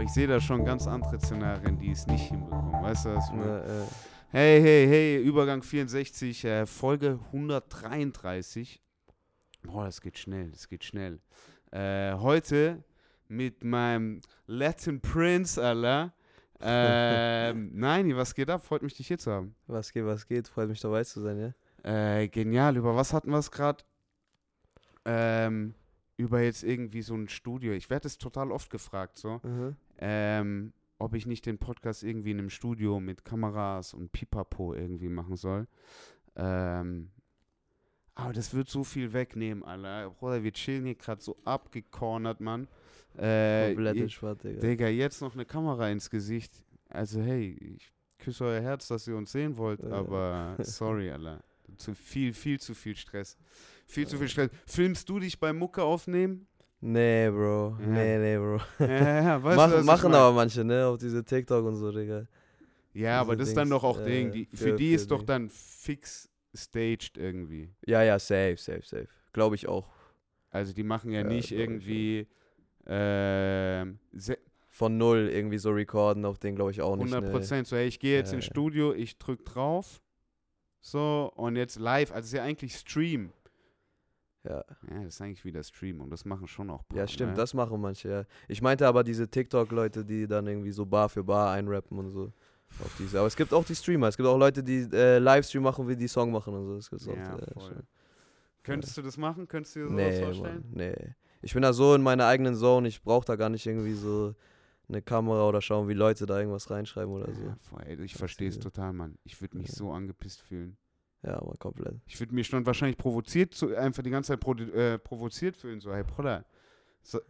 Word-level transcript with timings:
Aber 0.00 0.06
ich 0.06 0.14
sehe 0.14 0.26
da 0.26 0.40
schon 0.40 0.64
ganz 0.64 0.86
andere 0.86 1.20
Szenarien, 1.20 1.78
die 1.78 1.90
es 1.90 2.06
nicht 2.06 2.30
hinbekommen. 2.30 2.72
Weißt 2.72 3.04
du, 3.04 3.14
was? 3.16 3.28
Ja, 3.28 3.58
ja. 3.58 3.86
Hey, 4.30 4.62
hey, 4.62 4.86
hey, 4.88 5.22
Übergang 5.22 5.62
64, 5.62 6.42
äh, 6.46 6.64
Folge 6.64 7.18
133. 7.26 8.80
Boah, 9.62 9.84
das 9.84 10.00
geht 10.00 10.16
schnell, 10.16 10.52
das 10.52 10.70
geht 10.70 10.84
schnell. 10.84 11.20
Äh, 11.70 12.14
heute 12.14 12.82
mit 13.28 13.62
meinem 13.62 14.22
Latin 14.46 15.02
Prince, 15.02 15.62
Alter. 15.62 16.14
Ähm, 16.62 17.70
nein, 17.74 18.16
was 18.16 18.34
geht 18.34 18.48
ab? 18.48 18.64
Freut 18.64 18.80
mich, 18.80 18.94
dich 18.94 19.06
hier 19.06 19.18
zu 19.18 19.30
haben. 19.30 19.54
Was 19.66 19.92
geht, 19.92 20.06
was 20.06 20.26
geht? 20.26 20.48
Freut 20.48 20.70
mich 20.70 20.80
dabei 20.80 21.04
zu 21.04 21.20
sein, 21.20 21.54
ja? 21.84 22.20
Äh, 22.20 22.28
genial. 22.28 22.74
Über 22.74 22.96
was 22.96 23.12
hatten 23.12 23.30
wir 23.30 23.38
es 23.38 23.50
gerade? 23.50 23.84
Ähm, 25.04 25.74
über 26.16 26.40
jetzt 26.40 26.62
irgendwie 26.62 27.02
so 27.02 27.14
ein 27.14 27.28
Studio. 27.28 27.72
Ich 27.72 27.90
werde 27.90 28.06
es 28.06 28.18
total 28.18 28.50
oft 28.50 28.70
gefragt, 28.70 29.18
so. 29.18 29.40
Mhm. 29.42 29.76
Ähm, 30.00 30.72
ob 30.98 31.14
ich 31.14 31.26
nicht 31.26 31.46
den 31.46 31.58
Podcast 31.58 32.02
irgendwie 32.02 32.32
in 32.32 32.38
einem 32.38 32.50
Studio 32.50 32.98
mit 33.00 33.24
Kameras 33.24 33.94
und 33.94 34.10
Pipapo 34.12 34.74
irgendwie 34.74 35.08
machen 35.08 35.36
soll. 35.36 35.66
Ähm, 36.36 37.10
aber 38.14 38.32
das 38.32 38.52
wird 38.54 38.68
so 38.68 38.84
viel 38.84 39.12
wegnehmen, 39.12 39.64
Alter. 39.64 40.10
Bruder, 40.10 40.42
wir 40.42 40.52
chillen 40.52 40.84
hier 40.84 40.94
gerade 40.94 41.22
so 41.22 41.36
abgecornert, 41.44 42.40
Mann. 42.40 42.68
Äh, 43.16 43.68
Komplett 43.74 43.96
entspannt, 43.96 44.44
Digga. 44.44 44.60
Digga, 44.60 44.88
jetzt 44.88 45.20
noch 45.22 45.34
eine 45.34 45.44
Kamera 45.46 45.88
ins 45.88 46.10
Gesicht. 46.10 46.52
Also, 46.88 47.20
hey, 47.22 47.56
ich 47.76 47.90
küsse 48.18 48.44
euer 48.44 48.60
Herz, 48.60 48.88
dass 48.88 49.06
ihr 49.08 49.16
uns 49.16 49.32
sehen 49.32 49.56
wollt, 49.56 49.82
Ja. 49.82 49.92
aber 49.92 50.56
sorry, 50.60 51.10
Alter. 51.10 51.42
Zu 51.76 51.94
viel, 51.94 52.34
viel 52.34 52.60
zu 52.60 52.74
viel 52.74 52.96
Stress. 52.96 53.38
Viel 53.86 54.06
zu 54.06 54.16
Ja. 54.16 54.20
viel 54.20 54.28
Stress. 54.28 54.50
Filmst 54.66 55.08
du 55.08 55.18
dich 55.18 55.38
beim 55.40 55.56
Mucke 55.56 55.82
aufnehmen? 55.82 56.46
Nee, 56.82 57.28
Bro. 57.30 57.76
Ja. 57.80 57.86
Nee, 57.86 58.18
nee, 58.18 58.36
Bro. 58.38 58.60
ja, 58.86 59.42
weißt 59.42 59.56
Mach, 59.56 59.84
machen 59.84 60.14
aber 60.14 60.32
manche, 60.34 60.64
ne? 60.64 60.86
Auf 60.86 60.98
diese 60.98 61.22
TikTok 61.24 61.64
und 61.64 61.76
so, 61.76 61.92
Digga. 61.92 62.26
Ja, 62.94 63.20
aber 63.20 63.32
diese 63.36 63.38
das 63.40 63.48
ist 63.50 63.56
dann 63.56 63.70
doch 63.70 63.84
auch 63.84 64.00
äh, 64.00 64.04
Ding. 64.04 64.32
Die, 64.32 64.46
für 64.46 64.56
für- 64.56 64.76
die 64.76 64.88
für 64.90 64.94
ist 64.96 65.10
doch 65.10 65.18
Ding. 65.18 65.26
dann 65.26 65.48
fix 65.50 66.28
staged 66.54 67.18
irgendwie. 67.18 67.70
Ja, 67.86 68.02
ja, 68.02 68.18
safe, 68.18 68.56
safe, 68.56 68.82
safe. 68.82 69.08
Glaube 69.32 69.54
ich 69.56 69.68
auch. 69.68 69.88
Also 70.50 70.72
die 70.72 70.82
machen 70.82 71.12
ja, 71.12 71.20
Ja, 71.20 71.26
nicht 71.26 71.52
irgendwie 71.52 72.26
se- 74.12 74.38
Von 74.70 74.96
null 74.98 75.28
irgendwie 75.32 75.58
so 75.58 75.70
recorden 75.70 76.24
auf 76.24 76.38
den, 76.38 76.56
glaube 76.56 76.70
ich, 76.70 76.80
auch 76.80 76.96
nicht. 76.96 77.04
100 77.12 77.24
Ne? 77.24 77.30
Prozent. 77.30 77.66
So, 77.68 77.76
hey, 77.76 77.86
ich 77.86 78.00
gehe 78.00 78.16
jetzt 78.16 78.30
Ja, 78.32 78.36
ins. 78.36 78.46
Studio, 78.46 78.92
ich 78.94 79.18
drück 79.18 79.44
drauf. 79.44 80.00
So, 80.80 81.30
und 81.36 81.56
jetzt 81.56 81.78
live. 81.78 82.10
Also 82.10 82.20
es 82.20 82.26
ist 82.28 82.32
ja 82.32 82.42
eigentlich 82.42 82.74
Stream. 82.74 83.32
Ja. 84.44 84.64
Ja, 84.88 85.04
das 85.04 85.14
ist 85.14 85.20
eigentlich 85.20 85.44
wieder 85.44 85.62
Stream 85.62 86.00
und 86.00 86.10
das 86.10 86.24
machen 86.24 86.46
schon 86.48 86.70
auch 86.70 86.82
ja, 86.92 86.98
paar, 87.00 87.08
stimmt, 87.08 87.32
ne? 87.32 87.36
das 87.36 87.52
machen 87.52 87.80
manche, 87.80 88.08
ja. 88.08 88.24
Ich 88.48 88.62
meinte 88.62 88.86
aber 88.86 89.04
diese 89.04 89.28
TikTok-Leute, 89.28 90.04
die 90.04 90.26
dann 90.26 90.46
irgendwie 90.46 90.70
so 90.72 90.86
Bar 90.86 91.08
für 91.10 91.22
Bar 91.22 91.52
einrappen 91.52 91.98
und 91.98 92.08
so. 92.10 92.32
Auf 92.82 92.94
diese. 92.98 93.18
Aber 93.18 93.26
es 93.26 93.36
gibt 93.36 93.52
auch 93.52 93.64
die 93.64 93.74
Streamer. 93.74 94.06
Es 94.08 94.16
gibt 94.16 94.28
auch 94.28 94.38
Leute, 94.38 94.62
die 94.62 94.88
äh, 94.92 95.18
Livestream 95.18 95.62
machen, 95.64 95.88
wie 95.88 95.96
die 95.96 96.06
Song 96.06 96.30
machen 96.30 96.54
und 96.54 96.64
so. 96.66 96.76
Das 96.76 96.88
gibt's 96.88 97.08
auch. 97.08 97.16
Ja, 97.16 97.36
äh, 97.36 97.52
voll. 97.52 97.82
Könntest 98.62 98.96
du 98.96 99.02
das 99.02 99.16
machen? 99.16 99.48
Könntest 99.48 99.74
du 99.76 99.80
dir 99.80 99.88
sowas 99.88 99.96
Nee, 100.14 100.22
vorstellen? 100.24 100.64
Mann, 100.70 100.72
nee. 100.74 101.14
Ich 101.42 101.52
bin 101.52 101.62
da 101.62 101.72
so 101.72 101.94
in 101.94 102.02
meiner 102.02 102.26
eigenen 102.26 102.54
Zone, 102.54 102.86
ich 102.88 103.02
brauche 103.02 103.24
da 103.24 103.36
gar 103.36 103.48
nicht 103.48 103.66
irgendwie 103.66 103.94
so 103.94 104.34
eine 104.88 105.02
Kamera 105.02 105.48
oder 105.48 105.60
schauen, 105.60 105.88
wie 105.88 105.94
Leute 105.94 106.26
da 106.26 106.38
irgendwas 106.38 106.70
reinschreiben 106.70 107.12
oder 107.12 107.32
so. 107.32 107.42
Ja, 107.42 107.56
voll, 107.60 107.82
ey, 107.86 108.00
ich 108.02 108.14
verstehe 108.14 108.48
es 108.48 108.58
total, 108.58 108.92
Mann. 108.92 109.18
Ich 109.24 109.40
würde 109.40 109.56
mich 109.56 109.68
Ja. 109.68 109.74
so 109.74 109.90
angepisst 109.92 110.42
fühlen. 110.42 110.76
Ja, 111.22 111.34
aber 111.36 111.54
komplett. 111.58 111.96
Ich 112.06 112.18
würde 112.18 112.34
mich 112.34 112.46
schon 112.46 112.64
wahrscheinlich 112.64 112.96
provoziert, 112.96 113.54
zu, 113.54 113.76
einfach 113.76 114.02
die 114.02 114.10
ganze 114.10 114.28
Zeit 114.32 114.42
produ- 114.42 114.72
äh, 114.72 114.98
provoziert 114.98 115.56
fühlen. 115.56 115.80
So, 115.80 115.92
hey, 115.92 116.02
Bruder, 116.02 116.44
Ja. 117.12 117.20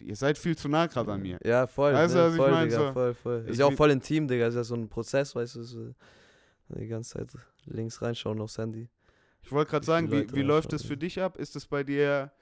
ihr 0.00 0.16
seid 0.16 0.38
viel 0.38 0.56
zu 0.56 0.68
nah 0.68 0.86
gerade 0.86 1.12
an 1.12 1.20
mir. 1.22 1.38
Ja, 1.44 1.66
voll. 1.66 1.92
Weißt 1.92 2.14
du, 2.14 2.18
ne, 2.18 2.24
was 2.24 2.32
ich 2.32 2.36
voll, 2.38 2.50
mein, 2.50 2.68
Digga, 2.68 2.86
so? 2.86 2.92
voll, 2.92 3.14
voll. 3.14 3.42
Ich 3.44 3.50
Ist 3.52 3.58
ja 3.58 3.66
auch 3.66 3.72
voll 3.74 3.90
intim, 3.90 4.26
Digga. 4.26 4.46
Ist 4.46 4.54
ja 4.54 4.64
so 4.64 4.74
ein 4.74 4.88
Prozess, 4.88 5.34
weißt 5.34 5.56
du. 5.56 5.62
So, 5.64 5.94
die 6.70 6.86
ganze 6.88 7.14
Zeit 7.18 7.28
links 7.66 8.00
reinschauen 8.00 8.40
aufs 8.40 8.56
Handy. 8.58 8.88
Ich 9.42 9.52
wollte 9.52 9.70
gerade 9.70 9.86
sagen, 9.86 10.10
wie, 10.10 10.26
wie 10.34 10.42
läuft 10.42 10.72
das 10.72 10.82
für 10.82 10.96
dich 10.96 11.20
ab? 11.20 11.36
Ist 11.38 11.54
das 11.54 11.66
bei 11.66 11.84
dir, 11.84 12.32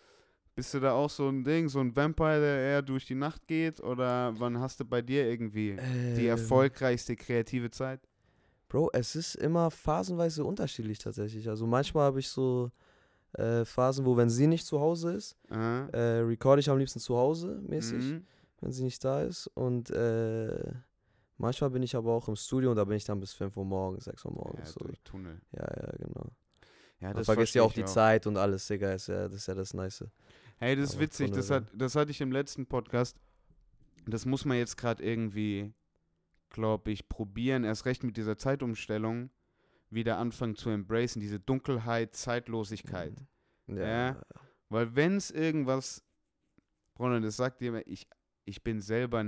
bist 0.54 0.72
du 0.74 0.80
da 0.80 0.92
auch 0.92 1.10
so 1.10 1.28
ein 1.28 1.44
Ding, 1.44 1.68
so 1.68 1.80
ein 1.80 1.94
Vampire, 1.94 2.40
der 2.40 2.58
eher 2.60 2.82
durch 2.82 3.04
die 3.04 3.14
Nacht 3.16 3.46
geht? 3.46 3.80
Oder 3.80 4.32
wann 4.38 4.58
hast 4.60 4.80
du 4.80 4.84
bei 4.84 5.02
dir 5.02 5.28
irgendwie 5.28 5.76
die 6.16 6.22
Ähm, 6.22 6.28
erfolgreichste 6.28 7.16
kreative 7.16 7.70
Zeit? 7.70 8.00
Bro, 8.74 8.90
es 8.92 9.14
ist 9.14 9.36
immer 9.36 9.70
phasenweise 9.70 10.44
unterschiedlich 10.44 10.98
tatsächlich. 10.98 11.48
Also 11.48 11.64
manchmal 11.64 12.06
habe 12.06 12.18
ich 12.18 12.28
so 12.28 12.72
äh, 13.34 13.64
Phasen, 13.64 14.04
wo 14.04 14.16
wenn 14.16 14.28
sie 14.28 14.48
nicht 14.48 14.66
zu 14.66 14.80
Hause 14.80 15.12
ist, 15.12 15.36
Aha. 15.48 15.86
äh, 15.92 16.18
recorde 16.22 16.58
ich 16.58 16.68
am 16.68 16.78
liebsten 16.78 16.98
zu 16.98 17.16
Hause 17.16 17.62
mäßig, 17.68 18.02
Mhm. 18.04 18.26
wenn 18.60 18.72
sie 18.72 18.82
nicht 18.82 19.04
da 19.04 19.22
ist. 19.22 19.46
Und 19.54 19.90
äh, 19.90 20.72
manchmal 21.38 21.70
bin 21.70 21.84
ich 21.84 21.94
aber 21.94 22.12
auch 22.14 22.26
im 22.26 22.34
Studio 22.34 22.70
und 22.70 22.76
da 22.76 22.82
bin 22.84 22.96
ich 22.96 23.04
dann 23.04 23.20
bis 23.20 23.32
5 23.32 23.56
Uhr 23.56 23.64
morgens, 23.64 24.06
6 24.06 24.24
Uhr 24.24 24.32
Ja, 24.32 24.38
morgens. 24.38 24.72
so. 24.72 24.80
durch 24.84 25.00
Tunnel. 25.04 25.40
Ja, 25.52 25.62
ja, 25.62 25.92
genau. 25.96 26.26
Ja, 26.98 27.14
das 27.14 27.26
vergisst 27.26 27.54
ja 27.54 27.62
auch 27.62 27.72
die 27.72 27.84
Zeit 27.84 28.26
und 28.26 28.36
alles, 28.36 28.66
Digga. 28.66 28.92
Ist 28.92 29.06
ja, 29.06 29.28
das 29.28 29.34
ist 29.34 29.46
ja 29.46 29.54
das 29.54 29.72
Nice. 29.72 30.04
Hey, 30.56 30.74
das 30.74 30.86
ist 30.90 30.94
Aber 30.96 31.02
witzig, 31.02 31.30
das, 31.30 31.46
Tunnel, 31.46 31.60
hat, 31.62 31.70
das 31.80 31.94
hatte 31.94 32.10
ich 32.10 32.20
im 32.20 32.32
letzten 32.32 32.66
Podcast. 32.66 33.16
Das 34.06 34.26
muss 34.26 34.44
man 34.44 34.56
jetzt 34.56 34.76
gerade 34.76 35.00
irgendwie, 35.04 35.72
glaube 36.54 36.92
ich, 36.92 37.08
probieren, 37.08 37.64
erst 37.64 37.84
recht 37.84 38.04
mit 38.04 38.16
dieser 38.16 38.38
Zeitumstellung, 38.38 39.30
wieder 39.90 40.18
anfangen 40.18 40.54
zu 40.56 40.70
embracen, 40.70 41.20
diese 41.20 41.40
Dunkelheit, 41.40 42.14
Zeitlosigkeit. 42.14 43.14
Mhm. 43.66 43.76
Ja. 43.76 44.20
Weil 44.68 44.94
wenn 44.96 45.16
es 45.16 45.30
irgendwas, 45.30 46.02
Bruder, 46.94 47.20
das 47.20 47.36
sagt 47.36 47.60
dir, 47.60 47.82
ich, 47.86 48.06
ich 48.44 48.62
bin 48.62 48.80
selber 48.80 49.24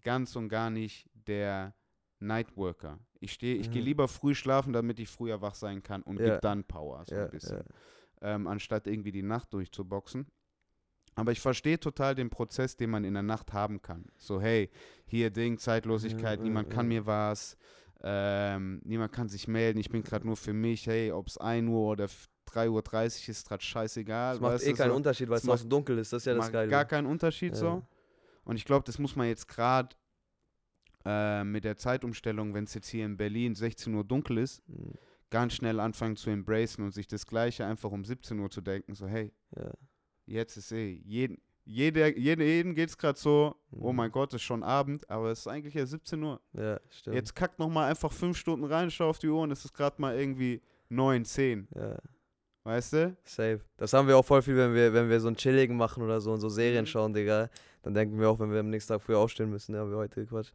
ganz 0.00 0.34
und 0.34 0.48
gar 0.48 0.70
nicht 0.70 1.08
der 1.14 1.74
Nightworker. 2.18 2.98
Ich 3.20 3.32
stehe, 3.32 3.56
ich 3.56 3.70
gehe 3.70 3.82
Mhm. 3.82 3.86
lieber 3.86 4.08
früh 4.08 4.34
schlafen, 4.34 4.72
damit 4.72 4.98
ich 4.98 5.08
früher 5.08 5.40
wach 5.42 5.54
sein 5.54 5.82
kann 5.82 6.02
und 6.02 6.18
Ja. 6.18 6.24
gebe 6.24 6.38
dann 6.40 6.64
Power, 6.64 7.04
so 7.04 7.14
ja, 7.14 7.24
ein 7.24 7.30
bisschen 7.30 7.58
ja. 7.58 8.34
ähm, 8.34 8.46
anstatt 8.46 8.86
irgendwie 8.86 9.12
die 9.12 9.22
Nacht 9.22 9.52
durchzuboxen. 9.52 10.26
Aber 11.14 11.32
ich 11.32 11.40
verstehe 11.40 11.78
total 11.78 12.14
den 12.14 12.30
Prozess, 12.30 12.76
den 12.76 12.88
man 12.90 13.04
in 13.04 13.12
der 13.14 13.22
Nacht 13.22 13.52
haben 13.52 13.82
kann. 13.82 14.06
So, 14.16 14.40
hey, 14.40 14.70
hier 15.06 15.30
Ding, 15.30 15.58
Zeitlosigkeit, 15.58 16.38
Ja, 16.38 16.44
niemand 16.44 16.68
ja, 16.68 16.74
kann 16.74 16.86
ja. 16.90 17.00
mir 17.00 17.06
was, 17.06 17.56
ähm, 18.02 18.80
niemand 18.84 19.12
kann 19.12 19.28
sich 19.28 19.46
melden, 19.46 19.78
ich 19.78 19.90
bin 19.90 20.02
gerade 20.02 20.26
nur 20.26 20.36
für 20.36 20.52
mich, 20.54 20.86
hey, 20.86 21.12
ob 21.12 21.28
es 21.28 21.36
1 21.38 21.68
Uhr 21.68 21.90
oder 21.90 22.04
f- 22.04 22.28
3.30 22.50 22.70
Uhr 22.70 23.28
ist, 23.30 23.46
gerade 23.48 23.62
scheißegal. 23.62 24.34
Das 24.34 24.40
macht 24.40 24.62
eh 24.62 24.72
keinen 24.72 24.90
so. 24.90 24.96
Unterschied, 24.96 25.28
weil 25.28 25.36
Es 25.36 25.42
es 25.44 25.48
draußen 25.48 25.70
dunkel 25.70 25.98
ist. 25.98 26.12
Das 26.12 26.22
ist 26.22 26.26
ja 26.26 26.34
das 26.34 26.50
Geile. 26.50 26.68
gar 26.70 26.84
keinen 26.84 27.06
Unterschied 27.06 27.54
so. 27.56 27.82
Und 28.44 28.56
ich 28.56 28.64
glaube, 28.64 28.84
das 28.84 28.98
muss 28.98 29.14
man 29.14 29.26
jetzt 29.28 29.46
gerade 29.48 29.94
äh, 31.04 31.44
mit 31.44 31.64
der 31.64 31.76
Zeitumstellung, 31.76 32.54
wenn 32.54 32.64
es 32.64 32.74
jetzt 32.74 32.88
hier 32.88 33.04
in 33.04 33.16
Berlin 33.16 33.54
16 33.54 33.94
Uhr 33.94 34.04
dunkel 34.04 34.38
ist, 34.38 34.66
Mhm. 34.68 34.92
ganz 35.30 35.54
schnell 35.54 35.80
anfangen 35.80 36.16
zu 36.16 36.30
embracen 36.30 36.84
und 36.84 36.92
sich 36.92 37.06
das 37.06 37.26
Gleiche 37.26 37.64
einfach 37.66 37.90
um 37.90 38.04
17 38.04 38.38
Uhr 38.38 38.50
zu 38.50 38.60
denken. 38.60 38.94
So, 38.94 39.06
hey, 39.06 39.32
Ja. 39.56 39.70
Jetzt 40.26 40.56
ist 40.56 40.72
eh, 40.72 41.00
jeden, 41.04 41.38
jeder, 41.64 42.16
jede, 42.16 42.44
jedem 42.44 42.74
geht 42.74 42.88
es 42.88 42.98
gerade 42.98 43.18
so, 43.18 43.54
oh 43.70 43.90
Mhm. 43.90 43.96
mein 43.96 44.10
Gott, 44.12 44.34
ist 44.34 44.42
schon 44.42 44.62
Abend, 44.62 45.08
aber 45.08 45.30
es 45.30 45.40
ist 45.40 45.46
eigentlich 45.46 45.74
ja 45.74 45.86
17 45.86 46.22
Uhr. 46.22 46.40
ja, 46.54 46.80
stimmt. 46.90 47.14
Jetzt 47.16 47.34
kackt 47.34 47.58
noch 47.58 47.68
mal 47.68 47.88
einfach 47.88 48.10
fünf 48.12 48.36
Stunden 48.36 48.64
rein, 48.64 48.90
schau 48.90 49.08
auf 49.10 49.18
die 49.18 49.28
Uhr 49.28 49.40
und 49.42 49.50
es 49.52 49.64
ist 49.64 49.72
gerade 49.74 50.00
mal 50.00 50.18
irgendwie 50.18 50.60
9, 50.88 51.24
10, 51.24 51.68
Ja, 51.74 51.96
weißt 52.64 52.92
du? 52.94 53.16
safe. 53.24 53.60
Das 53.76 53.92
haben 53.92 54.08
wir 54.08 54.16
auch 54.16 54.24
voll 54.24 54.42
viel, 54.42 54.56
wenn 54.56 54.74
wir, 54.74 54.92
wenn 54.92 55.08
wir 55.08 55.20
so 55.20 55.28
einen 55.28 55.36
Chilligen 55.36 55.76
machen 55.76 56.02
oder 56.02 56.20
so 56.20 56.32
und 56.32 56.40
so 56.40 56.48
Serien 56.48 56.82
Mhm. 56.82 56.86
schauen, 56.86 57.12
Digga. 57.14 57.48
Dann 57.82 57.94
denken 57.94 58.18
wir 58.20 58.28
auch, 58.28 58.38
wenn 58.40 58.52
wir 58.52 58.60
am 58.60 58.70
nächsten 58.70 58.92
Tag 58.92 59.02
früh 59.02 59.14
aufstehen 59.14 59.50
müssen, 59.50 59.74
ja, 59.74 59.80
haben 59.80 59.90
wir 59.90 59.98
heute 59.98 60.24
Quatsch. 60.26 60.52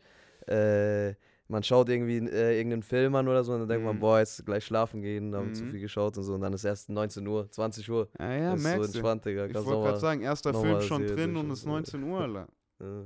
Äh, 0.47 1.15
man 1.49 1.63
schaut 1.63 1.89
irgendwie 1.89 2.17
äh, 2.17 2.57
irgendeinen 2.57 2.83
Film 2.83 3.15
an 3.15 3.27
oder 3.27 3.43
so 3.43 3.53
und 3.53 3.59
dann 3.61 3.69
denkt 3.69 3.85
man, 3.85 3.95
Mhm. 3.95 3.99
boah, 3.99 4.19
jetzt 4.19 4.45
gleich 4.45 4.65
schlafen 4.65 5.01
gehen, 5.01 5.33
haben 5.35 5.53
zu 5.53 5.63
Mhm. 5.65 5.71
viel 5.71 5.79
geschaut 5.81 6.17
und 6.17 6.23
so. 6.23 6.33
Und 6.35 6.41
dann 6.41 6.53
ist 6.53 6.63
erst 6.65 6.89
19 6.89 7.25
Uhr, 7.27 7.49
20 7.51 7.89
Uhr. 7.89 8.09
Ja, 8.19 8.31
ja, 8.33 8.51
das 8.51 8.59
ist 8.59 8.63
so 8.63 8.69
merkst 8.69 8.93
du. 8.93 8.97
entspannt, 8.99 9.25
Digga. 9.25 9.45
Ich 9.47 9.53
wollte 9.55 9.69
gerade 9.69 9.99
sagen, 9.99 10.21
erster 10.21 10.53
Film 10.53 10.81
schon 10.81 11.05
drin 11.07 11.35
und 11.37 11.51
es 11.51 11.59
ist 11.59 11.65
ja. 11.65 11.71
19 11.71 12.03
Uhr, 12.03 12.19
Alter. 12.21 12.47
Ja. 12.79 13.03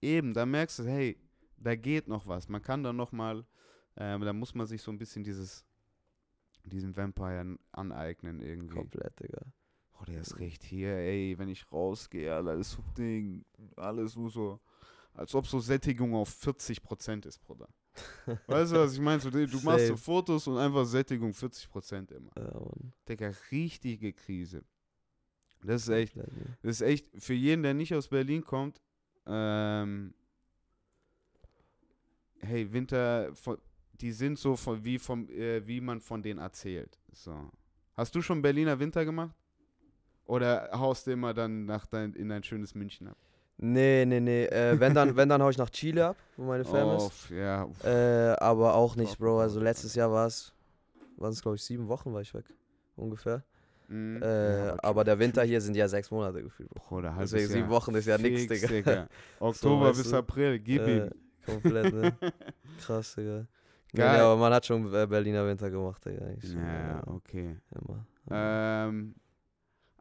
Eben, 0.00 0.32
da 0.34 0.44
merkst 0.44 0.80
du, 0.80 0.84
hey, 0.84 1.16
da 1.56 1.76
geht 1.76 2.08
noch 2.08 2.26
was. 2.26 2.48
Man 2.48 2.60
kann 2.60 2.82
da 2.82 2.92
noch 2.92 3.12
mal, 3.12 3.44
ähm, 3.96 4.22
da 4.22 4.32
muss 4.32 4.52
man 4.54 4.66
sich 4.66 4.82
so 4.82 4.90
ein 4.90 4.98
bisschen 4.98 5.22
dieses, 5.22 5.64
diesen 6.64 6.96
Vampire 6.96 7.38
an- 7.40 7.58
aneignen 7.72 8.40
irgendwie. 8.40 8.74
Komplett, 8.74 9.20
Digga. 9.20 9.42
Oh, 10.00 10.04
der 10.04 10.20
ist 10.22 10.40
recht 10.40 10.64
hier, 10.64 10.90
ey, 10.96 11.36
wenn 11.38 11.48
ich 11.48 11.70
rausgehe, 11.70 12.34
Alter, 12.34 12.60
so 12.64 12.82
Ding, 12.98 13.44
alles 13.76 14.14
so, 14.14 14.28
so, 14.28 14.58
als 15.14 15.32
ob 15.36 15.46
so 15.46 15.60
Sättigung 15.60 16.14
auf 16.16 16.28
40% 16.30 17.24
ist, 17.26 17.38
Bruder. 17.44 17.68
weißt 18.46 18.72
du, 18.72 18.76
was 18.76 18.94
ich 18.94 19.00
meine? 19.00 19.20
Du 19.20 19.60
machst 19.60 19.86
so. 19.88 19.96
Fotos 19.96 20.46
und 20.46 20.58
einfach 20.58 20.84
Sättigung 20.84 21.32
40% 21.32 22.12
immer. 22.12 22.30
Ja, 22.36 22.44
Mann. 22.60 22.92
Digga, 23.08 23.32
richtige 23.50 24.12
Krise. 24.12 24.62
Das 25.64 25.82
ist 25.82 25.88
echt, 25.90 26.16
das 26.16 26.76
ist 26.76 26.80
echt, 26.82 27.10
für 27.22 27.34
jeden, 27.34 27.62
der 27.62 27.74
nicht 27.74 27.94
aus 27.94 28.08
Berlin 28.08 28.42
kommt, 28.44 28.80
ähm, 29.26 30.12
hey, 32.40 32.72
Winter, 32.72 33.34
von- 33.34 33.58
die 34.00 34.10
sind 34.12 34.38
so 34.38 34.56
von, 34.56 34.84
wie, 34.84 34.98
vom, 34.98 35.28
äh, 35.28 35.64
wie 35.66 35.80
man 35.80 36.00
von 36.00 36.22
denen 36.22 36.40
erzählt. 36.40 36.98
So. 37.12 37.48
Hast 37.94 38.14
du 38.14 38.22
schon 38.22 38.42
Berliner 38.42 38.78
Winter 38.78 39.04
gemacht? 39.04 39.36
Oder 40.24 40.70
haust 40.72 41.06
du 41.06 41.12
immer 41.12 41.34
dann 41.34 41.66
nach 41.66 41.86
dein, 41.86 42.12
in 42.14 42.28
dein 42.28 42.42
schönes 42.42 42.74
München 42.74 43.08
ab? 43.08 43.16
Nee, 43.64 44.04
nee, 44.06 44.18
nee. 44.18 44.44
Äh, 44.46 44.80
wenn 44.80 44.92
dann, 44.92 45.14
wenn 45.16 45.28
dann 45.28 45.40
hau 45.40 45.48
ich 45.48 45.56
nach 45.56 45.70
Chile 45.70 46.08
ab, 46.08 46.16
wo 46.36 46.44
meine 46.44 46.64
Fam 46.64 46.96
ist. 46.96 47.04
Uff, 47.04 47.30
ja. 47.30 47.68
Äh, 47.84 48.34
aber 48.40 48.74
auch 48.74 48.96
nicht, 48.96 49.18
Bro. 49.18 49.38
Also 49.40 49.60
letztes 49.60 49.94
Jahr 49.94 50.10
war 50.10 50.26
es, 50.26 50.52
waren 51.16 51.30
es 51.32 51.40
glaube 51.40 51.56
ich 51.56 51.62
sieben 51.62 51.86
Wochen 51.88 52.12
war 52.12 52.20
ich 52.20 52.34
weg. 52.34 52.44
Ungefähr. 52.96 53.44
Mhm. 53.86 54.20
Äh, 54.20 54.66
Ja, 54.66 54.76
aber 54.82 55.04
der 55.04 55.16
Winter 55.18 55.44
hier 55.44 55.60
sind 55.60 55.76
ja 55.76 55.86
sechs 55.86 56.10
Monate 56.10 56.42
gefühlt, 56.42 56.70
Bro. 56.70 56.82
Bruder, 56.88 57.14
halbes 57.14 57.30
Deswegen 57.30 57.52
sieben. 57.52 57.68
Wochen 57.70 57.94
ist 57.94 58.06
ja 58.06 58.18
nix, 58.18 58.42
Fix, 58.46 58.66
Digga. 58.66 59.06
Oktober 59.40 59.88
weißt 59.90 60.02
bis 60.02 60.10
du? 60.10 60.16
April, 60.16 60.58
gib 60.58 60.80
Äh, 60.82 60.96
ihm. 61.06 61.10
komplett, 61.46 61.94
ne? 61.94 62.16
Krass, 62.80 63.14
Digga. 63.14 63.46
Geil. 63.94 64.12
nee, 64.16 64.22
aber 64.22 64.36
man 64.38 64.54
hat 64.54 64.66
schon 64.66 64.92
äh, 64.92 65.06
Berliner 65.06 65.46
Winter 65.46 65.70
gemacht, 65.70 66.04
Digga. 66.04 66.26
Ja, 66.42 66.98
äh, 66.98 67.02
okay. 67.10 67.58
Immer. 67.70 68.06
Ähm, 68.30 69.14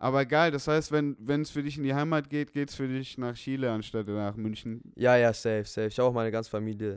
aber 0.01 0.25
geil, 0.25 0.49
das 0.51 0.67
heißt, 0.67 0.91
wenn 0.91 1.41
es 1.41 1.51
für 1.51 1.61
dich 1.61 1.77
in 1.77 1.83
die 1.83 1.93
Heimat 1.93 2.27
geht, 2.29 2.51
geht 2.53 2.69
es 2.69 2.75
für 2.75 2.87
dich 2.87 3.17
nach 3.19 3.35
Chile 3.35 3.71
anstatt 3.71 4.07
nach 4.07 4.35
München. 4.35 4.81
Ja, 4.95 5.15
ja, 5.15 5.31
safe, 5.31 5.65
safe. 5.65 5.87
Ich 5.87 5.99
habe 5.99 6.09
auch 6.09 6.13
meine 6.13 6.31
ganze 6.31 6.49
Familie 6.49 6.93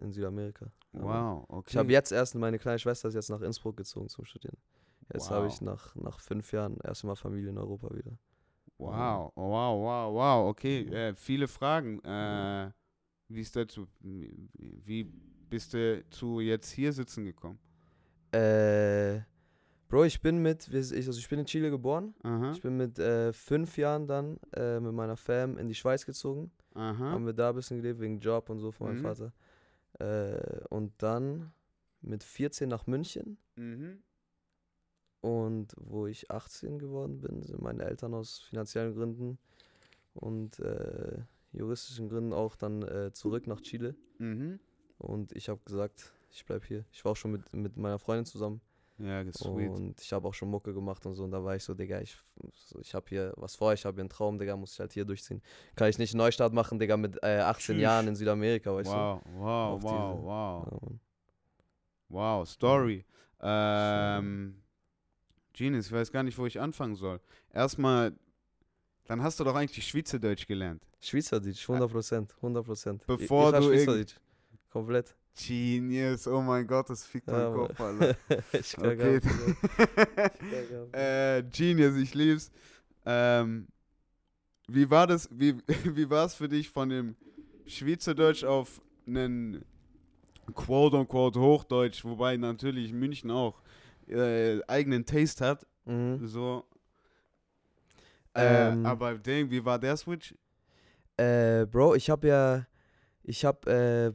äh, 0.00 0.04
in 0.04 0.12
Südamerika. 0.12 0.66
Wow, 0.92 1.46
okay. 1.48 1.70
Ich 1.70 1.76
habe 1.78 1.92
jetzt 1.92 2.12
erst, 2.12 2.34
meine 2.34 2.58
kleine 2.58 2.78
Schwester 2.78 3.08
ist 3.08 3.14
jetzt 3.14 3.30
nach 3.30 3.40
Innsbruck 3.40 3.76
gezogen 3.78 4.08
zum 4.10 4.24
Studieren. 4.26 4.56
Jetzt 5.12 5.30
habe 5.30 5.46
Wow. 5.46 5.52
ich 5.54 5.60
nach, 5.62 5.94
nach 5.96 6.20
fünf 6.20 6.52
Jahren 6.52 6.78
erstmal 6.84 7.16
Familie 7.16 7.50
in 7.50 7.58
Europa 7.58 7.88
wieder. 7.94 8.18
Wow, 8.78 9.32
wow, 9.34 9.80
wow, 9.82 10.14
wow, 10.14 10.48
okay. 10.50 10.82
Äh, 10.90 11.14
viele 11.14 11.48
Fragen. 11.48 12.02
Äh, 12.04 12.70
wie 13.28 13.40
ist 13.40 13.56
dazu? 13.56 13.86
Wie 14.00 15.04
bist 15.48 15.72
du 15.72 16.04
zu 16.10 16.40
jetzt 16.40 16.70
hier 16.70 16.92
sitzen 16.92 17.24
gekommen? 17.24 17.58
Äh, 18.32 19.20
Bro, 19.88 20.04
ich 20.04 20.20
bin 20.20 20.38
mit, 20.42 20.68
also 20.74 20.94
ich 20.96 21.28
bin 21.28 21.38
in 21.38 21.46
Chile 21.46 21.70
geboren. 21.70 22.14
Aha, 22.22 22.50
Ich 22.52 22.60
bin 22.60 22.76
mit 22.76 22.98
äh, 22.98 23.32
fünf 23.32 23.76
Jahren 23.78 24.06
dann 24.06 24.38
äh, 24.52 24.80
mit 24.80 24.92
meiner 24.92 25.16
Fam 25.16 25.58
in 25.58 25.68
die 25.68 25.74
Schweiz 25.74 26.04
gezogen. 26.04 26.50
aha. 26.74 26.98
Haben 27.12 27.26
wir 27.26 27.32
da 27.32 27.50
ein 27.50 27.54
bisschen 27.54 27.76
gelebt, 27.80 28.00
wegen 28.00 28.18
Job 28.18 28.50
und 28.50 28.58
so 28.58 28.72
von 28.72 28.88
meinem 28.88 28.98
Mhm. 28.98 29.02
Vater. 29.02 29.32
Äh, 29.98 30.64
und 30.70 30.92
dann 31.02 31.52
mit 32.00 32.22
14 32.24 32.68
nach 32.68 32.86
München. 32.86 33.38
Mhm. 33.56 34.02
Und 35.20 35.74
wo 35.78 36.06
ich 36.06 36.30
18 36.30 36.78
geworden 36.78 37.20
bin, 37.20 37.42
sind 37.42 37.60
meine 37.62 37.84
Eltern 37.84 38.14
aus 38.14 38.40
finanziellen 38.40 38.94
Gründen 38.94 39.38
und 40.14 40.58
äh, 40.60 41.18
juristischen 41.52 42.08
Gründen 42.08 42.32
auch 42.32 42.54
dann 42.56 42.82
äh, 42.82 43.12
zurück 43.12 43.46
nach 43.46 43.60
Chile. 43.60 43.96
Mhm. 44.18 44.60
Und 44.98 45.32
ich 45.32 45.48
habe 45.48 45.60
gesagt, 45.64 46.12
ich 46.30 46.44
bleib 46.44 46.64
hier. 46.64 46.84
Ich 46.92 47.04
war 47.04 47.12
auch 47.12 47.16
schon 47.16 47.32
mit, 47.32 47.52
mit 47.54 47.76
meiner 47.76 47.98
Freundin 47.98 48.24
zusammen. 48.26 48.60
Ja, 48.98 49.22
sweet. 49.32 49.70
Und 49.70 50.00
ich 50.00 50.12
habe 50.12 50.26
auch 50.26 50.32
schon 50.34 50.48
Mucke 50.50 50.72
gemacht 50.72 51.04
und 51.04 51.14
so. 51.14 51.24
Und 51.24 51.30
da 51.30 51.44
war 51.44 51.54
ich 51.54 51.62
so, 51.62 51.74
Digga, 51.74 52.00
ich, 52.00 52.16
ich 52.80 52.94
habe 52.94 53.04
hier 53.08 53.32
was 53.36 53.54
vor, 53.54 53.72
ich 53.74 53.84
habe 53.84 53.94
hier 53.96 54.02
einen 54.02 54.08
Traum, 54.08 54.38
Digga, 54.38 54.56
muss 54.56 54.72
ich 54.72 54.80
halt 54.80 54.92
hier 54.92 55.04
durchziehen. 55.04 55.42
Kann 55.74 55.88
ich 55.90 55.98
nicht 55.98 56.14
einen 56.14 56.18
Neustart 56.18 56.52
machen, 56.54 56.78
Digga, 56.78 56.96
mit 56.96 57.18
äh, 57.22 57.40
18 57.40 57.74
Tschüss. 57.76 57.82
Jahren 57.82 58.08
in 58.08 58.16
Südamerika, 58.16 58.74
weißt 58.74 58.88
Wow, 58.90 59.20
wow, 59.34 59.74
Auf 59.76 59.82
wow, 59.82 60.14
diese- 60.14 60.26
wow. 60.26 60.64
du? 60.70 60.86
Ja. 60.86 60.98
Wow, 62.08 62.48
Story. 62.48 63.04
Ähm, 63.40 64.62
Genius, 65.52 65.86
ich 65.86 65.92
weiß 65.92 66.10
gar 66.12 66.22
nicht, 66.22 66.38
wo 66.38 66.46
ich 66.46 66.58
anfangen 66.60 66.94
soll. 66.94 67.20
Erstmal, 67.52 68.12
dann 69.06 69.22
hast 69.22 69.38
du 69.40 69.44
doch 69.44 69.54
eigentlich 69.54 69.86
Schweizerdeutsch 69.86 70.46
gelernt. 70.46 70.86
Schweizerdeutsch, 71.00 71.68
100 71.68 71.90
Prozent, 71.90 72.34
100 72.36 72.64
Prozent. 72.64 73.06
Bevor 73.06 73.50
ich, 73.50 73.58
ich 73.58 73.64
du 73.66 73.72
Schweizerdeutsch. 73.72 74.14
Komplett. 74.70 75.14
Genius, 75.36 76.26
oh 76.26 76.40
mein 76.40 76.66
Gott, 76.66 76.88
das 76.90 77.04
fickt 77.04 77.28
Ja, 77.28 77.50
Mann. 77.50 77.68
Kopf, 77.68 77.80
Alter. 77.80 78.16
ich 78.52 78.78
Okay. 78.78 79.20
Ich 80.92 80.94
äh, 80.98 81.42
Genius, 81.42 81.96
ich 81.96 82.14
lieb's. 82.14 82.50
Ähm, 83.04 83.68
wie 84.68 84.88
war 84.90 85.06
das, 85.06 85.28
wie, 85.30 85.56
wie 85.84 86.08
war 86.10 86.26
es 86.26 86.34
für 86.34 86.48
dich 86.48 86.68
von 86.70 86.88
dem 86.88 87.16
Schweizerdeutsch 87.66 88.44
auf 88.44 88.80
einen 89.06 89.64
quote-unquote 90.54 91.38
Hochdeutsch, 91.40 92.04
wobei 92.04 92.36
natürlich 92.36 92.92
München 92.92 93.30
auch 93.30 93.60
äh, 94.08 94.60
eigenen 94.66 95.04
Taste 95.04 95.44
hat, 95.44 95.66
Mhm. 95.84 96.26
so. 96.26 96.64
Äh, 98.34 98.70
Ähm, 98.72 98.84
aber 98.86 99.14
Ding, 99.14 99.50
wie 99.50 99.64
war 99.64 99.78
der 99.78 99.96
Switch? 99.96 100.34
Äh, 101.16 101.64
Bro, 101.66 101.94
ich 101.94 102.10
habe 102.10 102.26
ja, 102.28 102.66
ich 103.22 103.44
habe, 103.44 103.70
äh, 103.70 104.12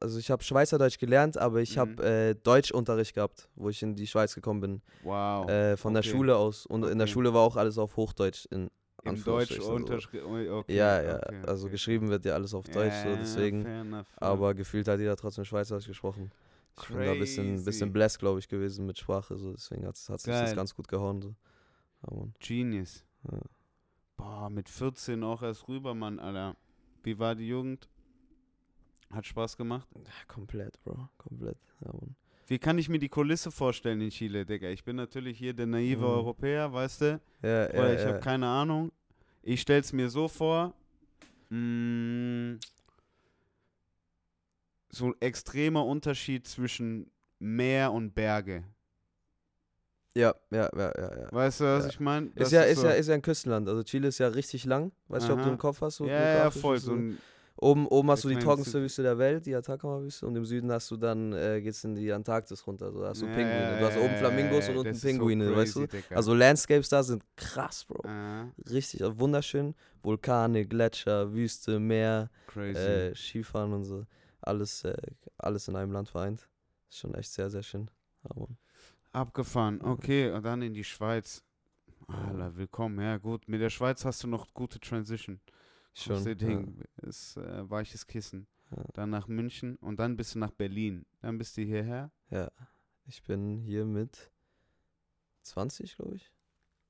also 0.00 0.18
ich 0.18 0.30
habe 0.30 0.42
Schweizerdeutsch 0.42 0.98
gelernt, 0.98 1.36
aber 1.38 1.60
ich 1.60 1.76
Mhm. 1.76 1.80
habe 1.80 2.04
äh, 2.04 2.34
Deutschunterricht 2.34 3.14
gehabt, 3.14 3.48
wo 3.56 3.68
ich 3.68 3.82
in 3.82 3.94
die 3.94 4.06
Schweiz 4.06 4.34
gekommen 4.34 4.60
bin, 4.60 4.82
Wow. 5.02 5.48
äh, 5.48 5.76
von 5.76 5.94
okay. 5.96 6.02
der 6.04 6.10
Schule 6.10 6.36
aus. 6.36 6.66
Und 6.66 6.84
in 6.84 6.98
der 6.98 7.04
Okay. 7.06 7.12
Schule 7.12 7.34
war 7.34 7.42
auch 7.42 7.56
alles 7.56 7.78
auf 7.78 7.96
Hochdeutsch 7.96 8.46
in 8.50 8.70
Im 9.04 9.22
Deutsch 9.24 9.56
so. 9.60 9.72
unterschrieben. 9.72 10.48
Okay, 10.50 10.76
Ja, 10.76 11.00
ja, 11.02 11.16
okay, 11.16 11.42
also 11.46 11.66
okay. 11.66 11.72
geschrieben 11.72 12.08
wird 12.10 12.24
ja 12.24 12.34
alles 12.34 12.52
auf 12.54 12.68
Deutsch, 12.68 12.94
so 13.02 13.08
Ja, 13.08 13.16
deswegen. 13.16 13.62
fair 13.62 13.80
enough, 13.80 14.06
fair 14.08 14.22
Aber 14.28 14.54
gefühlt 14.54 14.88
hat 14.88 14.98
jeder 14.98 15.16
trotzdem 15.16 15.44
Schweizerdeutsch 15.44 15.86
gesprochen. 15.86 16.30
Ich 16.80 16.88
bin 16.88 17.04
da 17.04 17.12
ein 17.12 17.18
bisschen, 17.18 17.54
Crazy. 17.54 17.64
bisschen 17.64 17.92
blessed, 17.92 18.18
glaube 18.20 18.38
ich, 18.38 18.48
gewesen 18.48 18.86
mit 18.86 18.98
Sprache, 18.98 19.36
so 19.36 19.52
deswegen 19.52 19.84
hat, 19.86 19.96
sich 19.96 20.14
das 20.24 20.54
ganz 20.54 20.74
gut 20.74 20.86
gehauen. 20.88 21.22
So. 21.22 21.34
Ja. 22.10 22.26
Genius. 22.38 23.04
Ja. 23.30 23.38
Boah, 24.16 24.50
mit 24.50 24.68
14 24.68 25.22
auch 25.24 25.42
erst 25.42 25.66
rüber, 25.68 25.94
Mann, 25.94 26.18
Alter. 26.20 26.56
Wie 27.02 27.18
war 27.18 27.34
die 27.34 27.48
Jugend? 27.48 27.88
Hat 29.10 29.24
Spaß 29.26 29.56
gemacht? 29.56 29.88
Ja, 29.96 30.02
komplett, 30.26 30.82
Bro, 30.84 31.08
komplett. 31.16 31.56
Ja. 31.84 31.92
Wie 32.46 32.58
kann 32.58 32.78
ich 32.78 32.88
mir 32.88 32.98
die 32.98 33.08
Kulisse 33.08 33.50
vorstellen 33.50 34.00
in 34.00 34.10
Chile, 34.10 34.44
Digga? 34.46 34.68
Ich 34.68 34.84
bin 34.84 34.96
natürlich 34.96 35.38
hier 35.38 35.52
der 35.54 35.66
naive 35.66 36.00
Mhm. 36.00 36.04
Europäer, 36.12 36.72
weißt 36.72 37.00
du? 37.02 37.20
Ja, 37.42 37.68
Oder 37.70 37.88
ja, 37.88 37.94
ich 37.94 38.00
ja. 38.02 38.08
habe 38.08 38.20
keine 38.20 38.46
Ahnung. 38.46 38.92
Ich 39.42 39.60
stell's 39.60 39.92
mir 39.92 40.08
so 40.10 40.28
vor. 40.28 40.74
Mh, 41.50 42.58
so 44.90 45.06
ein 45.06 45.14
extremer 45.20 45.84
Unterschied 45.84 46.46
zwischen 46.46 47.10
Meer 47.38 47.92
und 47.92 48.14
Berge. 48.14 48.64
ja, 50.14 50.34
ja, 50.50 50.68
ja, 50.74 50.92
ja, 50.98 51.18
ja. 51.20 51.28
Weißt 51.32 51.60
du, 51.60 51.64
was 51.64 51.84
Ja. 51.84 51.90
ich 51.90 52.00
meine? 52.00 52.30
Ist 52.34 52.50
ja, 52.50 52.62
ist, 52.62 52.82
ja, 52.82 52.90
ist 52.90 53.06
ja 53.08 53.14
ein 53.14 53.22
Küstenland. 53.22 53.68
Also 53.68 53.82
Chile 53.84 54.08
ist 54.08 54.18
ja 54.18 54.26
richtig 54.28 54.64
lang. 54.64 54.90
Weiß 55.06 55.22
nicht, 55.22 55.32
ob 55.32 55.42
du 55.42 55.48
im 55.48 55.58
Kopf 55.58 55.80
hast. 55.80 55.96
So 55.96 56.06
ja, 56.06 56.38
ja, 56.38 56.50
voll. 56.50 56.78
So 56.78 56.92
ein, 56.94 57.18
oben, 57.60 57.86
oben 57.86 58.10
hast 58.10 58.24
du 58.24 58.28
die 58.28 58.38
trockenste 58.38 58.80
Wüste 58.80 59.02
der 59.02 59.18
Welt, 59.18 59.44
die 59.46 59.54
Atacama-Wüste. 59.54 60.26
Und 60.26 60.36
im 60.36 60.44
Süden 60.44 60.70
hast 60.72 60.90
du 60.90 60.96
dann, 60.96 61.32
äh, 61.32 61.60
geht's 61.60 61.84
in 61.84 61.94
die 61.94 62.12
Antarktis 62.12 62.66
runter. 62.66 62.86
Also 62.86 63.02
da 63.02 63.08
hast 63.08 63.22
du 63.22 63.26
Ja, 63.26 63.34
Pinguine. 63.34 63.78
Du 63.78 63.86
hast 63.86 63.96
oben 63.98 64.16
Flamingos 64.16 64.68
und 64.68 64.76
unten 64.78 64.88
ist 64.90 65.00
so 65.00 65.08
Pinguine, 65.08 65.54
weißt 65.56 65.76
du? 65.76 65.86
crazy, 65.86 66.02
Digga. 66.02 66.16
Also 66.16 66.34
Landscapes 66.34 66.88
da 66.88 67.02
sind 67.02 67.22
krass, 67.36 67.84
Bro. 67.84 68.08
Ah, 68.08 68.46
Richtig, 68.70 69.02
also 69.02 69.18
wunderschön. 69.18 69.74
Vulkane, 70.02 70.64
Gletscher, 70.66 71.32
Wüste, 71.32 71.78
Meer, 71.80 72.30
crazy. 72.46 72.78
äh, 72.78 73.14
Skifahren 73.14 73.72
und 73.72 73.84
so. 73.84 74.04
Alles, 74.40 74.84
äh, 74.84 74.94
alles 75.36 75.68
in 75.68 75.76
einem 75.76 75.92
Land 75.92 76.08
vereint. 76.08 76.48
Ist 76.88 76.98
schon 77.00 77.14
echt 77.14 77.30
sehr, 77.32 77.50
sehr 77.50 77.62
schön. 77.62 77.90
Mann. 78.34 78.56
Abgefahren. 79.12 79.80
Okay, 79.82 80.30
und 80.30 80.44
dann 80.44 80.62
in 80.62 80.74
die 80.74 80.84
Schweiz. 80.84 81.42
Alter, 82.06 82.56
willkommen. 82.56 83.00
Ja, 83.00 83.16
gut. 83.18 83.48
Mit 83.48 83.60
der 83.60 83.68
Schweiz 83.70 84.04
hast 84.04 84.22
du 84.22 84.28
noch 84.28 84.52
gute 84.54 84.78
Transition. 84.80 85.40
Schon. 86.02 86.16
Das 86.16 86.24
ja. 86.24 86.34
Ding 86.34 86.82
ist 87.02 87.36
äh, 87.36 87.68
weiches 87.68 88.06
Kissen. 88.06 88.46
Ja. 88.70 88.84
Dann 88.94 89.10
nach 89.10 89.28
München 89.28 89.76
und 89.76 89.98
dann 89.98 90.16
bist 90.16 90.34
du 90.34 90.38
nach 90.38 90.50
Berlin. 90.52 91.06
Dann 91.20 91.38
bist 91.38 91.56
du 91.56 91.62
hierher. 91.62 92.10
Ja, 92.30 92.50
ich 93.06 93.22
bin 93.22 93.58
hier 93.58 93.84
mit 93.84 94.30
20, 95.42 95.96
glaube 95.96 96.16
ich. 96.16 96.30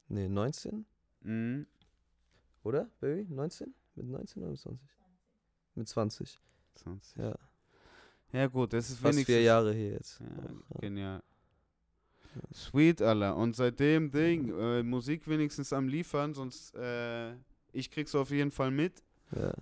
Nee, 0.08 0.28
19, 0.28 0.86
Mhm. 1.20 1.66
oder, 2.62 2.88
Baby? 3.00 3.26
19? 3.32 3.74
Mit 3.94 4.06
19 4.06 4.42
oder 4.42 4.50
mit 4.52 4.60
20? 4.60 4.80
Mit 5.74 5.88
20, 5.88 6.40
20. 6.74 7.16
ja. 7.18 7.34
Ja, 8.32 8.46
gut, 8.46 8.72
das 8.74 8.90
ist 8.90 8.98
Fast 8.98 9.04
wenigstens. 9.14 9.26
vier 9.34 9.42
Jahre 9.42 9.72
hier 9.72 9.90
jetzt. 9.92 10.20
Ja, 10.20 10.26
auch, 10.26 10.74
ja. 10.74 10.80
genial. 10.80 11.22
Sweet, 12.52 13.00
Alter. 13.02 13.36
Und 13.36 13.56
seitdem 13.56 14.10
Ding, 14.10 14.52
äh, 14.58 14.82
Musik 14.82 15.26
wenigstens 15.28 15.72
am 15.72 15.88
liefern, 15.88 16.34
sonst 16.34 16.74
äh, 16.74 17.34
ich 17.72 17.90
krieg's 17.90 18.14
auf 18.14 18.30
jeden 18.30 18.50
Fall 18.50 18.70
mit. 18.70 19.02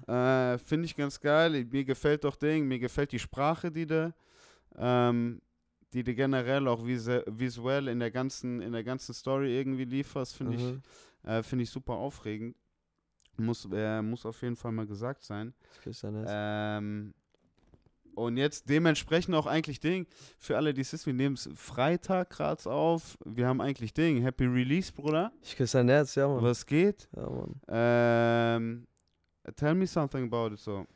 Ja. 0.06 0.52
Äh, 0.54 0.58
Finde 0.58 0.84
ich 0.86 0.94
ganz 0.96 1.20
geil. 1.20 1.64
Mir 1.64 1.84
gefällt 1.84 2.24
doch 2.24 2.36
Ding, 2.36 2.66
mir 2.68 2.78
gefällt 2.78 3.12
die 3.12 3.18
Sprache, 3.18 3.70
die 3.70 3.86
du, 3.86 4.14
ähm, 4.76 5.40
die 5.92 6.04
du 6.04 6.14
generell 6.14 6.68
auch 6.68 6.84
visu 6.86 7.20
visuell 7.26 7.88
in 7.88 7.98
der 7.98 8.10
ganzen, 8.10 8.60
in 8.60 8.72
der 8.72 8.84
ganzen 8.84 9.12
Story 9.14 9.56
irgendwie 9.58 9.84
lieferst, 9.84 10.36
finde 10.36 10.56
Mhm. 10.56 10.82
ich, 11.24 11.28
äh, 11.30 11.42
finde 11.42 11.62
ich 11.64 11.70
super 11.70 11.94
aufregend. 11.94 12.54
Muss, 13.38 13.68
äh, 13.72 14.00
muss 14.02 14.24
auf 14.24 14.40
jeden 14.42 14.56
Fall 14.56 14.72
mal 14.72 14.86
gesagt 14.86 15.22
sein. 15.22 15.52
Das. 15.84 16.02
Ähm, 16.02 17.12
und 18.16 18.36
jetzt 18.38 18.68
dementsprechend 18.68 19.34
auch 19.34 19.46
eigentlich 19.46 19.78
Ding, 19.78 20.06
für 20.38 20.56
alle, 20.56 20.72
die 20.72 20.80
es 20.80 20.92
ist, 20.92 21.06
wir 21.06 21.12
nehmen 21.12 21.34
es 21.34 21.48
Freitag 21.54 22.30
gerade 22.30 22.68
auf. 22.70 23.18
Wir 23.24 23.46
haben 23.46 23.60
eigentlich 23.60 23.92
Ding, 23.92 24.22
Happy 24.22 24.46
Release, 24.46 24.90
Bruder. 24.90 25.32
Ich 25.42 25.54
küsse 25.56 25.78
dein 25.78 25.88
Herz, 25.88 26.14
ja, 26.14 26.26
Mann. 26.26 26.42
Was 26.42 26.64
geht? 26.64 27.08
Ja, 27.14 27.28
Mann. 27.28 27.60
Ähm, 27.68 28.86
tell 29.54 29.74
me 29.74 29.86
something 29.86 30.24
about 30.24 30.54
it 30.54 30.58
so. 30.58 30.86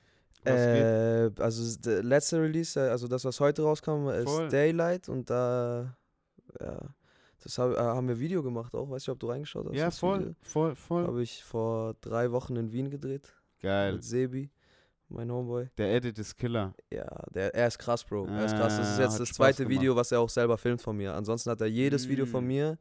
Äh, 0.44 1.30
also 1.38 1.78
der 1.80 2.02
letzte 2.02 2.40
Release, 2.40 2.80
äh, 2.80 2.88
also 2.88 3.06
das, 3.06 3.24
was 3.24 3.38
heute 3.40 3.62
rauskam, 3.62 4.08
ist 4.08 4.24
Voll. 4.24 4.48
Daylight 4.48 5.10
und 5.10 5.28
da, 5.28 5.94
ja, 6.58 6.78
das 7.42 7.58
äh, 7.58 7.76
haben 7.76 8.08
wir 8.08 8.18
Video 8.18 8.42
gemacht 8.42 8.74
auch. 8.74 8.88
Weiß 8.88 9.02
nicht, 9.02 9.10
ob 9.10 9.20
du 9.20 9.28
reingeschaut 9.28 9.66
hast. 9.66 9.74
Ja, 9.74 9.90
voll, 9.90 10.20
Video. 10.20 10.34
voll, 10.40 10.74
voll. 10.74 11.06
Habe 11.06 11.22
ich 11.22 11.44
vor 11.44 11.94
drei 12.00 12.32
Wochen 12.32 12.56
in 12.56 12.72
Wien 12.72 12.90
gedreht. 12.90 13.34
Geil. 13.60 13.92
Mit 13.92 14.04
Sebi, 14.04 14.50
mein 15.10 15.30
Homeboy. 15.30 15.68
Der 15.76 15.94
Edit 15.94 16.18
ist 16.18 16.36
Killer. 16.36 16.74
Ja, 16.90 17.06
der, 17.34 17.54
er 17.54 17.66
ist 17.68 17.78
krass, 17.78 18.04
Bro. 18.04 18.26
Er 18.26 18.44
ist 18.46 18.54
krass. 18.56 18.76
Das 18.78 18.92
ist 18.92 18.98
Ah, 18.98 19.02
jetzt 19.02 19.14
hat 19.14 19.20
das 19.20 19.32
zweite. 19.32 19.68
Video, 19.68 19.94
was 19.96 20.10
er 20.12 20.20
auch 20.20 20.30
selber 20.30 20.56
filmt 20.56 20.80
von 20.82 20.96
mir. 20.96 21.14
Ansonsten 21.14 21.50
hat 21.50 21.60
er 21.60 21.66
jedes 21.66 22.08
Video 22.08 22.26
von 22.26 22.44
Mm. 22.44 22.48
mir, 22.48 22.78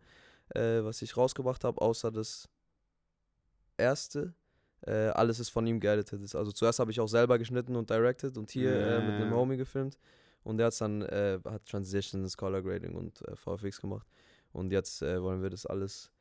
äh, 0.56 0.84
was 0.84 1.02
ich 1.02 1.16
rausgebracht 1.18 1.64
habe, 1.64 1.80
außer 1.82 2.12
das 2.12 2.48
erste. 3.78 4.34
Äh, 4.86 5.10
alles 5.10 5.40
ist 5.40 5.50
von 5.50 5.66
ihm 5.68 5.80
geeditet. 5.80 6.22
Ist- 6.22 6.36
Also 6.36 6.52
zuerst 6.52 6.80
habe 6.80 6.92
ich 6.92 7.00
auch 7.00 7.08
selber 7.10 7.38
geschnitten 7.38 7.76
und 7.76 7.90
directed 7.90 8.38
und 8.38 8.50
hier 8.52 8.72
äh, 8.74 9.02
mit 9.06 9.16
einem. 9.16 9.32
Homie 9.34 9.58
gefilmt. 9.58 9.98
Und 10.44 10.58
der 10.58 10.68
hat's 10.68 10.78
dann, 10.78 11.02
äh, 11.02 11.40
hat 11.46 11.66
Transitions, 11.66 12.38
Color 12.38 12.62
Grading 12.62 12.96
und 12.96 13.22
äh, 13.28 13.36
VFX 13.36 13.82
gemacht. 13.82 14.08
Und 14.54 14.72
jetzt 14.72 15.02
äh, 15.02 15.22
wollen 15.22 15.42
wir 15.42 15.50
das 15.50 15.66
alles 15.66 16.12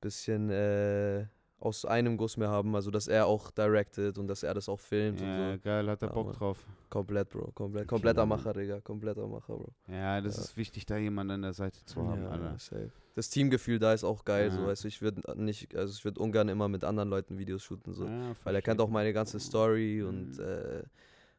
bisschen 0.00 0.48
äh, 0.50 1.26
aus 1.60 1.84
einem 1.84 2.16
Guss 2.16 2.36
mehr 2.36 2.48
haben. 2.48 2.74
Also 2.74 2.90
dass 2.90 3.08
er 3.08 3.26
auch 3.26 3.50
directed 3.50 4.18
und 4.18 4.28
dass 4.28 4.42
er 4.42 4.54
das 4.54 4.68
auch 4.68 4.80
filmt 4.80 5.20
Ja, 5.20 5.26
und 5.52 5.56
so. 5.56 5.62
geil, 5.64 5.88
hat 5.88 6.02
er 6.02 6.08
Ja, 6.08 6.14
Bock 6.14 6.26
Mann. 6.26 6.34
drauf. 6.36 6.66
Komplett, 6.88 7.28
Bro. 7.30 7.52
Komplett. 7.52 7.88
Kompletter. 7.88 8.24
Macher, 8.26 8.52
Digga. 8.52 8.80
Kompletter 8.80 9.26
Macher, 9.26 9.56
Bro. 9.56 9.72
Ja, 9.88 10.20
das 10.20 10.36
Ja. 10.36 10.42
ist 10.44 10.56
wichtig, 10.56 10.86
da 10.86 10.96
jemanden 10.96 11.32
an 11.32 11.42
der 11.42 11.52
Seite 11.52 11.84
zu 11.84 12.02
haben, 12.06 12.22
ja, 12.22 12.28
Alter. 12.30 12.58
safe. 12.58 12.92
Das 13.14 13.28
Teamgefühl 13.30 13.78
da 13.78 13.92
ist 13.92 14.04
auch 14.04 14.24
geil, 14.24 14.50
so 14.50 14.60
Ja. 14.62 14.66
weißt 14.68 14.84
du, 14.84 14.88
ich 14.88 15.02
würde 15.02 15.20
nicht, 15.42 15.74
also 15.74 15.92
ich 15.92 16.04
würde 16.04 16.20
ungern 16.20 16.48
immer 16.48 16.68
mit 16.68 16.84
anderen 16.84 17.08
Leuten 17.08 17.36
Videos 17.38 17.62
shooten, 17.64 17.92
so. 17.92 18.04
Ja, 18.06 18.34
Weil 18.44 18.54
er 18.54 18.62
kennt 18.62 18.80
auch 18.80 18.88
meine 18.90 19.12
ganze 19.12 19.40
Story 19.40 20.00
Mhm. 20.02 20.08
und 20.08 20.38
äh, 20.38 20.84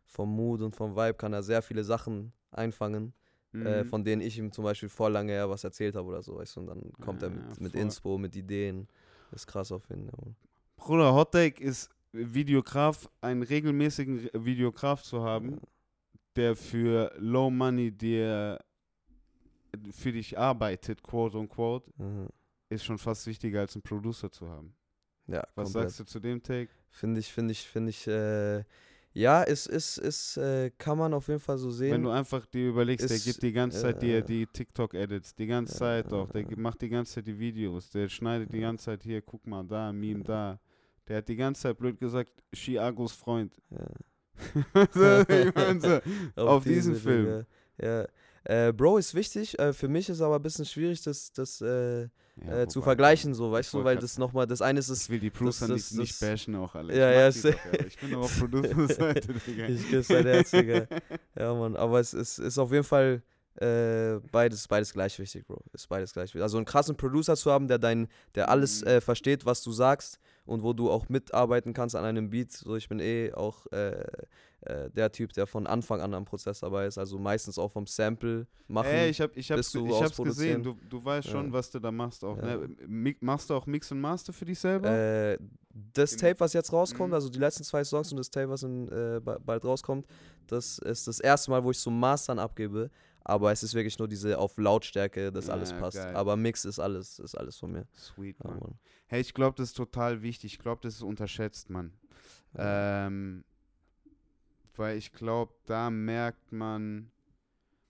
vom 0.06 0.30
Mood 0.36 0.62
und 0.62 0.76
vom 0.76 0.96
Vibe 0.96 1.14
kann 1.14 1.32
er 1.34 1.44
sehr 1.44 1.62
viele 1.62 1.84
Sachen 1.84 2.34
einfangen, 2.52 3.14
äh, 3.54 3.84
Mhm. 3.84 3.86
von 3.86 4.04
denen 4.04 4.22
ich 4.22 4.38
ihm 4.38 4.52
zum 4.52 4.64
Beispiel 4.66 4.90
vor 4.90 5.10
lange 5.10 5.32
her 5.32 5.50
was 5.50 5.64
erzählt 5.64 5.96
habe 5.96 6.08
oder 6.08 6.22
so, 6.22 6.36
weißt 6.38 6.58
du, 6.58 6.60
und 6.62 6.68
dann 6.68 6.92
kommt 7.00 7.24
er 7.24 7.30
Ja, 7.30 7.36
mit, 7.36 7.62
mit. 7.62 7.76
Inspo, 7.76 8.18
mit 8.18 8.36
Ideen. 8.36 8.88
Das 9.32 9.42
ist 9.42 9.48
krass 9.48 9.72
auf 9.72 9.88
jeden 9.90 10.10
Fall. 10.10 10.34
Bruder, 10.78 11.14
Hot 11.14 11.32
Take 11.32 11.64
ist 11.64 11.90
Videograf, 12.12 13.10
einen 13.22 13.44
regelmäßigen 13.44 14.20
Re- 14.28 14.46
Videograf 14.46 15.04
zu 15.04 15.22
haben, 15.24 15.60
der 16.36 16.56
für 16.56 17.14
Low 17.18 17.50
Money 17.50 17.92
dir 17.92 18.60
für 19.92 20.12
dich 20.12 20.38
arbeitet, 20.38 21.04
quote 21.04 21.38
unquote, 21.38 21.92
Mhm. 21.98 22.28
ist 22.70 22.84
schon 22.84 22.98
fast 22.98 23.28
wichtiger 23.28 23.60
als 23.62 23.76
einen 23.76 23.84
Producer 23.84 24.32
zu 24.32 24.50
haben. 24.50 24.74
Ja, 25.28 25.44
Was 25.56 25.66
komplett. 25.74 25.90
sagst 25.92 26.00
du 26.00 26.04
zu 26.06 26.20
dem 26.20 26.42
Take? 26.42 26.70
Finde 26.90 27.20
ich, 27.20 27.32
finde 27.32 27.52
ich, 27.52 27.68
finde 27.68 27.90
ich, 27.92 28.08
äh, 28.08 28.64
ja, 29.14 29.44
es 29.44 29.66
ist, 29.66 29.98
ist, 29.98 30.38
äh, 30.38 30.72
kann 30.78 30.98
man 30.98 31.14
auf 31.14 31.28
jeden 31.28 31.40
Fall 31.40 31.58
so 31.58 31.72
sehen. 31.72 31.92
Wenn 31.94 32.04
du 32.04 32.12
einfach 32.12 32.46
dir 32.46 32.70
überlegst, 32.70 33.10
der 33.10 33.18
ist, 33.18 33.26
gibt 33.26 33.42
die 33.42 33.52
ganze 33.52 33.82
Zeit 33.82 34.02
dir 34.02 34.20
äh, 34.20 34.24
die 34.24 34.46
TikTok-Edits, 34.46 35.36
die 35.36 35.48
ganze 35.48 35.74
ja, 35.74 35.80
Zeit 35.80 36.12
doch, 36.12 36.30
der 36.30 36.44
ja. 36.44 36.50
macht 36.58 36.82
die 36.82 36.90
ganze 36.90 37.16
Zeit 37.16 37.28
die 37.28 37.38
Videos, 37.38 37.90
der 37.90 38.08
schneidet 38.08 38.54
die 38.54 38.60
ganze 38.60 38.86
Zeit 38.86 39.04
hier, 39.04 39.22
guck 39.22 39.46
mal 39.48 39.64
da, 39.64 39.92
Meme 39.92 40.24
da. 40.24 40.60
Der 41.08 41.18
hat 41.18 41.28
die 41.28 41.36
ganze 41.36 41.64
Zeit, 41.64 41.78
blöd 41.78 42.00
gesagt, 42.00 42.32
Chiagos 42.54 43.14
Freund. 43.14 43.56
ja. 43.72 43.88
so, 44.94 45.22
ich 45.34 45.56
mein 45.56 45.82
so, 45.82 46.00
auf 46.36 46.64
diesen 46.64 46.94
diese, 46.94 47.04
Film. 47.04 47.26
Digga. 47.26 47.46
Ja. 47.82 48.08
Äh, 48.44 48.74
Bro 48.74 48.98
ist 48.98 49.16
wichtig, 49.16 49.58
äh, 49.60 49.74
für 49.74 49.88
mich 49.88 50.08
ist 50.10 50.22
aber 50.22 50.36
ein 50.36 50.42
bisschen 50.42 50.66
schwierig, 50.66 51.02
das, 51.02 51.32
das 51.34 51.62
äh, 51.62 52.08
Ja, 52.46 52.62
äh, 52.62 52.68
zu 52.68 52.82
vergleichen, 52.82 53.34
so, 53.34 53.52
weißt 53.52 53.74
du, 53.74 53.84
weil 53.84 53.98
das 53.98 54.18
nochmal, 54.18 54.48
das 54.48 54.62
eine 54.62 54.80
ist 54.80 54.88
Ich 54.90 54.94
es, 54.94 55.10
will 55.10 55.20
die 55.20 55.30
Producer 55.30 55.68
das- 55.68 55.92
nicht, 55.92 56.00
nicht 56.00 56.22
das- 56.22 56.30
bashen 56.30 56.56
auch 56.56 56.74
alle. 56.76 56.98
Ja, 56.98 57.10
ich 57.12 57.18
ja, 57.18 57.30
die 57.32 57.40
safe. 57.40 57.78
doch. 57.78 57.86
Ich 57.86 57.98
bin 57.98 58.12
doch 58.12 58.22
auf 58.22 58.40
Producer-Seite, 58.40 59.34
Digga. 59.48 59.66
ich 59.68 59.90
küsse 59.90 60.14
dein 60.14 60.26
Herz, 60.28 60.52
Digga. 60.52 60.88
Ja, 61.38 61.54
Mann, 61.54 61.76
aber 61.76 62.00
es 62.00 62.14
ist, 62.14 62.40
ist 62.40 62.58
auf 62.58 62.72
jeden 62.72 62.84
Fall 62.86 63.22
äh, 63.60 64.20
beides, 64.32 64.68
beides 64.70 64.94
gleich 64.94 65.20
wichtig, 65.20 65.46
Bro. 65.46 65.62
Ist 65.74 65.90
beides 65.90 66.14
gleich 66.14 66.30
wichtig. 66.30 66.42
Also 66.44 66.58
einen 66.58 66.66
krassen 66.66 66.96
Producer 66.96 67.36
zu 67.36 67.52
haben, 67.52 67.68
der 67.68 67.78
dein, 67.78 68.08
der 68.36 68.48
alles 68.50 68.82
Mhm. 68.82 68.88
äh, 68.88 69.02
versteht, 69.02 69.46
was 69.46 69.62
du 69.64 69.72
sagst 69.74 70.20
und 70.46 70.64
wo 70.64 70.72
du 70.72 70.90
auch 70.90 71.10
mitarbeiten 71.10 71.74
kannst 71.74 71.96
an 71.96 72.06
einem 72.06 72.30
Beat. 72.30 72.54
So, 72.54 72.78
ich 72.78 72.88
bin 72.88 73.00
eh 73.02 73.34
auch 73.34 73.66
äh, 73.74 74.06
äh, 74.62 74.90
der 74.92 75.12
Typ, 75.12 75.32
der 75.34 75.48
von 75.48 75.66
Anfang 75.68 76.02
an 76.02 76.14
am 76.14 76.26
Prozess 76.26 76.60
dabei 76.60 76.86
ist. 76.88 76.98
Also 76.98 77.18
meistens 77.18 77.58
auch 77.58 77.72
vom 77.72 77.86
Sample 77.88 78.46
machen. 78.68 78.88
Ey, 78.88 79.10
ich, 79.10 79.22
hab, 79.22 79.36
ich, 79.38 79.52
hab's, 79.52 79.72
du 79.72 79.86
ich 79.88 80.02
hab's 80.02 80.18
gesehen. 80.18 80.62
Du, 80.64 80.76
du 80.90 81.04
weißt 81.04 81.28
schon, 81.30 81.48
Ja. 81.48 81.54
was 81.54 81.72
du 81.72 81.80
da 81.80 81.92
machst 81.92 82.24
auch. 82.24 82.38
Ja. 82.38 82.58
Ne? 82.58 83.16
Machst 83.22 83.50
du 83.50 83.54
auch 83.56 83.66
Mix 83.66 83.92
und 83.92 84.02
Master 84.02 84.34
für 84.34 84.46
dich 84.46 84.60
selber? 84.60 84.90
Äh, 84.90 85.38
das 85.94 86.14
Im- 86.14 86.18
Tape, 86.20 86.40
was 86.40 86.54
jetzt 86.54 86.74
rauskommt, 86.74 87.10
Mhm. 87.10 87.14
also 87.16 87.30
die 87.30 87.40
letzten 87.40 87.64
zwei 87.64 87.84
Songs 87.84 88.12
und 88.12 88.18
das 88.18 88.30
Tape, 88.30 88.50
was 88.50 88.64
in, 88.64 88.88
äh, 88.90 89.20
ba- 89.24 89.40
bald 89.44 89.64
rauskommt, 89.64 90.06
das 90.48 90.80
ist 90.80 91.08
das 91.08 91.20
erste 91.20 91.52
Mal, 91.52 91.64
wo 91.64 91.72
ich 91.72 91.78
so 91.80 91.90
Mastern 91.90 92.40
abgebe. 92.40 92.90
Aber 93.24 93.52
es 93.52 93.62
ist 93.62 93.76
wirklich 93.76 94.00
nur 94.00 94.08
diese 94.08 94.40
auf 94.40 94.58
Lautstärke, 94.58 95.32
dass 95.32 95.50
alles 95.50 95.70
Ja, 95.72 95.80
passt. 95.80 95.98
geil. 95.98 96.16
Aber 96.16 96.36
Mix 96.36 96.66
ist 96.66 96.80
alles, 96.80 97.20
ist 97.20 97.36
alles 97.36 97.58
von 97.58 97.72
mir. 97.72 97.86
Sweet, 97.96 98.38
Ja, 98.44 98.50
Mann. 98.50 98.60
Mann. 98.60 98.80
Hey, 99.08 99.22
ich 99.22 99.34
glaube, 99.36 99.56
das 99.58 99.70
ist 99.70 99.78
total 99.78 100.22
wichtig. 100.24 100.54
Ich 100.54 100.60
glaube, 100.60 100.80
das 100.82 100.96
ist 100.96 101.02
unterschätzt, 101.04 101.70
Mann. 101.70 101.92
Ähm, 102.56 103.44
weil 104.80 104.98
ich 104.98 105.12
glaube, 105.12 105.54
da 105.66 105.90
merkt 105.90 106.52
man, 106.52 107.12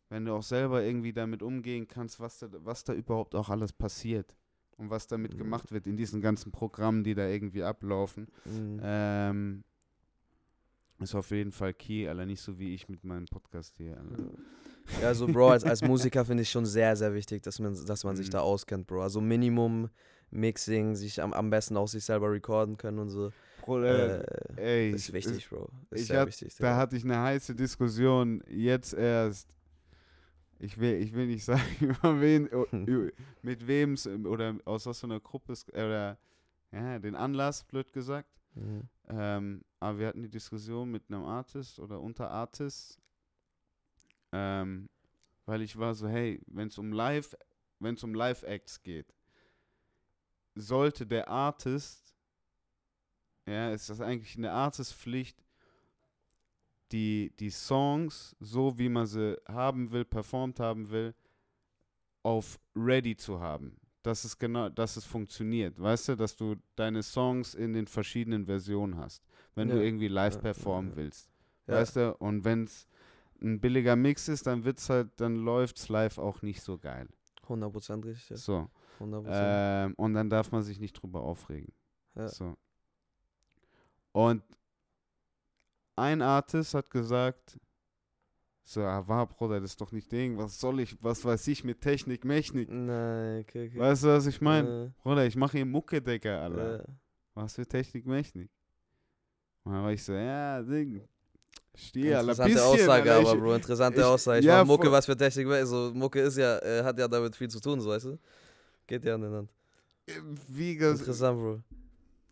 wenn 0.10 0.26
du 0.26 0.34
auch 0.34 0.44
selber 0.44 0.84
irgendwie 0.84 1.14
damit 1.14 1.42
umgehen 1.44 1.88
kannst, 1.88 2.20
was 2.20 2.40
da, 2.40 2.48
was 2.66 2.84
da 2.84 2.94
überhaupt 2.94 3.36
auch 3.36 3.50
alles 3.50 3.72
passiert 3.72 4.36
und 4.78 4.90
was 4.90 5.08
damit 5.08 5.34
Mhm. 5.36 5.38
gemacht 5.38 5.72
wird 5.72 5.88
in 5.88 5.96
diesen 5.98 6.20
ganzen 6.22 6.52
Programmen, 6.52 7.04
die 7.04 7.14
da 7.14 7.28
irgendwie 7.28 7.64
ablaufen. 7.64 8.28
Mhm. 8.46 8.80
Ähm, 8.84 9.64
ist 11.00 11.16
auf 11.16 11.32
jeden 11.32 11.52
Fall 11.52 11.74
key, 11.74 12.08
Alter, 12.08 12.26
nicht 12.26 12.42
so 12.42 12.60
wie 12.60 12.74
ich 12.74 12.90
mit 12.90 13.04
meinem 13.06 13.26
Podcast 13.26 13.78
hier. 13.78 13.98
Alter. 13.98 14.32
Ja, 15.02 15.08
also 15.10 15.28
Bro, 15.28 15.52
als, 15.52 15.64
als 15.64 15.82
Musiker 15.84 16.26
finde 16.26 16.44
ich 16.44 16.50
schon 16.50 16.66
sehr, 16.66 16.96
sehr 16.96 17.14
wichtig, 17.14 17.44
dass 17.44 17.60
man, 17.60 17.74
dass 17.86 18.04
man 18.04 18.16
sich 18.18 18.28
Mhm. 18.28 18.32
da 18.32 18.40
auskennt, 18.42 18.88
Bro. 18.88 19.04
Also 19.04 19.22
Minimum 19.22 19.90
Mixing, 20.32 20.96
sich 20.96 21.22
am, 21.22 21.34
am 21.34 21.50
besten 21.50 21.78
auch 21.78 21.88
sich 21.88 22.04
selber 22.04 22.32
recorden 22.32 22.76
können 22.78 23.00
und 23.00 23.10
so. 23.10 23.32
Bruder, 23.62 24.58
Äh, 24.58 24.62
ey, 24.88 24.92
ist 24.92 25.10
ich- 25.10 25.14
wichtig, 25.14 25.50
Bro. 25.50 25.70
Ist 25.92 26.10
ich 26.10 26.16
hab- 26.16 26.28
wichtig. 26.28 26.56
Da 26.58 26.76
hatte 26.78 26.96
ich 26.98 27.04
eine 27.04 27.20
heiße 27.20 27.56
Diskussion, 27.56 28.44
jetzt 28.48 28.94
erst. 28.94 29.48
Ich 30.60 30.78
will, 30.78 30.96
ich 31.02 31.14
will 31.14 31.28
nicht 31.28 31.46
sagen, 31.46 31.64
über 31.80 32.20
wen, 32.20 32.50
mit 33.42 33.66
wem 33.68 33.94
es 33.94 34.08
oder 34.08 34.56
aus 34.66 34.86
was 34.86 35.00
für 35.00 35.08
einer 35.08 35.20
Gruppe 35.20 35.54
es, 35.54 35.68
oder 35.70 36.18
ja, 36.72 37.00
den 37.00 37.16
Anlass, 37.16 37.64
blöd 37.64 37.92
gesagt. 37.94 38.30
Mhm. 38.56 38.84
Ähm, 39.10 39.62
aber 39.80 40.00
wir 40.00 40.08
hatten 40.08 40.22
die 40.22 40.30
Diskussion 40.30 40.92
mit 40.92 41.04
einem 41.10 41.24
Artist 41.24 41.80
oder 41.80 42.00
unter 42.02 42.30
Artists, 42.30 43.00
ähm, 44.32 44.90
weil 45.46 45.62
ich 45.62 45.78
war 45.78 45.96
so, 45.96 46.08
hey, 46.08 46.42
wenn 46.48 46.68
es 46.68 46.78
um 46.78 46.92
Live, 46.92 47.36
wenn 47.80 47.96
es 47.96 48.04
um 48.04 48.14
Live-Acts 48.14 48.84
geht, 48.84 49.14
sollte 50.56 51.08
der 51.08 51.28
Artist, 51.30 52.09
ja, 53.50 53.72
ist 53.72 53.90
das 53.90 54.02
eigentlich 54.02 54.38
eine 54.38 54.52
Artist-Pflicht, 54.52 55.44
die, 56.92 57.32
die 57.40 57.50
Songs, 57.52 58.36
so 58.40 58.78
wie 58.78 58.90
man 58.90 59.06
sie 59.06 59.38
haben 59.48 59.92
will, 59.92 60.06
performt 60.06 60.60
haben 60.60 60.90
will, 60.90 61.14
auf 62.24 62.60
ready 62.76 63.16
zu 63.16 63.40
haben. 63.40 63.78
Dass 64.02 64.24
es 64.24 64.38
genau, 64.38 64.70
dass 64.70 64.96
es 64.98 65.06
funktioniert. 65.06 65.80
Weißt 65.80 66.08
du, 66.10 66.16
dass 66.16 66.36
du 66.36 66.56
deine 66.76 67.04
Songs 67.04 67.54
in 67.54 67.74
den 67.74 67.86
verschiedenen 67.86 68.46
Versionen 68.46 68.98
hast, 68.98 69.24
wenn 69.56 69.68
du 69.68 69.76
Ja. 69.76 69.82
irgendwie 69.84 70.08
live 70.08 70.36
Ja, 70.36 70.42
performen 70.42 70.92
ja. 70.92 70.96
willst. 70.96 71.30
Weißt 71.68 71.98
du? 71.98 72.16
Und 72.18 72.44
wenn 72.46 72.64
es 72.64 72.88
ein 73.42 73.60
billiger 73.60 73.96
Mix 73.96 74.28
ist, 74.28 74.48
dann 74.48 74.64
wird's 74.64 74.90
halt, 74.90 75.10
dann 75.18 75.36
läuft's 75.36 75.90
live 75.90 76.18
auch 76.18 76.42
nicht 76.42 76.62
so 76.62 76.78
geil. 76.78 77.08
100% 77.48 78.06
richtig. 78.06 78.38
So. 78.40 78.70
100%. 79.00 79.26
Ähm, 79.28 79.94
und 79.96 80.14
dann 80.14 80.30
darf 80.30 80.52
man 80.52 80.64
sich 80.64 80.80
nicht 80.80 80.94
drüber 80.94 81.22
aufregen. 81.22 81.72
So. 82.16 82.56
Und 84.20 84.44
ein 85.96 86.22
Artist 86.22 86.74
hat 86.74 86.90
gesagt, 86.90 87.58
so, 88.64 88.82
ah, 88.82 89.08
war 89.08 89.26
Bruder, 89.26 89.62
das 89.62 89.72
ist 89.72 89.82
doch 89.82 89.94
nicht 89.94 90.12
Ding, 90.12 90.38
was 90.38 90.60
soll 90.60 90.82
ich, 90.82 91.02
was 91.02 91.24
weiß 91.24 91.48
ich 91.48 91.64
mit 91.64 91.80
Technik, 91.80 92.26
Mechnik. 92.26 92.70
Nein, 92.70 93.42
okay, 93.42 93.68
okay. 93.68 93.80
Weißt 93.80 94.04
du, 94.04 94.08
was 94.10 94.26
ich 94.26 94.42
meine? 94.42 94.88
Äh, 94.88 95.02
Bruder, 95.02 95.26
ich 95.26 95.38
mache 95.38 95.54
hier 95.58 95.66
Mucke, 95.66 96.02
Digga, 96.02 96.42
Alter. 96.44 96.80
äh, 96.82 96.84
Was 97.34 97.56
für 97.56 97.66
Technik, 97.66 98.06
Mechnik? 98.06 98.50
Und 99.64 99.72
dann 99.74 99.84
war 99.84 99.94
ich 99.94 100.04
so, 100.04 100.12
ja, 100.14 100.62
Ding, 100.64 100.98
Alter, 101.00 101.08
Interessante 101.96 102.44
bisschen, 102.54 102.62
Aussage, 102.62 103.14
Alter, 103.14 103.16
aber 103.30 103.34
ich- 103.34 103.40
Bro, 103.40 103.56
interessante 103.56 104.02
ich- 104.02 104.06
Aussage. 104.06 104.40
Ich 104.40 104.46
ja, 104.46 104.60
mach 104.60 104.68
Mucke, 104.68 104.92
was 104.92 105.06
für 105.06 105.16
Technik, 105.16 105.48
also 105.48 105.92
Mucke 105.96 106.20
ist 106.20 106.38
ja, 106.38 106.58
äh, 106.60 106.84
hat 106.84 107.00
ja 107.00 107.08
damit 107.08 107.36
viel 107.38 107.48
zu 107.50 107.60
tun, 107.62 107.80
so 107.80 107.90
weißt 107.90 108.06
du? 108.06 108.20
Geht 108.86 109.06
ja 109.06 109.16
aneinander. 109.16 109.50
Wie 110.50 110.76
gesagt, 110.76 111.00
Interessant, 111.02 111.40
Bro. 111.40 111.64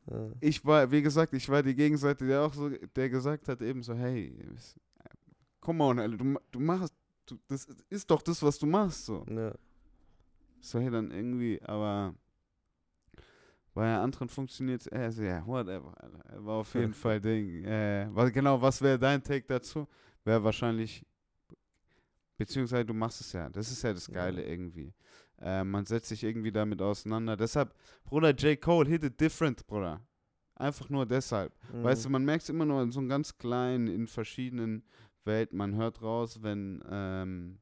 Ja. 0.10 0.32
ich 0.40 0.64
war, 0.66 0.90
wie 0.90 1.02
gesagt, 1.02 1.34
ich 1.34 1.48
war 1.50 1.62
die 1.62 1.76
Gegenseite, 1.76 2.26
der 2.26 2.42
auch 2.44 2.54
so, 2.54 2.70
der 2.70 3.10
gesagt 3.10 3.48
hat 3.48 3.62
eben 3.62 3.84
so, 3.84 3.94
hey, 3.94 4.34
come 5.60 5.84
on, 5.84 6.00
Alter, 6.00 6.18
du, 6.18 6.38
du 6.52 6.60
machst, 6.60 6.94
du, 7.26 7.38
das 7.48 7.68
ist 7.90 8.10
doch 8.10 8.22
das, 8.22 8.42
was 8.42 8.58
du 8.58 8.66
machst, 8.66 9.06
so. 9.06 9.26
Ja. 9.30 9.54
So, 10.62 10.80
hey, 10.80 10.90
dann 10.90 11.12
irgendwie, 11.12 11.62
aber 11.62 12.16
bei 13.74 13.96
anderen 13.96 14.28
funktioniert 14.28 14.88
es, 14.92 15.18
ja, 15.18 15.46
whatever, 15.46 15.94
Alter. 16.02 16.46
War 16.46 16.56
auf 16.56 16.74
jeden 16.74 16.94
Fall 16.94 17.22
Ding. 17.22 17.64
Äh, 17.66 18.08
was, 18.12 18.32
genau, 18.32 18.62
was 18.62 18.82
wäre 18.82 18.98
dein 18.98 19.22
Take 19.22 19.46
dazu? 19.48 19.88
Wäre 20.24 20.44
wahrscheinlich, 20.44 21.06
beziehungsweise 22.38 22.86
du 22.86 22.94
machst 22.94 23.22
es 23.22 23.34
ja, 23.34 23.50
das 23.50 23.72
ist 23.72 23.84
ja 23.84 23.94
das 23.94 24.08
Ja. 24.08 24.14
Geile 24.14 24.44
irgendwie. 24.44 24.94
Äh, 25.40 25.64
man 25.64 25.86
setzt 25.86 26.10
sich 26.10 26.24
irgendwie 26.24 26.52
damit 26.52 26.82
auseinander. 26.82 27.38
Deshalb, 27.38 27.74
Bruder, 28.04 28.32
J. 28.36 28.60
Cole 28.60 28.90
hit 28.90 29.04
it 29.04 29.20
different, 29.20 29.66
Bruder. 29.68 30.02
Einfach 30.56 30.90
nur 30.90 31.06
deshalb. 31.06 31.54
Weißt 31.72 32.06
du, 32.06 32.10
Mhm. 32.10 32.14
man 32.14 32.26
merkt 32.26 32.44
es 32.44 32.50
immer 32.50 32.66
nur 32.66 32.82
in 32.82 32.92
so 32.92 33.00
einem 33.00 33.10
ganz 33.10 33.38
kleinen, 33.38 33.88
in 33.88 34.08
verschiedenen 34.08 34.84
Welten. 35.24 35.58
Man 35.58 35.76
hört 35.76 36.02
raus, 36.02 36.42
wenn 36.42 36.84
ähm, 36.90 37.60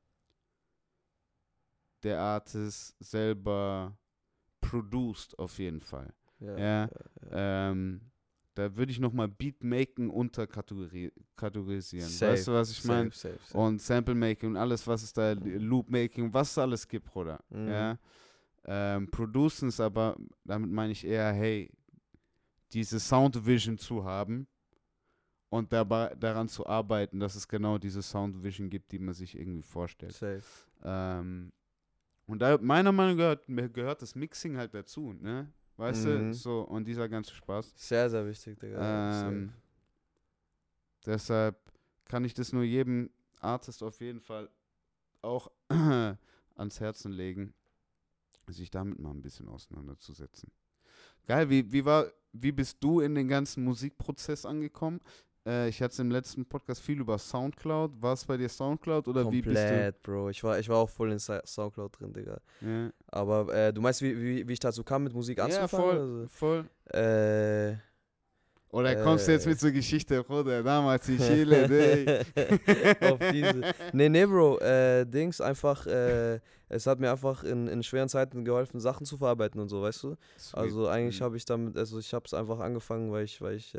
der 2.03 2.19
Artist 2.19 2.95
selber 2.99 3.97
produced, 4.61 5.37
auf 5.39 5.57
jeden 5.59 5.81
Fall. 5.81 6.13
ja, 6.39 6.57
ja, 6.57 6.89
Ähm, 7.31 8.01
da 8.55 8.75
würde 8.75 8.91
ich 8.91 8.99
nochmal 8.99 9.27
Beatmaking 9.27 10.09
unterkategorisieren. 10.09 12.09
Weißt 12.09 12.47
du, 12.47 12.53
was 12.53 12.71
ich 12.71 12.83
meine? 12.85 13.11
Und 13.53 13.81
Sample-Making 13.81 14.51
und 14.51 14.57
alles, 14.57 14.87
was 14.87 15.03
es 15.03 15.13
da, 15.13 15.33
Loop-Making, 15.33 16.33
was 16.33 16.51
es 16.51 16.57
alles 16.57 16.87
gibt, 16.87 17.05
Bruder. 17.05 17.39
Mhm. 17.49 17.67
Ja. 17.67 17.99
Ähm, 18.63 19.11
Producen 19.11 19.69
ist 19.69 19.79
aber, 19.79 20.17
damit 20.43 20.71
meine 20.71 20.93
ich 20.93 21.05
eher, 21.05 21.31
hey, 21.33 21.69
diese 22.71 22.99
Sound 22.99 23.45
Vision 23.45 23.77
zu 23.77 24.03
haben 24.03 24.47
und 25.49 25.71
dabei 25.71 26.15
daran 26.15 26.47
zu 26.47 26.65
arbeiten, 26.65 27.19
dass 27.19 27.35
es 27.35 27.47
genau 27.47 27.77
diese 27.77 28.01
Sound 28.01 28.43
Vision 28.43 28.69
gibt, 28.69 28.91
die 28.91 28.99
man 28.99 29.13
sich 29.13 29.37
irgendwie 29.37 29.61
vorstellt. 29.61 30.13
Safe. 30.13 30.43
Ähm, 30.83 31.51
und 32.25 32.39
da, 32.39 32.57
meiner 32.57 32.91
Meinung 32.91 33.17
nach 33.17 33.37
gehört, 33.45 33.73
gehört 33.73 34.01
das 34.01 34.15
Mixing 34.15 34.57
halt 34.57 34.73
dazu, 34.73 35.13
ne? 35.13 35.51
Weißt 35.77 36.05
Mhm. 36.05 36.31
du? 36.31 36.33
So, 36.33 36.61
und 36.61 36.85
dieser 36.85 37.09
ganze 37.09 37.33
Spaß. 37.33 37.73
Sehr, 37.75 38.09
sehr 38.09 38.25
wichtig, 38.25 38.59
Digga. 38.59 39.27
Ähm, 39.27 39.51
deshalb 41.05 41.57
kann 42.05 42.23
ich 42.23 42.33
das 42.33 42.53
nur 42.53 42.63
jedem 42.63 43.09
Artist 43.41 43.83
auf 43.83 43.99
jeden 43.99 44.21
Fall 44.21 44.49
auch 45.21 45.51
ans 46.55 46.79
Herzen 46.79 47.11
legen, 47.11 47.53
sich 48.47 48.69
damit 48.69 48.99
mal 48.99 49.11
ein 49.11 49.21
bisschen 49.21 49.47
auseinanderzusetzen. 49.49 50.51
Geil, 51.27 51.49
wie, 51.49 51.71
wie 51.71 51.83
war, 51.83 52.11
wie 52.31 52.51
bist 52.51 52.77
du 52.81 52.99
in 53.01 53.15
den 53.15 53.27
ganzen 53.27 53.63
Musikprozess 53.63 54.45
angekommen? 54.45 55.01
Äh, 55.47 55.69
ich 55.69 55.81
hatte 55.81 55.93
es 55.93 55.99
im 55.99 56.09
letzten 56.11 56.45
Podcast 56.45 56.81
viel 56.81 56.99
über 56.99 57.17
Soundcloud. 57.17 58.01
War 58.01 58.13
es 58.13 58.25
bei 58.25 58.37
dir 58.37 58.49
Soundcloud 58.49 59.07
oder 59.07 59.31
wie 59.31 59.41
bist 59.41 59.55
Komplett, 59.55 60.01
Bro. 60.01 60.29
Ich 60.29 60.43
war, 60.43 60.57
ich 60.59 60.67
war 60.69 60.77
auch 60.77 60.89
voll 60.89 61.11
in 61.11 61.19
Soundcloud 61.19 61.99
drin, 61.99 62.13
Digga. 62.13 62.39
du? 62.61 62.67
Ja, 62.67 62.91
Aber 63.07 63.53
äh, 63.53 63.71
du 63.73 63.81
meinst, 63.81 64.01
wie, 64.01 64.19
wie, 64.19 64.47
wie 64.47 64.53
ich 64.53 64.59
dazu 64.59 64.83
kam, 64.83 65.03
mit 65.03 65.13
Musik 65.13 65.37
ja 65.37 65.45
anzufangen? 65.45 65.69
voll, 65.69 66.19
oder 66.19 66.29
voll. 66.29 66.65
Äh, 67.71 67.77
Oder 68.69 68.95
kommst 69.03 69.27
du 69.27 69.31
jetzt 69.33 69.45
Äh. 69.45 69.49
mit 69.49 69.59
so 69.59 69.71
Geschichte, 69.71 70.23
Bruder, 70.23 70.61
damals 70.63 71.07
in 71.07 71.17
Chile, 71.19 71.69
ey. 71.69 72.25
auf 73.11 73.19
diese. 73.31 73.61
Nee, 73.93 74.09
nee, 74.09 74.25
Bro. 74.25 74.57
Äh, 74.59 75.05
Dings, 75.05 75.39
einfach, 75.41 75.85
äh, 75.87 76.39
es 76.69 76.87
hat 76.87 76.99
mir 76.99 77.11
einfach 77.11 77.43
in, 77.43 77.67
in 77.67 77.83
schweren 77.83 78.09
Zeiten 78.09 78.43
geholfen, 78.43 78.79
Sachen 78.79 79.05
zu 79.05 79.17
verarbeiten 79.17 79.61
und 79.61 79.69
so, 79.69 79.81
weißt 79.83 80.03
du? 80.03 80.15
Sweet. 80.37 80.55
Also 80.59 80.87
eigentlich 80.87 81.21
habe 81.21 81.37
ich 81.37 81.45
damit, 81.45 81.77
also 81.77 81.99
ich 81.99 82.13
habe 82.13 82.25
es 82.25 82.33
einfach 82.33 82.59
angefangen, 82.59 83.11
weil 83.11 83.23
ich, 83.25 83.39
weil 83.41 83.55
ich 83.55 83.73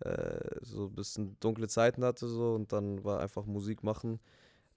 äh, 0.00 0.56
so 0.62 0.86
ein 0.86 0.94
bisschen 0.94 1.36
dunkle 1.40 1.68
Zeiten 1.68 2.04
hatte 2.04 2.28
so 2.28 2.54
und 2.54 2.72
dann 2.72 3.04
war 3.04 3.20
einfach 3.20 3.46
Musik 3.46 3.82
machen. 3.82 4.20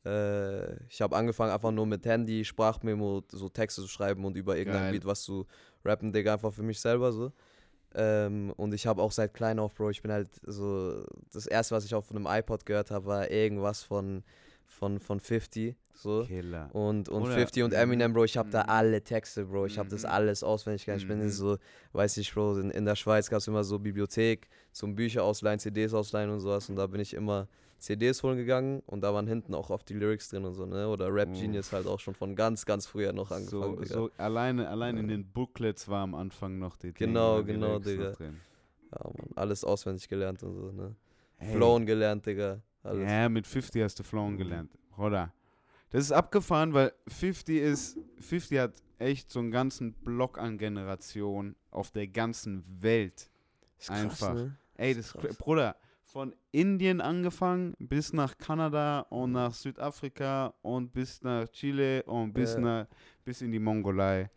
Äh, 0.06 0.84
ich 0.88 1.02
habe 1.02 1.16
angefangen 1.16 1.52
einfach 1.52 1.72
nur 1.72 1.86
mit 1.86 2.06
Handy, 2.06 2.44
Sprachmemo, 2.44 3.24
so 3.32 3.50
Texte 3.50 3.82
zu 3.82 3.88
schreiben 3.88 4.26
und 4.26 4.36
über 4.36 4.58
irgendein 4.58 4.84
Geil. 4.84 4.92
Beat 4.94 5.06
was 5.06 5.22
zu 5.22 5.46
rappen, 5.86 6.12
Digga, 6.12 6.34
einfach 6.34 6.54
für 6.54 6.64
mich 6.64 6.80
selber 6.80 7.12
so. 7.12 7.32
Ähm, 7.94 8.54
und 8.56 8.74
ich 8.74 8.88
habe 8.88 9.02
auch 9.02 9.12
seit 9.12 9.34
klein 9.34 9.60
auf, 9.60 9.76
Bro, 9.76 9.90
ich 9.90 10.02
bin 10.02 10.12
halt 10.12 10.30
so, 10.46 11.04
das 11.34 11.46
erste, 11.46 11.76
was 11.76 11.86
ich 11.86 11.94
auf 11.94 12.10
einem 12.10 12.26
iPod 12.26 12.66
gehört 12.66 12.90
habe, 12.90 13.06
war 13.06 13.30
irgendwas 13.30 13.84
von, 13.84 14.24
von, 14.72 15.00
von 15.00 15.20
50, 15.20 15.76
so. 15.94 16.24
Killer. 16.26 16.70
Und, 16.74 17.10
und 17.10 17.24
Oder- 17.24 17.34
50 17.36 17.64
und. 17.64 17.74
Eminem, 17.74 18.14
Bro, 18.14 18.24
ich 18.24 18.38
habe 18.38 18.50
da 18.50 18.64
Mhm. 18.64 18.70
alle 18.70 19.04
Texte, 19.04 19.46
Bro. 19.46 19.68
Ich 19.68 19.78
habe 19.78 19.90
das 19.90 20.04
Mhm. 20.04 20.10
alles 20.10 20.44
auswendig 20.44 20.86
gelernt. 20.86 21.04
Ich 21.04 21.08
bin 21.08 21.20
Mhm. 21.20 21.30
so, 21.30 21.58
weiß 21.94 22.18
ich, 22.18 22.34
Bro, 22.34 22.58
in, 22.60 22.72
in 22.72 22.86
der 22.86 22.96
Schweiz 22.96 23.30
gab 23.30 23.40
es 23.40 23.48
immer 23.48 23.64
so 23.64 23.78
Bibliothek 23.78 24.48
zum 24.72 24.96
Bücher 24.96 25.24
ausleihen, 25.24 25.60
CDs 25.60 25.94
ausleihen 25.94 26.30
und 26.32 26.40
sowas. 26.40 26.70
Und 26.70 26.78
da 26.78 26.88
bin 26.88 27.02
ich 27.02 27.14
immer 27.14 27.48
CDs 27.78 28.22
holen 28.24 28.38
gegangen 28.38 28.82
und 28.86 29.02
da 29.02 29.14
waren 29.14 29.28
hinten 29.28 29.54
auch 29.56 29.70
oft 29.72 29.90
die 29.90 29.96
Lyrics 29.96 30.30
drin 30.30 30.46
und 30.46 30.54
so, 30.54 30.66
ne? 30.68 30.88
Oder 30.88 31.14
Rap. 31.14 31.34
Genius 31.34 31.72
halt 31.72 31.88
auch 31.88 32.00
schon 32.00 32.14
von 32.14 32.36
ganz, 32.36 32.64
ganz 32.66 32.86
früher 32.86 33.12
noch 33.12 33.32
angefangen, 33.32 33.84
So, 33.86 33.96
so 33.96 34.10
alleine, 34.18 34.70
allein 34.70 34.98
in 34.98 35.08
den 35.08 35.26
Booklets 35.26 35.88
war 35.90 36.04
am 36.04 36.14
Anfang 36.16 36.60
noch 36.60 36.78
die 36.78 36.94
Genau, 36.94 37.44
genau, 37.44 37.78
Lyrics 37.80 37.86
Digga. 37.88 38.12
drin. 38.12 38.40
Ja, 38.92 39.04
Mann, 39.06 39.30
alles 39.36 39.64
auswendig 39.64 40.08
gelernt 40.10 40.44
und 40.44 40.54
so, 40.54 40.72
ne? 40.72 40.96
Hey. 41.38 41.56
Flown 41.56 41.86
gelernt, 41.88 42.24
Digga. 42.26 42.62
Alles. 42.84 43.10
Ja, 43.10 43.30
mit 43.30 43.46
50 43.48 43.82
hast 43.84 44.00
du 44.00 44.04
Flown 44.04 44.34
Mhm. 44.34 44.38
gelernt. 44.38 44.72
Oder? 44.98 45.34
Das 45.90 46.04
ist 46.06 46.12
abgefahren, 46.12 46.74
weil 46.74 46.94
50 47.08 47.58
ist, 47.58 47.98
50 48.20 48.60
hat 48.60 48.74
echt 48.98 49.30
so 49.32 49.40
einen 49.40 49.52
ganzen 49.52 49.94
Block 49.94 50.38
an 50.38 50.58
Generationen 50.58 51.56
auf 51.70 51.92
der 51.92 52.08
ganzen 52.08 52.64
Welt. 52.82 53.30
Ist 53.78 53.88
krass, 53.88 54.00
einfach. 54.02 54.34
Ne? 54.36 54.58
Ey, 54.76 54.96
das, 54.96 55.12
Krass. 55.14 55.36
Bruder, 55.38 55.76
von 56.04 56.34
Indien 56.52 57.02
angefangen 57.02 57.74
bis 57.80 58.14
nach 58.14 58.38
Kanada 58.38 59.02
und 59.10 59.32
nach 59.34 59.54
Südafrika 59.54 60.54
und 60.62 60.92
bis 60.94 61.22
nach 61.24 61.48
Chile 61.50 62.04
und 62.04 62.34
bis, 62.34 62.54
Ja. 62.56 62.60
nach, 62.60 62.88
bis 63.24 63.42
in 63.42 63.52
die 63.52 63.60
Mongolei. 63.60 64.30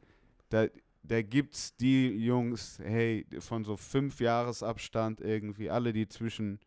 Da, 0.50 0.66
da 1.02 1.22
gibt's 1.22 1.74
die 1.76 2.08
Jungs, 2.24 2.78
hey, 2.82 3.26
von 3.38 3.64
so 3.64 3.76
fünf 3.76 4.20
Jahresabstand 4.20 5.20
irgendwie, 5.20 5.70
alle, 5.70 5.92
die 5.92 6.08
zwischen 6.08 6.58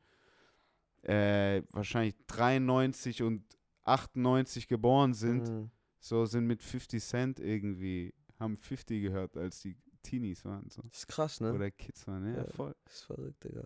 äh, 1.08 1.64
wahrscheinlich 1.72 2.16
93 2.28 3.24
und 3.24 3.44
98 3.84 4.68
geboren 4.68 5.14
sind, 5.14 5.48
Mhm. 5.50 5.72
so 6.00 6.26
sind 6.26 6.46
mit 6.48 6.62
50 6.62 7.02
Cent 7.04 7.40
irgendwie, 7.40 8.14
haben 8.40 8.58
50 8.58 9.02
gehört, 9.02 9.38
als 9.38 9.62
die 9.62 9.78
Teenies 10.04 10.44
waren. 10.46 10.70
So. 10.70 10.82
Ist 10.92 11.08
krass, 11.08 11.40
ne? 11.42 11.54
Oder 11.54 11.72
Kids 11.72 12.06
waren, 12.08 12.26
ja, 12.28 12.44
Ja. 12.44 12.52
voll. 12.52 12.76
Ist 12.86 13.04
verrückt, 13.04 13.44
Digga. 13.44 13.64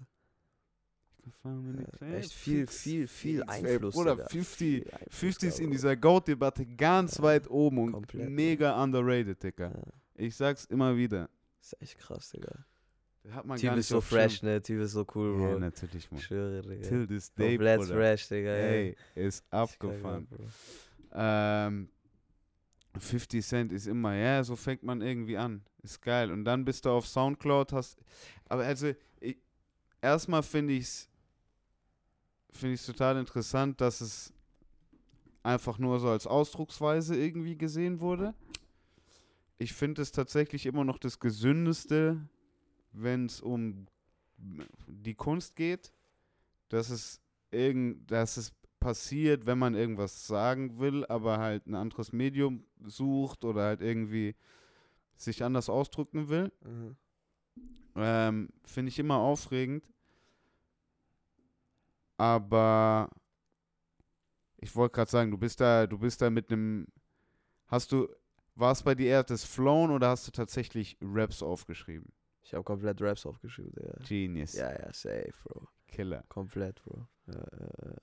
Ja, 1.43 2.07
echt 2.07 2.33
viel, 2.33 2.65
viel, 2.65 3.07
viel 3.07 3.43
Einfluss. 3.43 3.95
Digga. 3.95 4.27
50, 4.27 4.57
Viel 4.83 4.91
Einfluss 4.91 5.15
50 5.19 5.49
ist 5.49 5.59
in 5.59 5.69
dieser 5.71 5.95
GOAT-Debatte 5.95 6.65
ganz 6.65 7.17
Ja, 7.17 7.23
weit 7.23 7.47
oben 7.49 7.77
und 7.79 7.91
komplett, 7.91 8.29
mega 8.29 8.81
underrated, 8.83 9.41
Digga. 9.43 9.69
Ja, 9.71 9.83
Ich 10.15 10.35
sag's 10.35 10.65
immer 10.65 10.95
wieder. 10.97 11.29
ist 11.59 11.79
echt 11.79 11.97
krass, 11.99 12.31
Digga. 12.31 12.65
Das 13.23 13.33
hat 13.33 13.45
man 13.45 13.57
Typ 13.57 13.67
gar 13.67 13.73
ist 13.73 13.77
nicht 13.77 13.87
so 13.87 13.97
auf 13.99 14.05
fresh, 14.05 14.39
Schirm. 14.39 14.49
ne? 14.49 14.61
Typ 14.61 14.81
ist 14.81 14.91
so 14.93 15.05
cool, 15.15 15.39
Ja, 15.39 15.51
Bro. 15.51 15.59
natürlich, 15.59 16.09
Mann. 16.09 16.19
Ich 16.19 16.25
schwöre, 16.25 16.61
Digga. 16.61 16.87
Till 16.87 17.07
this 17.07 17.33
day, 17.33 17.55
Komplett 17.55 17.83
fresh, 17.83 18.27
Digga. 18.27 18.49
ja. 18.49 18.55
Ey, 18.65 18.95
ist 19.15 19.25
Ist 19.43 19.53
abgefahren. 19.53 20.27
Ähm, 21.13 21.89
50 22.97 23.45
Cent 23.45 23.71
ist 23.71 23.87
immer, 23.87 24.15
ja, 24.15 24.43
so 24.43 24.55
fängt 24.55 24.83
man 24.83 25.01
irgendwie 25.01 25.37
an. 25.37 25.61
Ist 25.83 26.01
geil. 26.01 26.31
Und 26.31 26.45
dann 26.45 26.65
bist 26.65 26.85
du 26.85 26.89
auf 26.89 27.07
Soundcloud, 27.07 27.73
hast. 27.73 27.99
Aber 28.49 28.63
also, 28.65 28.91
ich, 29.19 29.37
erstmal 30.01 30.43
finde 30.43 30.73
ich 30.73 30.81
es 30.83 31.09
finde 32.53 32.75
ich 32.75 32.85
total 32.85 33.17
interessant, 33.17 33.79
dass 33.79 34.01
es 34.01 34.33
einfach 35.41 35.77
nur 35.77 35.99
so 35.99 36.09
als 36.09 36.27
Ausdrucksweise 36.27 37.15
irgendwie 37.15 37.57
gesehen 37.57 38.01
wurde. 38.01 38.33
Ich 39.57 39.73
finde 39.73 40.01
es 40.01 40.11
tatsächlich 40.11 40.65
immer 40.65 40.83
noch 40.83 40.97
das 40.97 41.19
Gesündeste, 41.19 42.19
wenn 42.91 43.25
es 43.25 43.41
um 43.41 43.87
die 44.87 45.15
Kunst 45.15 45.55
geht, 45.55 45.93
dass 46.69 46.89
es 46.89 47.21
irgend, 47.51 48.09
dass 48.09 48.37
es 48.37 48.53
passiert, 48.79 49.45
wenn 49.45 49.59
man 49.59 49.75
irgendwas 49.75 50.25
sagen 50.25 50.79
will, 50.79 51.05
aber 51.05 51.37
halt 51.37 51.67
ein 51.67 51.75
anderes 51.75 52.11
Medium 52.11 52.65
sucht 52.83 53.45
oder 53.45 53.63
halt 53.63 53.81
irgendwie 53.81 54.35
sich 55.15 55.43
anders 55.43 55.69
ausdrücken 55.69 56.29
will. 56.29 56.51
Mhm. 56.63 56.95
Ähm, 57.95 58.49
Finde 58.65 58.89
ich 58.89 58.99
immer 58.99 59.17
aufregend. 59.17 59.85
Aber 62.17 63.09
ich 64.57 64.75
wollte 64.75 64.95
gerade 64.95 65.11
sagen, 65.11 65.31
du 65.31 65.37
bist 65.37 65.59
da, 65.59 65.87
du 65.87 65.97
bist 65.97 66.21
da 66.21 66.29
mit 66.29 66.51
einem. 66.51 66.87
Hast 67.67 67.91
du, 67.91 68.07
war 68.55 68.71
es 68.71 68.83
bei 68.83 68.95
dir 68.95 69.07
eher 69.07 69.23
das 69.23 69.43
Flown 69.43 69.91
oder 69.91 70.09
hast 70.09 70.27
du 70.27 70.31
tatsächlich 70.31 70.97
Raps 71.01 71.41
aufgeschrieben? 71.41 72.11
Ich 72.43 72.53
habe 72.53 72.63
komplett 72.63 73.01
Raps 73.01 73.25
aufgeschrieben, 73.25 73.71
Digga. 73.73 73.93
Genius. 74.07 74.53
Ja, 74.53 74.71
ja, 74.71 74.91
safe, 74.93 75.33
Bro. 75.43 75.67
Killer. 75.87 76.23
Komplett, 76.27 76.81
Bro. 76.83 77.07
Ja, 77.27 77.33
ja, 77.35 77.89
ja. 77.89 77.95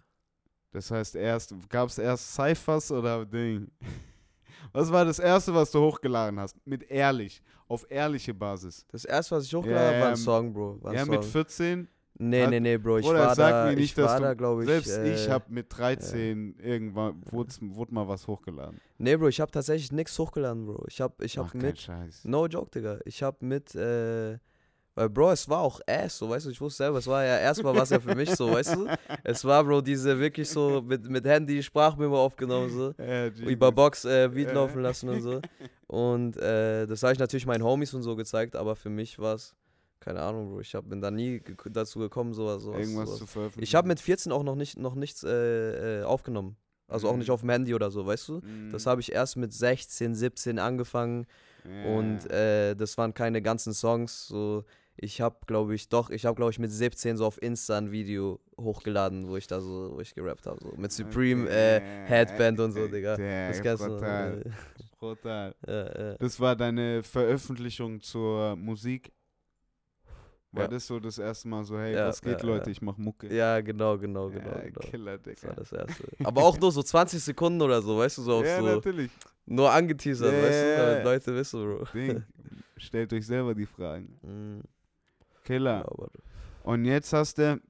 Das 0.70 0.90
heißt, 0.90 1.16
erst 1.16 1.55
gab 1.68 1.88
es 1.88 1.98
erst 1.98 2.35
Cyphers 2.35 2.92
oder 2.92 3.24
Ding? 3.24 3.70
Was 4.72 4.92
war 4.92 5.05
das 5.05 5.18
erste, 5.18 5.55
was 5.55 5.70
du 5.70 5.81
hochgeladen 5.81 6.38
hast? 6.38 6.55
Mit 6.66 6.83
ehrlich, 6.90 7.40
auf 7.68 7.87
ehrliche 7.88 8.35
Basis. 8.35 8.85
Das 8.88 9.05
erste, 9.05 9.37
was 9.37 9.44
ich 9.44 9.55
hochgeladen 9.55 9.88
habe, 9.94 10.01
war 10.01 10.09
ein 10.11 10.16
Song, 10.16 10.53
Bro. 10.53 10.83
War 10.83 10.90
ein 10.90 10.96
Ja, 10.96 11.05
Song. 11.05 11.14
mit 11.14 11.24
14. 11.24 11.88
nee, 12.18 12.42
hat- 12.42 12.50
nee, 12.50 12.61
nee, 12.61 12.76
Bro. 12.76 12.98
Ich 12.98 13.07
Oder 13.07 13.18
war 13.20 13.35
sag 13.35 13.50
da, 13.50 13.64
mir 13.70 13.76
nicht, 13.76 13.85
ich 13.87 13.94
dass 13.94 14.11
war 14.11 14.18
du- 14.18 14.22
da, 14.24 14.35
glaube 14.35 14.62
ich. 14.62 14.68
Selbst 14.68 14.98
ich 14.98 15.26
äh, 15.28 15.31
habe 15.31 15.44
mit 15.48 15.66
13 15.76 16.57
irgendwann, 16.62 17.22
wurde, 17.31 17.52
wurde 17.61 17.94
mal 17.94 18.07
was 18.09 18.26
hochgeladen. 18.26 18.81
Nee, 18.98 19.16
Bro, 19.16 19.28
ich 19.28 19.40
habe 19.40 19.50
tatsächlich 19.50 19.92
nichts 19.92 20.18
hochgeladen, 20.18 20.66
Bro. 20.66 20.85
Ich 20.88 21.00
habe 21.00 21.24
ich 21.24 21.38
Ach, 21.38 21.44
hab 21.44 21.52
kein 21.52 21.61
mit. 21.62 21.78
Scheiß. 21.81 22.24
No 22.24 22.46
joke, 22.46 22.70
Digga. 22.70 22.98
Ich 23.04 23.22
hab 23.22 23.40
mit, 23.42 23.74
äh, 23.74 24.38
weil, 24.94 25.09
Bro, 25.11 25.31
es 25.31 25.48
war 25.48 25.61
auch 25.61 25.81
Ass, 25.87 26.18
so, 26.18 26.28
weißt 26.28 26.46
du, 26.46 26.50
ich 26.50 26.61
wusste 26.61 26.78
selber, 26.83 26.98
es 26.98 27.07
war 27.07 27.24
ja 27.24 27.38
erstmal 27.38 27.76
was 27.76 27.90
ja 27.90 28.00
für 28.00 28.16
mich 28.16 28.35
so, 28.35 28.50
weißt 28.52 28.74
du. 28.74 28.88
Es 29.22 29.44
war, 29.44 29.62
Bro, 29.62 29.81
diese 29.83 30.18
wirklich 30.18 30.48
so 30.48 30.83
mit, 30.83 31.09
mit 31.09 31.24
Handy 31.24 31.62
Sprachmemo 31.62 32.18
aufgenommen, 32.20 32.68
so. 32.70 32.94
Ja, 32.98 33.26
Über. 33.28 33.70
Box 33.70 34.04
äh, 34.04 34.28
Beat 34.28 34.48
Ja. 34.48 34.54
laufen 34.54 34.83
lassen 34.83 35.09
und 35.09 35.20
so. 35.22 35.40
Und 35.87 36.37
äh, 36.38 36.85
das 36.87 37.02
habe 37.04 37.12
ich 37.12 37.18
natürlich 37.20 37.46
meinen 37.46 37.62
Homies 37.62 37.94
und 37.94 38.02
so 38.02 38.16
gezeigt, 38.16 38.57
aber 38.57 38.74
für 38.74 38.90
mich 38.90 39.18
war 39.20 39.35
es 39.37 39.54
Keine 40.00 40.20
Ahnung, 40.22 40.48
Bro. 40.50 40.61
Ich 40.61 40.74
hab, 40.74 40.88
bin 40.88 41.00
da 41.00 41.11
nie 41.11 41.38
gek- 41.38 41.70
dazu 41.70 41.98
gekommen, 41.98 42.32
sowas. 42.34 42.62
sowas 42.62 42.80
Irgendwas 42.80 43.06
sowas. 43.08 43.18
zu 43.18 43.26
veröffentlichen. 43.26 43.64
Ich 43.64 43.74
habe 43.74 43.88
mit 43.88 44.00
14 44.00 44.30
auch 44.32 44.42
noch, 44.44 44.54
nicht, 44.54 44.78
noch 44.78 44.94
nichts 44.94 45.24
äh, 45.24 46.00
äh, 46.00 46.02
aufgenommen. 46.04 46.56
Also 46.87 47.08
auch 47.08 47.12
Mhm. 47.12 47.18
nicht 47.18 47.30
auf 47.30 47.40
dem 47.40 47.50
Handy 47.50 47.74
oder 47.74 47.90
so, 47.90 48.06
weißt 48.06 48.28
du? 48.28 48.40
Mhm. 48.40 48.70
Das 48.72 48.87
habe 48.87 49.00
ich 49.02 49.12
erst 49.12 49.37
mit 49.37 49.52
16, 49.52 50.14
17 50.14 50.58
angefangen 50.58 51.26
Ja. 51.64 51.94
und 51.98 52.30
äh, 52.30 52.74
das 52.74 52.96
waren 52.96 53.12
keine 53.12 53.42
ganzen 53.42 53.74
Songs. 53.74 54.26
So, 54.28 54.64
ich 54.96 55.20
habe, 55.20 55.37
glaube 55.46 55.74
ich, 55.74 55.88
doch, 55.90 56.08
ich 56.11 56.24
habe, 56.24 56.37
glaube 56.37 56.50
ich, 56.50 56.58
mit 56.58 56.70
17 56.72 57.16
so 57.18 57.26
auf 57.26 57.42
Insta 57.42 57.76
ein 57.76 57.90
Video 57.92 58.40
hochgeladen, 58.58 59.28
wo 59.28 59.37
ich 59.37 59.46
da 59.46 59.61
so, 59.61 59.92
wo 59.96 60.00
ich 60.00 60.14
gerappt 60.14 60.46
habe. 60.46 60.58
So. 60.62 60.72
Mit 60.78 60.90
Supreme 60.92 61.48
äh, 61.50 61.76
Okay. 61.76 62.04
Headband 62.06 62.61
und 62.61 62.72
so, 62.72 62.88
Digga. 62.88 63.16
Der, 63.16 63.48
Das 63.48 63.61
kennst 63.61 63.84
brutal, 63.84 64.42
Äh, 64.46 64.50
brutal. 64.98 65.54
äh, 65.66 66.12
äh. 66.12 66.16
Das 66.18 66.40
war 66.40 66.56
deine 66.56 67.02
Veröffentlichung 67.02 68.00
zur 68.00 68.56
Musik. 68.56 69.12
War 70.52 70.62
Ja. 70.62 70.68
das 70.68 70.87
so 70.87 70.98
das 70.98 71.18
erste 71.18 71.46
Mal 71.48 71.62
so, 71.64 71.78
hey, 71.78 71.94
Ja, 71.94 72.06
was 72.08 72.22
geht, 72.22 72.40
ja, 72.40 72.46
Leute, 72.46 72.70
ich 72.70 72.80
mach 72.80 72.96
Mucke. 72.96 73.32
Ja, 73.34 73.61
genau, 73.61 73.98
genau, 73.98 74.30
genau. 74.30 74.46
Ja, 74.50 74.61
genau. 74.62 74.80
Killer, 74.80 75.18
Das 75.18 75.42
war 75.42 75.50
Digga. 75.50 75.54
das 75.61 75.72
erste. 75.72 76.04
Aber 76.24 76.42
auch 76.42 76.58
nur 76.58 76.72
so 76.72 76.82
20 76.82 77.22
Sekunden 77.22 77.61
oder 77.61 77.82
so, 77.82 77.98
weißt 77.98 78.18
du, 78.18 78.22
so, 78.22 78.37
auf 78.37 78.46
Ja, 78.46 78.58
so 78.61 78.66
natürlich. 78.66 79.11
nur 79.44 79.70
angeteasert, 79.70 80.32
weißt 80.32 80.62
du, 80.64 80.76
damit. 80.76 81.04
Leute 81.04 81.34
wissen, 81.34 81.61
Bro. 81.62 81.84
Ding. 81.92 82.24
Stellt 82.78 83.12
euch 83.12 83.26
selber 83.26 83.54
die 83.54 83.66
Fragen. 83.66 84.18
Mhm, 84.22 84.62
Killer. 85.44 85.84
aber- 85.87 86.11
Und 86.62 86.84
jetzt 86.87 87.12
hast 87.12 87.37
du, 87.38 87.61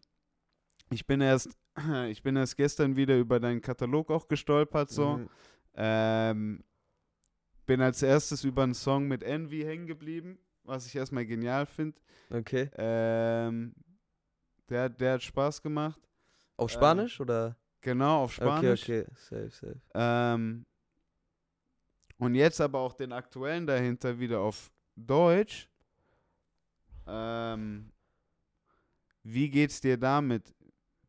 ich 0.90 1.04
bin 1.04 1.20
erst, 1.20 1.48
ich 2.08 2.22
bin 2.22 2.36
erst 2.36 2.56
gestern 2.56 2.94
wieder 2.94 3.16
über 3.18 3.40
deinen 3.40 3.60
Katalog 3.60 4.10
auch 4.10 4.28
gestolpert, 4.28 4.90
so. 4.90 5.16
Mhm. 5.18 5.28
Ähm, 5.74 6.64
bin 7.66 7.80
als 7.80 8.02
erstes 8.02 8.44
über 8.44 8.62
einen 8.62 8.74
Song 8.74 9.08
mit 9.08 9.22
Envy 9.22 9.62
hängen 9.62 9.86
geblieben, 9.86 10.38
was 10.68 10.86
ich 10.86 10.94
erstmal 10.94 11.26
genial 11.26 11.66
finde. 11.66 11.98
Okay. 12.30 12.70
Ähm, 12.76 13.74
der, 14.68 14.88
der 14.88 15.14
hat 15.14 15.22
Spaß 15.22 15.62
gemacht. 15.62 16.00
Auf 16.56 16.72
Ähm, 16.72 16.78
Spanisch 16.78 17.20
oder? 17.20 17.56
Genau, 17.80 18.24
auf 18.24 18.34
Spanisch. 18.34 18.82
Okay, 18.82 19.02
okay. 19.02 19.14
Safe, 19.16 19.50
safe. 19.50 19.80
Ähm, 19.94 20.66
und 22.18 22.34
jetzt 22.34 22.60
aber 22.60 22.80
auch 22.80 22.92
den 22.92 23.12
aktuellen 23.12 23.66
dahinter 23.66 24.18
wieder 24.18 24.40
auf 24.40 24.70
Deutsch. 24.96 25.70
Ähm, 27.06 27.92
wie 29.22 29.48
geht's 29.48 29.80
dir 29.80 29.96
damit? 29.96 30.54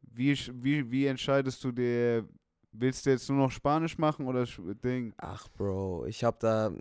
Wie, 0.01 0.33
wie, 0.53 0.89
wie 0.91 1.05
entscheidest 1.07 1.63
du 1.63 1.71
dir, 1.71 2.27
willst 2.71 3.05
du 3.05 3.09
jetzt 3.09 3.27
nur 3.29 3.39
noch 3.39 3.51
Spanisch 3.51 3.97
machen 3.97 4.27
oder 4.27 4.45
Ding? 4.83 5.13
Ach, 5.17 5.47
Bro, 5.49 6.05
ich 6.05 6.23
hab 6.23 6.39
da, 6.39 6.71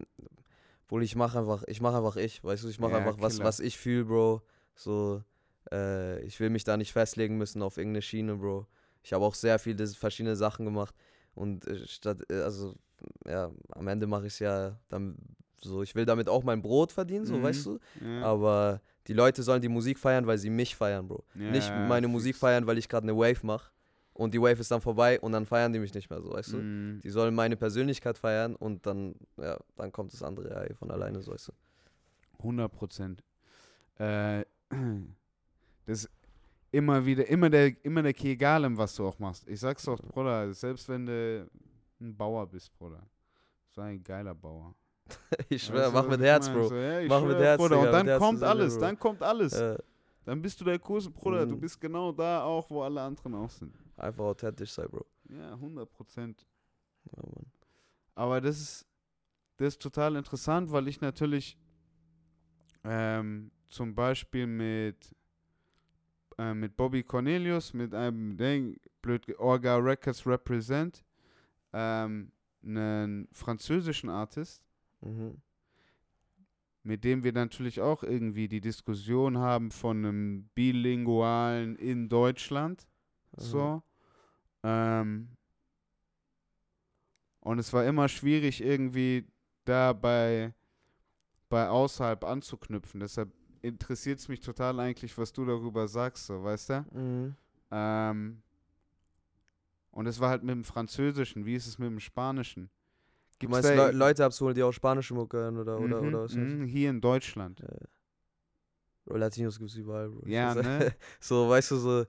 wohl 0.88 1.02
ich 1.02 1.14
mach 1.16 1.34
einfach, 1.34 1.62
ich 1.66 1.80
mach 1.80 1.94
einfach 1.94 2.16
ich, 2.16 2.42
weißt 2.42 2.64
du, 2.64 2.68
ich 2.68 2.78
mach 2.78 2.90
Ja, 2.90 2.98
einfach 2.98 3.16
was, 3.20 3.38
was 3.40 3.60
ich 3.60 3.78
fühle, 3.78 4.04
Bro. 4.04 4.42
So, 4.74 5.22
äh, 5.72 6.20
ich 6.24 6.38
will 6.40 6.50
mich 6.50 6.64
da 6.64 6.76
nicht 6.76 6.92
festlegen 6.92 7.36
müssen 7.38 7.62
auf 7.62 7.76
irgendeine 7.76 8.02
Schiene, 8.02 8.36
Bro. 8.36 8.66
Ich 9.02 9.12
habe 9.12 9.24
auch 9.24 9.34
sehr 9.34 9.58
viele 9.58 9.86
verschiedene 9.86 10.36
Sachen 10.36 10.64
gemacht 10.64 10.94
und 11.34 11.66
äh, 11.66 11.86
statt, 11.86 12.18
äh, 12.30 12.40
also, 12.42 12.74
ja, 13.26 13.50
am 13.70 13.88
Ende 13.88 14.06
mache 14.06 14.26
ich 14.26 14.34
es 14.34 14.38
ja 14.40 14.78
dann 14.88 15.16
so, 15.60 15.82
ich 15.82 15.94
will 15.94 16.04
damit 16.06 16.28
auch 16.28 16.42
mein 16.44 16.62
Brot 16.62 16.92
verdienen, 16.92 17.24
so, 17.26 17.38
Mhm. 17.38 17.42
weißt 17.42 17.66
du. 17.66 17.78
Ja. 18.00 18.22
Aber 18.22 18.80
die 19.06 19.12
Leute 19.12 19.42
sollen 19.42 19.60
die 19.62 19.68
Musik 19.68 19.98
feiern, 19.98 20.26
weil 20.26 20.38
sie 20.38 20.50
mich 20.50 20.76
feiern, 20.76 21.08
Bro. 21.08 21.24
Nicht 21.34 21.74
Ja, 21.74 21.80
meine 21.80 22.06
fix. 22.06 22.12
Musik 22.12 22.36
feiern, 22.36 22.66
weil 22.66 22.78
ich 22.78 22.88
gerade 22.88 23.04
eine 23.04 23.16
Wave 23.16 23.44
mache 23.44 23.70
und 24.18 24.34
die 24.34 24.40
Wave 24.40 24.58
ist 24.60 24.70
dann 24.70 24.80
vorbei 24.80 25.20
und 25.20 25.30
dann 25.32 25.46
feiern 25.46 25.72
die 25.72 25.78
mich 25.78 25.94
nicht 25.94 26.10
mehr 26.10 26.20
so, 26.20 26.32
weißt 26.32 26.52
du? 26.52 26.56
Mhm. 26.58 27.00
Die 27.02 27.10
sollen 27.10 27.34
meine 27.34 27.56
Persönlichkeit 27.56 28.18
feiern 28.18 28.56
und 28.56 28.84
dann, 28.84 29.14
ja, 29.36 29.56
dann 29.76 29.92
kommt 29.92 30.12
das 30.12 30.22
andere 30.22 30.48
ja 30.68 30.74
von 30.74 30.90
alleine, 30.90 31.22
so 31.22 31.32
weißt 31.32 31.48
du. 31.48 31.52
100 32.40 32.70
Prozent. 32.72 33.22
Äh, 33.98 34.44
das 35.86 36.08
immer 36.70 37.04
wieder, 37.06 37.26
immer 37.28 37.48
der, 37.48 37.72
immer 37.84 38.02
der 38.02 38.12
Key 38.12 38.32
egal, 38.32 38.64
was 38.76 38.94
du 38.96 39.06
auch 39.06 39.18
machst. 39.18 39.46
Ich 39.48 39.60
sag's 39.60 39.84
doch, 39.84 40.00
Bruder, 40.02 40.52
selbst 40.52 40.88
wenn 40.88 41.06
du 41.06 41.48
ein 42.00 42.16
Bauer 42.16 42.46
bist, 42.46 42.72
Bruder. 42.76 43.02
Sei 43.70 43.90
ein 43.94 44.02
geiler 44.02 44.34
Bauer. 44.34 44.74
Ich 45.48 45.62
schwör, 45.62 45.84
Weißt 45.84 45.94
du, 45.94 45.98
mach 46.02 46.08
mit 46.08 46.20
Herz? 46.20 46.48
Bro. 46.50 46.68
So, 46.68 46.74
ja, 46.74 47.00
Mach 47.08 47.22
mit 47.22 47.36
schwör, 47.36 47.44
Herz, 47.44 47.60
Bruder. 47.62 47.78
Und 47.80 47.86
dann 47.86 47.96
mit 48.04 48.06
Herz 48.08 48.18
kommt 48.18 48.42
alles, 48.42 48.78
dann 48.78 48.98
kommt 48.98 49.22
alles. 49.22 49.52
Äh, 49.54 49.78
Dann 50.24 50.42
bist 50.42 50.60
du 50.60 50.64
der 50.64 50.78
Kurs, 50.78 51.08
Bruder. 51.08 51.46
Du 51.46 51.54
Mhm. 51.54 51.60
bist 51.60 51.80
genau 51.80 52.12
da 52.12 52.42
auch, 52.42 52.68
wo 52.68 52.82
alle 52.82 53.00
anderen 53.00 53.34
auch 53.36 53.48
sind. 53.50 53.72
Einfach 53.98 54.24
authentisch 54.24 54.70
sein, 54.72 54.88
Bro. 54.90 55.04
Ja, 55.28 55.52
100 55.52 55.90
Prozent. 55.90 56.46
Ja, 57.04 57.22
Mann. 57.22 57.46
Aber 58.14 58.40
das 58.40 58.60
ist, 58.60 58.86
das 59.56 59.68
ist 59.74 59.82
total 59.82 60.16
interessant, 60.16 60.70
weil 60.72 60.88
ich 60.88 61.00
natürlich 61.00 61.56
ähm, 62.84 63.50
zum 63.68 63.94
Beispiel 63.94 64.46
mit, 64.46 65.14
äh, 66.38 66.54
mit 66.54 66.76
Bobby 66.76 67.02
Cornelius, 67.02 67.72
mit 67.74 67.94
einem 67.94 68.36
Ding, 68.36 68.78
blöd, 69.02 69.38
Orga 69.38 69.76
Records 69.76 70.26
Represent, 70.26 71.04
ähm, 71.72 72.32
einen 72.62 73.28
französischen 73.32 74.10
Artist, 74.10 74.62
Mhm. 75.00 75.40
mit 76.82 77.04
dem 77.04 77.22
wir 77.22 77.32
natürlich 77.32 77.80
auch 77.80 78.02
irgendwie 78.02 78.48
die 78.48 78.60
Diskussion 78.60 79.38
haben 79.38 79.70
von 79.70 79.98
einem 79.98 80.48
bilingualen 80.54 81.76
in 81.76 82.08
Deutschland. 82.08 82.88
Mhm. 83.36 83.42
So. 83.42 83.82
Ähm, 84.62 85.28
und 87.40 87.58
es 87.58 87.72
war 87.72 87.84
immer 87.84 88.08
schwierig, 88.08 88.62
irgendwie 88.62 89.26
da 89.64 89.92
bei, 89.92 90.54
bei 91.48 91.68
außerhalb 91.68 92.24
anzuknüpfen. 92.24 93.00
Deshalb 93.00 93.32
interessiert 93.62 94.18
es 94.18 94.28
mich 94.28 94.40
total 94.40 94.78
eigentlich, 94.80 95.16
was 95.18 95.32
du 95.32 95.44
darüber 95.44 95.88
sagst, 95.88 96.26
so, 96.26 96.42
weißt 96.42 96.70
du? 96.70 96.86
Mhm. 96.92 97.36
Ähm, 97.70 98.42
und 99.90 100.06
es 100.06 100.20
war 100.20 100.30
halt 100.30 100.42
mit 100.42 100.54
dem 100.54 100.64
Französischen. 100.64 101.44
Wie 101.44 101.54
ist 101.54 101.66
es 101.66 101.78
mit 101.78 101.90
dem 101.90 102.00
Spanischen? 102.00 102.70
Du 103.40 103.46
Gibt's 103.46 103.52
meinst 103.56 103.70
da 103.70 103.86
Le 103.90 103.96
Leute 103.96 104.24
abzuholen, 104.24 104.54
die 104.54 104.62
auch 104.62 104.72
spanische 104.72 105.14
Mucke 105.14 105.36
hören 105.38 105.58
oder, 105.58 105.78
oder, 105.78 106.00
Mhm, 106.00 106.08
oder 106.08 106.22
was? 106.24 106.34
mhm, 106.34 106.64
Hier 106.66 106.90
in 106.90 107.00
Deutschland. 107.00 107.60
Ja. 107.60 107.68
Latinos 109.16 109.58
gibt's 109.58 109.74
überall, 109.74 110.10
Bro. 110.10 110.28
Ja, 110.28 110.54
ne? 110.54 110.94
So, 111.20 111.48
weißt 111.48 111.70
du, 111.70 111.76
so, 111.76 112.04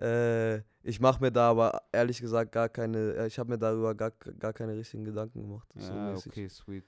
äh, 0.00 0.58
ich 0.82 1.00
mache 1.00 1.20
mir 1.22 1.30
da 1.32 1.50
aber 1.50 1.82
ehrlich 1.92 2.20
gesagt 2.20 2.52
gar 2.52 2.68
keine, 2.68 3.14
äh, 3.14 3.26
ich 3.26 3.38
habe 3.38 3.50
mir 3.50 3.58
darüber 3.58 3.94
gar, 3.94 4.10
gar 4.10 4.52
keine 4.52 4.76
richtigen 4.76 5.04
Gedanken 5.04 5.42
gemacht. 5.42 5.68
so 5.76 5.92
Ja, 5.94 6.12
mäßig. 6.12 6.32
okay, 6.32 6.48
sweet. 6.48 6.84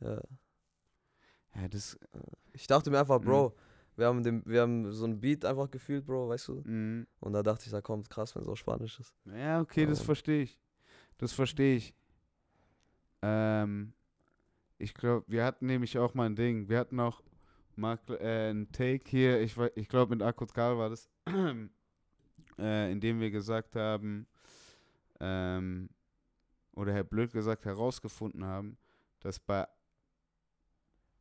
Ja. 0.00 0.20
Ja, 1.56 1.68
das. 1.68 1.98
Ich 2.52 2.66
dachte 2.66 2.90
mir 2.90 3.00
einfach, 3.00 3.20
Mhm. 3.20 3.24
Bro, 3.24 3.56
wir 3.96 4.06
haben, 4.06 4.22
den, 4.22 4.42
wir 4.46 4.62
haben 4.62 4.90
so 4.92 5.04
ein 5.04 5.20
Beat 5.20 5.44
einfach 5.44 5.70
gefühlt, 5.70 6.06
Bro, 6.06 6.28
weißt 6.28 6.48
du? 6.48 6.62
Mhm. 6.64 7.06
Und 7.18 7.32
da 7.32 7.42
dachte 7.42 7.64
ich, 7.66 7.72
da 7.72 7.80
kommt 7.80 8.08
krass, 8.08 8.34
wenn 8.34 8.42
es 8.42 8.48
auch 8.48 8.56
Spanisch 8.56 8.98
ist. 9.00 9.14
Ja, 9.26 9.60
okay, 9.60 9.84
das 9.86 9.98
Ähm. 10.00 10.04
verstehe 10.06 10.42
ich. 10.42 10.58
Das 11.18 11.32
verstehe 11.32 11.76
ich. 11.76 11.94
Ähm, 13.22 13.92
ich 14.78 14.94
glaube, 14.94 15.24
wir 15.28 15.44
hatten 15.44 15.66
nämlich 15.66 15.98
auch 15.98 16.14
mal 16.14 16.26
ein 16.26 16.36
Ding. 16.36 16.68
Wir 16.68 16.78
hatten 16.78 16.98
auch 17.00 17.22
mal 17.76 17.98
äh, 18.08 18.50
einen 18.50 18.70
Take 18.72 19.02
hier, 19.08 19.40
ich, 19.40 19.56
ich 19.74 19.88
glaube 19.88 20.14
mit 20.14 20.22
Akut 20.22 20.54
Karl 20.54 20.78
war 20.78 20.88
das, 20.90 21.10
äh, 22.60 22.92
in 22.92 23.00
dem 23.00 23.20
wir 23.20 23.30
gesagt 23.30 23.74
haben, 23.74 24.26
ähm, 25.18 25.88
oder 26.74 26.92
Herr 26.92 27.04
Blöd 27.04 27.32
gesagt, 27.32 27.64
herausgefunden 27.64 28.44
haben, 28.44 28.76
dass 29.20 29.38
bei 29.38 29.66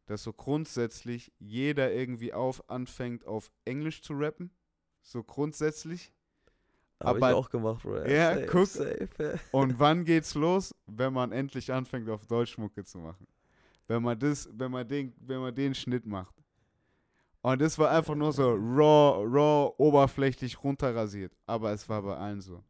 dass 0.06 0.23
so 0.23 0.34
grundsätzlich 0.34 1.32
jeder 1.38 1.93
irgendwie 1.93 2.34
auf 2.34 2.67
anfängt 2.67 3.28
auf 3.28 3.52
Englisch 3.65 4.02
zu 4.02 4.13
rappen. 4.13 4.49
So 5.04 5.23
grundsätzlich. 5.23 6.12
Ich 6.99 7.06
Aber- 7.06 7.36
auch 7.36 7.49
gemacht, 7.49 7.84
Bro. 7.84 8.06
Ja, 8.08 8.34
safe, 8.34 8.45
guck. 8.47 8.67
Safe. 8.67 9.39
Und 9.52 9.78
wann 9.80 10.04
geht's 10.06 10.34
los? 10.34 10.73
Wenn 10.88 11.13
man 11.13 11.32
endlich 11.32 11.71
anfängt, 11.71 12.10
auf 12.10 12.25
Deutschmucke 12.25 12.84
zu 12.84 12.97
machen. 12.97 13.28
Wenn 13.88 14.02
man 14.02 14.17
das, 14.17 14.49
wenn 14.52 14.71
man 14.71 14.88
den, 14.88 15.13
wenn 15.19 15.41
man 15.41 15.54
den 15.54 15.75
Schnitt 15.75 16.08
macht. 16.08 16.36
Und 17.41 17.62
das 17.62 17.78
war 17.78 17.89
einfach 17.91 18.15
nur 18.15 18.34
so 18.34 18.52
raw, 18.54 19.23
raw, 19.25 19.73
oberflächlich 19.78 20.62
runterrasiert. 20.63 21.34
Aber 21.45 21.71
es 21.71 21.88
war 21.88 22.02
bei 22.02 22.15
allen 22.17 22.41
so. 22.41 22.63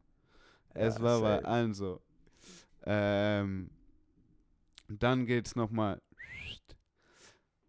Es 0.74 0.96
Ja, 0.96 1.02
war 1.02 1.20
bei 1.20 1.34
safe. 1.36 1.48
allen 1.48 1.74
so. 1.74 2.00
Ähm, 2.84 3.70
dann 4.88 5.26
geht's 5.26 5.56
nochmal. 5.56 6.00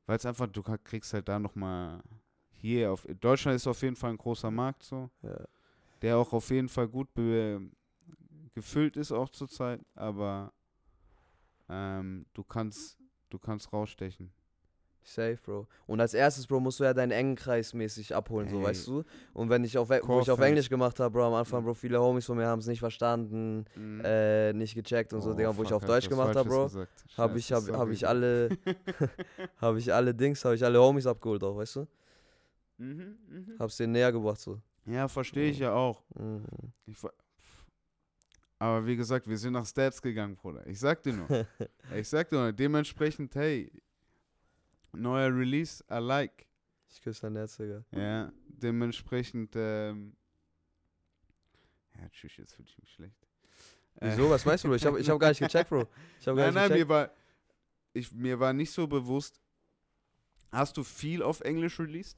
Weil 0.05 0.17
es 0.17 0.25
einfach, 0.25 0.47
du 0.47 0.61
kriegst 0.61 1.13
halt 1.13 1.27
da 1.27 1.39
nochmal 1.39 2.01
hier 2.51 2.91
auf. 2.91 3.07
Deutschland 3.19 3.55
ist 3.55 3.67
auf 3.67 3.81
jeden 3.81 3.95
Fall 3.95 4.11
ein 4.11 4.17
großer 4.17 4.51
Markt 4.51 4.83
so 4.83 5.09
Ja. 5.23 5.45
der 6.01 6.17
auch 6.17 6.33
auf 6.33 6.49
jeden 6.49 6.69
Fall 6.69 6.87
gut 6.87 7.09
gefüllt 8.53 8.97
ist 8.97 9.11
auch 9.11 9.29
zurzeit, 9.29 9.81
aber 9.95 10.51
ähm, 11.69 12.25
du 12.33 12.43
kannst 12.43 12.97
du 13.29 13.39
kannst 13.39 13.71
rausstechen. 13.71 14.31
Safe, 15.03 15.37
Bro. 15.43 15.67
Und 15.87 15.99
als 15.99 16.13
erstes, 16.13 16.45
Bro, 16.47 16.59
musst 16.59 16.79
du 16.79 16.83
ja 16.83 16.93
deinen 16.93 17.11
engen 17.11 17.35
Kreis 17.35 17.73
mäßig 17.73 18.13
abholen, 18.15 18.47
so, 18.47 18.57
Ey. 18.57 18.63
weißt 18.63 18.87
du? 18.87 19.03
Und 19.33 19.49
wenn 19.49 19.63
ich 19.63 19.77
auf, 19.77 19.89
wo 19.89 20.19
ich 20.21 20.29
auf. 20.29 20.39
Englisch 20.39 20.69
gemacht 20.69 20.99
habe, 20.99 21.11
Bro, 21.11 21.27
am 21.27 21.33
Anfang, 21.33 21.61
Mhm. 21.61 21.65
Bro, 21.65 21.73
viele 21.73 21.99
Homies 21.99 22.25
von 22.25 22.37
mir 22.37 22.45
haben 22.47 22.59
es 22.59 22.67
nicht 22.67 22.79
verstanden, 22.79 23.65
Mhm. 23.75 24.01
äh, 24.03 24.53
nicht 24.53 24.75
gecheckt 24.75 25.13
und 25.13 25.21
so, 25.21 25.31
Oh, 25.31 25.33
Digga, 25.33 25.55
wo 25.55 25.63
ich 25.63 25.73
auf 25.73 25.83
Deutsch 25.83 26.07
gemacht 26.07 26.35
habe, 26.35 26.47
Bro, 26.47 26.71
habe 27.17 27.39
ich, 27.39 27.51
hab, 27.51 27.67
hab 27.71 27.89
ich 27.89 28.07
alle, 28.07 28.49
habe 29.57 29.79
ich 29.79 29.93
alle 29.93 30.13
Dings, 30.13 30.45
habe 30.45 30.55
ich 30.55 30.63
alle 30.63 30.79
Homies 30.79 31.07
abgeholt 31.07 31.43
auch, 31.43 31.57
weißt 31.57 31.77
du? 31.77 31.87
Mhm, 32.77 33.17
mhm. 33.27 33.55
Hab's 33.59 33.77
dir 33.77 33.87
näher 33.87 34.11
gebracht 34.11 34.39
so. 34.39 34.59
Ja, 34.85 35.07
verstehe 35.07 35.49
ich 35.49 35.59
ja 35.59 35.73
auch. 35.73 36.03
Mhm. 36.15 36.43
Ich, 36.85 36.97
aber 38.59 38.85
wie 38.85 38.95
gesagt, 38.95 39.27
wir 39.27 39.37
sind 39.37 39.53
nach 39.53 39.65
Stats 39.65 39.99
gegangen, 39.99 40.35
Bruder. 40.35 40.65
Ich 40.67 40.79
sag 40.79 41.01
dir 41.01 41.13
nur. 41.13 41.27
ich 41.95 42.07
sag 42.07 42.29
dir 42.29 42.35
nur, 42.37 42.51
dementsprechend, 42.53 43.33
hey, 43.33 43.71
neuer 44.93 45.33
Release, 45.35 45.83
I 45.89 45.95
like. 45.99 46.45
Ich 46.89 47.01
küsse 47.01 47.21
dein 47.21 47.35
Herz, 47.35 47.57
Digga. 47.57 47.83
Ja, 47.91 48.31
dementsprechend, 48.47 49.53
ähm, 49.55 50.15
ja, 51.97 52.09
tschüss, 52.09 52.35
jetzt 52.37 52.53
fühle 52.55 52.67
ich 52.67 52.77
mich 52.77 52.91
schlecht. 52.91 53.27
Äh, 53.95 54.11
Wieso? 54.11 54.29
Was 54.29 54.45
meinst 54.45 54.63
du, 54.63 54.67
Bro? 54.69 54.75
Ich 54.75 54.85
hab, 54.85 54.97
ich 54.97 55.09
hab 55.09 55.19
gar 55.19 55.29
nicht 55.29 55.39
gecheckt, 55.39 55.69
Bro. 55.69 55.87
Ich 56.19 56.27
hab 56.27 56.35
gar 56.35 56.45
Nein, 56.51 56.53
nicht 56.53 56.55
nein, 56.55 56.69
gecheckt. 56.69 56.87
mir 56.87 56.89
war, 56.89 57.11
ich, 57.93 58.11
mir 58.11 58.39
war 58.39 58.53
nicht 58.53 58.71
so 58.71 58.87
bewusst. 58.87 59.39
Hast 60.51 60.75
du 60.77 60.83
viel 60.83 61.23
auf 61.23 61.39
Englisch 61.41 61.79
released? 61.79 62.17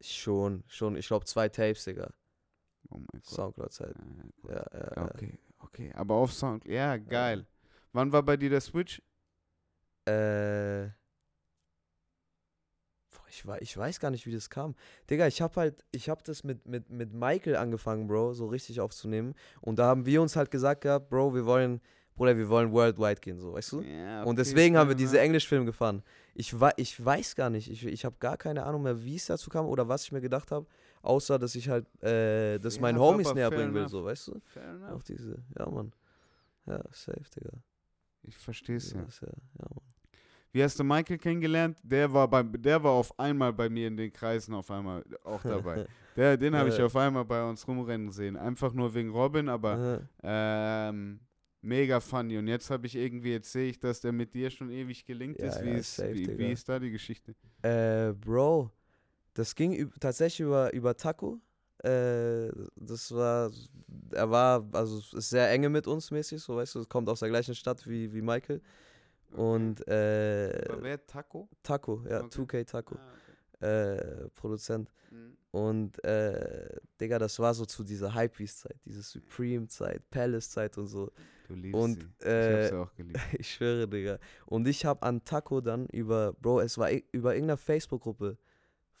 Schon, 0.00 0.64
schon. 0.66 0.96
Ich 0.96 1.06
glaube 1.06 1.24
zwei 1.24 1.48
Tapes, 1.48 1.84
Digga. 1.84 2.10
Oh 2.90 2.98
mein 2.98 3.06
Gott. 3.12 3.26
Soundcloud-Zeit. 3.26 3.94
Äh, 3.96 4.48
Ja, 4.52 4.66
ja, 4.72 4.92
ja. 4.96 5.04
okay, 5.04 5.38
okay, 5.58 5.92
aber 5.94 6.14
auf 6.14 6.32
Sound, 6.32 6.64
ja, 6.66 6.96
geil. 6.96 7.46
Wann 7.92 8.12
war 8.12 8.22
bei 8.22 8.36
dir 8.36 8.50
der 8.50 8.60
Switch? 8.60 9.00
Äh. 10.06 10.86
Ich, 13.34 13.44
ich 13.60 13.76
weiß 13.76 13.98
gar 13.98 14.10
nicht, 14.10 14.26
wie 14.26 14.32
das 14.32 14.48
kam. 14.48 14.76
Digga, 15.10 15.26
ich 15.26 15.42
hab 15.42 15.56
halt, 15.56 15.84
ich 15.90 16.08
hab 16.08 16.22
das 16.22 16.44
mit, 16.44 16.66
mit, 16.66 16.88
mit 16.90 17.12
Michael 17.12 17.56
angefangen, 17.56 18.06
Bro, 18.06 18.34
so 18.34 18.46
richtig 18.46 18.80
aufzunehmen. 18.80 19.34
Und 19.60 19.80
da 19.80 19.86
haben 19.86 20.06
wir 20.06 20.22
uns 20.22 20.36
halt 20.36 20.52
gesagt 20.52 20.82
gehabt, 20.82 21.10
Bro, 21.10 21.34
wir 21.34 21.44
wollen, 21.44 21.80
Bruder, 22.14 22.36
wir 22.36 22.48
wollen 22.48 22.70
worldwide 22.70 23.20
gehen, 23.20 23.40
so, 23.40 23.54
weißt 23.54 23.72
du? 23.72 23.80
Ja, 23.80 24.20
Und 24.22 24.28
okay, 24.28 24.36
deswegen 24.36 24.76
haben 24.76 24.88
wir 24.88 24.94
diese. 24.94 25.18
Englischfilme 25.18 25.66
gefahren. 25.66 26.04
Ich, 26.34 26.54
ich 26.76 27.04
weiß 27.04 27.34
gar 27.34 27.50
nicht, 27.50 27.68
ich, 27.68 27.84
ich 27.84 28.04
habe 28.04 28.16
gar 28.20 28.36
keine 28.36 28.64
Ahnung 28.64 28.82
mehr, 28.82 29.02
wie 29.02 29.16
es 29.16 29.26
dazu 29.26 29.50
kam 29.50 29.66
oder 29.66 29.88
was 29.88 30.04
ich 30.04 30.12
mir 30.12 30.20
gedacht 30.20 30.52
habe, 30.52 30.66
außer 31.02 31.36
dass 31.38 31.56
ich 31.56 31.68
halt 31.68 31.86
äh, 32.04 32.58
das 32.60 32.76
Ja, 32.76 32.82
meinen 32.82 33.00
Homies 33.00 33.34
näher 33.34 33.50
bringen 33.50 33.74
will, 33.74 33.88
so, 33.88 34.04
weißt 34.04 34.28
du? 34.28 34.40
Fair 34.44 34.70
enough. 34.70 35.02
Diese, 35.02 35.42
ja, 35.58 35.68
Mann. 35.68 35.92
Ja, 36.66 36.80
safe, 36.92 37.24
Digga. 37.36 37.50
Ich 38.22 38.36
verstehe 38.36 38.76
es. 38.76 38.92
Ja, 38.92 39.00
ja, 39.00 39.06
ja, 39.22 39.66
Mann. 39.70 39.93
Wie 40.54 40.62
hast 40.62 40.78
du 40.78 40.84
Michael 40.84 41.18
kennengelernt? 41.18 41.78
Der 41.82 42.12
war, 42.12 42.28
bei, 42.28 42.44
der 42.44 42.80
war 42.80 42.92
auf 42.92 43.18
einmal 43.18 43.52
bei 43.52 43.68
mir 43.68 43.88
in 43.88 43.96
den 43.96 44.12
Kreisen 44.12 44.54
auf 44.54 44.70
einmal 44.70 45.04
auch 45.24 45.42
dabei. 45.42 45.84
Der, 46.16 46.36
den 46.36 46.54
habe 46.54 46.68
ich 46.68 46.78
Ja. 46.78 46.86
auf 46.86 46.94
einmal 46.94 47.24
bei 47.24 47.42
uns 47.42 47.66
rumrennen 47.66 48.12
sehen. 48.12 48.36
Einfach 48.36 48.72
nur 48.72 48.94
wegen 48.94 49.10
Robin, 49.10 49.48
aber 49.48 50.00
Aha. 50.22 50.88
ähm, 50.92 51.18
mega 51.60 51.98
funny. 51.98 52.38
Und 52.38 52.46
jetzt 52.46 52.70
habe 52.70 52.86
ich 52.86 52.94
irgendwie, 52.94 53.32
jetzt 53.32 53.50
sehe 53.50 53.68
ich, 53.68 53.80
dass 53.80 54.00
der 54.00 54.12
mit 54.12 54.32
dir 54.32 54.48
schon 54.48 54.70
ewig 54.70 55.04
gelingt 55.04 55.40
Ja, 55.40 55.46
ist. 55.46 55.60
Wie, 55.64 55.70
ja, 55.70 55.74
ist 55.78 55.96
safe, 55.96 56.14
wie, 56.14 56.38
wie 56.38 56.52
ist 56.52 56.68
da 56.68 56.78
die 56.78 56.92
Geschichte? 56.92 57.34
Äh, 57.62 58.12
Bro, 58.12 58.70
das 59.34 59.56
ging 59.56 59.90
tatsächlich 59.98 60.46
über, 60.46 60.72
über 60.72 60.96
Taco. 60.96 61.40
Äh, 61.82 62.52
das 62.76 63.10
war, 63.12 63.50
er 64.12 64.30
war, 64.30 64.64
also 64.70 65.18
ist 65.18 65.30
sehr 65.30 65.50
enge 65.50 65.68
mit 65.68 65.88
uns 65.88 66.12
mäßig, 66.12 66.40
so 66.40 66.54
weißt 66.54 66.76
du, 66.76 66.84
kommt 66.84 67.08
aus 67.08 67.18
der 67.18 67.28
gleichen 67.30 67.56
Stadt 67.56 67.84
wie, 67.88 68.14
wie 68.14 68.22
Michael. 68.22 68.62
Und 69.34 69.86
äh, 69.88 70.64
Aber 70.68 70.82
wer 70.82 71.06
Taco? 71.06 71.48
Taco, 71.62 72.02
ja, 72.08 72.20
Okay. 72.22 72.42
2K 72.42 72.64
Taco, 72.66 72.94
Ah, 72.96 73.12
okay. 73.58 73.66
äh, 73.66 74.28
Produzent. 74.30 74.90
Mhm. 75.10 75.36
Und 75.50 76.04
äh, 76.04 76.68
Digga, 77.00 77.18
das 77.18 77.38
war 77.38 77.54
so 77.54 77.64
zu 77.64 77.84
dieser 77.84 78.14
Hypebeast-Zeit, 78.14 78.76
diese 78.84 79.02
Supreme-Zeit, 79.02 80.08
Palace-Zeit 80.10 80.76
und 80.78 80.86
so. 80.88 81.10
Du 81.46 81.54
liebst 81.54 81.80
Und, 81.80 82.00
sie. 82.00 82.08
ich 82.20 82.26
äh, 82.26 82.52
habe 82.52 82.68
sie 82.68 82.76
auch 82.76 82.94
geliebt. 82.94 83.18
Ich 83.38 83.50
schwöre, 83.54 83.86
Digga. 83.88 84.18
Und 84.46 84.66
ich 84.66 84.84
habe 84.84 85.02
an 85.02 85.24
Taco 85.24 85.60
dann 85.60 85.86
über, 85.88 86.32
Bro, 86.34 86.60
es 86.60 86.78
war 86.78 86.90
über 87.12 87.34
irgendeine 87.34 87.56
Facebook-Gruppe. 87.56 88.36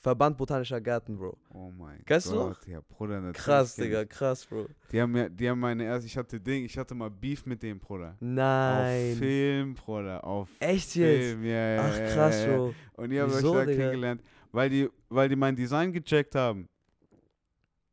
Verband 0.04 0.36
Botanischer 0.36 0.82
Garten, 0.82 1.16
Bro. 1.16 1.34
Oh 1.54 1.70
mein 1.70 2.04
Kennst 2.04 2.30
du 2.30 2.34
Gott. 2.34 2.58
Ja, 2.66 2.82
Bruder, 2.86 3.22
natürlich 3.22 3.42
Krass, 3.42 3.74
Digga, 3.74 4.04
krass, 4.04 4.44
Bro. 4.44 4.66
Die 4.92 5.00
haben, 5.00 5.12
mir, 5.12 5.30
die 5.30 5.48
haben 5.48 5.58
meine 5.58 5.82
erste, 5.82 6.06
ich 6.06 6.14
hatte 6.18 6.38
Ding, 6.38 6.66
ich 6.66 6.76
hatte 6.76 6.94
mal 6.94 7.08
Beef 7.08 7.46
mit 7.46 7.62
dem, 7.62 7.80
Bruder. 7.80 8.10
Auf 8.10 8.16
Nein. 8.20 9.16
Film, 9.16 9.72
Bruder, 9.72 10.22
auf 10.22 10.50
Echt 10.60 10.94
jetzt? 10.94 11.28
Film, 11.30 11.44
ja, 11.46 11.74
ja, 11.76 11.82
Ach, 11.88 11.98
ja, 11.98 12.06
krass, 12.08 12.44
ja, 12.44 12.50
ja. 12.50 12.56
Bro. 12.58 12.74
Und 12.92 13.08
die 13.08 13.18
haben 13.18 13.32
euch 13.32 13.42
da 13.42 13.64
Digga? 13.64 13.78
kennengelernt, 13.78 14.22
weil 14.52 14.68
die, 14.68 14.90
weil 15.08 15.26
die 15.30 15.36
mein 15.36 15.56
Design 15.56 15.90
gecheckt 15.90 16.34
haben. 16.34 16.68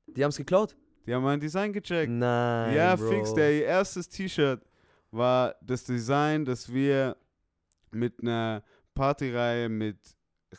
Die 0.08 0.22
haben's 0.22 0.36
geklaut? 0.36 0.76
Die 1.06 1.14
haben 1.14 1.24
mein 1.24 1.40
Design 1.40 1.72
gecheckt. 1.72 2.12
Nein, 2.12 2.76
ja, 2.76 2.94
Bro. 2.94 3.08
fix, 3.08 3.34
der 3.34 3.54
ihr 3.54 3.64
erstes 3.64 4.10
T-Shirt 4.10 4.62
war 5.12 5.56
das 5.62 5.86
Design, 5.86 6.44
das 6.44 6.74
wir 6.74 7.16
mit 7.92 8.22
einer 8.22 8.64
Partyreihe 8.94 9.70
mit 9.70 9.98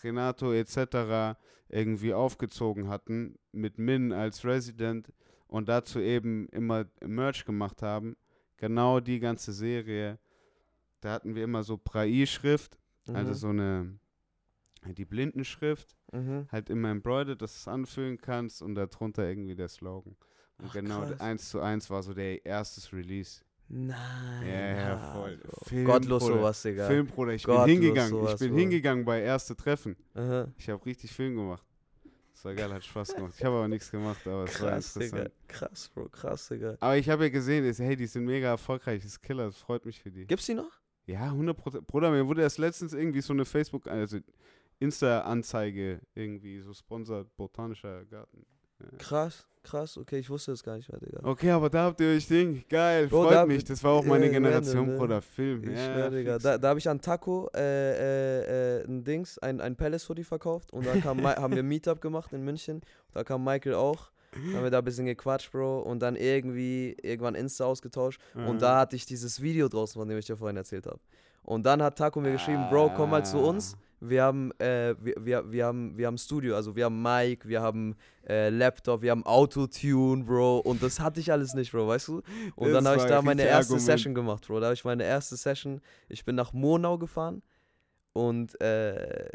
Renato 0.03 0.53
etc. 0.53 1.37
irgendwie 1.69 2.15
aufgezogen 2.15 2.89
hatten, 2.89 3.39
mit 3.53 3.79
Min 3.79 4.13
als 4.13 4.45
Resident 4.45 5.13
und 5.47 5.69
dazu 5.69 6.01
eben 6.01 6.49
immer 6.49 6.87
Merch 7.05 7.45
gemacht 7.45 7.83
haben. 7.83 8.17
Genau 8.57 9.01
die 9.01 9.19
ganze 9.21 9.53
Serie. 9.53 10.19
Da 11.01 11.13
hatten 11.13 11.35
wir 11.35 11.45
immer 11.45 11.63
so 11.63 11.77
Brai-Schrift, 11.83 12.79
Mhm. 13.09 13.17
also 13.17 13.33
so 13.35 13.49
eine, 13.49 13.99
die 14.97 15.05
Blindenschrift, 15.05 15.97
Mhm. 16.13 16.47
halt 16.53 16.71
immer 16.71 16.91
embroidered, 16.91 17.43
dass 17.43 17.53
du 17.55 17.59
es 17.59 17.69
anfüllen 17.69 18.19
kannst 18.19 18.63
und 18.63 18.75
darunter 18.77 19.27
irgendwie 19.29 19.57
der 19.57 19.69
Slogan. 19.69 20.15
Und 20.59 20.67
Ach, 20.69 20.73
genau 20.75 21.01
krass. 21.01 21.21
eins 21.21 21.49
zu 21.51 21.61
eins 21.61 21.91
war 21.91 22.03
so 22.03 22.15
der 22.15 22.45
erstes 22.47 22.93
Release. 22.93 23.43
Nein. 23.75 24.47
Ja, 24.47 24.77
ja, 24.77 24.99
voll. 25.15 25.41
Film, 25.65 25.87
Gottlos 25.87 26.23
Bruder. 26.25 26.37
sowas, 26.39 26.63
Digga. 26.63 26.87
Filmbruder, 26.87 27.33
ich 27.33 27.43
Gottlos 27.45 27.65
bin 27.65 27.81
hingegangen. 27.81 28.11
sowas, 28.11 28.33
ich 28.35 28.39
bin 28.41 28.51
Bro. 28.51 28.59
hingegangen 28.59 29.05
bei 29.07 29.23
erste 29.23 29.57
Treffen. 29.57 29.97
Aha. 30.15 30.47
Ich 30.59 30.69
habe 30.69 30.85
richtig 30.85 31.11
Film 31.13 31.37
gemacht. 31.37 31.65
Das 32.35 32.45
war 32.45 32.55
geil, 32.55 32.71
hat 32.75 32.85
Spaß 32.85 33.15
gemacht. 33.15 33.35
Ich 33.39 33.45
habe 33.45 33.57
aber 33.57 33.69
nichts 33.69 33.91
gemacht, 33.91 34.27
aber 34.27 34.45
es 34.45 34.61
war 34.61 34.71
Krass, 34.73 34.93
Digga. 34.95 35.05
interessant. 35.07 35.33
Krass, 35.49 35.91
Bro. 35.95 36.09
Krass, 36.11 36.49
Digga. 36.49 36.77
Aber 36.81 36.97
ich 36.99 37.09
habe 37.09 37.23
ja 37.25 37.31
gesehen, 37.31 37.65
ist, 37.65 37.79
hey, 37.79 37.97
die 37.97 38.07
sind 38.07 38.25
mega 38.27 38.49
erfolgreich, 38.49 38.99
das 39.03 39.13
ist 39.13 39.23
Killer, 39.23 39.47
das 39.47 39.57
freut 39.57 39.87
mich 39.87 39.99
für 40.03 40.11
die. 40.11 40.27
Gibt's 40.27 40.45
die 40.47 40.55
noch? 40.55 40.71
Ja, 41.07 41.25
100 41.25 41.57
Prozent. 41.57 41.87
Bruder, 41.87 42.11
mir 42.11 42.27
wurde 42.27 42.43
erst 42.43 42.59
letztens 42.59 42.93
irgendwie 42.93 43.23
so 43.23 43.33
eine 43.33 43.45
Facebook, 43.47 43.87
also 43.87 44.19
Insta-Anzeige, 44.81 46.01
irgendwie 46.15 46.61
so 46.61 46.75
sponsert, 46.75 47.35
botanischer 47.37 48.05
Garten. 48.05 48.45
Krass, 48.99 49.47
krass. 49.63 49.97
Okay, 49.97 50.19
ich 50.19 50.29
wusste 50.31 50.51
das 50.53 50.63
gar 50.63 50.77
nicht 50.77 50.91
mehr, 50.91 51.01
Digga. 51.01 51.21
Okay, 51.23 51.51
aber 51.51 51.71
da 51.71 51.85
habt 51.85 52.01
ihr 52.01 52.09
euch 52.09 52.27
Ding. 52.27 52.65
Geil, 52.69 53.09
Bro, 53.09 53.25
freut 53.25 53.35
da- 53.35 53.47
mich. 53.47 53.65
Das 53.65 53.83
war 53.83 53.93
auch 53.93 54.05
meine 54.05 54.27
äh, 54.27 54.31
Generation, 54.31 54.77
random, 54.79 54.93
ne? 54.95 54.99
Bruder. 54.99 55.23
Film. 55.23 55.65
Ich 55.71 55.79
ja, 55.79 55.95
schwör, 55.95 56.11
Digga. 56.11 56.39
Da, 56.39 56.59
da 56.59 56.69
habe 56.69 56.79
ich 56.79 56.89
an 56.89 57.01
Taco 57.01 57.49
äh, 57.55 57.61
äh, 57.61 58.81
äh, 58.81 58.85
ein 58.87 59.05
Dings, 59.05 59.39
ein, 59.39 59.61
ein 59.61 59.77
Palace-Hoodie 59.77 60.25
verkauft 60.25 60.73
und 60.73 60.87
dann 60.87 61.01
kam, 61.01 61.23
haben 61.27 61.55
wir 61.55 61.63
ein 61.63 61.69
Meetup 61.69 62.01
gemacht 62.01 62.33
in 62.33 62.43
München. 62.45 62.81
Da 63.13 63.25
kam 63.25 63.45
Michael 63.45 63.75
auch. 63.75 64.11
Dann 64.35 64.55
haben 64.57 64.63
wir 64.65 64.71
da 64.71 64.79
ein 64.79 64.85
bisschen 64.85 65.05
gequatscht, 65.07 65.53
Bro. 65.53 65.83
Und 65.83 66.01
dann 66.01 66.17
irgendwie, 66.17 66.97
irgendwann 67.03 67.35
Insta 67.35 67.65
ausgetauscht. 67.67 68.19
Und 68.35 68.63
da 68.63 68.79
hatte 68.81 68.97
ich 68.97 69.05
dieses 69.05 69.43
Video 69.43 69.69
draußen, 69.69 70.01
von 70.01 70.09
dem 70.09 70.17
ich 70.17 70.25
dir 70.27 70.37
vorhin 70.39 70.57
erzählt 70.57 70.87
habe. 70.87 70.99
Und 71.43 71.67
dann 71.67 71.83
hat 71.83 71.99
Taco 71.99 72.21
mir 72.21 72.33
geschrieben, 72.33 72.67
Bro, 72.71 72.93
komm 72.97 73.11
mal 73.11 73.25
zu 73.27 73.39
uns. 73.39 73.77
Wir 74.05 74.25
haben, 74.25 74.51
äh, 74.59 74.95
wir, 75.01 75.15
wir, 75.25 75.53
wir 75.53 75.67
haben, 75.67 75.97
wir 75.97 76.09
haben 76.09 76.19
Studio, 76.19 76.57
also 76.57 76.75
wir 76.75 76.87
haben 76.87 77.01
Mic, 77.01 77.47
wir 77.47 77.63
haben 77.63 77.95
äh, 78.29 78.49
Laptop, 78.49 79.01
wir 79.03 79.13
haben 79.13 79.25
Autotune, 79.25 80.25
Bro. 80.25 80.59
Und 80.59 80.83
das 80.83 80.99
hatte 80.99 81.21
ich 81.21 81.31
alles 81.31 81.55
nicht, 81.55 81.71
Bro, 81.71 81.87
weißt 81.87 82.09
du? 82.09 82.23
Und 82.57 82.73
Das 82.73 82.83
dann 82.83 82.89
habe 82.89 82.97
ich 82.97 83.05
da 83.05 83.23
meine 83.23 83.43
erste 83.43 83.75
Argument. 83.75 83.83
Session 83.83 84.15
gemacht, 84.15 84.47
Bro. 84.47 84.59
Da 84.59 84.67
habe 84.67 84.75
ich 84.75 84.85
meine 84.85 85.05
erste 85.05 85.37
Session. 85.37 85.81
Ich 86.09 86.25
bin 86.25 86.35
nach 86.35 86.53
Monau 86.53 86.99
gefahren 86.99 87.43
und 88.13 88.61
äh, 88.61 89.29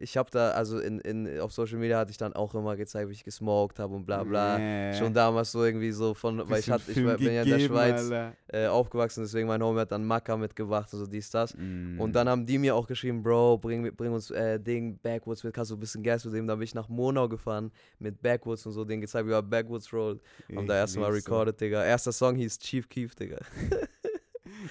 ich 0.00 0.16
habe 0.16 0.30
da, 0.30 0.50
also 0.50 0.78
in, 0.78 1.00
in, 1.00 1.40
auf 1.40 1.52
Social 1.52 1.78
Media 1.78 1.98
hatte 1.98 2.10
ich 2.10 2.18
dann 2.18 2.32
auch 2.34 2.54
immer 2.54 2.76
gezeigt, 2.76 3.08
wie 3.08 3.12
ich 3.12 3.24
gesmoked 3.24 3.78
habe 3.78 3.94
und 3.94 4.04
bla 4.04 4.22
bla. 4.22 4.58
Nee. 4.58 4.94
Schon 4.94 5.14
damals 5.14 5.52
so 5.52 5.64
irgendwie 5.64 5.90
so 5.92 6.14
von, 6.14 6.48
weil 6.48 6.60
ich, 6.60 6.70
hatte, 6.70 6.90
ich 6.90 6.94
bin 6.96 7.06
ja 7.06 7.14
in 7.14 7.24
der 7.24 7.44
gegeben, 7.44 7.74
Schweiz 7.74 8.10
äh, 8.48 8.66
aufgewachsen, 8.66 9.22
deswegen 9.22 9.48
mein 9.48 9.62
Homie 9.62 9.80
hat 9.80 9.92
dann 9.92 10.04
Macker 10.04 10.36
mitgebracht 10.36 10.92
und 10.92 10.98
so 10.98 11.06
dies, 11.06 11.30
das. 11.30 11.54
Mm. 11.56 11.98
Und 12.00 12.12
dann 12.12 12.28
haben 12.28 12.44
die 12.44 12.58
mir 12.58 12.74
auch 12.74 12.86
geschrieben, 12.86 13.22
Bro, 13.22 13.58
bring, 13.58 13.94
bring 13.96 14.12
uns 14.12 14.30
äh, 14.30 14.58
Ding, 14.60 14.98
Backwoods 15.02 15.42
mit, 15.44 15.54
kannst 15.54 15.70
du 15.70 15.76
ein 15.76 15.80
bisschen 15.80 16.02
Gas 16.02 16.24
mitnehmen. 16.24 16.46
Dann 16.48 16.58
bin 16.58 16.64
ich 16.64 16.74
nach 16.74 16.88
Monau 16.88 17.28
gefahren 17.28 17.70
mit 17.98 18.20
Backwoods 18.20 18.66
und 18.66 18.72
so, 18.72 18.84
den 18.84 19.00
gezeigt, 19.00 19.26
wie 19.26 19.30
wir 19.30 19.42
Backwoods 19.42 19.92
rollt. 19.92 20.20
Haben 20.54 20.66
da 20.66 20.76
erstmal 20.76 21.10
so. 21.10 21.16
recorded, 21.16 21.60
Digga. 21.60 21.84
Erster 21.84 22.12
Song 22.12 22.34
hieß 22.34 22.58
Chief 22.58 22.88
Keef, 22.88 23.14
Digga. 23.14 23.38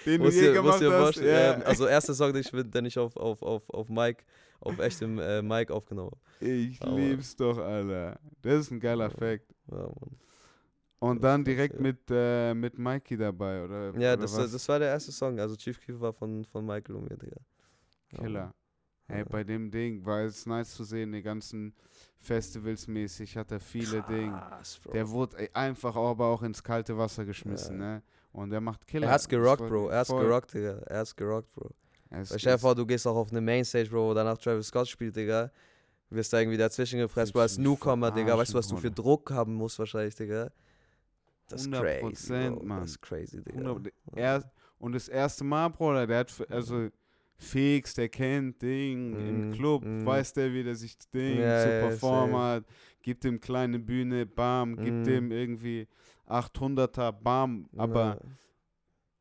Den 0.06 0.22
du 0.22 0.30
ihr- 0.30 0.54
gemacht 0.54 0.82
hast. 0.84 1.18
Ja. 1.18 1.54
also 1.62 1.88
erster 1.88 2.14
Song, 2.14 2.34
den 2.34 2.42
ich, 2.42 2.54
mit- 2.54 2.74
den 2.74 2.86
ich 2.86 2.98
auf, 2.98 3.16
auf, 3.18 3.42
auf, 3.42 3.70
auf 3.70 3.90
Mike, 3.90 4.24
auf 4.62 4.80
echtem 4.80 5.20
äh, 5.20 5.42
Mike 5.42 5.74
aufgenommen 5.74 6.16
ich 6.40 6.82
Aber- 6.82 6.96
lieb's 6.96 7.36
doch, 7.36 7.58
Alter. 7.60 8.20
Das 8.42 8.62
ist 8.62 8.72
ein 8.72 8.80
geiler 8.80 9.10
Ja. 9.10 9.16
Fact. 9.16 9.54
Ja, 9.72 9.78
Mann. 9.78 10.16
Und 11.00 11.24
Das 11.24 11.32
dann 11.32 11.44
direkt 11.44 11.80
mit, 11.80 12.00
äh, 12.10 12.54
mit 12.54 12.78
Mikey 12.78 13.18
dabei, 13.18 13.64
oder? 13.64 13.86
Ja, 14.00 14.14
oder 14.14 14.18
das, 14.18 14.36
was? 14.38 14.52
das 14.52 14.68
war 14.70 14.80
der 14.80 14.90
erste 14.90 15.12
Song. 15.12 15.40
Also 15.40 15.56
Chief 15.56 15.80
Keef 15.80 16.00
war 16.00 16.14
von, 16.14 16.46
von 16.46 16.66
Michael 16.66 16.96
und 16.96 17.10
mir, 17.10 17.18
Digga. 17.18 17.38
Killer. 18.10 18.54
Hey, 19.08 19.20
Ja. 19.20 19.26
bei 19.30 19.44
dem 19.44 19.70
Ding 19.72 20.06
war 20.06 20.22
es 20.22 20.46
nice 20.46 20.74
zu 20.76 20.84
sehen, 20.84 21.12
die 21.12 21.22
ganzen 21.22 21.74
Festivals 22.20 22.88
mäßig 22.88 23.36
hat 23.36 23.52
er 23.52 23.60
viele 23.60 24.02
Dinge. 24.04 24.42
Der 24.94 25.10
wurde 25.10 25.38
ey, 25.40 25.50
einfach 25.54 25.96
aber 25.96 26.26
auch 26.28 26.44
ins 26.44 26.64
kalte 26.64 26.98
Wasser 26.98 27.26
geschmissen, 27.26 27.80
Ja. 27.80 27.96
ne? 27.96 28.04
Und 28.32 28.52
der 28.52 28.62
macht 28.62 28.86
Killer. 28.88 29.08
er 29.08 29.14
hat's 29.14 29.28
gerockt, 29.28 29.68
Bro. 29.68 29.90
Er 29.90 30.00
hat's 30.00 30.10
gerockt, 30.10 30.54
Digga. 30.54 30.78
Er 30.86 31.00
hat's 31.00 31.16
gerockt, 31.16 31.54
Bro. 31.56 31.72
Es 32.12 32.32
Weil 32.32 32.40
stell 32.40 32.54
dir 32.54 32.60
vor, 32.60 32.76
du 32.76 32.86
gehst 32.86 33.08
auch 33.08 33.16
auf 33.16 33.32
eine 33.32 33.42
Mainstage, 33.42 33.90
Bro, 33.90 34.10
wo 34.10 34.14
danach 34.14 34.38
Travis 34.38 34.68
Scott 34.68 34.88
spielt, 34.88 35.16
Digga. 35.16 35.52
Wirst 36.10 36.34
da 36.34 36.40
irgendwie 36.40 36.58
dazwischen 36.58 37.00
gepresst, 37.00 37.32
Bro, 37.32 37.42
als 37.42 37.56
du 37.56 37.62
Newcomer, 37.62 38.12
Digga. 38.12 38.38
Weißt 38.38 38.54
du, 38.54 38.58
was 38.58 38.68
du 38.68 38.76
für 38.78 38.92
Druck 38.92 39.32
haben 39.32 39.54
musst 39.54 39.80
wahrscheinlich, 39.80 40.16
Digga? 40.16 40.52
Das 41.48 41.62
ist 41.62 41.68
100%, 41.74 42.00
crazy, 42.00 42.56
Bro. 42.56 42.66
Mann. 42.66 42.82
Das 42.82 42.92
ist 42.92 43.02
crazy, 43.02 43.42
Digga. 43.44 43.60
100 43.60 43.94
er, 44.16 44.52
und 44.78 44.94
das 44.94 45.08
erste 45.08 45.44
Mal, 45.46 45.70
Bruder, 45.70 46.06
der 46.06 46.20
hat, 46.20 46.30
f- 46.30 46.46
also 46.50 46.90
Fix, 47.38 47.94
der 47.94 48.10
kennt 48.10 48.62
Ding, 48.62 49.14
im 49.14 49.42
Mhm, 49.48 49.52
Club, 49.52 49.84
mhm. 49.84 50.06
weiß 50.06 50.34
der, 50.34 50.54
wie 50.54 50.64
der 50.64 50.76
sich 50.76 50.98
Ding 51.14 51.40
Ja, 51.42 51.58
zu 51.58 51.80
performen 51.80 52.36
safe. 52.36 52.44
hat, 52.44 52.66
gibt 53.02 53.26
ihm 53.26 53.40
kleine 53.40 53.80
Bühne, 53.80 54.26
bam, 54.26 54.76
gibt 54.76 55.00
Mhm. 55.00 55.04
dem 55.06 55.32
irgendwie 55.32 55.88
800er, 56.28 57.12
bam, 57.14 57.68
aber 57.78 58.18
Ja. 58.22 58.32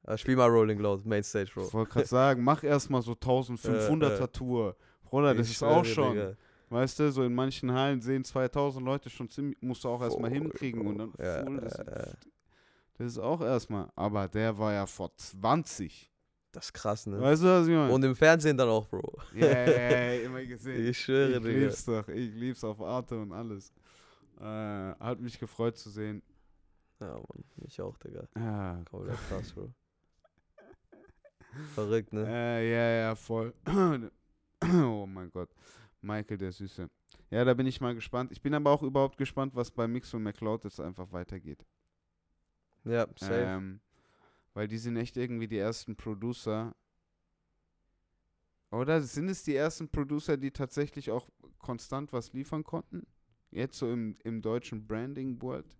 Ja, 0.07 0.17
spiel 0.17 0.37
mal 0.37 0.49
Rolling 0.49 0.79
Loud, 0.79 1.05
Mainstage, 1.05 1.51
Bro. 1.53 1.67
ich 1.69 1.75
wollte 1.75 1.93
gerade 1.93 2.07
sagen, 2.07 2.43
mach 2.43 2.63
erstmal 2.65 3.03
so 3.03 3.13
1500er 3.13 4.21
Äh, 4.21 4.25
äh. 4.25 4.29
Tour. 4.29 4.77
Bruder, 5.03 5.35
das 5.35 5.47
Ich 5.49 5.55
ist 5.57 5.63
auch 5.63 5.85
schon, 5.85 6.13
Digga. 6.15 6.35
weißt 6.71 6.99
du, 7.01 7.13
so 7.13 7.23
in 7.25 7.35
manchen 7.35 7.73
Hallen 7.73 8.01
sehen 8.01 8.25
2000 8.25 8.85
Leute 8.85 9.11
schon 9.11 9.29
ziemlich, 9.29 9.61
musst 9.61 9.85
du 9.85 9.89
auch 9.89 10.01
erstmal 10.03 10.31
hinkriegen 10.31 10.87
und 10.87 10.99
dann. 10.99 11.13
Ja, 11.19 11.45
voll, 11.45 11.61
das, 11.61 11.77
ja, 11.79 11.85
ja. 11.85 12.05
das 12.99 13.07
ist 13.07 13.19
auch 13.19 13.41
erstmal, 13.43 13.89
aber 13.95 14.27
der 14.29 14.57
war 14.57 14.73
ja 14.73 14.87
vor 14.87 15.15
20. 15.17 16.11
Das 16.53 16.65
ist 16.67 16.73
krass, 16.73 17.07
ne? 17.07 17.21
Weißt 17.21 17.43
du, 17.43 17.47
was 17.47 17.67
ich 17.69 17.75
meine? 17.75 17.93
Und 17.93 18.03
im 18.05 18.17
Fernsehen 18.17 18.57
dann 18.57 18.69
auch, 18.69 18.89
Bro. 18.89 19.19
Yeah, 19.35 20.15
immer 20.25 20.45
gesehen. 20.45 20.85
Ich 20.89 20.99
schwöre, 20.99 21.37
ich 21.37 21.43
Digga. 21.43 21.59
lieb's 21.59 21.85
doch. 21.85 22.09
Ich 22.09 22.35
lieb's 22.35 22.65
auf 22.65 22.81
Arte 22.81 23.17
und 23.21 23.33
alles. 23.33 23.73
Äh, 24.41 24.45
hat 24.45 25.21
mich 25.21 25.39
gefreut 25.39 25.77
zu 25.77 25.91
sehen. 25.91 26.23
Ja, 27.01 27.13
Mann. 27.15 27.45
Mich 27.57 27.81
auch, 27.81 27.97
Digga. 27.99 28.25
Ja, 28.37 28.83
Komplett 28.91 29.19
krass, 29.29 29.53
Bro. 29.53 29.71
Verrückt, 31.75 32.13
ne? 32.13 32.27
äh, 32.27 32.71
ja, 32.71 32.91
ja, 33.09 33.15
voll. 33.15 33.55
oh 34.63 35.07
mein 35.07 35.31
Gott. 35.31 35.51
Michael, 36.03 36.39
der 36.39 36.53
Süße. 36.53 36.89
Ja, 37.31 37.45
da 37.45 37.55
bin 37.55 37.67
ich 37.67 37.81
mal 37.81 37.95
gespannt. 37.95 38.33
Ich 38.33 38.41
bin 38.41 38.55
aber 38.55 38.71
auch 38.71 38.83
überhaupt 38.83 39.17
gespannt, 39.17 39.55
was 39.55 39.71
bei 39.71 39.87
Mix 39.87 40.13
und 40.15 40.23
McCloud 40.23 40.65
jetzt 40.65 40.81
einfach 40.81 41.13
weitergeht. 41.13 41.65
Ja, 42.85 43.07
safe. 43.17 43.35
Ähm, 43.35 43.81
weil 44.55 44.69
die 44.69 44.79
sind 44.79 44.97
echt 44.97 45.17
irgendwie 45.17 45.49
die 45.49 45.59
ersten 45.59 45.97
Producer. 45.97 46.75
Oder 48.71 49.03
sind 49.03 49.29
es 49.29 49.43
die 49.43 49.55
ersten 49.55 49.89
Producer, 49.89 50.37
die 50.37 50.51
tatsächlich 50.51 51.11
auch 51.11 51.29
konstant 51.59 52.13
was 52.13 52.33
liefern 52.33 52.65
konnten? 52.65 53.07
Jetzt 53.51 53.79
so 53.79 53.91
im, 53.93 54.17
im 54.23 54.43
deutschen 54.43 54.87
Branding-World? 54.87 55.77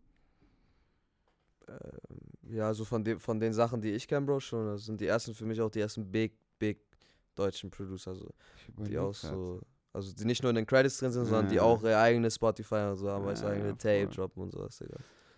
Ähm, 1.69 2.30
ja, 2.53 2.73
so 2.75 2.85
von, 2.85 3.03
dem, 3.05 3.19
von 3.21 3.39
den 3.41 3.53
Sachen, 3.53 3.81
die 3.81 3.91
ich 3.91 4.07
kenne, 4.09 4.27
Bro, 4.27 4.41
schon. 4.41 4.67
Das 4.67 4.85
sind 4.85 5.01
die 5.01 5.07
ersten 5.07 5.35
für 5.35 5.45
mich 5.47 5.61
auch 5.61 5.71
die 5.71 5.81
ersten 5.81 6.11
big, 6.11 6.33
big 6.59 6.79
deutschen 7.35 7.71
Producer, 7.71 8.15
so, 8.15 8.29
die 8.79 8.99
auch 8.99 9.13
grad. 9.13 9.33
so. 9.33 9.61
Also 9.93 10.13
die 10.15 10.25
nicht 10.25 10.43
nur 10.43 10.51
in 10.51 10.57
den 10.57 10.67
Credits 10.67 10.99
drin 10.99 11.11
sind, 11.11 11.25
sondern 11.27 11.49
die 11.49 11.57
Ja. 11.57 11.63
auch 11.63 11.83
ihr 11.83 11.99
eigenes 11.99 12.37
Spotify 12.37 12.89
und 12.91 12.97
so 12.97 13.11
haben, 13.11 13.25
Ja, 13.25 13.47
eigene 13.49 13.69
ja, 13.71 13.75
Tape 13.75 14.07
droppen 14.09 14.43
und 14.45 14.53
sowas, 14.53 14.79
Digga. 14.79 14.97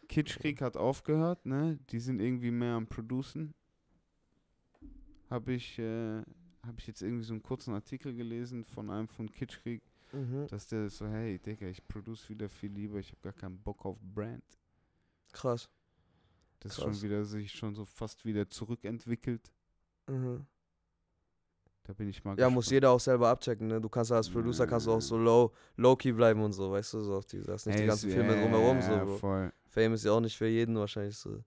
Kitschkrieg 0.08 0.60
hat 0.60 0.76
aufgehört, 0.76 1.46
ne? 1.46 1.78
Die 1.90 1.98
sind 2.00 2.20
irgendwie 2.20 2.50
mehr 2.50 2.74
am 2.74 2.86
Producen. 2.86 3.54
Habe 5.30 5.52
ich, 5.54 5.78
äh, 5.78 6.20
hab 6.66 6.78
ich 6.78 6.86
jetzt 6.86 7.00
irgendwie 7.02 7.24
so 7.24 7.32
einen 7.32 7.42
kurzen 7.42 7.72
Artikel 7.72 8.14
gelesen 8.14 8.64
von 8.64 8.90
einem 8.90 9.08
von 9.08 9.30
Kitschkrieg, 9.30 9.82
Mhm. 10.12 10.46
dass 10.48 10.66
der 10.66 10.90
so, 10.90 11.06
hey, 11.06 11.38
Digga, 11.38 11.66
ich 11.68 11.86
produce 11.88 12.28
wieder 12.28 12.50
viel 12.50 12.70
lieber, 12.70 12.98
ich 12.98 13.08
habe 13.08 13.22
gar 13.22 13.32
keinen 13.32 13.58
Bock 13.58 13.86
auf 13.86 13.96
Brand. 14.02 14.44
Krass. 15.32 15.70
Das 16.62 16.76
Krass. 16.76 16.84
schon 16.84 17.02
wieder 17.02 17.24
sich 17.24 17.52
schon 17.52 17.74
so 17.74 17.84
fast 17.84 18.24
wieder 18.24 18.48
zurückentwickelt. 18.48 19.50
Mhm. 20.08 20.46
Da 21.84 21.92
bin 21.94 22.08
ich 22.08 22.22
mal 22.22 22.38
Ja, 22.38 22.48
muss 22.48 22.64
gespannt. 22.66 22.72
jeder 22.74 22.90
auch 22.92 23.00
selber 23.00 23.28
abchecken, 23.28 23.66
ne? 23.66 23.80
Du 23.80 23.88
kannst 23.88 24.12
als 24.12 24.30
Producer 24.30 24.66
kannst 24.68 24.86
du 24.86 24.92
auch 24.92 25.00
so 25.00 25.16
low, 25.16 25.52
low-key 25.76 26.12
bleiben 26.12 26.40
und 26.40 26.52
so, 26.52 26.70
weißt 26.70 26.94
du, 26.94 27.00
so 27.00 27.16
auf 27.16 27.26
die, 27.26 27.40
das 27.42 27.66
nicht 27.66 27.78
die 27.78 27.82
Ey, 27.82 27.88
ganzen 27.88 28.08
ist- 28.08 28.14
Filme 28.14 28.40
drumherum, 28.40 28.76
ja, 28.76 28.82
so, 29.00 29.04
Bro. 29.04 29.16
voll. 29.18 29.52
Fame 29.66 29.94
ist 29.94 30.04
ja 30.04 30.12
auch 30.12 30.20
nicht 30.20 30.36
für 30.36 30.46
jeden 30.46 30.76
wahrscheinlich 30.76 31.16
so. 31.16 31.42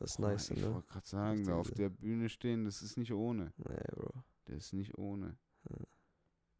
Das 0.00 0.10
ist 0.10 0.16
Boah, 0.16 0.30
nice, 0.30 0.50
Ich 0.50 0.60
ne? 0.60 0.74
wollte 0.74 0.88
gerade 0.88 1.06
sagen, 1.06 1.44
da 1.44 1.54
auf 1.54 1.70
der 1.70 1.88
Bühne 1.88 2.28
stehen, 2.28 2.64
das 2.64 2.82
ist 2.82 2.96
nicht 2.98 3.12
ohne. 3.12 3.52
Nee, 3.58 3.76
Bro. 3.94 4.10
Das 4.46 4.56
ist 4.56 4.72
nicht 4.72 4.98
ohne. 4.98 5.36
Ja. 5.70 5.76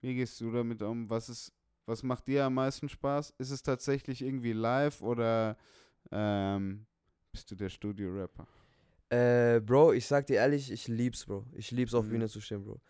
Wie 0.01 0.15
gehst 0.15 0.41
du 0.41 0.53
damit 0.53 0.81
um? 0.83 1.11
Was 1.11 1.29
ist, 1.29 1.53
was 1.87 2.05
macht 2.05 2.29
dir 2.29 2.45
am 2.45 2.55
meisten 2.55 2.89
Spaß? 2.89 3.35
Ist 3.39 3.51
es 3.51 3.63
tatsächlich 3.65 4.23
irgendwie 4.23 4.53
live 4.53 5.03
oder 5.03 5.57
ähm, 6.13 6.87
bist 7.35 7.51
du 7.51 7.57
der 7.57 7.69
Studio-Rapper? 7.69 8.47
Äh, 9.11 9.61
Bro, 9.61 9.93
ich 9.95 10.07
sag 10.07 10.25
dir 10.27 10.37
ehrlich, 10.37 10.71
ich 10.71 10.87
lieb's, 10.87 11.27
Bro. 11.27 11.45
Ich 11.53 11.73
lieb's 11.73 11.93
auf 11.93 12.05
Mhm. 12.07 12.11
Bühne 12.11 12.29
zu 12.29 12.41
stehen, 12.41 12.65
Bro. 12.65 12.81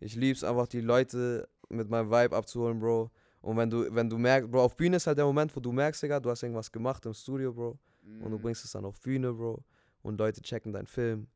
Ich 0.00 0.16
lieb's 0.16 0.42
einfach, 0.42 0.66
die 0.66 0.80
Leute 0.80 1.48
mit 1.68 1.88
meinem 1.88 2.10
Vibe 2.10 2.34
abzuholen, 2.36 2.80
Bro. 2.80 3.12
Und 3.40 3.56
wenn 3.56 3.70
du, 3.70 3.94
wenn 3.94 4.10
du 4.10 4.18
merkst, 4.18 4.50
Bro, 4.50 4.64
auf 4.64 4.76
Bühne 4.76 4.96
ist 4.96 5.06
halt 5.06 5.18
der 5.18 5.26
Moment, 5.26 5.54
wo 5.54 5.60
du 5.60 5.70
merkst, 5.70 6.02
Digga, 6.02 6.18
du 6.18 6.28
hast 6.28 6.42
irgendwas 6.42 6.72
gemacht 6.72 7.06
im 7.06 7.14
Studio, 7.14 7.52
Bro. 7.52 7.78
Und 8.02 8.30
du 8.32 8.36
Mhm. 8.36 8.42
bringst 8.42 8.64
es 8.64 8.72
dann 8.72 8.84
auf 8.84 9.00
Bühne, 9.00 9.32
Bro. 9.32 9.62
Und 10.02 10.18
Leute 10.18 10.42
checken 10.42 10.72
deinen 10.72 10.86
Film. 10.88 11.28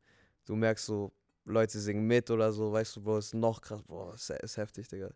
Du 0.45 0.55
merkst 0.57 0.85
so, 0.85 1.13
Leute 1.45 1.79
singen 1.79 2.05
mit 2.05 2.29
oder 2.29 2.51
so, 2.51 2.73
weißt 2.73 2.97
du, 2.97 3.01
Bro, 3.01 3.19
ist 3.19 3.33
noch 3.33 3.61
krass, 3.61 3.81
Bro, 3.83 4.11
ist, 4.11 4.29
ist 4.31 4.57
heftig, 4.57 4.89
Digga. 4.89 5.11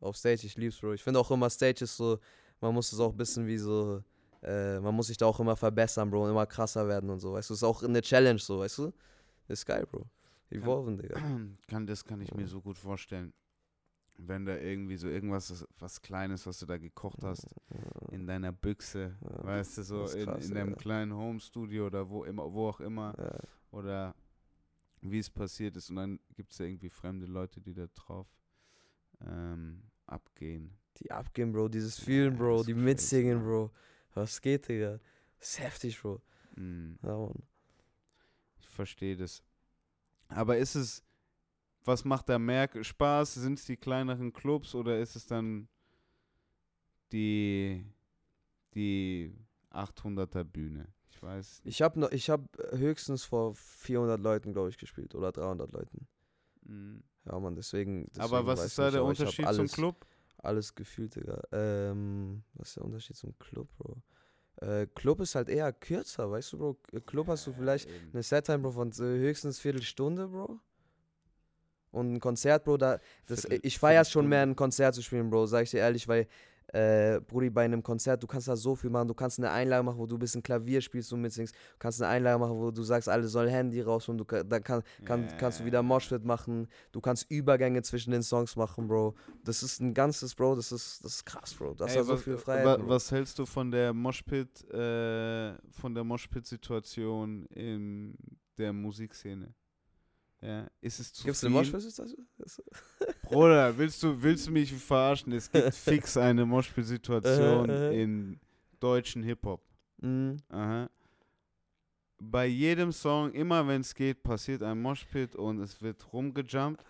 Auf 0.00 0.16
Stage, 0.16 0.46
ich 0.46 0.56
lieb's, 0.56 0.80
Bro. 0.80 0.94
Ich 0.94 1.02
finde 1.04 1.20
auch 1.20 1.30
immer, 1.30 1.48
Stage 1.48 1.84
ist 1.84 1.96
so, 1.96 2.18
man 2.60 2.74
muss 2.74 2.92
es 2.92 2.98
auch 2.98 3.12
ein 3.12 3.16
bisschen 3.16 3.46
wie 3.46 3.56
so, 3.58 4.02
äh, 4.42 4.78
man 4.80 4.94
muss 4.94 5.08
sich 5.08 5.16
da 5.16 5.26
auch 5.26 5.40
immer 5.40 5.56
verbessern, 5.56 6.10
Bro, 6.10 6.24
und 6.24 6.30
immer 6.30 6.46
krasser 6.46 6.86
werden 6.88 7.10
und 7.10 7.20
so, 7.20 7.32
weißt 7.32 7.50
du. 7.50 7.54
Ist 7.54 7.62
auch 7.64 7.82
eine 7.82 8.00
Challenge, 8.02 8.38
so, 8.38 8.60
weißt 8.60 8.78
du. 8.78 8.92
Ist 9.48 9.64
geil, 9.66 9.86
Bro. 9.90 10.06
Evolven, 10.50 10.96
Digga. 10.98 11.20
kann, 11.68 11.86
das 11.86 12.04
kann 12.04 12.20
ich 12.20 12.32
mir 12.34 12.46
so 12.48 12.60
gut 12.60 12.78
vorstellen. 12.78 13.32
Wenn 14.20 14.44
da 14.46 14.56
irgendwie 14.56 14.96
so 14.96 15.08
irgendwas, 15.08 15.50
ist- 15.50 15.66
was 15.78 16.00
Kleines, 16.02 16.44
was 16.46 16.58
du 16.58 16.66
da 16.66 16.76
gekocht 16.76 17.22
hast, 17.22 17.46
in 18.10 18.26
deiner 18.26 18.50
Büchse, 18.52 19.16
Ja, 19.20 19.44
weißt 19.44 19.78
du, 19.78 19.82
so 19.84 20.04
ist 20.04 20.14
in, 20.16 20.24
krass, 20.24 20.44
in 20.48 20.54
deinem 20.54 20.70
ja. 20.70 20.76
kleinen 20.76 21.14
Home-Studio 21.14 21.86
oder 21.86 22.08
wo 22.08 22.24
immer, 22.24 22.52
wo 22.52 22.68
auch 22.68 22.80
immer, 22.80 23.14
Ja, 23.16 23.38
oder 23.70 24.14
wie 25.02 25.20
es 25.20 25.30
passiert 25.30 25.76
ist. 25.76 25.90
Und 25.90 25.96
dann 25.96 26.20
gibt 26.34 26.50
es 26.52 26.58
ja 26.58 26.66
irgendwie 26.66 26.90
fremde 26.90 27.26
Leute, 27.26 27.60
die 27.60 27.74
da 27.74 27.86
drauf 27.94 28.26
ähm, 29.24 29.82
abgehen. 30.06 30.76
die 31.00 31.10
abgehen, 31.12 31.52
Bro, 31.52 31.68
dieses 31.68 31.98
Ja, 31.98 32.04
Fühlen, 32.04 32.30
das 32.32 32.38
Bro, 32.38 32.64
die 32.64 32.72
crazy, 32.72 32.84
mitsingen. 32.84 33.42
Bro. 33.44 33.70
Was 34.14 34.40
geht, 34.40 34.68
Digga? 34.68 34.98
Das 35.38 35.50
ist 35.50 35.60
heftig, 35.60 36.00
Bro. 36.00 36.20
Mm. 36.56 36.94
Ja, 37.02 37.16
Mann. 37.16 37.42
Ich 38.60 38.68
verstehe 38.68 39.16
das. 39.16 39.42
Aber 40.28 40.58
ist 40.58 40.74
es, 40.74 41.02
was 41.84 42.04
macht 42.04 42.28
da 42.28 42.38
mehr 42.38 42.68
Spaß? 42.82 43.34
Sind 43.34 43.58
es 43.58 43.64
die 43.64 43.76
kleineren 43.76 44.32
Clubs 44.32 44.74
oder 44.74 44.98
ist 44.98 45.16
es 45.16 45.26
dann 45.26 45.68
die, 47.12 47.84
die 48.74 49.32
800er 49.70 50.44
Bühne? 50.44 50.88
Ich 51.10 51.22
weiß. 51.22 51.64
nicht. 51.64 51.74
Ich 51.74 51.82
habe 51.82 51.98
noch, 51.98 52.10
ich 52.10 52.30
habe 52.30 52.44
höchstens 52.72 53.24
vor 53.24 53.54
400 53.54 54.20
Leuten, 54.20 54.52
glaube 54.52 54.68
ich, 54.68 54.78
gespielt 54.78 55.14
oder 55.14 55.32
300 55.32 55.72
Leuten. 55.72 56.06
Mm. 56.62 56.98
Ja, 57.24 57.38
Mann, 57.38 57.54
deswegen. 57.54 58.06
deswegen 58.06 58.20
Aber 58.22 58.46
was 58.46 58.64
ist 58.64 58.78
da 58.78 58.84
nicht, 58.84 58.94
der 58.94 59.02
hab 59.02 59.08
Unterschied 59.08 59.48
zum 59.52 59.68
Club? 59.68 60.06
Alles 60.38 60.74
gefühlt, 60.74 61.16
Digga. 61.16 61.40
Ähm, 61.52 62.42
was 62.54 62.68
ist 62.68 62.76
der 62.76 62.84
Unterschied 62.84 63.16
zum 63.16 63.36
Club, 63.38 63.68
Bro? 63.78 63.96
Äh, 64.60 64.86
Club 64.94 65.20
ist 65.20 65.34
halt 65.34 65.48
eher 65.48 65.72
kürzer, 65.72 66.30
weißt 66.30 66.52
du, 66.52 66.58
Bro? 66.58 66.76
Äh, 66.92 67.00
Club 67.00 67.26
hast 67.28 67.46
du 67.46 67.52
vielleicht 67.52 67.88
eben. 67.88 68.10
eine 68.12 68.22
Settime, 68.22 68.58
Bro, 68.58 68.72
von 68.72 68.92
höchstens 68.92 69.58
Viertelstunde, 69.58 70.28
Bro. 70.28 70.60
Und 71.90 72.14
ein 72.14 72.20
Konzert, 72.20 72.64
Bro, 72.64 72.76
da, 72.76 73.00
das, 73.26 73.42
Viertel- 73.42 73.60
ich 73.62 73.78
feiere 73.78 74.04
schon 74.04 74.28
mehr 74.28 74.42
ein 74.42 74.54
Konzert 74.56 74.94
zu 74.94 75.02
spielen, 75.02 75.30
Bro, 75.30 75.46
sag 75.46 75.64
ich 75.64 75.70
dir 75.70 75.78
ehrlich, 75.78 76.06
weil, 76.06 76.28
äh, 76.72 77.20
Brudi, 77.20 77.50
bei 77.50 77.64
einem 77.64 77.82
Konzert, 77.82 78.22
du 78.22 78.26
kannst 78.26 78.48
da 78.48 78.56
so 78.56 78.74
viel 78.74 78.90
machen, 78.90 79.08
du 79.08 79.14
kannst 79.14 79.38
eine 79.38 79.50
Einlage 79.50 79.82
machen, 79.82 79.98
wo 79.98 80.06
du 80.06 80.16
ein 80.16 80.18
bisschen 80.18 80.42
Klavier 80.42 80.80
spielst 80.80 81.12
und 81.12 81.20
mitsingst, 81.22 81.54
du 81.54 81.58
kannst 81.78 82.02
eine 82.02 82.10
Einlage 82.10 82.38
machen, 82.38 82.56
wo 82.56 82.70
du 82.70 82.82
sagst, 82.82 83.08
alle 83.08 83.26
sollen 83.28 83.48
Handy 83.50 83.80
raus 83.80 84.08
und 84.08 84.18
du 84.18 84.24
dann 84.24 84.62
kann, 84.62 84.82
kann, 85.04 85.26
kannst 85.38 85.60
du 85.60 85.64
wieder 85.64 85.82
Moshpit 85.82 86.24
machen, 86.24 86.68
du 86.92 87.00
kannst 87.00 87.30
Übergänge 87.30 87.82
zwischen 87.82 88.10
den 88.10 88.22
Songs 88.22 88.54
machen, 88.56 88.86
Bro. 88.86 89.14
Das 89.44 89.62
ist 89.62 89.80
ein 89.80 89.94
ganzes, 89.94 90.34
Bro, 90.34 90.56
das 90.56 90.70
ist, 90.72 91.04
das 91.04 91.14
ist 91.16 91.24
krass, 91.24 91.54
Bro. 91.54 91.74
Das 91.74 91.92
Ey, 91.92 91.98
hat 92.00 92.06
so 92.06 92.12
was, 92.12 92.22
viel 92.22 92.34
wa- 92.34 92.38
Freiheit. 92.38 92.78
Bro. 92.80 92.88
was 92.88 93.10
hältst 93.10 93.38
du 93.38 93.46
von 93.46 93.70
der 93.70 93.92
Moshpit, 93.94 94.64
äh, 94.70 95.54
von 95.70 95.94
der 95.94 96.04
Moshpit-Situation 96.04 97.46
in 97.46 98.14
der 98.58 98.72
Musikszene? 98.72 99.54
Ja, 100.40 100.68
ist 100.80 101.00
es 101.00 101.12
zu 101.12 101.24
Gibt's 101.24 101.40
viel? 101.40 101.48
eine 101.48 101.56
Moshpit? 101.56 101.84
Ist 101.84 101.98
das, 101.98 102.12
ist, 102.38 102.62
Bruder, 103.22 103.76
willst 103.76 104.02
du, 104.02 104.22
willst 104.22 104.46
du 104.46 104.52
mich 104.52 104.72
verarschen? 104.72 105.32
Es 105.32 105.50
gibt 105.50 105.74
fix 105.74 106.16
eine 106.16 106.46
Moshpit-Situation 106.46 107.68
Äh, 107.68 107.88
äh. 107.90 108.02
in 108.02 108.38
deutschen 108.78 109.22
Hip-Hop. 109.24 109.60
mm, 110.00 110.36
Aha. 110.50 110.88
Bei 112.20 112.46
jedem 112.46 112.90
Song, 112.92 113.32
immer 113.32 113.66
wenn 113.68 113.80
es 113.80 113.94
geht, 113.94 114.22
passiert 114.24 114.62
ein 114.62 114.80
Moshpit 114.80 115.36
und 115.36 115.60
es 115.60 115.80
wird 115.80 116.12
rumgejumpt. 116.12 116.82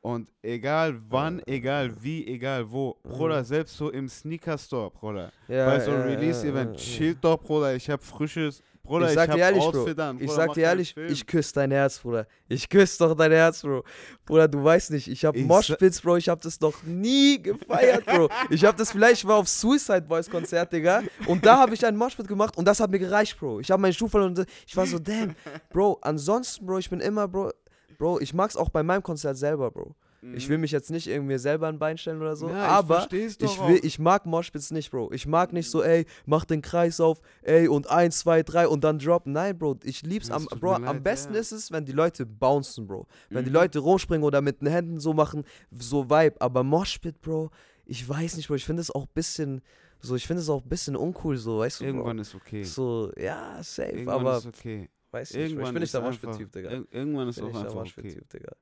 Und 0.00 0.28
egal 0.42 0.96
wann, 1.10 1.40
egal 1.46 2.02
wie, 2.02 2.26
egal 2.26 2.68
wo. 2.70 2.96
Bruder, 3.04 3.44
selbst 3.44 3.76
so 3.76 3.90
im 3.90 4.08
Sneaker-Store, 4.08 4.90
Bruder. 4.90 5.32
Ja, 5.46 5.66
Bei 5.66 5.78
so 5.78 5.92
einem 5.92 6.00
ja, 6.08 6.16
Release-Event, 6.16 6.70
ja, 6.72 6.76
chillt 6.76 7.18
doch, 7.22 7.40
Bruder, 7.40 7.76
ich 7.76 7.88
hab 7.88 8.02
frisches. 8.02 8.60
Bruder, 8.84 9.06
ich 9.06 9.12
ich, 9.12 9.14
sag 9.14 9.28
hab 9.28 9.36
dir 9.36 9.42
ehrlich, 9.42 9.62
Outfit 9.62 9.96
Bro. 9.96 10.02
an. 10.04 10.16
Ich 10.16 10.26
Bruder, 10.26 10.34
sag 10.34 10.46
mach 10.48 10.54
dir 10.54 10.60
ehrlich, 10.62 10.96
ich 10.96 11.26
küsse 11.26 11.54
dein 11.54 11.70
Herz, 11.70 11.98
Bruder. 12.00 12.26
Ich 12.48 12.68
küsse 12.68 12.98
doch 12.98 13.16
dein 13.16 13.30
Herz, 13.30 13.62
Bro. 13.62 13.84
Bruder, 14.26 14.48
du 14.48 14.62
weißt 14.64 14.90
nicht, 14.90 15.08
ich 15.08 15.24
hab 15.24 15.36
Ich 15.36 15.44
Moshpits, 15.44 16.00
Bro. 16.00 16.16
Ich 16.16 16.28
hab 16.28 16.40
das 16.42 16.60
noch 16.60 16.82
nie 16.82 17.40
gefeiert, 17.40 18.04
Bro. 18.06 18.28
Ich 18.50 18.64
hab 18.64 18.76
das 18.76 18.90
vielleicht 18.90 19.24
war 19.26 19.36
auf 19.36 19.48
Suicide 19.48 20.02
Boys 20.02 20.28
Konzert, 20.28 20.72
Digga. 20.72 21.02
Und 21.26 21.46
da 21.46 21.58
habe 21.58 21.74
ich 21.74 21.86
einen 21.86 21.96
Moshpit 21.96 22.26
gemacht 22.26 22.56
und 22.56 22.64
das 22.66 22.80
hat 22.80 22.90
mir 22.90 22.98
gereicht, 22.98 23.38
Bro. 23.38 23.60
Ich 23.60 23.70
habe 23.70 23.80
meinen 23.80 23.92
Schuh 23.92 24.08
verloren 24.08 24.36
und 24.36 24.46
ich 24.66 24.76
war 24.76 24.86
so, 24.86 24.98
damn, 24.98 25.36
Bro. 25.70 25.98
Ansonsten, 26.02 26.66
Bro, 26.66 26.78
ich 26.78 26.90
bin 26.90 27.00
immer, 27.00 27.28
Bro. 27.28 27.52
Bro, 27.98 28.20
ich 28.20 28.34
mag's 28.34 28.56
auch 28.56 28.68
bei 28.68 28.82
meinem 28.82 29.02
Konzert 29.02 29.36
selber, 29.36 29.70
Bro. 29.70 29.94
Ich 30.34 30.48
will 30.48 30.58
mich 30.58 30.70
jetzt 30.70 30.90
nicht 30.92 31.08
irgendwie 31.08 31.36
selber 31.36 31.66
ein 31.66 31.80
Bein 31.80 31.98
stellen 31.98 32.20
oder 32.20 32.36
so, 32.36 32.46
Mhm. 32.46 32.52
Ja, 32.54 32.64
ich 32.64 32.70
aber 32.70 33.06
doch 33.08 33.12
ich, 33.12 33.40
will, 33.40 33.80
ich 33.82 33.98
mag 33.98 34.24
Moshpits 34.24 34.70
nicht, 34.70 34.90
Bro. 34.92 35.10
Ich 35.12 35.26
mag 35.26 35.52
nicht 35.52 35.68
so, 35.68 35.82
ey, 35.82 36.06
mach 36.26 36.44
den 36.44 36.62
Kreis 36.62 37.00
auf, 37.00 37.20
ey, 37.42 37.66
und 37.66 37.90
eins, 37.90 38.20
zwei, 38.20 38.44
drei 38.44 38.68
und 38.68 38.84
dann 38.84 39.00
drop. 39.00 39.26
Nein, 39.26 39.58
Bro, 39.58 39.80
ich 39.82 40.02
lieb's. 40.02 40.30
Am, 40.30 40.44
Bro, 40.46 40.74
am 40.74 40.84
leid, 40.84 41.02
besten 41.02 41.34
ja. 41.34 41.40
ist 41.40 41.50
es, 41.50 41.72
wenn 41.72 41.84
die 41.84 41.90
Leute 41.92 42.24
bouncen, 42.24 42.86
Bro. 42.86 43.06
Wenn 43.30 43.42
die 43.44 43.50
Mhm. 43.50 43.56
Leute 43.56 43.78
rumspringen 43.80 44.22
oder 44.24 44.40
mit 44.40 44.60
den 44.60 44.68
Händen 44.68 45.00
so 45.00 45.12
machen, 45.12 45.42
so 45.76 46.08
Vibe. 46.08 46.40
Aber 46.40 46.62
Moshpit, 46.62 47.20
Bro, 47.20 47.50
ich 47.84 48.08
weiß 48.08 48.36
nicht, 48.36 48.46
Bro, 48.46 48.54
ich 48.54 48.64
finde 48.64 48.80
es 48.82 48.92
auch 48.94 49.02
ein 49.06 49.10
bisschen, 49.14 49.60
so, 49.98 50.14
ich 50.14 50.24
finde 50.26 50.42
es 50.42 50.48
auch 50.48 50.62
ein 50.62 50.68
bisschen 50.68 50.94
uncool, 50.94 51.36
so, 51.36 51.58
weißt 51.58 51.80
du, 51.80 51.84
Irgendwann 51.84 52.16
Bro. 52.18 52.22
ist 52.22 52.34
okay. 52.36 52.62
So, 52.62 53.10
ja, 53.18 53.60
safe, 53.62 53.88
Irgendwann 53.90 54.20
aber 54.20 54.36
ist 54.38 54.46
okay. 54.46 54.88
weiß 55.10 55.32
nicht. 55.34 55.42
Irgendwann 55.42 55.66
ich 55.66 55.72
bin 55.72 55.80
nicht 55.82 55.94
der 55.94 56.00
Moshpit-Typ, 56.00 56.52
Digga. 56.52 56.70
ir- 56.70 56.86
Irgendwann 56.92 57.28
ist 57.28 57.36
bin 57.36 57.44
auch 57.46 57.48
einfach 57.48 57.66
okay. 57.70 57.78
Moshpit-Typ, 57.80 58.28
Digga. 58.30 58.52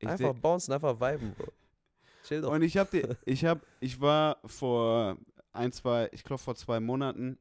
Ich 0.00 0.08
Einfach 0.08 0.34
bouncen, 0.34 0.72
einfach 0.74 1.00
viben, 1.00 1.34
Bro. 1.34 1.46
Chill 2.24 2.40
doch. 2.42 2.52
Und 2.52 2.62
ich 2.62 2.76
hab 2.76 2.90
die, 2.90 3.04
ich 3.24 3.44
hab, 3.44 3.60
ich 3.80 4.00
war 4.00 4.38
vor 4.44 5.16
ein, 5.52 5.72
zwei, 5.72 6.08
ich 6.12 6.22
glaube 6.24 6.42
vor 6.42 6.54
zwei 6.54 6.78
Monaten 6.80 7.38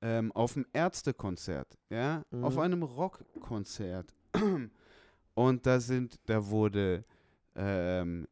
ähm, 0.00 0.30
auf 0.32 0.56
einem 0.56 0.66
Ärztekonzert, 0.72 1.76
ja, 1.90 2.24
auf 2.42 2.54
Mhm. 2.54 2.60
einem 2.60 2.82
Rockkonzert. 2.82 4.14
Und 5.34 5.66
da 5.66 5.80
sind, 5.80 6.18
da 6.26 6.44
wurde, 6.46 7.04
ähm, 7.54 8.26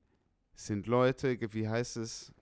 sind 0.55 0.87
Leute, 0.87 1.37
wie 1.53 1.69
heißt 1.69 1.97
es? 1.99 2.33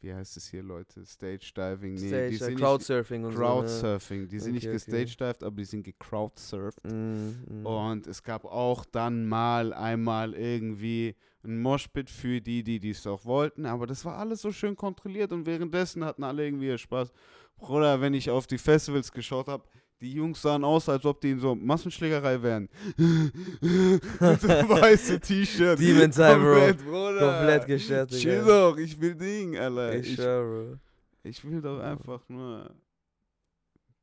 Wie 0.00 0.12
heißt 0.14 0.36
es 0.36 0.48
hier, 0.48 0.62
Leute? 0.62 1.04
Stage 1.04 1.52
Diving? 1.56 1.94
Nee, 1.94 2.08
Stage, 2.08 2.28
die 2.28 2.34
äh, 2.34 2.38
sind 2.38 2.48
nicht 2.50 2.60
Crowdsurfing 2.60 3.24
und 3.24 3.34
Crowdsurfing. 3.34 4.28
Die 4.28 4.38
sind 4.38 4.50
Okay, 4.50 4.54
nicht 4.54 4.66
okay. 4.66 5.04
gestagedived, 5.04 5.42
aber 5.42 5.56
die 5.56 5.64
sind 5.64 5.82
gecrowdsurft. 5.82 6.78
so. 6.84 6.94
Mm, 6.94 7.62
mm. 7.62 7.66
Und 7.66 8.06
es 8.06 8.22
gab 8.22 8.44
auch 8.44 8.84
dann 8.84 9.26
mal 9.26 9.72
einmal 9.72 10.34
irgendwie 10.34 11.14
ein 11.44 11.60
Moshpit 11.60 12.10
für 12.10 12.40
die, 12.40 12.62
die 12.62 12.80
dies 12.80 13.06
auch 13.06 13.24
wollten. 13.24 13.66
Aber 13.66 13.86
das 13.86 14.04
war 14.04 14.18
alles 14.18 14.42
so 14.42 14.52
schön 14.52 14.76
kontrolliert 14.76 15.32
und 15.32 15.46
währenddessen 15.46 16.04
hatten 16.04 16.24
alle 16.24 16.44
irgendwie 16.44 16.66
ihr 16.66 16.78
Spaß. 16.78 17.12
Bruder, 17.56 18.00
wenn 18.00 18.14
ich 18.14 18.28
auf 18.30 18.46
die 18.46 18.58
Festivals 18.58 19.10
geschaut 19.10 19.48
habe, 19.48 19.64
die 20.00 20.12
Jungs 20.12 20.42
sahen 20.42 20.62
aus, 20.64 20.88
als 20.88 21.04
ob 21.06 21.20
die 21.20 21.30
in 21.30 21.40
so 21.40 21.54
Massenschlägerei 21.54 22.42
wären. 22.42 22.68
Mit 22.96 24.40
so 24.40 24.48
weiße 24.68 25.20
T-Shirt. 25.20 25.78
Demon 25.78 26.10
Time, 26.10 26.36
Bro. 26.38 26.52
Komplett, 26.54 26.84
Bruder. 26.84 27.18
Komplett 27.38 27.66
gestört, 27.66 28.10
Chill 28.10 28.40
Digga. 28.40 28.46
doch, 28.70 28.76
ich 28.76 29.00
will 29.00 29.14
Ding, 29.14 29.56
Alter. 29.56 29.94
Ich 29.94 30.08
Ich, 30.10 30.14
schwör, 30.16 30.42
Bro. 30.44 30.78
ich 31.22 31.44
will 31.44 31.60
doch 31.62 31.80
einfach 31.80 32.28
nur 32.28 32.70
ein 32.70 32.74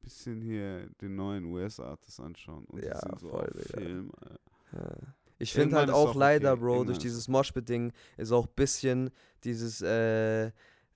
bisschen 0.01 0.41
hier 0.41 0.87
den 1.01 1.15
neuen 1.15 1.45
US-Artist 1.45 2.19
anschauen. 2.19 2.65
Und 2.65 2.83
Ja, 2.83 2.99
sind 2.99 3.19
so 3.19 3.29
voll, 3.29 3.51
Digga. 3.55 3.79
Film, 3.79 4.11
Alter. 4.19 4.39
Ja. 4.73 4.95
Ich 5.39 5.51
finde 5.53 5.75
halt 5.75 5.89
auch 5.89 6.09
auch 6.09 6.15
leider, 6.15 6.53
okay. 6.53 6.59
Bro, 6.61 6.67
Irgendwann 6.69 6.87
durch 6.87 6.99
dieses 6.99 7.27
Moshpit-Ding 7.27 7.91
ist 8.17 8.31
auch 8.31 8.47
ein 8.47 8.53
bisschen 8.55 9.09
dieses, 9.43 9.81
äh, 9.81 10.51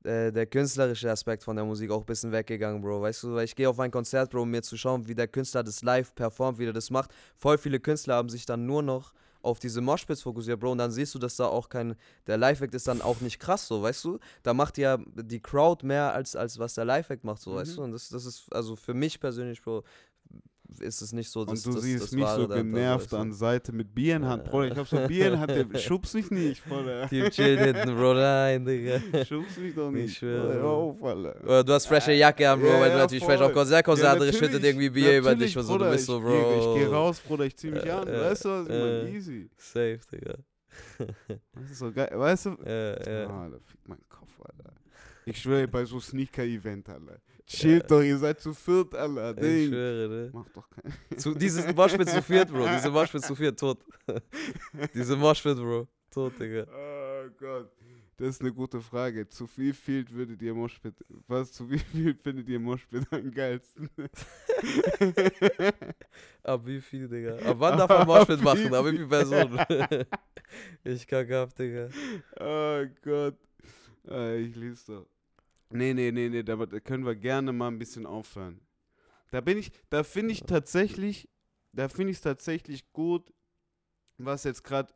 äh, 0.07 0.31
der 0.31 0.45
künstlerische 0.45 1.11
Aspekt 1.11 1.43
von 1.43 1.55
der 1.55 1.65
Musik 1.65 1.91
auch 1.91 1.99
ein 2.01 2.05
bisschen 2.05 2.31
weggegangen, 2.31 2.81
Bro. 2.81 3.01
Weißt 3.01 3.23
du, 3.23 3.35
weil 3.35 3.45
ich 3.45 3.55
gehe 3.55 3.69
auf 3.69 3.79
ein 3.79 3.91
Konzert, 3.91 4.31
Bro, 4.31 4.41
um 4.43 4.49
mir 4.51 4.61
zu 4.63 4.77
schauen, 4.77 5.07
wie 5.07 5.15
der 5.15 5.27
Künstler 5.27 5.63
das 5.63 5.83
live 5.83 6.13
performt, 6.15 6.57
wie 6.59 6.63
der 6.65 6.73
das 6.73 6.89
macht. 6.89 7.11
Voll 7.35 7.57
viele 7.57 7.79
Künstler 7.79 8.15
haben 8.15 8.29
sich 8.29 8.45
dann 8.45 8.65
nur 8.65 8.81
noch 8.81 9.13
auf 9.43 9.59
diese 9.59 9.79
Moshpits 9.81 10.23
fokussiert, 10.23 10.59
Bro, 10.59 10.71
und 10.71 10.79
dann 10.79 10.91
siehst 10.91 11.13
du, 11.15 11.19
dass 11.19 11.35
da 11.37 11.45
auch 11.45 11.69
kein, 11.69 11.95
der 12.25 12.37
Live-Act 12.37 12.73
ist 12.73 12.87
dann 12.87 13.01
auch 13.01 13.21
nicht 13.21 13.39
krass, 13.39 13.67
so, 13.67 13.81
weißt 13.81 14.03
du? 14.03 14.19
Da 14.43 14.53
macht 14.53 14.77
ja 14.77 14.97
die 15.15 15.39
Crowd 15.39 15.85
mehr, 15.85 16.13
als, 16.13 16.35
als 16.35 16.57
was 16.59 16.73
der 16.73 16.83
Live-Act 16.85 17.23
macht, 17.23 17.41
so, 17.41 17.55
weißt 17.55 17.73
Mhm. 17.73 17.75
du? 17.75 17.83
Und 17.83 17.91
das, 17.93 18.09
das 18.09 18.25
ist, 18.25 18.51
also 18.51 18.75
für 18.75 18.93
mich 18.93 19.19
persönlich, 19.19 19.61
Bro, 19.61 19.83
ist 20.79 21.01
es 21.01 21.13
nicht 21.13 21.29
so, 21.29 21.45
dass 21.45 21.65
Und 21.65 21.65
du 21.65 21.75
das, 21.77 21.83
siehst 21.83 22.03
das 22.03 22.11
mich 22.11 22.23
Wahre 22.23 22.41
so 22.41 22.47
genervt 22.49 23.11
du? 23.11 23.17
an 23.17 23.31
Seite 23.33 23.71
mit 23.71 23.93
Bier 23.95 24.17
in 24.17 24.25
Hand, 24.25 24.45
Ja. 24.45 24.51
Bruder. 24.51 24.67
Ich 24.71 24.77
hab 24.77 24.87
so 24.87 24.97
Bier 25.07 25.27
in 25.33 25.39
Hand, 25.39 25.51
der 25.51 25.79
schubst 25.79 26.13
mich 26.13 26.29
nicht, 26.29 26.63
Bruder. 26.67 27.05
Die 27.11 27.29
chillen 27.29 27.63
hinten, 27.73 27.95
Bro, 27.95 28.13
nein, 28.15 28.65
Digga. 28.65 28.99
Schubst 29.25 29.57
mich 29.57 29.73
doch 29.73 29.89
nicht. 29.91 30.05
Ich 30.11 30.17
schwöre, 30.17 30.63
auf, 30.63 31.01
Alter. 31.03 31.43
Oder 31.43 31.63
du 31.63 31.73
hast 31.73 31.85
frische 31.87 32.11
Jacke 32.13 32.49
an, 32.49 32.59
Bro, 32.59 32.67
Ja, 32.67 32.79
weil 32.79 32.89
du 32.89 32.95
ja, 32.95 33.01
natürlich 33.03 33.23
fresh 33.23 33.37
voll. 33.37 33.45
auf 33.47 33.53
Konzert 33.53 33.85
kommst, 33.85 34.03
Ja, 34.03 34.11
andere 34.13 34.33
schüttet 34.33 34.63
irgendwie 34.63 34.89
Bier 34.89 35.17
über 35.19 35.35
dich 35.35 35.57
und 35.57 35.63
so, 35.63 35.77
du 35.77 35.89
bist 35.89 36.05
so, 36.05 36.17
ich, 36.17 36.23
Bro. 36.23 36.31
geh- 36.31 36.57
Ich 36.81 36.87
geh 36.89 36.93
raus, 36.93 37.19
Bruder, 37.19 37.45
ich 37.45 37.55
zieh 37.55 37.71
mich 37.71 37.85
Äh, 37.85 37.91
an. 37.91 38.07
äh, 38.07 38.19
weißt 38.21 38.45
du, 38.45 38.49
was 38.49 38.67
ich 38.67 38.73
äh. 38.73 39.15
Easy. 39.15 39.49
Safe, 39.57 39.99
Digga. 40.11 40.35
Das 41.53 41.71
ist 41.71 41.79
so 41.79 41.91
geil. 41.91 42.11
Weißt 42.13 42.45
du? 42.47 42.57
Ja, 42.65 43.21
ja. 43.21 43.27
Ah, 43.29 43.49
da 43.49 43.57
fickt 43.65 43.87
mein 43.87 43.97
Kopf, 44.09 44.29
Alter. 44.41 44.73
Ich 45.25 45.41
schwöre, 45.41 45.67
bei 45.67 45.83
so 45.85 45.99
Sneaker-Event, 45.99 46.87
Alter. 46.89 47.17
Chillt 47.47 47.89
doch, 47.89 48.01
ihr 48.01 48.17
seid 48.17 48.41
zu 48.41 48.53
viert, 48.53 48.93
Alter. 48.93 49.37
Ich 49.37 49.39
Ding. 49.39 49.69
schwöre, 49.69 50.09
ne? 50.09 50.29
Mach 50.33 50.49
doch 50.49 50.69
keinen. 50.69 51.17
Zu, 51.17 51.33
dieses 51.33 51.73
Moshpit 51.73 52.09
zu 52.09 52.21
viert, 52.21 52.51
Bro. 52.51 52.67
Diese 52.67 52.91
Moshpit 52.91 53.23
zu 53.23 53.35
viert, 53.35 53.57
tot. 53.57 53.79
Diese 54.93 55.15
Moshpit, 55.15 55.55
Bro. 55.55 55.87
Tot, 56.11 56.33
Digga. 56.39 56.67
Oh 56.69 57.29
Gott. 57.39 57.71
Das 58.17 58.29
ist 58.29 58.41
eine 58.41 58.51
gute 58.51 58.81
Frage. 58.81 59.29
Zu 59.29 59.47
viel 59.47 59.73
würdet 60.09 60.41
ihr 60.41 60.53
Moshpit, 60.53 60.95
was, 61.27 61.53
zu 61.53 61.69
wie 61.69 61.79
viel 61.79 62.15
findet 62.15 62.49
ihr 62.49 62.59
Moshpit 62.59 63.05
am 63.11 63.31
geilsten? 63.31 63.89
Ab 66.43 66.61
wie 66.65 66.81
viel, 66.81 67.07
Digga? 67.07 67.37
Ab 67.49 67.55
wann 67.59 67.77
darf 67.77 67.89
man 67.89 68.07
Moshpit 68.07 68.41
machen? 68.41 68.73
Ab 68.73 68.85
wie 68.87 68.91
viele 68.91 69.07
Personen? 69.07 69.59
ich 70.83 71.07
kack 71.07 71.31
ab, 71.31 71.55
Digga. 71.55 71.87
Oh 72.39 72.85
Gott. 73.03 73.37
Ah, 74.09 74.33
ich 74.33 74.53
lieb's 74.55 74.85
doch. 74.85 75.05
Nee, 75.69 75.93
nee, 75.93 76.11
nee, 76.11 76.29
nee, 76.29 76.43
da 76.43 76.55
können 76.79 77.05
wir 77.05 77.15
gerne 77.15 77.51
mal 77.51 77.67
ein 77.67 77.79
bisschen 77.79 78.05
aufhören. 78.05 78.61
Da 79.31 79.41
bin 79.41 79.57
ich, 79.57 79.71
da 79.89 80.03
finde 80.03 80.31
ich 80.31 80.41
tatsächlich, 80.43 81.27
da 81.73 81.89
finde 81.89 82.11
ich 82.11 82.17
es 82.17 82.21
tatsächlich 82.21 82.91
gut, 82.93 83.33
was 84.17 84.45
jetzt 84.45 84.63
gerade, 84.63 84.93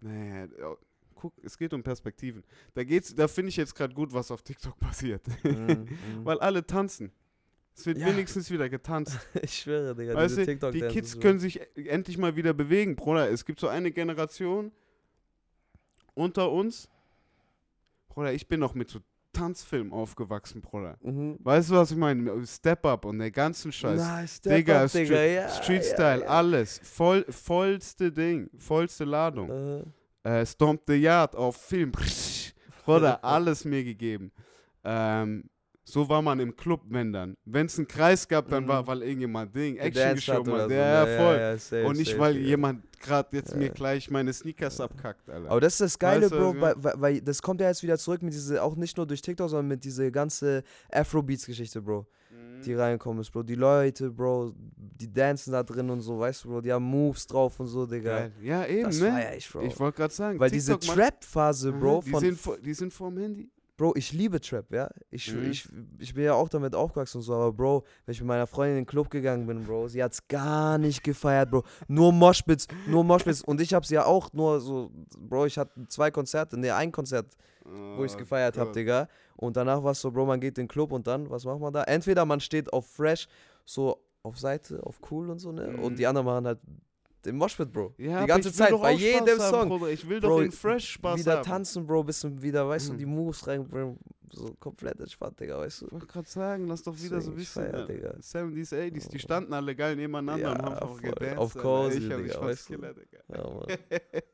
naja, 0.00 0.48
ja, 0.58 0.74
guck, 1.14 1.34
es 1.44 1.58
geht 1.58 1.74
um 1.74 1.82
Perspektiven. 1.82 2.42
Da 2.74 2.84
geht's, 2.84 3.14
da 3.14 3.28
finde 3.28 3.50
ich 3.50 3.56
jetzt 3.56 3.74
gerade 3.74 3.94
gut, 3.94 4.12
was 4.14 4.30
auf 4.30 4.42
TikTok 4.42 4.78
passiert. 4.80 5.22
Mhm, 5.44 5.66
mhm. 5.66 5.88
Weil 6.24 6.40
alle 6.40 6.66
tanzen. 6.66 7.12
Es 7.76 7.84
wird 7.86 7.98
Ja. 7.98 8.06
wenigstens 8.06 8.50
wieder 8.50 8.68
getanzt. 8.68 9.18
Ich 9.42 9.58
schwöre, 9.58 9.94
Digga. 9.94 10.14
Weißt 10.14 10.38
diese 10.38 10.56
du, 10.56 10.70
die 10.70 10.80
Kids 10.88 11.18
können 11.20 11.38
sich 11.40 11.60
e- 11.60 11.88
endlich 11.88 12.16
mal 12.18 12.36
wieder 12.36 12.54
bewegen, 12.54 12.94
Bruder. 12.96 13.28
Es 13.30 13.44
gibt 13.44 13.58
so 13.60 13.68
eine 13.68 13.90
Generation 13.90 14.72
unter 16.14 16.50
uns. 16.50 16.88
Bruder, 18.08 18.32
ich 18.32 18.46
bin 18.46 18.60
noch 18.60 18.74
mit 18.74 18.90
so 18.90 19.00
Tanzfilm 19.34 19.92
aufgewachsen, 19.92 20.62
Bruder. 20.62 20.96
Mhm. 21.02 21.36
Weißt 21.40 21.70
du, 21.70 21.74
was 21.74 21.90
ich 21.90 21.96
meine? 21.98 22.46
Step 22.46 22.86
Up 22.86 23.04
und 23.04 23.18
der 23.18 23.30
ganzen 23.30 23.70
Scheiß. 23.70 24.00
Nice, 24.00 24.36
Step 24.36 24.56
Digga, 24.56 24.84
up, 24.84 24.90
Digga, 24.90 25.04
Street, 25.04 25.34
ja, 25.34 25.48
Street 25.50 25.84
ja, 25.84 25.92
Style, 25.92 26.20
ja. 26.22 26.26
alles. 26.28 26.80
Voll, 26.82 27.26
vollste 27.28 28.10
Ding, 28.10 28.48
vollste 28.56 29.04
Ladung. 29.04 29.50
Äh, 29.50 29.82
Äh, 30.40 30.46
Stomp 30.46 30.80
the 30.86 30.94
Yard 30.94 31.36
auf 31.36 31.56
Film. 31.56 31.92
Bruder, 32.86 33.22
alles 33.22 33.66
mir 33.66 33.84
gegeben. 33.84 34.32
Ähm, 34.82 35.50
so 35.84 36.08
war 36.08 36.22
man 36.22 36.40
im 36.40 36.56
Club, 36.56 36.80
wenn 36.88 37.12
dann. 37.12 37.36
Wenn 37.44 37.66
es 37.66 37.76
einen 37.78 37.86
Kreis 37.86 38.26
gab, 38.26 38.48
dann 38.48 38.64
Mhm. 38.64 38.68
war, 38.68 38.86
weil 38.86 39.02
irgendjemand 39.02 39.54
Ding, 39.54 39.76
Action 39.76 40.14
geschoben 40.14 40.52
hat. 40.54 40.68
so, 40.68 40.74
Ja, 40.74 41.04
ne? 41.04 41.10
ja, 41.12 41.18
voll. 41.22 41.36
ja, 41.36 41.58
safe, 41.58 41.84
Und 41.86 41.96
nicht, 41.98 42.08
safe, 42.10 42.20
weil 42.20 42.36
jemand 42.38 42.82
gerade 43.00 43.36
jetzt 43.36 43.54
mir 43.54 43.68
gleich 43.68 44.10
meine 44.10 44.32
Sneakers 44.32 44.80
abkackt, 44.80 45.28
Alter. 45.28 45.50
Aber 45.50 45.60
das 45.60 45.74
ist 45.74 45.80
das 45.82 45.98
Geile, 45.98 46.22
Weißt 46.22 46.32
du, 46.32 46.38
Bro, 46.54 46.60
weil, 46.60 46.94
weil, 46.96 47.20
das 47.20 47.42
kommt 47.42 47.60
ja 47.60 47.68
jetzt 47.68 47.82
wieder 47.82 47.98
zurück 47.98 48.22
mit 48.22 48.32
diese, 48.32 48.62
auch 48.62 48.76
nicht 48.76 48.96
nur 48.96 49.06
durch 49.06 49.20
TikTok, 49.20 49.50
sondern 49.50 49.68
mit 49.68 49.84
diese 49.84 50.10
ganze 50.10 50.62
Afrobeats-Geschichte, 50.90 51.82
Bro, 51.82 52.06
Mhm. 52.30 52.62
die 52.62 52.72
reinkommen 52.74 53.20
ist, 53.20 53.30
Bro. 53.30 53.42
Die 53.42 53.54
Leute, 53.54 54.10
Bro, 54.10 54.54
die 54.56 55.12
dancen 55.12 55.52
da 55.52 55.62
drin 55.62 55.90
und 55.90 56.00
so, 56.00 56.18
weißt 56.18 56.44
du, 56.44 56.48
Bro, 56.48 56.60
die 56.62 56.72
haben 56.72 56.84
Moves 56.84 57.26
drauf 57.26 57.60
und 57.60 57.66
so, 57.66 57.84
Digga. 57.86 58.20
Geil. 58.20 58.32
Ja, 58.42 58.64
eben, 58.66 58.84
Das 58.84 59.00
ne? 59.00 59.10
feier 59.10 59.36
ich, 59.36 59.50
Bro. 59.50 59.60
Ich 59.62 59.78
wollte 59.78 59.96
gerade 59.98 60.14
sagen, 60.14 60.40
weil 60.40 60.50
diese 60.50 60.72
TikTok 60.78 60.96
macht- 60.96 61.06
Trap-Phase, 61.08 61.72
Bro, 61.72 62.02
die, 62.06 62.10
von 62.10 62.20
sind 62.20 62.40
vor, 62.40 62.56
die 62.58 62.74
sind 62.74 62.92
vorm 62.92 63.18
Handy. 63.18 63.50
Bro, 63.76 63.94
ich 63.96 64.12
liebe 64.12 64.40
Trap, 64.40 64.72
ja. 64.72 64.88
Ich, 65.10 65.32
Mhm. 65.34 65.50
ich, 65.50 65.68
ich 65.98 66.14
bin 66.14 66.24
ja 66.24 66.34
auch 66.34 66.48
damit 66.48 66.74
aufgewachsen 66.74 67.18
und 67.18 67.22
so, 67.22 67.34
aber 67.34 67.52
Bro, 67.52 67.84
wenn 68.06 68.12
ich 68.12 68.20
mit 68.20 68.28
meiner 68.28 68.46
Freundin 68.46 68.76
in 68.78 68.82
den 68.82 68.86
Club 68.86 69.10
gegangen 69.10 69.46
bin, 69.46 69.64
Bro, 69.64 69.88
sie 69.88 70.02
hat's 70.02 70.26
gar 70.28 70.78
nicht 70.78 71.02
gefeiert, 71.02 71.50
Bro. 71.50 71.64
Nur 71.88 72.12
Moshpits, 72.12 72.68
nur 72.86 73.02
Moshpits. 73.02 73.42
Und 73.42 73.60
ich 73.60 73.74
hab's 73.74 73.90
ja 73.90 74.04
auch 74.04 74.32
nur 74.32 74.60
so, 74.60 74.90
Bro, 75.18 75.46
ich 75.46 75.58
hatte 75.58 75.88
zwei 75.88 76.10
Konzerte, 76.12 76.56
ne, 76.56 76.72
ein 76.74 76.92
Konzert, 76.92 77.36
wo 77.96 78.04
ich's 78.04 78.14
Oh 78.14 78.18
gefeiert 78.18 78.56
hab, 78.58 78.66
Gott. 78.68 78.76
Digga. 78.76 79.08
Und 79.36 79.56
danach 79.56 79.82
war's 79.82 80.00
so, 80.00 80.10
Bro, 80.12 80.26
man 80.26 80.38
geht 80.40 80.56
in 80.58 80.64
den 80.64 80.68
Club 80.68 80.92
und 80.92 81.06
dann, 81.08 81.28
was 81.28 81.44
macht 81.44 81.58
man 81.58 81.72
da? 81.72 81.82
Entweder 81.82 82.24
man 82.24 82.38
steht 82.40 82.72
auf 82.72 82.86
Fresh, 82.86 83.26
so 83.64 83.98
auf 84.22 84.38
Seite, 84.38 84.80
auf 84.84 85.00
cool 85.10 85.30
und 85.30 85.38
so, 85.40 85.50
ne? 85.50 85.66
Mhm. 85.68 85.78
Und 85.80 85.98
die 85.98 86.06
anderen 86.06 86.26
machen 86.26 86.46
halt 86.46 86.60
im 87.26 87.36
Moshpit, 87.36 87.72
Bro. 87.72 87.94
Ja, 87.98 88.22
die 88.22 88.26
ganze 88.28 88.52
Zeit, 88.52 88.70
bei 88.80 88.92
jedem 88.92 89.26
Spaß 89.26 89.40
haben, 89.40 89.50
Song. 89.52 89.68
Bruder. 89.78 89.90
Ich 89.92 90.08
will 90.08 90.20
Bro, 90.20 90.28
doch 90.28 90.40
den 90.42 90.52
Fresh 90.52 90.90
Spaß 90.92 91.20
wieder 91.20 91.36
haben. 91.38 91.42
tanzen, 91.44 91.86
Bro, 91.86 92.04
bisschen 92.04 92.40
wieder, 92.42 92.68
weißt 92.68 92.88
du, 92.88 92.92
Mhm. 92.94 92.98
die 92.98 93.06
Moves 93.06 93.46
reinbringen, 93.46 93.98
so 94.32 94.52
komplett 94.58 94.98
entspannt, 94.98 95.38
Digga, 95.38 95.58
weißt 95.58 95.82
du. 95.82 95.86
Ich 95.86 95.92
wollte 95.92 96.06
gerade 96.06 96.28
sagen, 96.28 96.66
lass 96.66 96.82
doch 96.82 96.96
wieder 96.96 97.20
so 97.20 97.30
ein 97.30 97.36
Deswegen, 97.36 97.36
bisschen. 97.36 97.62
feier, 97.64 97.80
ja, 97.80 97.86
Digga. 97.86 98.14
70s, 98.20 98.72
80s, 98.72 99.08
die 99.08 99.16
Oh. 99.16 99.20
standen 99.20 99.52
alle 99.52 99.76
geil 99.76 99.94
nebeneinander 99.96 100.50
und 100.52 100.58
Ja, 100.58 100.64
haben 100.64 100.74
einfach 100.74 101.00
gedanced. 101.02 101.38
Auf. 101.38 101.54
Cozy, 101.54 101.98
ich 101.98 102.08
Digga, 102.08 102.40
weißt 102.40 102.68
du. 102.68 102.74
killer, 102.74 102.94
Digga. 102.94 103.18
Ja, 103.28 103.50
Mann. 103.50 103.66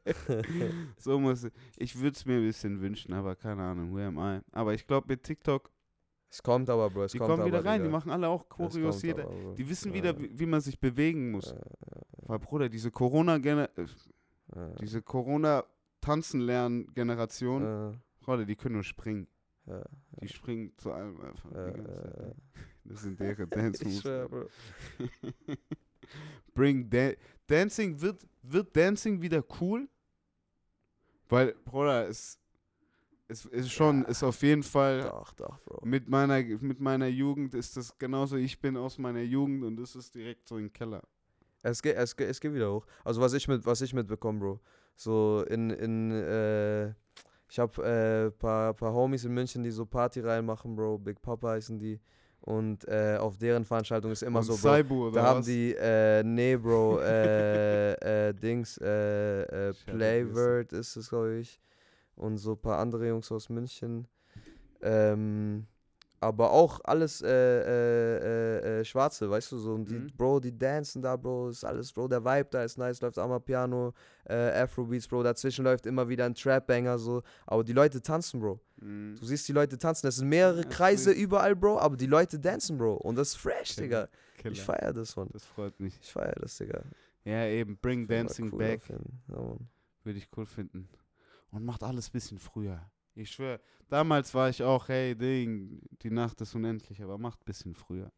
so 0.98 1.18
muss 1.18 1.44
ich. 1.44 1.52
Ich 1.76 1.96
würde 2.00 2.16
es 2.16 2.24
mir 2.24 2.36
ein 2.38 2.46
bisschen 2.46 2.80
wünschen, 2.80 3.12
aber 3.12 3.36
keine 3.36 3.62
Ahnung, 3.62 3.94
where 3.94 4.06
am 4.08 4.18
I? 4.18 4.40
Aber 4.52 4.74
ich 4.74 4.86
glaube, 4.86 5.06
mit 5.08 5.22
TikTok, 5.22 5.70
Es 6.30 6.42
kommt 6.42 6.70
aber, 6.70 6.88
Bro, 6.90 7.04
es 7.04 7.12
die 7.12 7.18
kommt 7.18 7.30
kommen 7.30 7.44
wieder 7.46 7.58
aber, 7.58 7.68
rein, 7.68 7.80
die 7.80 7.86
Digga. 7.88 7.98
machen 7.98 8.10
alle 8.12 8.28
auch 8.28 8.48
Choreos, 8.48 9.02
jeder. 9.02 9.24
aber. 9.24 9.54
Die 9.56 9.68
wissen 9.68 9.88
Ja, 9.88 9.94
wieder, 9.94 10.16
wie, 10.18 10.38
wie 10.38 10.46
man 10.46 10.60
sich 10.60 10.78
bewegen 10.78 11.32
muss. 11.32 11.50
ja, 11.50 11.56
Weil, 12.26 12.38
Bruder, 12.38 12.68
diese 12.68 12.90
corona 12.92 13.36
äh, 13.36 13.68
ja, 14.54 14.68
diese 14.80 15.02
Corona-Tanzen-Lernen-Generation, 15.02 17.62
ja, 17.62 17.92
Bruder, 18.20 18.44
die 18.44 18.54
können 18.56 18.74
nur 18.76 18.84
springen. 18.84 19.26
ja, 19.66 19.82
Die 20.22 20.28
springen 20.28 20.72
zu 20.76 20.92
allem 20.92 21.20
einfach. 21.20 21.50
ja, 21.52 21.70
die 21.72 21.80
ja, 21.80 22.26
ja. 22.26 22.32
Das 22.84 23.02
sind 23.02 23.18
deren 23.20 23.50
Dance 23.54 23.84
Ich 23.84 24.00
schwör, 24.00 24.28
Bro. 24.28 24.46
Bring 26.54 26.88
da 26.90 27.10
Dancing 27.46 28.00
wird 28.00 28.26
wird 28.42 28.74
Dancing 28.76 29.22
wieder 29.22 29.44
cool, 29.60 29.88
weil 31.28 31.54
Bruder 31.64 32.08
es 32.08 32.39
es 33.30 33.46
ist 33.46 33.70
schon 33.70 34.04
ist 34.06 34.22
auf 34.22 34.42
jeden 34.42 34.62
Fall 34.62 35.02
Doch, 35.02 35.32
doch, 35.34 35.58
Bro. 35.60 35.86
mit 35.86 36.08
meiner 36.08 36.42
mit 36.42 36.80
meiner 36.80 37.06
Jugend 37.06 37.54
ist 37.54 37.76
das 37.76 37.96
genauso. 37.98 38.36
Ich 38.36 38.60
bin 38.60 38.76
aus 38.76 38.98
meiner 38.98 39.20
Jugend 39.22 39.64
und 39.64 39.78
es 39.78 39.94
ist 39.94 40.14
direkt 40.14 40.48
so 40.48 40.58
im 40.58 40.72
Keller. 40.72 41.02
Es 41.62 41.80
geht, 41.82 41.96
es, 41.96 42.16
geht, 42.16 42.28
es 42.28 42.40
geht 42.40 42.54
wieder 42.54 42.72
hoch. 42.72 42.86
Also 43.04 43.20
was 43.20 43.32
ich 43.34 43.46
mit, 43.46 43.64
was 43.66 43.80
ich 43.82 43.92
mitbekomme, 43.94 44.38
Bro. 44.40 44.60
So 44.96 45.44
in, 45.48 45.70
in, 45.70 46.10
äh, 46.10 46.88
ich 47.50 47.58
hab 47.58 47.76
äh, 47.78 48.30
paar, 48.30 48.74
paar 48.74 48.92
Homies 48.92 49.24
in 49.24 49.32
München, 49.34 49.62
die 49.62 49.70
so 49.70 49.84
Partyreihen 49.86 50.44
machen, 50.46 50.74
Bro. 50.74 50.98
Big 50.98 51.20
Papa 51.20 51.50
heißen 51.50 51.78
die. 51.78 52.00
Und 52.42 52.88
äh, 52.88 53.18
auf 53.20 53.36
deren 53.36 53.64
Veranstaltung 53.66 54.10
ist 54.12 54.22
immer 54.22 54.38
Und 54.38 54.46
so, 54.46 54.52
Bro. 54.52 54.58
Saibu 54.58 55.06
oder 55.08 55.20
Da 55.20 55.26
haben 55.26 55.40
was? 55.40 55.46
die, 55.46 55.74
äh, 55.78 56.22
nee, 56.24 56.56
Bro, 56.56 57.00
äh, 57.00 57.92
äh, 58.28 58.32
Dings, 58.34 58.78
äh, 58.78 59.42
äh, 59.68 59.74
Playword 59.84 60.72
ist 60.72 60.96
es, 60.96 61.10
glaube 61.10 61.40
ich. 61.40 61.60
Und 62.20 62.36
so 62.36 62.52
ein 62.52 62.60
paar 62.60 62.78
andere 62.78 63.08
Jungs 63.08 63.32
aus 63.32 63.48
München. 63.48 64.06
Ähm, 64.82 65.66
aber 66.22 66.50
auch 66.50 66.80
alles 66.84 67.22
äh, 67.22 67.28
äh, 67.30 68.18
äh, 68.18 68.80
äh, 68.80 68.84
Schwarze, 68.84 69.30
weißt 69.30 69.52
du, 69.52 69.58
so. 69.58 69.72
Und 69.72 69.90
die, 69.90 69.94
Mhm. 69.94 70.12
Bro, 70.18 70.40
die 70.40 70.56
dancen 70.56 71.00
da, 71.00 71.16
Bro, 71.16 71.48
ist 71.48 71.64
alles, 71.64 71.90
Bro, 71.94 72.08
der 72.08 72.22
Vibe 72.22 72.48
da 72.50 72.62
ist 72.62 72.76
nice, 72.76 73.00
läuft 73.00 73.18
auch 73.18 73.26
mal 73.26 73.40
Piano, 73.40 73.94
äh, 74.28 74.34
Afrobeats, 74.34 75.08
Bro, 75.08 75.22
dazwischen 75.22 75.64
läuft 75.64 75.86
immer 75.86 76.06
wieder 76.10 76.26
ein 76.26 76.34
Trap-Banger, 76.34 76.98
so. 76.98 77.22
Aber 77.46 77.64
die 77.64 77.72
Leute 77.72 78.02
tanzen, 78.02 78.38
Bro. 78.38 78.60
Mhm. 78.82 79.16
Du 79.18 79.24
siehst 79.24 79.48
die 79.48 79.52
Leute 79.54 79.78
tanzen, 79.78 80.08
es 80.08 80.16
sind 80.16 80.28
mehrere 80.28 80.64
Kreise 80.64 81.10
überall, 81.12 81.56
Bro, 81.56 81.78
aber 81.78 81.96
die 81.96 82.06
Leute 82.06 82.38
dancen, 82.38 82.76
Bro. 82.76 82.96
Und 82.96 83.16
das 83.16 83.28
ist 83.28 83.36
fresh, 83.36 83.76
Killer. 83.76 83.86
Digga. 83.86 84.08
Killer. 84.36 84.52
Ich 84.52 84.62
feier 84.62 84.92
das, 84.92 85.16
Mann. 85.16 85.30
Das 85.32 85.46
freut 85.46 85.80
mich. 85.80 85.98
Ich 86.02 86.12
feier 86.12 86.34
das, 86.38 86.58
Digga. 86.58 86.82
Ja, 87.24 87.46
eben 87.46 87.78
Bring 87.78 88.06
Dancing 88.06 88.50
cooler 88.50 88.76
Back 88.76 88.82
würde 90.04 90.18
ich 90.18 90.28
cool 90.36 90.46
finden. 90.46 90.88
Und 91.50 91.64
macht 91.64 91.82
alles 91.82 92.08
ein 92.08 92.12
bisschen 92.12 92.38
früher. 92.38 92.80
Ich 93.14 93.30
schwöre, 93.30 93.60
damals 93.88 94.32
war 94.34 94.48
ich 94.48 94.62
auch, 94.62 94.88
hey, 94.88 95.16
Ding, 95.16 95.80
die 96.02 96.10
Nacht 96.10 96.40
ist 96.40 96.54
unendlich, 96.54 97.02
aber 97.02 97.18
macht 97.18 97.40
ein 97.40 97.44
bisschen 97.44 97.74
früher. 97.74 98.10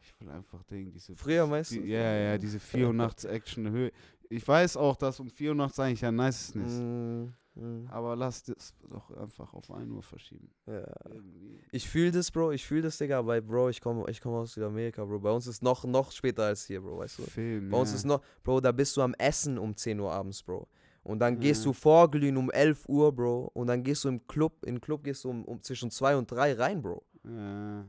Ich 0.00 0.20
will 0.20 0.28
einfach, 0.30 0.62
Ding, 0.64 0.92
diese. 0.92 1.16
Früher 1.16 1.46
meinst 1.46 1.72
die, 1.72 1.80
du? 1.80 1.86
Ja, 1.86 2.16
ja, 2.16 2.38
diese 2.38 2.60
4 2.60 2.86
Uhr 2.86 2.92
nachts 2.92 3.24
Action 3.24 3.68
Höhe. 3.70 3.90
Ich 4.28 4.46
weiß 4.46 4.76
auch, 4.76 4.96
dass 4.96 5.20
um 5.20 5.30
4 5.30 5.50
Uhr 5.50 5.54
nachts 5.56 5.78
eigentlich 5.78 6.04
am 6.04 6.16
nicesten 6.16 6.64
ist. 6.64 6.80
Mm, 6.80 7.60
mm, 7.60 7.88
Aber 7.90 8.16
lass 8.16 8.42
das 8.42 8.74
doch 8.88 9.10
einfach 9.16 9.52
auf 9.54 9.70
1 9.70 9.90
Uhr 9.90 10.02
verschieben. 10.02 10.50
ja. 10.66 10.84
Irgendwie. 11.08 11.60
Ich 11.72 11.88
fühl 11.88 12.10
das, 12.10 12.30
Bro. 12.30 12.52
Ich 12.52 12.64
fühl 12.64 12.82
das, 12.82 12.98
Digga. 12.98 13.18
Aber 13.18 13.40
Bro, 13.40 13.70
ich 13.70 13.80
komme 13.80 14.08
ich 14.10 14.20
komm 14.20 14.34
aus 14.34 14.54
Südamerika, 14.54 15.04
Bro. 15.04 15.20
Bei 15.20 15.30
uns 15.30 15.46
ist 15.46 15.62
noch, 15.62 15.84
noch 15.84 16.12
später 16.12 16.44
als 16.44 16.66
hier, 16.66 16.80
Bro, 16.80 16.98
weißt 16.98 17.18
du? 17.18 17.22
Film. 17.22 17.70
Bei 17.70 17.78
uns 17.78 17.90
ja. 17.90 17.96
ist 17.96 18.04
noch, 18.04 18.22
Bro, 18.42 18.60
da 18.60 18.72
bist 18.72 18.96
du 18.96 19.02
am 19.02 19.14
Essen 19.14 19.58
um 19.58 19.76
10 19.76 20.00
Uhr 20.00 20.12
abends, 20.12 20.42
Bro. 20.42 20.68
Und 21.06 21.20
dann 21.20 21.38
gehst 21.38 21.62
Ja. 21.64 21.70
du 21.70 21.72
vorglühen 21.72 22.36
um 22.36 22.50
11 22.50 22.88
Uhr, 22.88 23.12
Bro. 23.12 23.50
Und 23.54 23.68
dann 23.68 23.84
gehst 23.84 24.02
du 24.04 24.08
im 24.08 24.26
Club, 24.26 24.64
in 24.66 24.74
den 24.76 24.80
Club 24.80 25.04
gehst 25.04 25.22
du 25.24 25.30
um, 25.30 25.44
um 25.44 25.62
zwischen 25.62 25.90
2 25.92 26.16
und 26.16 26.28
3 26.28 26.54
rein, 26.54 26.82
Bro. 26.82 27.04
Ja. 27.24 27.84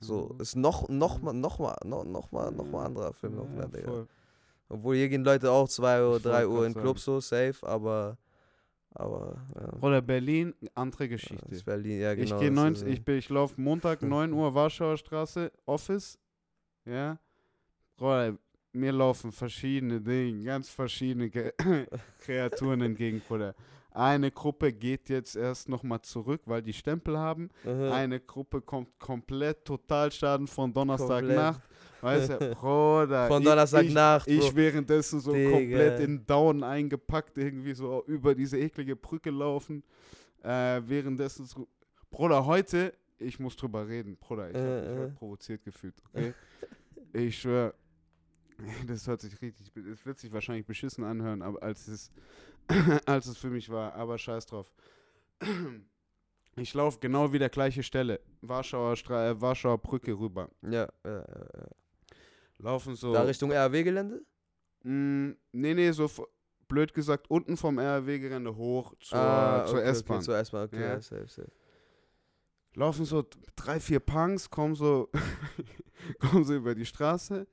So, 0.00 0.30
Mhm. 0.34 0.40
ist 0.40 0.56
noch, 0.56 0.88
noch 0.88 1.20
mal, 1.22 1.32
noch 1.32 1.58
mal, 1.60 1.76
noch, 1.84 2.04
noch 2.04 2.32
mal, 2.32 2.50
noch 2.50 2.64
mal 2.66 2.80
Ja. 2.80 2.86
anderer 2.86 3.12
Film 3.12 3.36
noch 3.36 3.44
Ja, 3.44 3.50
mehr, 3.54 3.68
Digga. 3.68 3.84
voll. 3.90 4.08
Obwohl 4.68 4.96
hier 4.96 5.08
gehen 5.08 5.24
Leute 5.24 5.50
auch 5.50 5.68
2 5.68 6.02
Uhr, 6.04 6.16
Ich 6.16 6.22
3 6.24 6.48
wollt 6.48 6.58
Uhr 6.58 6.66
in 6.66 6.74
Club 6.74 6.98
so, 6.98 7.20
safe, 7.20 7.56
aber, 7.62 8.18
aber, 8.94 9.36
ja. 9.54 9.72
Oder 9.80 10.02
Berlin, 10.02 10.54
andere 10.74 11.04
Ja, 11.04 11.10
Geschichte. 11.10 11.46
Ist 11.54 11.64
Berlin, 11.64 12.00
ja, 12.00 12.14
genau. 12.14 12.24
ich 12.34 12.40
gehe 12.40 12.48
das 12.50 12.56
9, 12.56 12.72
ist, 12.74 12.82
ich, 12.82 13.04
bin- 13.04 13.18
ich 13.18 13.28
laufe 13.28 13.60
Montag 13.60 14.02
9 14.02 14.32
Uhr 14.32 14.52
Warschauer 14.54 14.96
Straße, 14.96 15.52
Office. 15.66 16.18
Ja. 16.84 17.18
Bruder, 17.96 18.36
mir 18.78 18.92
laufen 18.92 19.32
verschiedene 19.32 20.00
Dinge, 20.00 20.44
ganz 20.44 20.68
verschiedene 20.70 21.28
Ge 21.30 21.52
Kreaturen 22.20 22.80
entgegen, 22.82 23.20
Bruder. 23.26 23.54
Eine 23.92 24.30
Gruppe 24.30 24.72
geht 24.72 25.08
jetzt 25.08 25.34
erst 25.34 25.68
nochmal 25.68 26.00
zurück, 26.02 26.42
weil 26.44 26.62
die 26.62 26.72
Stempel 26.72 27.18
haben. 27.18 27.48
Mhm. 27.64 27.82
Eine 27.90 28.20
Gruppe 28.20 28.60
kommt 28.60 28.96
komplett 28.98 29.64
Totalschaden 29.64 30.46
von. 30.46 30.72
Donnerstagnacht. 30.72 31.62
Weißt 32.00 32.30
du, 32.30 32.54
Bruder. 32.60 33.26
Von 33.26 33.42
ich- 33.42 33.48
Donnerstagnacht, 33.48 34.28
Ich, 34.28 34.38
Bro. 34.38 34.46
ich 34.48 34.54
währenddessen 34.56 35.18
so 35.20 35.32
Digga. 35.32 35.50
komplett 35.50 36.00
in 36.00 36.24
Down 36.24 36.62
eingepackt, 36.62 37.36
irgendwie 37.38 37.72
so 37.74 38.04
über 38.06 38.34
diese 38.36 38.58
eklige 38.58 38.94
Brücke 38.94 39.30
laufen. 39.30 39.82
Äh, 40.44 40.80
währenddessen 40.86 41.46
so. 41.46 41.66
Bruder, 42.10 42.46
heute, 42.46 42.94
ich 43.18 43.40
muss 43.40 43.56
drüber 43.56 43.88
reden, 43.88 44.16
Bruder, 44.16 44.48
ich 44.50 44.56
habe 44.56 44.80
mich 44.80 44.98
Äh, 45.00 45.04
äh. 45.06 45.08
provoziert 45.10 45.64
gefühlt, 45.64 45.94
okay? 46.14 46.32
ich 47.12 47.36
schwör, 47.40 47.74
das 48.86 49.06
hört 49.06 49.20
sich 49.20 49.40
richtig, 49.40 49.72
es 49.76 50.04
wird 50.06 50.18
sich 50.18 50.32
wahrscheinlich 50.32 50.66
beschissen 50.66 51.04
anhören, 51.04 51.42
aber 51.42 51.62
als 51.62 51.86
es, 51.88 52.10
als 53.06 53.26
es 53.26 53.38
für 53.38 53.50
mich 53.50 53.68
war, 53.70 53.94
aber 53.94 54.18
scheiß 54.18 54.46
drauf. 54.46 54.72
Ich 56.56 56.74
laufe 56.74 56.98
genau 56.98 57.32
wie 57.32 57.38
der 57.38 57.50
gleiche 57.50 57.84
Stelle, 57.84 58.18
Warschauer, 58.40 58.96
Stra 58.96 59.30
äh, 59.30 59.40
Warschauer 59.40 59.78
Brücke 59.78 60.12
rüber. 60.18 60.50
Ja, 60.62 60.88
ja, 61.04 61.18
ja, 61.18 61.22
ja. 61.24 61.68
Laufen 62.58 62.96
so. 62.96 63.12
Da 63.12 63.22
Richtung 63.22 63.52
RW-Gelände? 63.52 64.24
Mm, 64.82 65.30
nee, 65.52 65.74
nee, 65.74 65.92
so 65.92 66.10
blöd 66.66 66.92
gesagt, 66.92 67.30
unten 67.30 67.56
vom 67.56 67.78
RW-Gelände 67.78 68.56
hoch 68.56 68.92
zur, 68.98 69.18
Ah, 69.20 69.66
zur 69.66 69.84
S-Bahn. 69.84 70.16
Okay, 70.16 70.24
zur 70.24 70.36
S-Bahn, 70.36 70.64
okay, 70.64 70.80
Ja. 70.80 70.88
ja. 70.94 71.00
safe, 71.00 71.28
safe. 71.28 71.52
Laufen 72.74 73.04
so 73.04 73.24
drei, 73.54 73.78
vier 73.78 74.00
Punks, 74.00 74.50
kommen 74.50 74.74
so, 74.74 75.10
kommen 76.18 76.44
so 76.44 76.56
über 76.56 76.74
die 76.74 76.86
Straße 76.86 77.46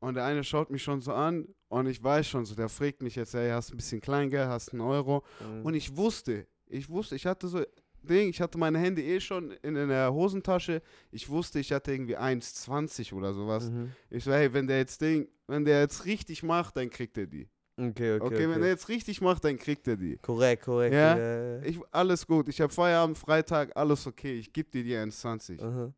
und 0.00 0.14
der 0.14 0.24
eine 0.24 0.44
schaut 0.44 0.70
mich 0.70 0.82
schon 0.82 1.00
so 1.00 1.12
an 1.12 1.46
und 1.68 1.86
ich 1.86 2.02
weiß 2.02 2.26
schon 2.26 2.44
so, 2.44 2.54
der 2.54 2.68
fragt 2.68 3.02
mich 3.02 3.16
jetzt, 3.16 3.34
hey, 3.34 3.50
hast 3.50 3.70
ein 3.72 3.76
bisschen 3.76 4.00
Kleingeld, 4.00 4.48
hast 4.48 4.72
einen 4.72 4.82
Euro 4.82 5.24
Mhm. 5.40 5.64
und 5.64 5.74
ich 5.74 5.96
wusste, 5.96 6.46
ich 6.66 6.88
wusste, 6.88 7.16
ich 7.16 7.26
hatte 7.26 7.48
so 7.48 7.62
Ding, 8.02 8.28
ich 8.28 8.40
hatte 8.40 8.56
meine 8.56 8.78
Hände 8.78 9.02
eh 9.02 9.18
schon 9.18 9.50
in, 9.62 9.74
in 9.74 9.88
der 9.88 10.12
Hosentasche, 10.12 10.80
ich 11.10 11.28
wusste, 11.28 11.58
ich 11.58 11.72
hatte 11.72 11.92
irgendwie 11.92 12.16
1,20 12.16 13.12
oder 13.14 13.34
sowas. 13.34 13.68
Mhm. 13.68 13.92
Ich 14.10 14.22
so, 14.22 14.32
hey, 14.32 14.52
wenn 14.52 14.66
der 14.68 14.78
jetzt 14.78 15.00
Ding, 15.00 15.28
wenn 15.48 15.64
der 15.64 15.80
jetzt 15.80 16.04
richtig 16.04 16.44
macht, 16.44 16.76
dann 16.76 16.88
kriegt 16.88 17.18
er 17.18 17.26
die. 17.26 17.48
Okay, 17.78 18.14
okay. 18.14 18.20
Okay, 18.24 18.48
wenn 18.48 18.62
er 18.62 18.68
jetzt 18.68 18.88
richtig 18.88 19.20
macht, 19.20 19.44
dann 19.44 19.58
kriegt 19.58 19.86
er 19.88 19.96
die. 19.96 20.16
Korrekt, 20.18 20.64
korrekt. 20.64 20.94
Ja? 20.94 21.18
ja. 21.18 21.62
Ich, 21.62 21.78
alles 21.90 22.26
gut. 22.26 22.48
Ich 22.48 22.60
habe 22.60 22.72
Feierabend, 22.72 23.18
Freitag, 23.18 23.76
alles 23.76 24.06
okay. 24.06 24.38
Ich 24.38 24.52
gebe 24.52 24.70
dir 24.70 24.82
die 24.84 24.94
1,20. 24.94 25.60
Aha. 25.60 25.92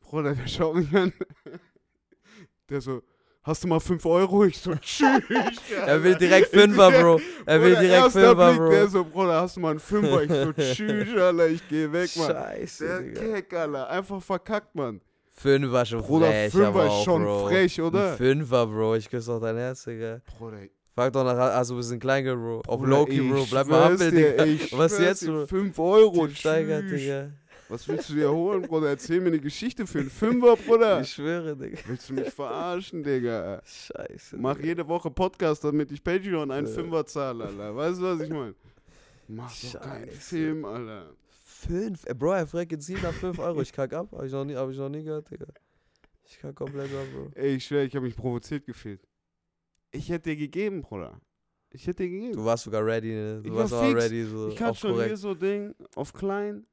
Bruder, 0.00 0.34
der 0.34 0.46
schaut 0.46 0.76
mich 0.76 0.94
an. 0.94 1.12
Der 2.70 2.80
so, 2.80 3.02
hast 3.44 3.62
du 3.62 3.68
mal 3.68 3.78
5 3.80 4.04
Euro? 4.06 4.44
Ich 4.44 4.58
so, 4.58 4.74
tschüss. 4.74 5.06
Er 5.86 6.02
will 6.02 6.16
direkt 6.16 6.48
Fünfer, 6.48 6.90
Bro. 6.90 7.20
Er 7.46 7.62
will 7.62 7.76
direkt 7.76 8.10
Fünfer, 8.12 8.34
Blick, 8.54 8.70
Der 8.70 8.80
Bro. 8.82 8.88
so, 8.88 9.04
Bruder, 9.04 9.40
hast 9.42 9.56
du 9.56 9.60
mal 9.60 9.70
einen 9.70 9.80
Fünfer? 9.80 10.22
Ich 10.22 10.30
so, 10.30 10.52
tschüss, 10.74 11.16
Alter, 11.20 11.48
ich 11.48 11.68
geh 11.68 11.92
weg, 11.92 12.10
Mann. 12.16 12.26
Scheiße, 12.30 12.86
Der 12.86 13.00
Digga. 13.00 13.20
Keck, 13.20 13.52
Alter. 13.54 13.88
Einfach 13.90 14.22
verkackt, 14.22 14.74
Mann. 14.74 15.00
Fünfer 15.36 15.84
schon 15.84 16.00
Bruder, 16.00 16.26
frech, 16.26 16.52
Fünfer 16.52 16.86
ist 16.86 17.04
schon 17.04 17.22
Bro. 17.24 17.46
frech, 17.48 17.80
oder? 17.80 18.12
Ein 18.12 18.16
Fünfer, 18.16 18.66
Bro. 18.66 18.94
Ich 18.96 19.10
küsse 19.10 19.30
doch 19.32 19.40
dein 19.40 19.56
Herz, 19.56 19.84
Digga. 19.84 20.20
Bruder, 20.38 20.58
Frag 20.94 21.12
doch 21.12 21.24
nach, 21.24 21.36
also 21.36 21.74
wir 21.74 21.82
sind 21.82 21.98
Kleingeld, 21.98 22.36
Bro. 22.38 22.62
Auf 22.68 22.80
Loki, 22.86 23.20
Bro. 23.20 23.46
Bleib 23.50 23.66
mal 23.66 23.90
humble, 23.90 24.12
Digga. 24.12 24.78
Was 24.78 24.96
jetzt, 25.00 25.26
Bro? 25.26 25.46
5 25.48 25.76
Euro, 25.80 26.28
steigert. 26.28 26.84
Digga. 26.88 27.30
Was 27.74 27.88
willst 27.88 28.08
du 28.10 28.14
dir 28.14 28.30
holen, 28.30 28.62
Bruder? 28.62 28.90
Erzähl 28.90 29.20
mir 29.20 29.26
eine 29.28 29.40
Geschichte 29.40 29.84
für 29.84 29.98
einen 29.98 30.08
Fünfer, 30.10 30.54
Bruder. 30.54 31.00
Ich 31.00 31.10
schwöre, 31.10 31.56
Digga. 31.56 31.76
Willst 31.88 32.08
du 32.08 32.14
mich 32.14 32.30
verarschen, 32.30 33.02
Digga? 33.02 33.60
Scheiße. 33.64 34.36
Mach 34.36 34.54
Digga. 34.54 34.66
jede 34.68 34.86
Woche 34.86 35.10
Podcast, 35.10 35.64
damit 35.64 35.90
ich 35.90 36.02
Patreon 36.04 36.52
einen. 36.52 36.68
Fünfer 36.68 37.04
zahle, 37.04 37.46
Alter. 37.46 37.74
Weißt 37.74 37.98
du, 38.00 38.04
was 38.04 38.20
ich 38.20 38.30
meine? 38.30 38.54
Mach 39.26 39.52
doch 39.60 39.80
keinen 39.80 40.06
Scheiße. 40.06 40.20
Film, 40.20 40.64
Alter. 40.64 41.10
Fünf? 41.44 42.04
Ey, 42.06 42.14
Bro, 42.14 42.32
er 42.32 42.46
fragt 42.46 42.70
jetzt 42.70 42.88
nach 43.02 43.12
5 43.12 43.38
Euro. 43.40 43.60
Ich 43.62 43.72
kack 43.72 43.92
ab. 43.92 44.08
Hab 44.12 44.22
ich 44.22 44.30
noch 44.32 44.44
nie, 44.44 44.54
hab 44.54 44.70
ich 44.70 44.78
noch 44.78 44.88
nie 44.88 45.02
gehört, 45.02 45.28
Digga. 45.30 45.46
Ich 46.26 46.38
kack 46.38 46.54
komplett 46.54 46.92
ab, 46.94 47.06
Bro. 47.12 47.30
Ey, 47.34 47.56
ich 47.56 47.64
schwör, 47.64 47.82
ich 47.82 47.96
habe 47.96 48.06
mich 48.06 48.14
provoziert 48.14 48.66
gefühlt. 48.66 49.00
Ich 49.90 50.08
hätte 50.10 50.30
dir 50.30 50.36
gegeben, 50.36 50.82
Bruder. 50.82 51.20
Ich 51.70 51.86
hätte 51.88 52.04
dir 52.04 52.10
gegeben. 52.10 52.34
Du 52.34 52.44
warst 52.44 52.64
sogar 52.64 52.86
ready, 52.86 53.08
ne? 53.12 53.40
Du 53.42 53.48
Ich 53.48 53.54
warst 53.56 53.72
war 53.72 53.82
auch 53.82 53.88
fix. 53.90 54.04
ready, 54.04 54.24
so 54.24 54.48
ich 54.48 54.60
hatte 54.60 54.78
schon 54.78 54.90
korrekt. 54.92 55.08
hier 55.08 55.16
so 55.16 55.34
Ding 55.34 55.74
auf 55.96 56.12
klein. 56.12 56.64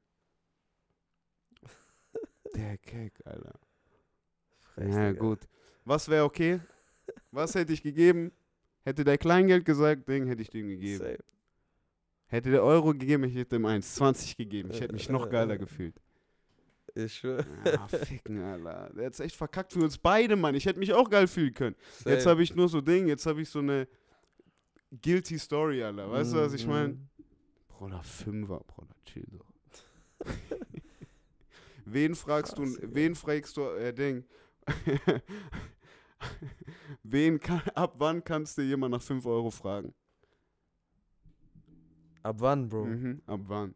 Der 2.54 2.78
Keck, 2.78 3.14
Alter. 3.24 3.58
Frech, 4.60 4.94
ja, 4.94 5.12
gut. 5.12 5.40
Was 5.84 6.08
wäre 6.08 6.24
okay? 6.24 6.60
Was 7.30 7.54
hätte 7.54 7.72
ich 7.72 7.82
gegeben? 7.82 8.32
Hätte 8.84 9.04
der 9.04 9.18
Kleingeld 9.18 9.64
gesagt, 9.64 10.08
Ding, 10.08 10.26
hätte 10.26 10.42
ich 10.42 10.50
dem 10.50 10.68
gegeben. 10.68 10.98
Safe. 10.98 11.18
Hätte 12.26 12.50
der 12.50 12.62
Euro 12.64 12.92
gegeben, 12.92 13.24
ich 13.24 13.34
hätte 13.34 13.56
ihm 13.56 13.66
1,20 13.66 14.36
gegeben. 14.36 14.70
Ich 14.70 14.80
hätte 14.80 14.94
mich 14.94 15.08
noch 15.08 15.28
geiler 15.28 15.58
gefühlt. 15.58 16.00
Ich 16.94 17.14
schwör. 17.14 17.44
Ah, 17.64 17.88
ficken, 17.88 18.42
Alter. 18.42 18.90
Der 18.94 19.06
hat's 19.06 19.20
echt 19.20 19.36
verkackt 19.36 19.72
für 19.72 19.80
uns 19.80 19.98
beide, 19.98 20.36
Mann. 20.36 20.54
Ich 20.54 20.66
hätte 20.66 20.78
mich 20.78 20.92
auch 20.92 21.08
geil 21.08 21.26
fühlen 21.26 21.54
können. 21.54 21.76
Jetzt 22.04 22.24
Safe. 22.24 22.30
habe 22.30 22.42
ich 22.42 22.54
nur 22.54 22.68
so 22.68 22.80
Ding, 22.80 23.06
jetzt 23.08 23.26
habe 23.26 23.40
ich 23.42 23.48
so 23.48 23.60
eine 23.60 23.88
guilty 25.02 25.38
Story, 25.38 25.82
Alter. 25.82 26.10
Weißt 26.10 26.32
du, 26.32 26.38
was 26.38 26.52
ich 26.52 26.66
meine? 26.66 26.88
mhm. 26.94 27.08
Bruder, 27.68 28.02
Fünfer, 28.02 28.60
Bruder, 28.66 28.94
chill 29.04 29.26
doch. 29.30 30.26
wen 31.84 32.14
fragst 32.14 32.56
Krass, 32.56 32.58
du, 32.58 32.76
Digga. 32.80 32.88
wen 32.94 33.14
fragst 33.14 33.56
du, 33.56 33.62
äh, 33.62 33.92
Ding? 33.92 34.24
wen 37.02 37.40
kann, 37.40 37.62
ab 37.74 37.94
wann 37.98 38.22
kannst 38.24 38.58
du 38.58 38.62
jemand 38.62 38.92
nach 38.92 39.02
5 39.02 39.26
Euro 39.26 39.50
fragen? 39.50 39.94
Ab 42.22 42.36
wann, 42.40 42.68
Bro? 42.68 42.86
Mhm, 42.86 43.22
ab 43.26 43.40
wann? 43.48 43.74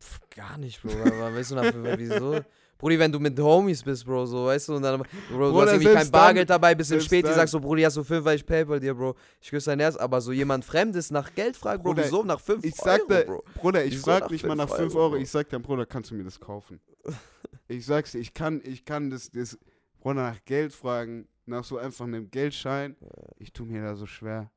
Pff, 0.00 0.20
gar 0.30 0.58
nicht, 0.58 0.82
Bro. 0.82 1.04
Aber 1.04 1.34
weißt 1.34 1.50
du, 1.52 1.54
nach, 1.56 1.72
wieso? 1.98 2.44
Brudi, 2.78 2.96
wenn 2.98 3.10
du 3.10 3.18
mit 3.18 3.38
Homies 3.40 3.82
bist, 3.82 4.04
Bro, 4.06 4.26
so, 4.26 4.46
weißt 4.46 4.68
du, 4.68 4.76
und 4.76 4.82
dann, 4.82 5.00
Bro, 5.00 5.08
du 5.28 5.36
Bruder, 5.50 5.66
hast 5.66 5.72
irgendwie 5.72 5.92
kein 5.94 6.10
Bargeld 6.10 6.48
dabei, 6.48 6.74
bis 6.76 6.90
im 6.92 7.00
Späti 7.00 7.24
dann- 7.24 7.34
sagst 7.34 7.52
du, 7.52 7.60
Brudi, 7.60 7.82
hast 7.82 7.96
du 7.96 8.04
fünf, 8.04 8.24
weil 8.24 8.36
ich 8.36 8.46
Paypal 8.46 8.78
dir, 8.78 8.94
Bro. 8.94 9.16
Ich 9.40 9.50
küsse 9.50 9.70
dein 9.70 9.80
Herz, 9.80 9.96
aber 9.96 10.20
so 10.20 10.30
jemand 10.30 10.64
Fremdes 10.64 11.10
nach 11.10 11.34
Geld 11.34 11.56
fragt, 11.56 11.82
Bro, 11.82 11.90
Bruder, 11.94 12.04
wieso? 12.04 12.22
Nach 12.22 12.38
fünf 12.40 12.64
Ich 12.64 12.76
sagte, 12.76 13.26
Euro, 13.26 13.42
Bro. 13.42 13.44
Bruder, 13.60 13.84
ich 13.84 13.94
Wieso 13.94 14.04
frag 14.04 14.30
nicht 14.30 14.46
mal 14.46 14.54
nach 14.54 14.68
fünf 14.68 14.78
5 14.78 14.94
Euro, 14.94 15.02
Euro, 15.04 15.10
Bro? 15.14 15.22
ich 15.22 15.28
sag 15.30 15.48
dann, 15.48 15.60
Bruder, 15.62 15.86
kannst 15.86 16.10
du 16.12 16.14
mir 16.14 16.22
das 16.24 16.38
kaufen? 16.38 16.80
ich 17.68 17.84
sag's 17.84 18.12
dir, 18.12 18.20
ich 18.20 18.32
kann, 18.32 18.60
ich 18.64 18.84
kann 18.84 19.10
das, 19.10 19.30
das, 19.30 19.58
Bruder, 19.98 20.14
nach 20.30 20.44
Geld 20.44 20.72
fragen, 20.72 21.26
nach 21.46 21.64
so 21.64 21.78
einfach 21.78 22.04
einem 22.04 22.30
Geldschein, 22.30 22.94
ich 23.38 23.52
tu 23.52 23.64
mir 23.64 23.82
da 23.82 23.96
so 23.96 24.06
schwer. 24.06 24.52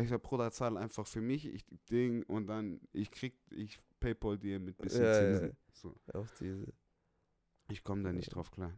Ich 0.00 0.08
sag, 0.08 0.22
Bruder, 0.22 0.50
zahl 0.52 0.76
einfach 0.78 1.06
für 1.06 1.20
mich, 1.20 1.52
ich 1.52 1.64
Ding, 1.90 2.22
und 2.28 2.46
dann, 2.46 2.80
ich 2.92 3.10
krieg, 3.10 3.34
ich 3.50 3.80
Paypal 3.98 4.38
dir 4.38 4.60
mit 4.60 4.78
bisschen 4.78 5.02
Ja, 5.02 5.08
ja, 5.12 5.18
Zinsen. 5.18 5.46
ja. 5.48 5.52
So, 5.72 5.94
Auf 6.14 6.28
diese. 6.40 6.66
Ich 7.70 7.84
komme 7.84 8.02
da 8.02 8.12
nicht 8.12 8.34
drauf 8.34 8.50
klar. 8.50 8.72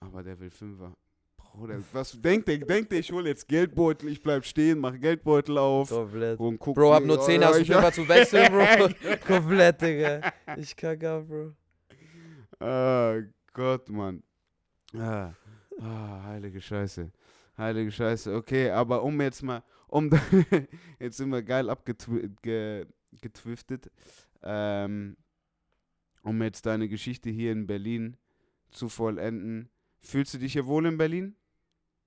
Aber 0.00 0.22
der 0.22 0.38
will 0.38 0.50
Fünfer. 0.50 0.94
Bruder, 1.36 1.82
was 1.92 2.20
denkt 2.20 2.48
der? 2.48 2.58
Denkt 2.58 2.92
der, 2.92 3.00
ich 3.00 3.10
hol 3.10 3.26
jetzt 3.26 3.48
Geldbeutel, 3.48 4.08
ich 4.08 4.22
bleib 4.22 4.44
stehen, 4.44 4.78
mach 4.78 4.98
Geldbeutel 4.98 5.58
auf 5.58 5.88
Komplett. 5.88 6.38
und 6.38 6.58
guck. 6.58 6.76
Bro, 6.76 6.94
hab 6.94 7.04
nur 7.04 7.18
oh, 7.18 7.24
10, 7.24 7.40
ja, 7.42 7.48
hast 7.48 7.56
du 7.56 7.62
ich- 7.62 7.68
Fünfer 7.68 7.92
zu 7.92 8.08
wechseln, 8.08 8.52
Bro. 8.52 8.88
Komplett, 9.26 9.82
Digga. 9.82 10.32
Ich 10.56 10.76
kack 10.76 11.02
ab, 11.04 11.26
Bro. 11.26 11.54
Ah, 12.64 13.16
Gott, 13.52 13.88
Mann. 13.88 14.22
Ah, 14.96 15.32
ah, 15.80 16.22
heilige 16.24 16.60
Scheiße. 16.60 17.10
Heilige 17.58 17.90
Scheiße. 17.90 18.32
Okay, 18.34 18.70
aber 18.70 19.02
um 19.02 19.20
jetzt 19.20 19.42
mal, 19.42 19.62
um 19.88 20.08
jetzt 21.00 21.16
sind 21.16 21.30
wir 21.30 21.42
geil 21.42 21.68
abgetwiftet. 21.68 23.90
Ähm, 24.42 25.16
um 26.22 26.42
jetzt 26.42 26.66
deine 26.66 26.88
Geschichte 26.88 27.30
hier 27.30 27.52
in 27.52 27.66
Berlin 27.66 28.16
zu 28.70 28.88
vollenden. 28.88 29.68
Fühlst 30.00 30.34
du 30.34 30.38
dich 30.38 30.52
hier 30.52 30.66
wohl 30.66 30.86
in 30.86 30.96
Berlin? 30.96 31.34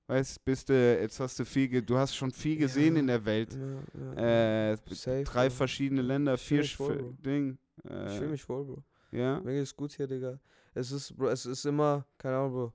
Weißt, 0.07 0.43
bist 0.43 0.69
du, 0.69 0.73
jetzt 0.99 1.19
hast 1.19 1.39
du 1.39 1.45
viel, 1.45 1.67
ge 1.69 1.81
du 1.81 1.97
hast 1.97 2.15
schon 2.15 2.31
viel 2.31 2.57
gesehen 2.57 2.95
Ja. 2.95 2.99
in 3.01 3.07
der 3.07 3.25
Welt. 3.25 3.55
Ja, 3.55 4.21
ja. 4.21 4.71
Äh, 4.73 4.77
Safe, 4.89 5.23
drei 5.23 5.47
Bro. 5.47 5.55
verschiedene 5.55 6.01
Länder, 6.01 6.33
Ich 6.33 6.41
vier 6.41 6.63
Bro. 6.77 7.13
Ding. 7.25 7.57
Ich 7.83 7.89
Äh, 7.89 8.09
fühle 8.17 8.29
mich 8.31 8.47
wohl, 8.49 8.65
Bro. 8.65 8.83
ja. 9.11 9.39
Mir 9.41 9.53
geht's 9.53 9.75
gut 9.75 9.93
hier, 9.93 10.07
Digga. 10.07 10.39
Es 10.73 10.91
ist, 10.91 11.15
Bro, 11.15 11.29
es 11.29 11.45
ist 11.45 11.65
immer, 11.65 12.05
keine 12.17 12.35
Ahnung, 12.37 12.51
Bro. 12.51 12.73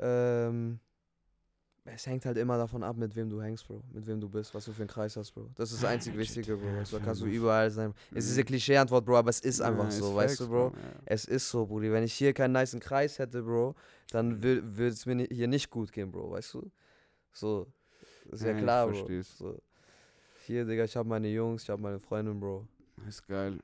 Ähm, 0.00 0.80
es 1.84 2.06
hängt 2.06 2.24
halt 2.24 2.36
immer 2.38 2.56
davon 2.56 2.82
ab, 2.82 2.96
mit 2.96 3.14
wem 3.16 3.28
du 3.28 3.42
hängst, 3.42 3.66
Bro. 3.66 3.82
Mit 3.92 4.06
wem 4.06 4.20
du 4.20 4.28
bist, 4.28 4.54
was 4.54 4.64
du 4.64 4.72
für 4.72 4.82
einen 4.82 4.88
Kreis 4.88 5.16
hast, 5.16 5.32
Bro. 5.32 5.50
Das 5.54 5.72
ist 5.72 5.82
das 5.82 5.88
Ah, 5.90 5.92
einzig. 5.92 6.16
Wichtige, 6.16 6.56
Bro. 6.56 6.82
Du, 6.84 6.96
da 6.96 7.04
kannst 7.04 7.20
du 7.22 7.26
überall 7.26 7.70
sein. 7.70 7.92
Es 8.14 8.26
ist 8.26 8.32
eine 8.34 8.42
Mhm. 8.42 8.46
Klischee-Antwort, 8.46 9.04
Bro, 9.04 9.16
aber 9.16 9.30
es 9.30 9.40
ist 9.40 9.60
einfach 9.60 9.84
Ja, 9.84 9.90
so, 9.90 10.10
ist 10.10 10.14
weißt 10.16 10.40
du, 10.40 10.44
Facts, 10.44 10.50
Bro. 10.50 10.66
Ja. 10.76 11.00
Es 11.06 11.24
ist 11.24 11.50
so, 11.50 11.66
Brudi. 11.66 11.90
Wenn 11.90 12.04
ich 12.04 12.14
hier 12.14 12.32
keinen 12.32 12.52
niceen 12.52 12.80
Kreis 12.80 13.18
hätte, 13.18 13.42
Bro, 13.42 13.74
dann 14.10 14.42
würde 14.42 14.88
es 14.88 15.04
mir 15.06 15.26
hier 15.30 15.48
nicht 15.48 15.70
gut 15.70 15.92
gehen, 15.92 16.10
Bro, 16.12 16.30
weißt 16.30 16.54
du? 16.54 16.70
So. 17.32 17.66
Ist 18.30 18.42
ja, 18.42 18.48
Ja, 18.50 18.54
ich 18.56 18.62
klar, 18.62 18.88
Bro. 18.88 19.22
So. 19.22 19.58
Hier, 20.46 20.64
Digga, 20.64 20.84
ich 20.84 20.96
habe 20.96 21.08
meine 21.08 21.28
Jungs, 21.28 21.62
ich 21.64 21.70
habe 21.70 21.82
meine 21.82 21.98
Freundin, 22.00 22.38
Bro. 22.38 22.66
Ist 23.08 23.26
geil. 23.26 23.58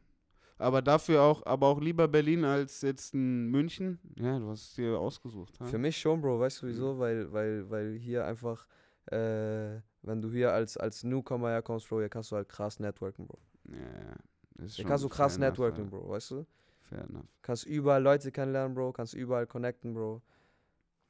Aber 0.59 0.83
dafür 0.83 1.23
auch, 1.23 1.45
aber 1.47 1.69
auch 1.69 1.81
lieber 1.81 2.09
Berlin 2.09 2.45
als 2.45 2.83
jetzt 2.83 3.15
in 3.15 3.47
München. 3.49 3.99
Ja, 4.17 4.39
du 4.39 4.49
hast 4.49 4.63
es 4.71 4.75
dir 4.75 4.99
ausgesucht. 4.99 5.59
Ha? 5.61 5.67
Für 5.67 5.79
mich 5.79 5.97
schon, 5.97 6.21
Bro, 6.21 6.41
weißt 6.41 6.63
du 6.63 6.67
Mhm. 6.67 6.71
wieso? 6.71 6.99
Weil, 6.99 7.33
weil, 7.33 7.71
weil 7.71 7.95
hier 7.97 8.25
einfach, 8.27 8.67
äh, 9.07 9.81
wenn 10.03 10.21
du 10.21 10.31
hier 10.33 10.53
als, 10.53 10.77
als 10.77 11.05
Newcomer 11.05 11.51
herkommst, 11.51 11.89
Bro, 11.89 12.01
hier 12.01 12.09
kannst 12.09 12.33
du 12.33 12.37
halt 12.37 12.49
krass 12.49 12.81
networken, 12.81 13.27
Bro. 13.27 13.39
Ja, 13.71 13.77
ja. 13.77 14.17
Das 14.57 14.67
ist 14.71 14.77
Hier 14.77 14.85
kannst 14.85 15.05
du 15.05 15.09
krass 15.09 15.37
enough, 15.37 15.51
networken, 15.51 15.85
ja. 15.85 15.91
Bro, 15.91 16.09
weißt 16.09 16.31
du? 16.33 16.47
Fair 16.89 17.05
enough. 17.09 17.27
Kannst 17.43 17.65
überall 17.67 18.03
Leute 18.03 18.33
kennenlernen, 18.33 18.75
Bro, 18.75 18.93
kannst 18.93 19.15
überall 19.15 19.47
connecten, 19.47 19.95
Bro. 19.95 20.23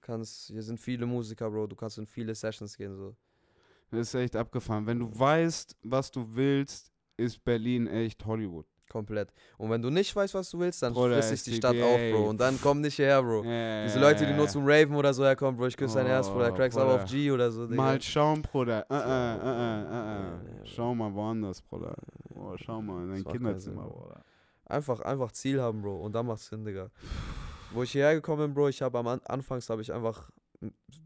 Kannst, 0.02 0.48
hier 0.48 0.62
sind 0.62 0.78
viele 0.78 1.06
Musiker, 1.06 1.50
Bro, 1.50 1.66
du 1.68 1.76
kannst 1.76 1.96
in 1.98 2.06
viele 2.06 2.34
Sessions 2.34 2.76
gehen, 2.76 2.94
so. 2.96 3.16
Das 3.90 4.08
ist 4.08 4.14
echt 4.14 4.36
abgefahren. 4.36 4.86
Wenn 4.86 4.98
du 4.98 5.18
weißt, 5.18 5.74
was 5.82 6.10
du 6.10 6.26
willst, 6.36 6.92
ist 7.16 7.42
Berlin 7.42 7.86
echt 7.86 8.24
Hollywood. 8.26 8.66
Komplett. 8.88 9.32
Und 9.58 9.70
wenn 9.70 9.82
du 9.82 9.90
nicht 9.90 10.14
weißt, 10.16 10.32
was 10.34 10.48
du 10.50 10.58
willst, 10.60 10.82
dann 10.82 10.94
Bruder, 10.94 11.16
frisst 11.16 11.32
es 11.32 11.44
sich 11.44 11.52
die 11.54 11.56
Stadt 11.58 11.76
auf, 11.76 11.98
Bro. 12.12 12.28
Und 12.30 12.40
dann 12.40 12.58
komm 12.62 12.80
nicht 12.80 12.94
hierher, 12.96 13.22
Bro. 13.22 13.44
Ja, 13.44 13.84
Diese 13.84 14.00
Leute, 14.00 14.26
die 14.26 14.32
nur 14.32 14.48
zum 14.48 14.64
Raven 14.66 14.94
oder 14.96 15.12
so 15.12 15.24
herkommen, 15.24 15.56
Bro, 15.56 15.66
ich 15.66 15.76
küsse 15.76 15.98
dein 15.98 16.06
Herz, 16.06 16.28
Bruder, 16.28 16.50
Oh, 16.52 16.56
cracks 16.56 16.76
aber 16.76 16.94
auf 16.94 17.00
Bruder. 17.02 17.12
G 17.12 17.30
oder 17.30 17.50
so, 17.50 17.66
Digga. 17.66 17.76
Mal 17.82 18.00
schauen, 18.02 18.42
Bruder. 18.42 18.86
Äh, 18.90 18.94
Ja, 18.94 19.36
äh. 19.36 20.58
ja. 20.58 20.64
Schau 20.64 20.94
mal 20.94 21.12
woanders, 21.14 21.60
Bruder. 21.62 21.94
Oh, 22.34 22.54
schau 22.56 22.80
mal 22.80 23.02
in 23.04 23.10
dein 23.10 23.24
Kinderzimmer, 23.24 23.82
Sinn, 23.82 23.92
Bruder. 23.92 24.24
Einfach, 24.66 25.00
einfach 25.00 25.32
Ziel 25.32 25.60
haben, 25.60 25.82
Bro. 25.82 25.96
Und 26.00 26.14
dann 26.14 26.26
macht's 26.26 26.46
Sinn, 26.48 26.64
Digga. 26.64 26.90
Wo 27.72 27.82
ich 27.82 27.92
hierher 27.92 28.14
gekommen 28.14 28.46
bin, 28.46 28.54
Bro, 28.54 28.68
ich 28.68 28.80
habe 28.80 28.98
am 28.98 29.06
An 29.06 29.20
Anfangs 29.24 29.68
habe 29.68 29.82
ich 29.82 29.92
einfach 29.92 30.30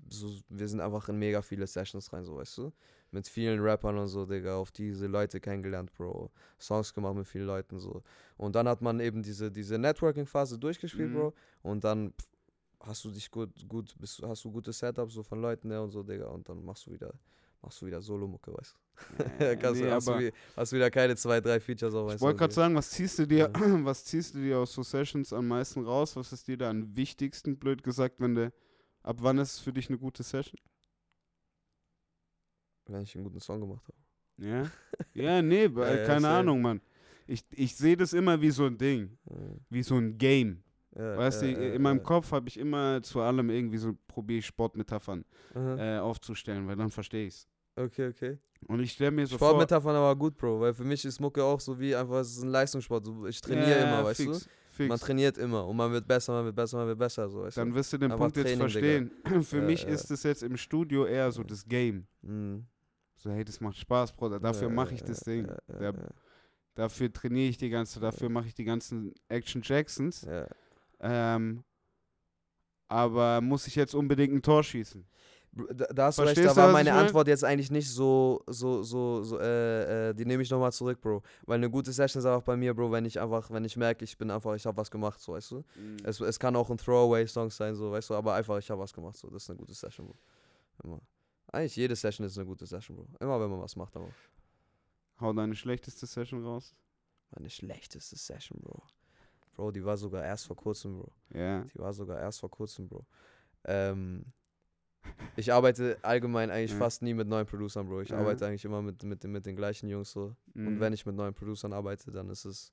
so, 0.08 0.28
wir 0.48 0.68
sind 0.68 0.80
einfach 0.80 1.08
in 1.08 1.18
mega 1.18 1.42
viele 1.42 1.66
Sessions 1.66 2.12
rein, 2.12 2.24
so 2.24 2.36
weißt 2.36 2.58
du? 2.58 2.72
Mit 3.14 3.28
vielen 3.28 3.60
Rappern 3.60 3.98
und 3.98 4.08
so, 4.08 4.24
Digga, 4.24 4.56
auf 4.56 4.70
diese 4.72 5.06
Leute 5.06 5.38
kennengelernt, 5.38 5.92
Bro. 5.92 6.30
Songs 6.58 6.94
gemacht 6.94 7.14
mit 7.14 7.26
vielen 7.28 7.46
Leuten, 7.46 7.78
so. 7.78 8.02
Und 8.38 8.54
dann 8.56 8.66
hat 8.66 8.80
man 8.80 9.00
eben 9.00 9.22
diese, 9.22 9.50
diese 9.52 9.78
Networking-Phase 9.78 10.58
durchgespielt, 10.58 11.10
Mhm. 11.10 11.14
Bro. 11.14 11.34
Und 11.62 11.84
dann 11.84 12.12
pff, 12.12 12.26
hast 12.80 13.04
du 13.04 13.10
dich 13.10 13.30
gut, 13.30 13.50
gut, 13.68 13.94
bist, 13.98 14.22
hast 14.22 14.44
du 14.44 14.50
gutes 14.50 14.78
Setup 14.78 15.10
so 15.12 15.22
von 15.22 15.40
Leuten, 15.42 15.68
ne, 15.68 15.80
und 15.82 15.90
so, 15.90 16.02
Digga. 16.02 16.28
Und 16.28 16.48
dann 16.48 16.64
machst 16.64 16.86
du 16.86 16.92
wieder, 16.92 17.12
machst 17.60 17.82
du 17.82 17.86
wieder 17.86 18.00
Solo-Mucke, 18.00 18.50
weißt 18.54 18.74
du? 18.74 19.44
Ja, 19.44 19.56
Kannst 19.56 19.80
nee, 19.82 19.86
du, 19.88 19.92
hast, 19.92 20.06
du, 20.06 20.10
aber- 20.12 20.20
wie- 20.20 20.32
hast 20.56 20.72
du 20.72 20.76
wieder 20.76 20.90
keine 20.90 21.14
zwei, 21.14 21.38
drei 21.42 21.60
Features 21.60 21.94
auf 21.94 22.14
Ich 22.14 22.20
wollte 22.22 22.38
gerade 22.38 22.54
sagen, 22.54 22.74
was 22.74 22.88
ziehst 22.90 23.18
du 23.18 23.26
dir, 23.26 23.50
was 23.84 24.06
ziehst 24.06 24.34
du 24.34 24.38
dir 24.38 24.56
aus 24.58 24.72
so 24.72 24.82
Sessions 24.82 25.34
am 25.34 25.48
meisten 25.48 25.84
raus? 25.84 26.16
Was 26.16 26.32
ist 26.32 26.48
dir 26.48 26.56
da 26.56 26.70
am 26.70 26.96
wichtigsten, 26.96 27.58
blöd 27.58 27.82
gesagt, 27.82 28.20
wenn 28.20 28.34
du, 28.34 28.52
ab 29.02 29.16
wann 29.20 29.36
ist 29.36 29.52
es 29.54 29.58
für 29.60 29.72
dich 29.74 29.90
eine 29.90 29.98
gute 29.98 30.22
Session? 30.22 30.58
Wenn 32.86 33.02
ich 33.02 33.14
einen 33.14 33.24
guten 33.24 33.40
Song 33.40 33.60
gemacht 33.60 33.84
habe. 33.88 33.98
Ja? 34.48 34.70
Ja, 35.14 35.42
nee, 35.42 35.64
ja, 35.64 35.68
keine 36.06 36.20
safe. 36.22 36.28
Ahnung, 36.34 36.62
Mann. 36.62 36.80
Ich, 37.26 37.44
ich 37.52 37.76
sehe 37.76 37.96
das 37.96 38.12
immer 38.12 38.40
wie 38.40 38.50
so 38.50 38.64
ein 38.66 38.76
Ding, 38.76 39.16
Ja. 39.30 39.36
wie 39.70 39.82
so 39.82 39.96
ein 39.96 40.16
Game. 40.18 40.62
Ja, 40.96 41.16
Weißt 41.16 41.42
ja, 41.42 41.52
du, 41.52 41.54
ja, 41.68 41.74
in 41.74 41.82
meinem 41.82 41.98
ja. 41.98 42.02
Kopf 42.02 42.32
habe 42.32 42.48
ich 42.48 42.58
immer 42.58 43.02
zu 43.02 43.20
allem 43.20 43.48
irgendwie 43.50 43.78
so, 43.78 43.92
probiere 44.08 44.40
ich 44.40 44.46
Sportmetaphern 44.46 45.24
äh, 45.54 45.98
aufzustellen, 45.98 46.66
weil 46.66 46.76
dann 46.76 46.90
verstehe 46.90 47.26
ich's. 47.26 47.46
Okay, 47.76 48.08
okay. 48.08 48.38
Und 48.68 48.80
ich 48.80 48.92
stelle 48.92 49.10
mir 49.10 49.26
so 49.26 49.38
vor... 49.38 49.48
Sportmetaphern 49.48 49.96
aber 49.96 50.14
gut, 50.16 50.36
Bro, 50.36 50.60
weil 50.60 50.74
für 50.74 50.84
mich 50.84 51.04
ist 51.04 51.18
Mucke 51.20 51.42
auch 51.42 51.60
so 51.60 51.78
wie 51.80 51.94
einfach, 51.96 52.16
es 52.16 52.36
ist 52.36 52.42
ein 52.42 52.50
Leistungssport. 52.50 53.06
So, 53.06 53.26
Ich 53.26 53.40
trainiere 53.40 53.70
Ja, 53.70 53.84
immer, 53.84 54.04
weißt 54.04 54.20
fix, 54.20 54.40
du? 54.44 54.50
Fix. 54.68 54.88
Man 54.88 54.98
trainiert 54.98 55.38
immer 55.38 55.66
und 55.66 55.76
man 55.76 55.90
wird 55.92 56.06
besser, 56.06 56.32
man 56.34 56.44
wird 56.46 56.56
besser, 56.56 56.78
man 56.78 56.86
wird 56.88 56.98
besser, 56.98 57.28
so, 57.28 57.46
Dann 57.48 57.74
wirst 57.74 57.92
du 57.94 57.98
den 57.98 58.10
Punkt 58.10 58.36
jetzt 58.36 58.44
Training, 58.46 58.58
verstehen. 58.58 59.10
Für 59.42 59.56
Ja, 59.58 59.62
mich 59.62 59.82
ja. 59.84 59.88
ist 59.88 60.10
es 60.10 60.22
jetzt 60.22 60.42
im 60.42 60.56
Studio 60.58 61.06
eher 61.06 61.30
so 61.32 61.42
das 61.42 61.64
Game. 61.66 62.06
Mhm. 62.22 62.66
So, 63.22 63.30
hey, 63.30 63.44
das 63.44 63.60
macht 63.60 63.76
Spaß, 63.76 64.12
Bruder. 64.14 64.40
Dafür 64.40 64.68
mache 64.68 64.94
ich 64.94 65.02
das 65.04 65.20
Ding. 65.20 65.46
Der- 65.68 65.94
Dafür 66.74 67.12
trainiere 67.12 67.50
ich 67.50 67.58
die 67.58 67.68
ganze, 67.68 68.00
dafür 68.00 68.30
mache 68.30 68.46
ich 68.46 68.54
die 68.54 68.64
ganzen 68.64 69.12
Action 69.28 69.60
Jacksons. 69.62 70.22
ja. 70.22 70.46
Ähm, 71.00 71.62
aber 72.88 73.40
muss 73.40 73.66
ich 73.66 73.74
jetzt 73.74 73.94
unbedingt 73.94 74.32
ein 74.34 74.42
Tor 74.42 74.62
schießen? 74.62 75.04
Da, 75.52 75.86
da 75.92 76.06
hast 76.06 76.18
du 76.18 76.22
recht, 76.22 76.38
da 76.38 76.56
war 76.56 76.72
meine? 76.72 76.92
Antwort 76.94 77.28
jetzt 77.28 77.44
eigentlich 77.44 77.70
nicht 77.70 77.90
so, 77.90 78.42
so, 78.46 78.82
so, 78.82 79.22
so 79.22 79.38
äh, 79.38 80.10
äh, 80.10 80.14
die 80.14 80.24
nehme 80.24 80.42
ich 80.42 80.50
nochmal 80.50 80.72
zurück, 80.72 81.00
Bro. 81.00 81.22
Weil 81.44 81.56
eine 81.56 81.68
gute 81.68 81.92
Session 81.92 82.20
ist 82.20 82.26
einfach 82.26 82.42
bei 82.42 82.56
mir, 82.56 82.72
Bro, 82.74 82.90
wenn 82.90 83.04
ich 83.04 83.20
einfach, 83.20 83.50
wenn 83.50 83.64
ich 83.66 83.76
merke, 83.76 84.04
ich 84.04 84.16
bin 84.16 84.30
einfach, 84.30 84.54
ich 84.54 84.64
habe 84.64 84.76
was 84.78 84.90
gemacht, 84.90 85.20
so, 85.20 85.32
weißt 85.34 85.50
du. 85.50 85.56
Mhm. 85.76 85.96
Es, 86.04 86.20
es 86.20 86.38
kann 86.38 86.56
auch 86.56 86.70
ein 86.70 86.78
Throwaway-Song 86.78 87.50
sein, 87.50 87.74
so, 87.74 87.90
weißt 87.92 88.10
du, 88.10 88.14
aber 88.14 88.34
einfach, 88.34 88.56
ich 88.58 88.70
habe 88.70 88.80
was 88.80 88.92
gemacht, 88.94 89.16
so, 89.16 89.28
das 89.28 89.42
ist 89.42 89.50
eine 89.50 89.58
gute 89.58 89.74
Session, 89.74 90.06
Bro. 90.06 90.16
Immer. 90.84 91.00
Eigentlich 91.50 91.76
jede 91.76 91.96
Session 91.96 92.26
ist 92.26 92.36
eine 92.38 92.46
gute 92.46 92.66
Session, 92.66 92.96
Bro. 92.96 93.06
Immer 93.20 93.40
wenn 93.40 93.50
man 93.50 93.60
was 93.60 93.76
macht, 93.76 93.94
aber. 93.96 94.08
Hau 95.20 95.32
deine 95.32 95.54
schlechteste 95.54 96.06
Session 96.06 96.44
raus. 96.44 96.74
Meine 97.30 97.50
schlechteste 97.50 98.16
Session, 98.16 98.60
Bro. 98.60 98.82
Bro, 99.54 99.70
die 99.72 99.84
war 99.84 99.96
sogar 99.96 100.24
erst 100.24 100.46
vor 100.46 100.56
kurzem, 100.56 100.98
Bro. 100.98 101.12
Ja. 101.34 101.64
Die 101.64 101.78
war 101.78 101.92
sogar 101.92 102.18
erst 102.18 102.40
vor 102.40 102.50
kurzem, 102.50 102.88
Bro. 102.88 103.04
Ähm, 103.64 104.24
ich 105.36 105.52
arbeite 105.52 105.98
allgemein 106.02 106.50
eigentlich 106.50 106.70
Ja. 106.72 106.78
fast 106.78 107.02
nie 107.02 107.12
mit 107.14 107.28
neuen 107.28 107.46
Producern, 107.46 107.86
Bro. 107.86 108.00
Ich 108.02 108.08
Ja. 108.10 108.18
arbeite 108.18 108.46
eigentlich 108.46 108.64
immer 108.64 108.80
mit, 108.82 109.02
mit, 109.02 109.22
den- 109.22 109.32
mit 109.32 109.44
den 109.44 109.56
gleichen 109.56 109.88
Jungs 109.88 110.10
so. 110.12 110.34
Und 110.54 110.76
Mhm. 110.76 110.80
wenn 110.80 110.92
ich 110.92 111.04
mit 111.04 111.14
neuen 111.16 111.34
Producern 111.34 111.72
arbeite, 111.72 112.10
dann 112.10 112.28
ist 112.30 112.44
es. 112.44 112.72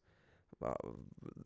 Da 0.59 0.75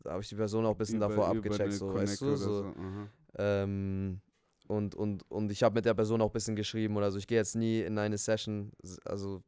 habe 0.06 0.20
ich 0.22 0.28
die 0.28 0.34
Person 0.34 0.64
auch 0.66 0.72
ein 0.72 0.76
bisschen 0.78 0.96
Über- 0.96 1.08
davor 1.08 1.30
über 1.30 1.36
abgecheckt, 1.38 1.72
so, 1.74 1.86
Connect 1.88 2.08
weißt 2.10 2.20
du? 2.22 2.36
So. 2.36 2.64
aha. 2.76 3.08
Ähm, 3.36 4.20
und, 4.66 4.94
und, 4.94 5.30
und 5.30 5.50
ich 5.50 5.62
habe 5.62 5.74
mit 5.74 5.84
der 5.84 5.94
Person 5.94 6.20
auch 6.22 6.30
ein 6.30 6.32
bisschen 6.32 6.56
geschrieben 6.56 6.96
oder 6.96 7.10
so. 7.10 7.18
Ich 7.18 7.26
gehe 7.26 7.38
jetzt 7.38 7.54
nie 7.54 7.80
in 7.80 7.98
eine 7.98 8.16
Session, 8.18 8.72
also 9.04 9.42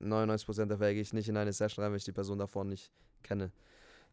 99% 0.00 0.66
der 0.66 0.78
Fälle 0.78 0.94
gehe 0.94 1.02
ich 1.02 1.12
nicht 1.12 1.28
in 1.28 1.36
eine 1.36 1.52
Session 1.52 1.82
rein, 1.82 1.92
wenn 1.92 1.98
ich 1.98 2.04
die 2.04 2.12
Person 2.12 2.38
davor 2.38 2.64
nicht 2.64 2.92
kenne. 3.22 3.50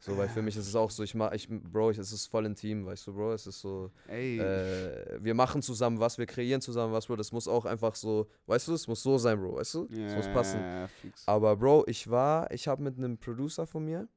So, 0.03 0.17
weil 0.17 0.29
für 0.29 0.41
mich 0.41 0.57
ist 0.57 0.67
es 0.67 0.75
auch 0.75 0.89
so, 0.89 1.03
ich 1.03 1.13
mach, 1.13 1.31
ich, 1.31 1.47
Bro, 1.47 1.91
ich, 1.91 1.99
es 1.99 2.11
ist 2.11 2.25
voll 2.25 2.47
intim, 2.47 2.87
weißt 2.87 3.05
du, 3.05 3.13
Bro, 3.13 3.33
es 3.33 3.45
ist 3.45 3.61
so, 3.61 3.91
Ey. 4.07 4.39
äh, 4.39 5.19
wir 5.23 5.35
machen 5.35 5.61
zusammen 5.61 5.99
was, 5.99 6.17
wir 6.17 6.25
kreieren 6.25 6.59
zusammen 6.59 6.91
was, 6.91 7.05
Bro, 7.05 7.17
das 7.17 7.31
muss 7.31 7.47
auch 7.47 7.65
einfach 7.65 7.93
so, 7.93 8.27
weißt 8.47 8.69
du, 8.69 8.73
es 8.73 8.87
muss 8.87 9.03
so 9.03 9.19
sein, 9.19 9.39
Bro, 9.39 9.57
weißt 9.57 9.75
du, 9.75 9.87
es 9.91 10.15
muss 10.15 10.27
passen. 10.29 10.59
Fix. 11.03 11.27
Aber 11.27 11.55
Bro, 11.55 11.83
ich 11.85 12.09
war, 12.09 12.49
ich 12.49 12.67
habe 12.67 12.81
mit 12.81 12.97
einem 12.97 13.19
Producer 13.19 13.67
von 13.67 13.85
mir, 13.85 14.07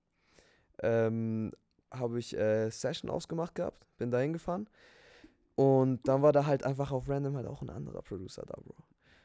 ähm, 0.82 1.52
habe 1.90 2.18
ich 2.18 2.34
äh, 2.34 2.70
Session 2.70 3.10
ausgemacht 3.10 3.54
gehabt, 3.54 3.86
bin 3.98 4.10
da 4.10 4.20
hingefahren 4.20 4.66
und 5.56 6.06
dann 6.08 6.22
war 6.22 6.32
da 6.32 6.46
halt 6.46 6.64
einfach 6.64 6.90
auf 6.92 7.08
random 7.08 7.36
halt 7.36 7.46
auch 7.46 7.62
ein 7.62 7.70
anderer 7.70 8.02
Producer 8.02 8.42
da, 8.46 8.54
Bro. 8.60 8.74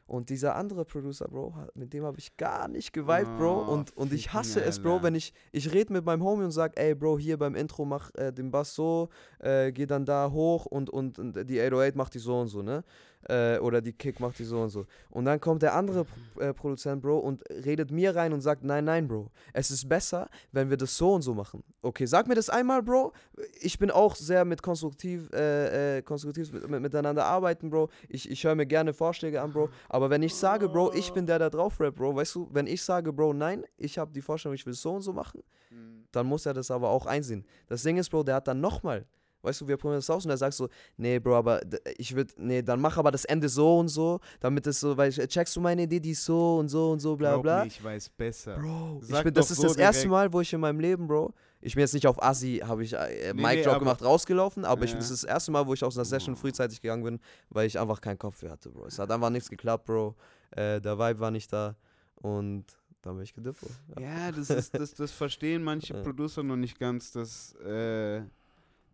Und 0.05 0.31
dieser 0.31 0.55
andere 0.55 0.85
Producer, 0.85 1.27
Bro, 1.27 1.53
hat- 1.55 1.75
mit 1.75 1.93
dem 1.93 2.03
habe 2.03 2.17
ich 2.17 2.35
gar 2.35 2.67
nicht 2.67 2.93
geweibt, 2.93 3.37
Bro. 3.37 3.65
Oh, 3.67 3.71
Und, 3.73 3.95
und 3.95 4.11
ich 4.11 4.33
hasse 4.33 4.59
es, 4.63 4.79
Bro, 4.79 5.03
wenn 5.03 5.13
ich, 5.13 5.33
ich 5.51 5.71
rede 5.71 5.93
mit 5.93 6.03
meinem 6.03 6.23
Homie 6.23 6.45
und 6.45 6.51
sag, 6.51 6.79
ey, 6.79 6.95
Bro, 6.95 7.19
hier 7.19 7.37
beim 7.37 7.53
Intro 7.53 7.85
mach 7.85 8.09
äh, 8.15 8.31
den 8.31 8.49
Bass 8.49 8.73
so, 8.73 9.09
äh, 9.37 9.71
geh 9.71 9.85
dann 9.85 10.05
da 10.05 10.31
hoch 10.31 10.65
und, 10.65 10.89
und, 10.89 11.19
und 11.19 11.47
die 11.47 11.61
808 11.61 11.95
macht 11.95 12.15
die 12.15 12.19
so 12.19 12.39
und 12.39 12.47
so, 12.47 12.63
ne? 12.63 12.83
Äh, 13.29 13.59
oder 13.59 13.79
die 13.81 13.93
Kick 13.93 14.19
macht 14.19 14.39
die 14.39 14.43
so 14.43 14.59
und 14.61 14.69
so. 14.69 14.85
Und 15.11 15.25
dann 15.25 15.39
kommt 15.39 15.61
der 15.61 15.75
andere 15.75 16.05
äh, 16.39 16.53
Produzent, 16.53 17.01
Bro, 17.01 17.19
und 17.19 17.43
redet 17.49 17.91
mir 17.91 18.15
rein 18.15 18.33
und 18.33 18.41
sagt, 18.41 18.63
nein, 18.63 18.85
nein, 18.85 19.07
Bro, 19.07 19.29
es 19.53 19.69
ist 19.69 19.87
besser, 19.87 20.29
wenn 20.51 20.69
wir 20.69 20.77
das 20.77 20.97
so 20.97 21.13
und 21.13 21.21
so 21.21 21.33
machen. 21.33 21.63
Okay, 21.81 22.05
sag 22.07 22.27
mir 22.27 22.35
das 22.35 22.49
einmal, 22.49 22.81
Bro. 22.81 23.13
Ich 23.61 23.77
bin 23.77 23.91
auch 23.91 24.15
sehr 24.15 24.45
mit 24.45 24.61
konstruktiv, 24.63 25.29
äh, 25.31 25.97
äh, 25.97 26.01
konstruktiv 26.01 26.51
mit, 26.51 26.67
mit, 26.69 26.81
miteinander 26.81 27.25
arbeiten, 27.25 27.69
Bro. 27.69 27.89
Ich, 28.07 28.29
ich 28.29 28.43
höre 28.43 28.55
mir 28.55 28.65
gerne 28.65 28.93
Vorschläge 28.93 29.41
an, 29.41 29.53
Bro. 29.53 29.69
Aber 29.89 30.09
wenn 30.09 30.23
ich 30.23 30.33
sage, 30.33 30.67
Bro, 30.67 30.93
ich 30.93 31.13
bin 31.13 31.25
der, 31.27 31.37
der 31.39 31.49
drauf 31.51 31.79
rappt, 31.79 31.97
Bro, 31.97 32.15
weißt 32.15 32.33
du, 32.35 32.49
wenn 32.51 32.65
ich 32.67 32.81
sage, 32.81 33.13
Bro, 33.13 33.33
nein, 33.33 33.63
ich 33.77 33.97
habe 33.99 34.11
die 34.11 34.21
Vorstellung, 34.21 34.55
ich 34.55 34.65
will 34.65 34.73
so 34.73 34.93
und 34.95 35.01
so 35.01 35.13
machen, 35.13 35.43
Mhm. 35.71 36.05
dann 36.11 36.25
muss 36.25 36.47
er 36.47 36.53
das 36.55 36.71
aber 36.71 36.89
auch 36.89 37.05
einsehen. 37.05 37.45
Das 37.67 37.83
Ding 37.83 37.97
ist, 37.97 38.09
Bro, 38.09 38.23
der 38.23 38.35
hat 38.35 38.47
dann 38.47 38.59
nochmal, 38.59 39.05
weißt 39.41 39.61
du, 39.61 39.67
wir 39.67 39.77
probieren 39.77 39.97
das 39.99 40.09
aus 40.09 40.25
und 40.25 40.31
er 40.31 40.37
sagt 40.37 40.53
so, 40.53 40.67
nee, 40.97 41.19
Bro, 41.19 41.35
aber 41.37 41.61
ich 41.97 42.15
würde, 42.15 42.33
nee, 42.37 42.61
dann 42.61 42.79
mach 42.81 42.97
aber 42.97 43.11
das 43.11 43.25
Ende 43.25 43.47
so 43.49 43.79
und 43.79 43.87
so, 43.87 44.19
damit 44.39 44.67
es 44.67 44.79
so, 44.79 44.95
weil 44.97 45.11
checkst 45.11 45.55
du 45.55 45.61
meine 45.61 45.83
Idee, 45.83 45.99
die 45.99 46.11
ist 46.11 46.25
so 46.25 46.57
und 46.57 46.69
so 46.69 46.91
und 46.91 46.99
so, 46.99 47.15
bla 47.15 47.31
Glaub 47.31 47.43
bla. 47.43 47.61
mir, 47.61 47.67
ich 47.67 47.83
weiß 47.83 48.09
besser. 48.09 48.55
Bro, 48.57 49.01
ich 49.07 49.23
bin, 49.23 49.33
das 49.33 49.51
ist 49.51 49.57
so 49.57 49.63
das 49.67 49.77
erste 49.77 50.01
direkt. 50.03 50.11
Mal, 50.11 50.33
wo 50.33 50.41
ich 50.41 50.51
in 50.53 50.59
meinem 50.59 50.79
Leben, 50.79 51.07
Bro, 51.07 51.33
ich 51.61 51.75
bin 51.75 51.81
jetzt 51.81 51.93
nicht 51.93 52.07
auf 52.07 52.21
Assi, 52.23 52.61
habe 52.65 52.83
ich 52.83 52.93
äh, 52.93 53.33
Nee, 53.33 53.41
Mic 53.41 53.55
nee, 53.55 53.63
Drop 53.63 53.73
aber- 53.75 53.79
gemacht, 53.79 54.01
rausgelaufen, 54.03 54.65
aber 54.65 54.83
ich, 54.85 54.91
Ja. 54.91 54.97
das 54.97 55.09
ist 55.11 55.23
das 55.23 55.29
erste 55.29 55.51
Mal, 55.51 55.65
wo 55.67 55.73
ich 55.73 55.83
aus 55.83 55.97
einer 55.97 56.05
Session 56.05 56.35
frühzeitig 56.35 56.81
gegangen 56.81 57.03
bin, 57.03 57.19
weil 57.49 57.67
ich 57.67 57.79
einfach 57.79 58.01
keinen 58.01 58.17
Kopf 58.17 58.37
für 58.37 58.49
hatte, 58.49 58.69
Bro. 58.69 58.85
Es 58.87 58.99
hat 58.99 59.11
einfach 59.11 59.29
nichts 59.29 59.49
geklappt, 59.49 59.85
Bro. 59.85 60.15
Äh, 60.51 60.79
der 60.81 60.97
Vibe 60.97 61.19
war 61.19 61.31
nicht 61.31 61.51
da 61.53 61.75
und 62.15 62.65
dann 63.01 63.15
bin 63.15 63.23
ich 63.23 63.33
gedippt. 63.33 63.59
Ja. 63.97 64.01
Ja, 64.27 64.31
das 64.31 64.49
ist, 64.49 64.73
das, 64.77 64.93
das 64.93 65.11
verstehen 65.11 65.63
manche. 65.63 65.93
Producer 66.03 66.43
noch 66.43 66.57
nicht 66.57 66.77
ganz, 66.79 67.11
dass, 67.11 67.53
äh, 67.65 68.21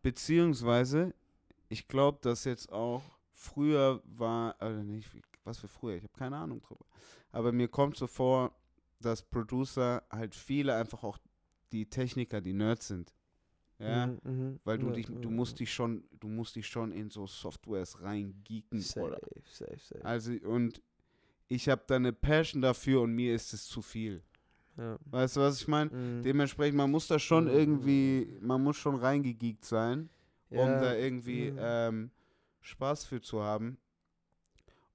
beziehungsweise, 0.06 1.16
ich 1.68 1.88
glaube, 1.88 2.20
dass 2.22 2.44
jetzt 2.44 2.72
auch 2.72 3.02
früher 3.34 4.04
war, 4.06 4.56
oder 4.62 4.84
nicht, 4.84 5.10
was 5.44 5.58
für 5.58 5.68
früher, 5.68 5.96
ich 5.96 6.04
habe 6.04 6.14
keine 6.14 6.38
Ahnung 6.38 6.62
drüber. 6.62 6.86
Aber 7.32 7.52
mir 7.52 7.68
kommt 7.68 7.98
so 7.98 8.06
vor, 8.06 8.56
dass 9.00 9.24
Producer 9.24 10.04
halt 10.12 10.36
viele 10.36 10.76
einfach 10.76 11.04
auch 11.04 11.18
die 11.72 11.90
Techniker, 11.90 12.40
die 12.40 12.54
Nerds 12.54 12.88
sind. 12.88 13.16
Ja, 13.80 14.06
Mhm, 14.06 14.20
mhm. 14.24 14.60
weil 14.64 14.78
du 14.78 14.90
Ja, 14.90 14.94
dich, 14.94 15.08
du 15.08 15.32
musst 15.32 15.60
dich 15.60 15.74
schon, 15.74 16.04
du 16.20 16.28
musst 16.28 16.56
dich 16.56 16.68
schon 16.68 16.92
in 16.92 17.10
so 17.10 17.26
Softwares 17.26 18.00
reingeeken, 18.00 18.80
Safe, 18.80 19.08
oder? 19.08 19.18
safe, 19.52 19.80
safe. 19.80 20.06
Also, 20.06 20.34
und 20.34 20.84
ich 21.48 21.68
habe 21.68 21.84
da 21.88 21.96
eine 21.96 22.14
Passion 22.14 22.62
dafür 22.62 23.02
und 23.02 23.12
mir 23.14 23.34
ist 23.34 23.54
es 23.54 23.66
zu 23.66 23.82
viel. 23.82 24.22
Ja. 24.78 24.98
Weißt 25.06 25.38
du, 25.38 25.42
was 25.42 25.62
ich 25.62 25.68
meine? 25.68 25.90
Mhm. 25.90 26.24
Dementsprechend, 26.24 26.78
man 26.78 26.92
muss 26.92 27.08
da 27.08 27.18
schon 27.20 27.46
Mhm. 27.46 27.52
irgendwie, 27.52 28.38
man 28.42 28.62
muss 28.64 28.78
schon 28.78 28.96
reingegeekt 28.96 29.66
sein, 29.66 30.10
um 30.50 30.58
Ja, 30.58 30.80
da 30.82 30.96
irgendwie 30.96 31.52
mhm. 31.52 31.58
ähm, 31.62 32.12
Spaß 32.62 33.06
für 33.06 33.22
zu 33.22 33.42
haben. 33.42 33.78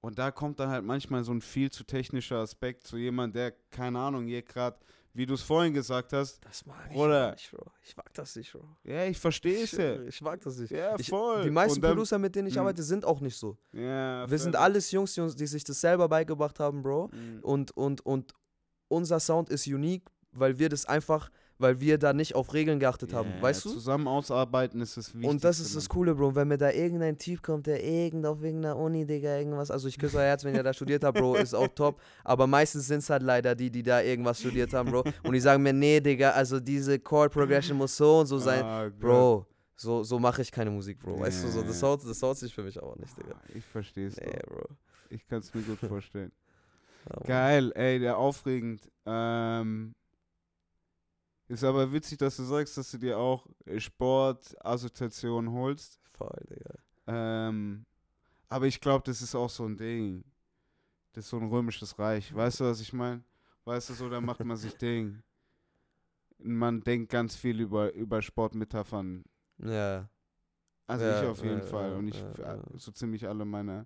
Und 0.01 0.17
da 0.17 0.31
kommt 0.31 0.59
dann 0.59 0.69
halt 0.69 0.83
manchmal 0.83 1.23
so 1.23 1.31
ein 1.31 1.41
viel 1.41 1.69
zu 1.71 1.83
technischer 1.83 2.37
Aspekt 2.37 2.85
zu 2.87 2.97
jemand, 2.97 3.35
der, 3.35 3.51
keine 3.69 3.99
Ahnung, 3.99 4.25
hier 4.25 4.41
gerade, 4.41 4.77
wie 5.13 5.25
du 5.27 5.33
es 5.35 5.41
vorhin 5.43 5.73
gesagt 5.73 6.11
hast, 6.13 6.43
Das 6.43 6.65
mag 6.65 6.87
ich 6.89 6.95
gar 6.97 7.31
nicht, 7.31 7.51
Bro. 7.51 7.71
Ich 7.83 7.95
mag 7.97 8.11
das 8.13 8.35
nicht, 8.35 8.51
Bro. 8.51 8.63
ja, 8.83 9.05
ich 9.05 9.17
verstehe 9.19 9.63
es 9.63 9.73
Ich, 9.73 9.79
ja. 9.79 10.01
ich 10.01 10.21
mag 10.21 10.41
das 10.41 10.57
nicht. 10.57 10.71
Ja, 10.71 10.95
Ich, 10.97 11.09
voll. 11.09 11.43
die 11.43 11.51
meisten 11.51 11.81
dann- 11.81 11.91
Producer, 11.91 12.17
mit 12.17 12.33
denen 12.35 12.47
ich 12.47 12.55
Mhm. 12.55 12.61
arbeite, 12.61 12.81
sind 12.81 13.05
auch 13.05 13.19
nicht 13.19 13.35
so. 13.37 13.57
Ja, 13.73 14.27
Wir 14.29 14.39
sind 14.39 14.55
alles 14.55 14.89
Jungs, 14.91 15.13
die, 15.13 15.21
uns, 15.21 15.35
die 15.35 15.45
sich 15.47 15.63
das 15.63 15.79
selber 15.81 16.07
beigebracht 16.09 16.59
haben, 16.59 16.81
Bro. 16.81 17.09
Mhm. 17.13 17.39
Und, 17.43 17.71
und, 17.77 18.03
und 18.05 18.33
unser 18.91 19.19
Sound 19.19 19.49
ist 19.49 19.67
unique, 19.67 20.03
weil 20.33 20.59
wir 20.59 20.69
das 20.69 20.85
einfach, 20.85 21.29
weil 21.57 21.79
wir 21.79 21.97
da 21.97 22.13
nicht 22.13 22.35
auf 22.35 22.53
Regeln 22.53 22.79
geachtet 22.79 23.13
haben, 23.13 23.29
Ja, 23.35 23.41
weißt 23.41 23.65
du? 23.65 23.69
Zusammen 23.69 24.07
ausarbeiten 24.07 24.81
ist 24.81 24.97
das 24.97 25.13
wichtig. 25.13 25.29
Und 25.29 25.43
das 25.43 25.59
ist 25.59 25.75
das 25.75 25.87
Coole, 25.89 26.15
Bro. 26.15 26.35
Wenn 26.35 26.47
mir 26.47 26.57
da 26.57 26.71
irgendein 26.71 27.17
Typ 27.17 27.43
kommt, 27.43 27.67
der 27.67 27.83
irgend 27.83 28.25
auf 28.25 28.41
irgendeiner 28.41 28.77
Uni, 28.77 29.05
Digga, 29.05 29.37
irgendwas. 29.37 29.69
Also 29.69 29.87
ich 29.87 29.97
küsse 29.99 30.17
euer 30.17 30.23
Herz, 30.25 30.43
wenn 30.43 30.55
ihr 30.55 30.63
da 30.63 30.73
studiert 30.73 31.03
habt, 31.03 31.17
Bro, 31.17 31.35
ist 31.37 31.53
auch 31.53 31.67
top. 31.67 31.99
Aber 32.23 32.47
meistens 32.47 32.87
sind 32.87 32.99
es 32.99 33.09
halt 33.09 33.23
leider 33.23 33.53
die, 33.55 33.69
die 33.69 33.83
da 33.83 34.01
irgendwas 34.01 34.39
studiert 34.39 34.73
haben, 34.73 34.89
Bro. 34.91 35.03
Und 35.23 35.33
die 35.33 35.39
sagen 35.39 35.61
mir, 35.61 35.73
nee, 35.73 35.99
Digga, 35.99 36.31
also 36.31 36.59
diese 36.59 36.97
Chord 36.99 37.31
Progression 37.33 37.77
muss 37.77 37.95
so 37.97 38.19
und 38.19 38.27
so 38.27 38.37
sein. 38.39 38.63
Ah, 38.63 38.87
Gott. 38.89 38.99
Bro, 38.99 39.45
so, 39.75 40.03
so 40.03 40.17
mache 40.19 40.41
ich 40.41 40.51
keine 40.51 40.71
Musik, 40.71 40.99
Bro. 40.99 41.19
Weißt 41.19 41.43
du, 41.43 41.49
so, 41.49 41.61
das 41.61 41.81
haut, 41.83 42.01
das 42.07 42.21
haut 42.23 42.37
sich 42.37 42.53
für 42.53 42.63
mich 42.63 42.81
aber 42.81 42.95
nicht, 42.97 43.15
Digga. 43.17 43.33
Ah, 43.35 43.41
Ich 43.53 43.65
verstehe 43.65 44.07
es 44.07 44.17
Nee. 44.17 44.39
Bro. 44.47 44.65
Ich 45.09 45.27
kann 45.27 45.39
es 45.39 45.53
mir 45.53 45.61
gut 45.61 45.77
vorstellen. 45.79 46.31
Geil, 47.23 47.71
ey, 47.75 47.99
der 47.99 48.17
aufregend. 48.17 48.89
Ähm, 49.05 49.93
ist 51.47 51.63
aber 51.63 51.91
witzig, 51.91 52.17
dass 52.17 52.37
du 52.37 52.43
sagst, 52.43 52.77
dass 52.77 52.91
du 52.91 52.97
dir 52.97 53.17
auch 53.17 53.45
Sportassoziationen 53.77 55.51
holst. 55.51 55.99
Voll, 56.13 56.45
Digga. 56.49 56.75
Ähm, 57.07 57.85
aber 58.47 58.67
ich 58.67 58.79
glaube, 58.79 59.03
das 59.05 59.21
ist 59.21 59.35
auch 59.35 59.49
so 59.49 59.65
ein 59.65 59.75
Ding. 59.75 60.23
Das 61.13 61.25
ist 61.25 61.29
so 61.31 61.37
ein 61.37 61.47
römisches 61.47 61.97
Reich. 61.99 62.33
Weißt 62.33 62.59
du, 62.61 62.65
was 62.65 62.79
ich 62.79 62.93
meine? 62.93 63.23
Weißt 63.65 63.89
du, 63.89 63.93
so, 63.93 64.09
da 64.09 64.21
macht 64.21 64.43
man 64.45 64.55
sich 64.57 64.73
Ding. 64.77 65.21
Man 66.37 66.81
denkt 66.81 67.11
ganz 67.11 67.35
viel 67.35 67.59
über, 67.59 67.91
über 67.93 68.21
Sportmetaphern. 68.21 69.23
Ja. 69.57 70.09
Also 70.87 71.05
Ja, 71.05 71.21
ich 71.21 71.27
auf 71.27 71.43
jeden 71.43 71.59
ja, 71.59 71.63
Fall. 71.63 71.91
ja, 71.91 71.97
Und 71.97 72.07
ich, 72.07 72.23
so 72.81 72.91
ziemlich 72.91 73.27
alle 73.27 73.45
meine 73.45 73.85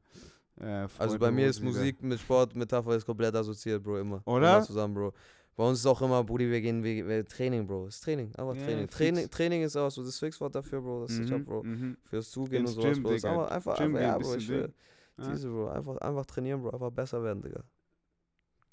äh, 0.60 0.88
Also 0.97 1.18
bei 1.20 1.32
mir 1.32 1.47
ist. 1.47 1.62
Musik 1.62 2.01
mit 2.03 2.20
Sport, 2.20 2.56
Metapher 2.56 2.95
ist 2.95 3.06
komplett 3.06 3.36
assoziiert, 3.36 3.84
Bro, 3.84 3.99
immer. 3.99 4.22
Oder? 4.26 4.58
Immer 4.58 4.66
zusammen, 4.66 4.93
Bro. 4.93 5.14
Bei 5.58 5.64
uns 5.68 5.80
ist 5.80 5.86
auch 5.86 6.01
immer, 6.01 6.22
Brudi, 6.24 6.49
wir 6.51 6.60
gehen, 6.60 6.84
wir, 6.84 7.08
wir 7.08 7.26
Training, 7.26 7.66
Bro. 7.66 7.88
Ist 7.88 8.03
Training, 8.03 8.30
aber 8.36 8.53
Training. 8.56 8.88
fix. 8.88 8.97
Training. 8.97 9.30
Training 9.30 9.62
ist 9.64 9.78
auch 9.78 9.89
so 9.89 10.03
das 10.03 10.20
Fixwort 10.20 10.53
dafür, 10.53 10.82
Bro. 10.82 11.03
Das 11.03 11.12
ist 11.14 11.30
Mhm, 11.30 11.38
ich 11.38 11.45
Bro. 11.45 11.64
mhm. 11.64 11.97
Fürs 12.03 12.30
Zugehen 12.32 12.62
Ins 12.66 12.76
und 12.76 12.82
sowas, 12.82 12.99
Bro. 13.01 13.12
Ist 13.12 13.24
Digga. 13.24 13.32
einfach, 13.34 13.51
einfach, 13.56 13.78
Gym 13.78 13.95
einfach, 13.95 14.01
ja, 14.01 14.18
Bro. 14.18 14.36
Ich 14.36 14.49
will, 14.49 14.74
Ja. 15.18 15.32
diese, 15.32 15.49
Bro. 15.49 15.68
Einfach, 15.70 15.97
einfach 15.97 16.26
trainieren, 16.26 16.62
Bro. 16.62 16.72
Einfach 16.72 16.91
besser 16.91 17.24
werden, 17.24 17.41
Digga. 17.41 17.64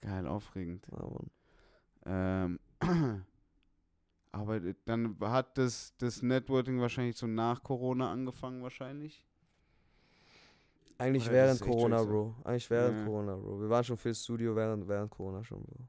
Geil, 0.00 0.26
aufregend. 0.26 0.84
Ja, 0.90 1.06
Mann. 1.06 1.30
Ähm, 2.04 2.58
aber 4.32 4.60
dann 4.84 5.16
hat 5.20 5.56
das, 5.58 5.94
das 5.98 6.20
Networking 6.22 6.80
wahrscheinlich 6.80 7.16
so 7.16 7.28
nach 7.28 7.62
Corona 7.62 8.10
angefangen 8.10 8.62
wahrscheinlich. 8.62 9.24
Eigentlich 11.02 11.24
Oder 11.24 11.32
während 11.32 11.60
Corona. 11.60 12.02
Bro. 12.02 12.34
Eigentlich 12.44 12.70
während 12.70 12.98
Ja. 12.98 13.04
Corona, 13.04 13.36
Bro. 13.36 13.60
Wir 13.60 13.68
waren 13.70 13.84
schon 13.84 13.96
viel 13.96 14.14
Studio 14.14 14.54
während, 14.56 14.86
während 14.88 15.10
Corona 15.10 15.42
schon, 15.44 15.62
Bro. 15.64 15.84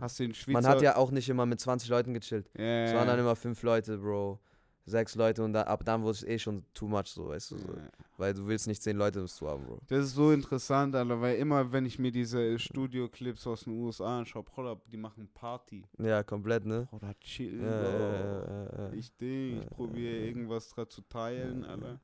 Hast 0.00 0.18
du 0.18 0.24
den 0.24 0.34
Schweizer... 0.34 0.52
Man 0.60 0.66
hat 0.66 0.82
ja 0.82 0.96
auch 0.96 1.10
nicht 1.10 1.28
immer 1.28 1.46
mit 1.46 1.60
20 1.60 1.88
Leuten 1.88 2.12
gechillt. 2.14 2.50
ja, 2.58 2.84
Es 2.84 2.94
waren 2.94 3.06
dann 3.06 3.18
immer 3.18 3.36
fünf 3.36 3.62
Leute, 3.62 3.96
Bro. 3.98 4.40
sechs 4.84 5.14
Leute 5.14 5.44
und 5.44 5.52
da, 5.52 5.62
ab 5.62 5.84
dann 5.84 6.02
wurde 6.02 6.10
es 6.16 6.24
eh 6.24 6.36
schon 6.40 6.64
too 6.74 6.88
much, 6.88 7.06
so, 7.06 7.28
weißt 7.28 7.52
du, 7.52 7.58
so. 7.58 7.68
Ja. 7.68 7.88
Weil 8.18 8.34
du 8.34 8.44
willst 8.48 8.66
nicht 8.66 8.82
zehn 8.82 8.96
Leute 8.96 9.20
im 9.20 9.28
Stu 9.28 9.46
haben, 9.46 9.64
Bro. 9.64 9.78
Das 9.86 10.06
ist 10.06 10.14
so 10.14 10.32
interessant, 10.32 10.96
Alter, 10.96 11.20
weil 11.20 11.36
immer, 11.36 11.70
wenn 11.70 11.86
ich 11.86 12.00
mir 12.00 12.10
diese 12.10 12.58
Studio-Clips 12.58 13.46
aus 13.46 13.62
den 13.62 13.74
USA 13.74 14.18
anschaue, 14.18 14.42
Bruder, 14.42 14.80
die 14.90 14.96
machen 14.96 15.28
Party. 15.32 15.84
Ja, 15.98 16.24
komplett, 16.24 16.64
ne? 16.66 16.88
Bruder, 16.90 17.14
chill, 17.20 17.62
Ja, 17.62 17.80
Bro. 17.80 17.88
ja, 17.90 18.12
ja, 18.12 18.44
ja, 18.44 18.78
ja. 18.88 18.92
Ich 18.94 19.16
Ding, 19.16 19.58
ich 19.58 19.62
Ja, 19.62 19.70
probiere 19.70 20.14
ja, 20.16 20.20
ja. 20.22 20.26
irgendwas 20.26 20.68
dran 20.70 20.88
zu 20.90 21.00
teilen, 21.02 21.62
Ja, 21.62 21.68
Alter. 21.68 22.00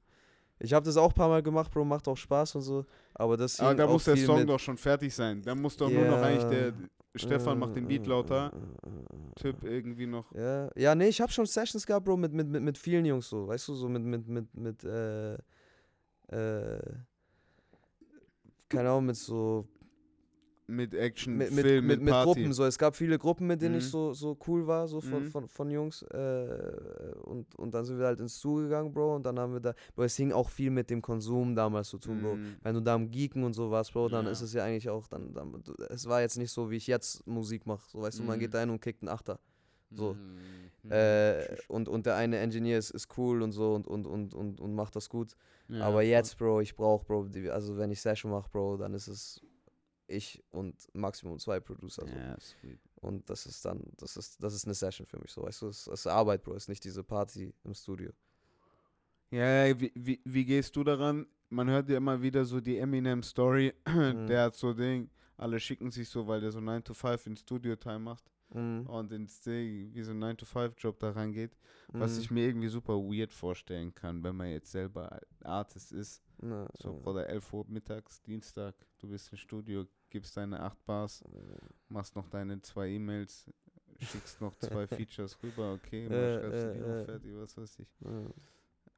Ich 0.60 0.72
habe 0.72 0.84
das 0.84 0.96
auch 0.96 1.10
ein 1.10 1.14
paar 1.14 1.28
Mal 1.28 1.42
gemacht, 1.42 1.70
Bro, 1.70 1.84
macht 1.84 2.08
auch 2.08 2.16
Spaß 2.16 2.56
und 2.56 2.62
so. 2.62 2.84
Aber 3.14 3.36
das 3.36 3.60
Aber 3.60 3.74
da 3.74 3.86
muss 3.86 4.04
der 4.04 4.16
Song 4.16 4.46
doch 4.46 4.58
schon 4.58 4.76
fertig 4.76 5.14
sein. 5.14 5.42
Da 5.42 5.54
muss 5.54 5.76
doch 5.76 5.90
nur 5.90 6.04
noch 6.04 6.22
eigentlich 6.22 6.50
der. 6.50 6.72
Stefan 7.14 7.58
macht 7.58 7.74
den 7.74 7.88
Beat 7.88 8.06
lauter, 8.06 8.52
äh, 8.52 8.88
äh, 8.88 8.90
äh, 8.90 9.34
Typ 9.34 9.64
irgendwie 9.64 10.06
noch. 10.06 10.32
Ja, 10.34 10.70
ja, 10.76 10.94
nee, 10.94 11.08
ich 11.08 11.20
habe 11.20 11.32
schon 11.32 11.46
Sessions 11.46 11.86
gehabt, 11.86 12.04
Bro, 12.04 12.16
mit, 12.16 12.32
mit, 12.32 12.48
mit, 12.48 12.62
mit 12.62 12.78
vielen 12.78 13.04
Jungs 13.04 13.28
so, 13.28 13.48
weißt 13.48 13.68
du, 13.68 13.74
so 13.74 13.88
mit, 13.88 14.02
mit, 14.02 14.28
mit, 14.28 14.54
mit, 14.54 14.84
äh, 14.84 15.34
äh, 15.34 15.38
keine 18.68 18.90
Ahnung, 18.90 19.06
mit 19.06 19.16
so, 19.16 19.66
Mit 20.70 20.92
Action, 20.92 21.34
mit, 21.38 21.50
mit, 21.52 21.64
Film, 21.64 21.86
mit, 21.86 22.00
mit, 22.02 22.14
mit. 22.14 22.24
Gruppen, 22.24 22.52
so, 22.52 22.62
es 22.66 22.76
gab 22.76 22.94
viele 22.94 23.18
Gruppen, 23.18 23.46
mit 23.46 23.62
denen 23.62 23.76
ich 23.76 23.84
Mhm. 23.86 23.88
so, 23.88 24.12
so 24.12 24.36
cool 24.46 24.66
war, 24.66 24.86
so 24.86 25.00
von, 25.00 25.22
Mhm. 25.24 25.30
von, 25.30 25.48
von 25.48 25.70
Jungs, 25.70 26.02
äh, 26.02 27.12
und, 27.22 27.54
und 27.54 27.72
dann 27.72 27.86
sind 27.86 27.98
wir 27.98 28.04
halt 28.04 28.20
ins 28.20 28.38
Zoo 28.38 28.56
gegangen, 28.56 28.92
Bro, 28.92 29.16
und 29.16 29.22
dann 29.24 29.38
haben 29.38 29.54
wir 29.54 29.60
da, 29.60 29.72
Bro, 29.96 30.04
es 30.04 30.16
hing 30.16 30.30
auch 30.30 30.50
viel 30.50 30.70
mit 30.70 30.90
dem 30.90 31.00
Konsum 31.00 31.54
damals 31.54 31.88
zu 31.88 31.96
tun, 31.98 32.20
Bro, 32.20 32.36
Mhm. 32.36 32.56
wenn 32.62 32.74
du 32.74 32.82
da 32.82 32.94
am 32.96 33.10
Geeken 33.10 33.44
und 33.44 33.54
so 33.54 33.70
warst, 33.70 33.94
Bro, 33.94 34.10
dann 34.10 34.26
Ja. 34.26 34.30
ist 34.32 34.42
es 34.42 34.52
ja 34.52 34.62
eigentlich 34.62 34.90
auch, 34.90 35.06
dann, 35.06 35.32
dann, 35.32 35.62
es 35.88 36.06
war 36.06 36.20
jetzt 36.20 36.36
nicht 36.36 36.52
so, 36.52 36.70
wie 36.70 36.76
ich 36.76 36.86
jetzt 36.86 37.26
Musik 37.26 37.64
mache, 37.64 37.88
so, 37.88 38.02
weißt 38.02 38.18
du, 38.18 38.24
man 38.24 38.36
Mhm. 38.36 38.40
geht 38.40 38.52
da 38.52 38.60
hin 38.60 38.68
und 38.68 38.82
kickt 38.82 39.00
einen 39.02 39.08
Achter. 39.08 39.40
So. 39.90 40.18
Mhm. 40.82 40.92
Äh, 40.92 41.56
und, 41.68 41.88
und 41.88 42.04
der 42.04 42.16
eine 42.16 42.36
Engineer 42.38 42.76
ist, 42.78 42.90
ist 42.90 43.08
cool 43.16 43.40
und 43.40 43.52
so 43.52 43.74
und, 43.74 43.86
und, 43.86 44.06
und, 44.06 44.34
und, 44.34 44.60
und 44.60 44.74
macht 44.74 44.96
das 44.96 45.08
gut. 45.08 45.34
Ja, 45.68 45.80
Aber 45.80 46.02
jetzt, 46.02 46.36
Bro, 46.36 46.60
ich 46.60 46.76
brauch, 46.76 47.04
Bro, 47.04 47.28
die, 47.28 47.48
also 47.50 47.78
wenn 47.78 47.90
ich 47.90 48.00
Session 48.02 48.30
mache, 48.32 48.50
Bro, 48.50 48.76
dann 48.76 48.92
ist 48.92 49.08
es 49.08 49.40
ich 50.08 50.42
und 50.50 50.88
Maximum 50.94 51.38
zwei 51.38 51.60
Producer. 51.60 52.02
So. 52.06 52.08
Ja, 52.08 52.38
sweet. 52.40 52.80
Und 52.96 53.28
das 53.30 53.46
ist 53.46 53.64
dann, 53.64 53.82
das 53.96 54.16
ist, 54.16 54.42
das 54.42 54.54
ist 54.54 54.64
eine 54.64 54.74
Session 54.74 55.06
für 55.06 55.18
mich 55.20 55.30
so, 55.30 55.42
weißt 55.42 55.62
du, 55.62 55.68
es 55.68 55.86
ist 55.86 56.06
Arbeit, 56.06 56.42
Bro, 56.42 56.54
es 56.54 56.64
ist 56.64 56.68
nicht 56.68 56.84
diese 56.84 57.04
Party 57.04 57.54
im 57.64 57.74
Studio. 57.74 58.10
Ja, 59.30 59.66
ja, 59.66 59.80
wie, 59.80 59.92
wie, 59.94 60.20
wie 60.24 60.44
gehst 60.44 60.74
du 60.74 60.82
daran? 60.84 61.26
Man 61.50 61.68
hört 61.68 61.88
ja 61.88 61.96
immer 61.98 62.20
wieder 62.20 62.44
so 62.44 62.60
die 62.60 62.78
Eminem-Story. 62.78 63.74
Mhm. 63.88 64.26
Der 64.26 64.44
hat 64.44 64.56
so 64.56 64.72
Ding, 64.72 65.10
alle 65.36 65.58
schicken 65.60 65.90
sich 65.90 66.08
so, 66.08 66.26
weil 66.26 66.40
der 66.40 66.50
so 66.50 66.60
9 66.60 66.82
to 66.84 66.94
5 66.94 67.26
in 67.26 67.36
Studio-Time 67.36 67.98
macht 68.00 68.24
Mhm. 68.54 68.86
und 68.86 69.12
ins 69.12 69.42
Ding, 69.42 69.92
wie 69.94 70.02
so 70.02 70.12
ein 70.12 70.18
9 70.18 70.36
to 70.38 70.46
5 70.46 70.74
Job 70.78 70.98
da 70.98 71.10
rangeht. 71.10 71.56
Was 71.88 72.14
Mhm. 72.16 72.20
ich 72.20 72.30
mir 72.30 72.46
irgendwie 72.46 72.68
super 72.68 72.94
weird 72.94 73.30
vorstellen 73.32 73.94
kann, 73.94 74.22
wenn 74.24 74.36
man 74.36 74.48
jetzt 74.50 74.72
selber 74.72 75.20
Artist 75.44 75.92
ist. 75.92 76.22
Na, 76.40 76.66
So, 76.80 76.98
äh, 77.04 77.08
oder 77.08 77.26
11 77.28 77.52
Uhr 77.52 77.66
mittags, 77.68 78.22
Dienstag, 78.22 78.74
du 78.98 79.08
bist 79.08 79.30
im 79.32 79.36
Studio, 79.38 79.84
gibst 80.10 80.36
deine 80.36 80.60
8 80.60 80.84
Bars, 80.86 81.22
machst 81.88 82.14
noch 82.16 82.28
deine 82.28 82.60
zwei 82.62 82.88
E-Mails, 82.90 83.46
schickst 84.00 84.40
noch 84.40 84.54
zwei 84.56 84.86
Features 84.88 85.36
rüber, 85.42 85.72
okay, 85.74 86.06
Äh, 86.06 86.08
mal 86.08 86.40
schreibst 86.40 86.64
du 86.64 86.72
die 86.72 86.78
äh, 86.78 87.00
äh. 87.00 87.04
fertig, 87.04 87.32
was 87.36 87.56
weiß 87.56 87.78
ich. 87.80 87.88
äh. 88.06 88.32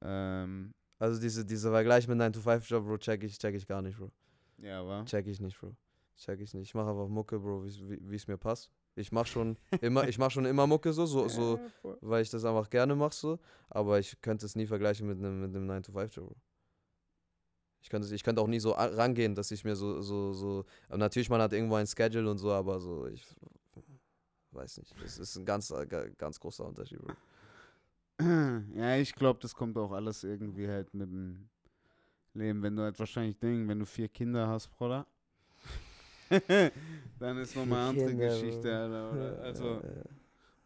Ähm, 0.02 0.72
Also 0.98 1.20
diese, 1.20 1.44
dieser 1.44 1.70
Vergleich 1.70 2.06
mit 2.08 2.18
9-to-5-Job, 2.18 2.84
Bro, 2.84 2.98
check 2.98 3.22
ich, 3.24 3.38
check 3.38 3.54
ich 3.54 3.66
gar 3.66 3.82
nicht, 3.82 3.98
Bro. 3.98 4.10
ja, 4.58 4.86
war. 4.86 5.04
Check 5.06 5.26
ich 5.26 5.40
nicht, 5.40 5.58
Bro. 5.60 5.74
Check 6.16 6.40
ich 6.40 6.52
nicht. 6.52 6.68
Ich 6.68 6.74
mache 6.74 6.90
einfach 6.90 7.08
Mucke, 7.08 7.38
Bro, 7.38 7.64
wie 7.64 8.14
es 8.16 8.26
mir 8.26 8.36
passt. 8.36 8.70
Ich 8.96 9.10
mach 9.12 9.26
schon 9.26 9.56
immer, 9.80 10.06
ich 10.08 10.18
mach 10.18 10.30
schon 10.30 10.44
immer 10.44 10.66
Mucke 10.66 10.92
so, 10.92 11.06
so, 11.06 11.28
so, 11.28 11.58
weil 12.02 12.22
ich 12.22 12.30
das 12.30 12.44
einfach 12.44 12.68
gerne 12.68 12.94
mache 12.94 13.14
so. 13.14 13.38
Aber 13.70 13.98
ich 13.98 14.20
könnte 14.20 14.44
es 14.44 14.54
nie 14.56 14.66
vergleichen 14.66 15.06
mit 15.06 15.18
einem 15.18 15.40
mit 15.40 15.54
einem 15.56 15.70
9-to-5-Job, 15.70 16.26
Bro. 16.26 16.36
Ich 17.82 17.88
könnte, 17.88 18.14
ich 18.14 18.22
könnte 18.22 18.40
auch 18.42 18.46
nie 18.46 18.60
so 18.60 18.72
rangehen, 18.72 19.34
dass 19.34 19.50
ich 19.50 19.64
mir 19.64 19.74
so, 19.76 20.00
so, 20.02 20.32
so. 20.32 20.64
Natürlich, 20.88 21.30
man 21.30 21.40
hat 21.40 21.52
irgendwo 21.52 21.76
ein 21.76 21.86
Schedule 21.86 22.30
und 22.30 22.38
so, 22.38 22.52
aber 22.52 22.78
so, 22.80 23.06
ich 23.06 23.24
weiß 24.52 24.78
nicht. 24.78 24.94
Es 25.04 25.18
ist 25.18 25.36
ein 25.36 25.44
ganz, 25.46 25.70
äh, 25.70 25.86
ga- 25.86 26.08
ganz 26.18 26.38
großer 26.38 26.64
Unterschied, 26.66 27.00
Bro. 27.00 27.12
Ja, 28.74 28.96
ich 28.96 29.14
glaube, 29.14 29.38
das 29.40 29.54
kommt 29.54 29.78
auch 29.78 29.92
alles 29.92 30.24
irgendwie 30.24 30.68
halt 30.68 30.92
mit 30.92 31.08
dem 31.10 31.48
Leben. 32.34 32.62
Wenn 32.62 32.76
du 32.76 32.82
halt 32.82 32.98
wahrscheinlich 32.98 33.38
Ding, 33.38 33.66
wenn 33.66 33.78
du 33.78 33.86
vier 33.86 34.08
Kinder 34.08 34.46
hast, 34.46 34.68
Bruder, 34.76 35.06
dann 37.18 37.38
ist 37.38 37.56
nochmal 37.56 37.78
eine 37.80 37.88
andere 37.88 38.14
Geschichte. 38.14 38.76
Alter. 38.76 39.12
Oder? 39.12 39.42
Also, 39.42 39.64
ja, 39.64 39.80
ja. 39.96 40.04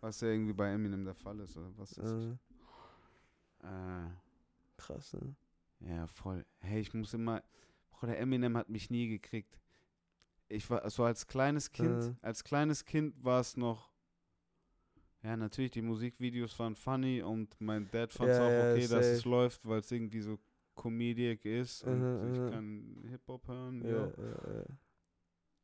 was 0.00 0.20
ja 0.20 0.28
irgendwie 0.28 0.52
bei 0.52 0.72
Eminem 0.72 1.04
der 1.04 1.14
Fall 1.14 1.38
ist, 1.40 1.56
oder 1.56 1.70
was 1.76 1.92
ist 1.92 2.38
Äh, 3.62 3.66
äh, 3.66 4.10
krass, 4.76 5.12
ne? 5.14 5.34
Ja, 5.86 6.06
voll. 6.06 6.44
Hey, 6.60 6.80
ich 6.80 6.94
muss 6.94 7.12
immer. 7.14 7.42
Bruder, 7.90 8.18
Eminem 8.18 8.56
hat 8.56 8.68
mich 8.68 8.90
nie 8.90 9.08
gekriegt. 9.08 9.58
Ich 10.48 10.68
war 10.70 10.88
so 10.90 11.04
als 11.04 11.26
kleines 11.26 11.72
Kind, 11.72 12.04
Äh. 12.04 12.14
als 12.22 12.44
kleines 12.44 12.84
Kind 12.84 13.22
war 13.24 13.40
es 13.40 13.56
noch. 13.56 13.90
Ja, 15.22 15.36
natürlich, 15.36 15.70
die 15.70 15.80
Musikvideos 15.82 16.58
waren 16.58 16.74
funny 16.76 17.22
und 17.22 17.58
mein 17.60 17.90
Dad 17.90 18.12
fand 18.12 18.30
es 18.30 18.36
Ja, 18.38 18.46
auch 18.46 18.50
ja, 18.50 18.72
okay, 18.72 18.86
dass 18.88 19.06
es 19.06 19.16
safe. 19.18 19.28
läuft, 19.30 19.66
weil 19.66 19.80
es 19.80 19.90
irgendwie 19.90 20.20
so 20.20 20.38
comedic 20.74 21.44
ist 21.46 21.82
und 21.84 21.98
Mhm, 21.98 22.32
ich 22.34 22.40
mhm. 22.40 22.50
kann 22.50 23.04
Hip-Hop 23.10 23.48
hören. 23.48 23.82
Ja, 23.82 23.90
Ja. 23.90 24.06
ja. 24.58 24.64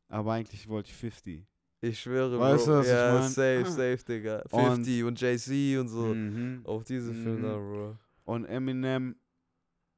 Aber 0.09 0.33
eigentlich 0.33 0.67
wollte 0.69 0.89
ich 0.91 0.97
50. 0.97 1.47
Ich 1.83 2.01
schwöre, 2.01 2.39
Weißt 2.39 2.65
Bro. 2.67 2.73
du, 2.73 2.79
was 2.79 2.87
ich 2.87 2.93
ja, 2.93 3.13
mein? 3.15 3.29
safe, 3.29 3.67
safe, 3.67 4.05
Digga. 4.05 4.43
Und- 4.51 4.85
50 4.87 5.05
und, 5.05 5.21
JC 5.21 5.79
und 5.79 5.89
so. 5.89 6.07
Mhm. 6.15 6.63
Auf 6.65 6.85
diese 6.85 7.13
Filme, 7.13 7.57
Mhm. 7.59 7.73
Bro. 7.73 7.99
Und 8.25 8.45
Eminem, 8.47 9.17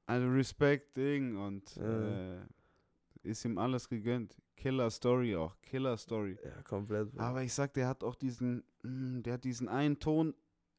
also 0.07 0.29
Respekt 0.29 0.97
Ding 0.97 1.37
und 1.37 1.75
Ja. 1.77 2.39
äh, 2.39 2.47
ist 3.23 3.45
ihm 3.45 3.59
alles 3.59 3.89
gegönnt. 3.89 4.37
Killer 4.57 4.91
Story 4.91 5.35
auch, 5.37 5.61
Killer 5.63 5.97
Story. 5.97 6.39
Ja, 6.45 6.63
komplett. 6.63 7.11
Bro. 7.13 7.21
Aber 7.23 7.43
ich 7.43 7.53
sag, 7.53 7.73
der 7.75 7.89
hat 7.89 8.05
auch 8.05 8.15
diesen, 8.15 8.63
mm, 8.83 9.23
der 9.23 9.35
hat 9.35 9.45
diesen 9.45 9.69
einen 9.69 9.99
Ton, 9.99 10.35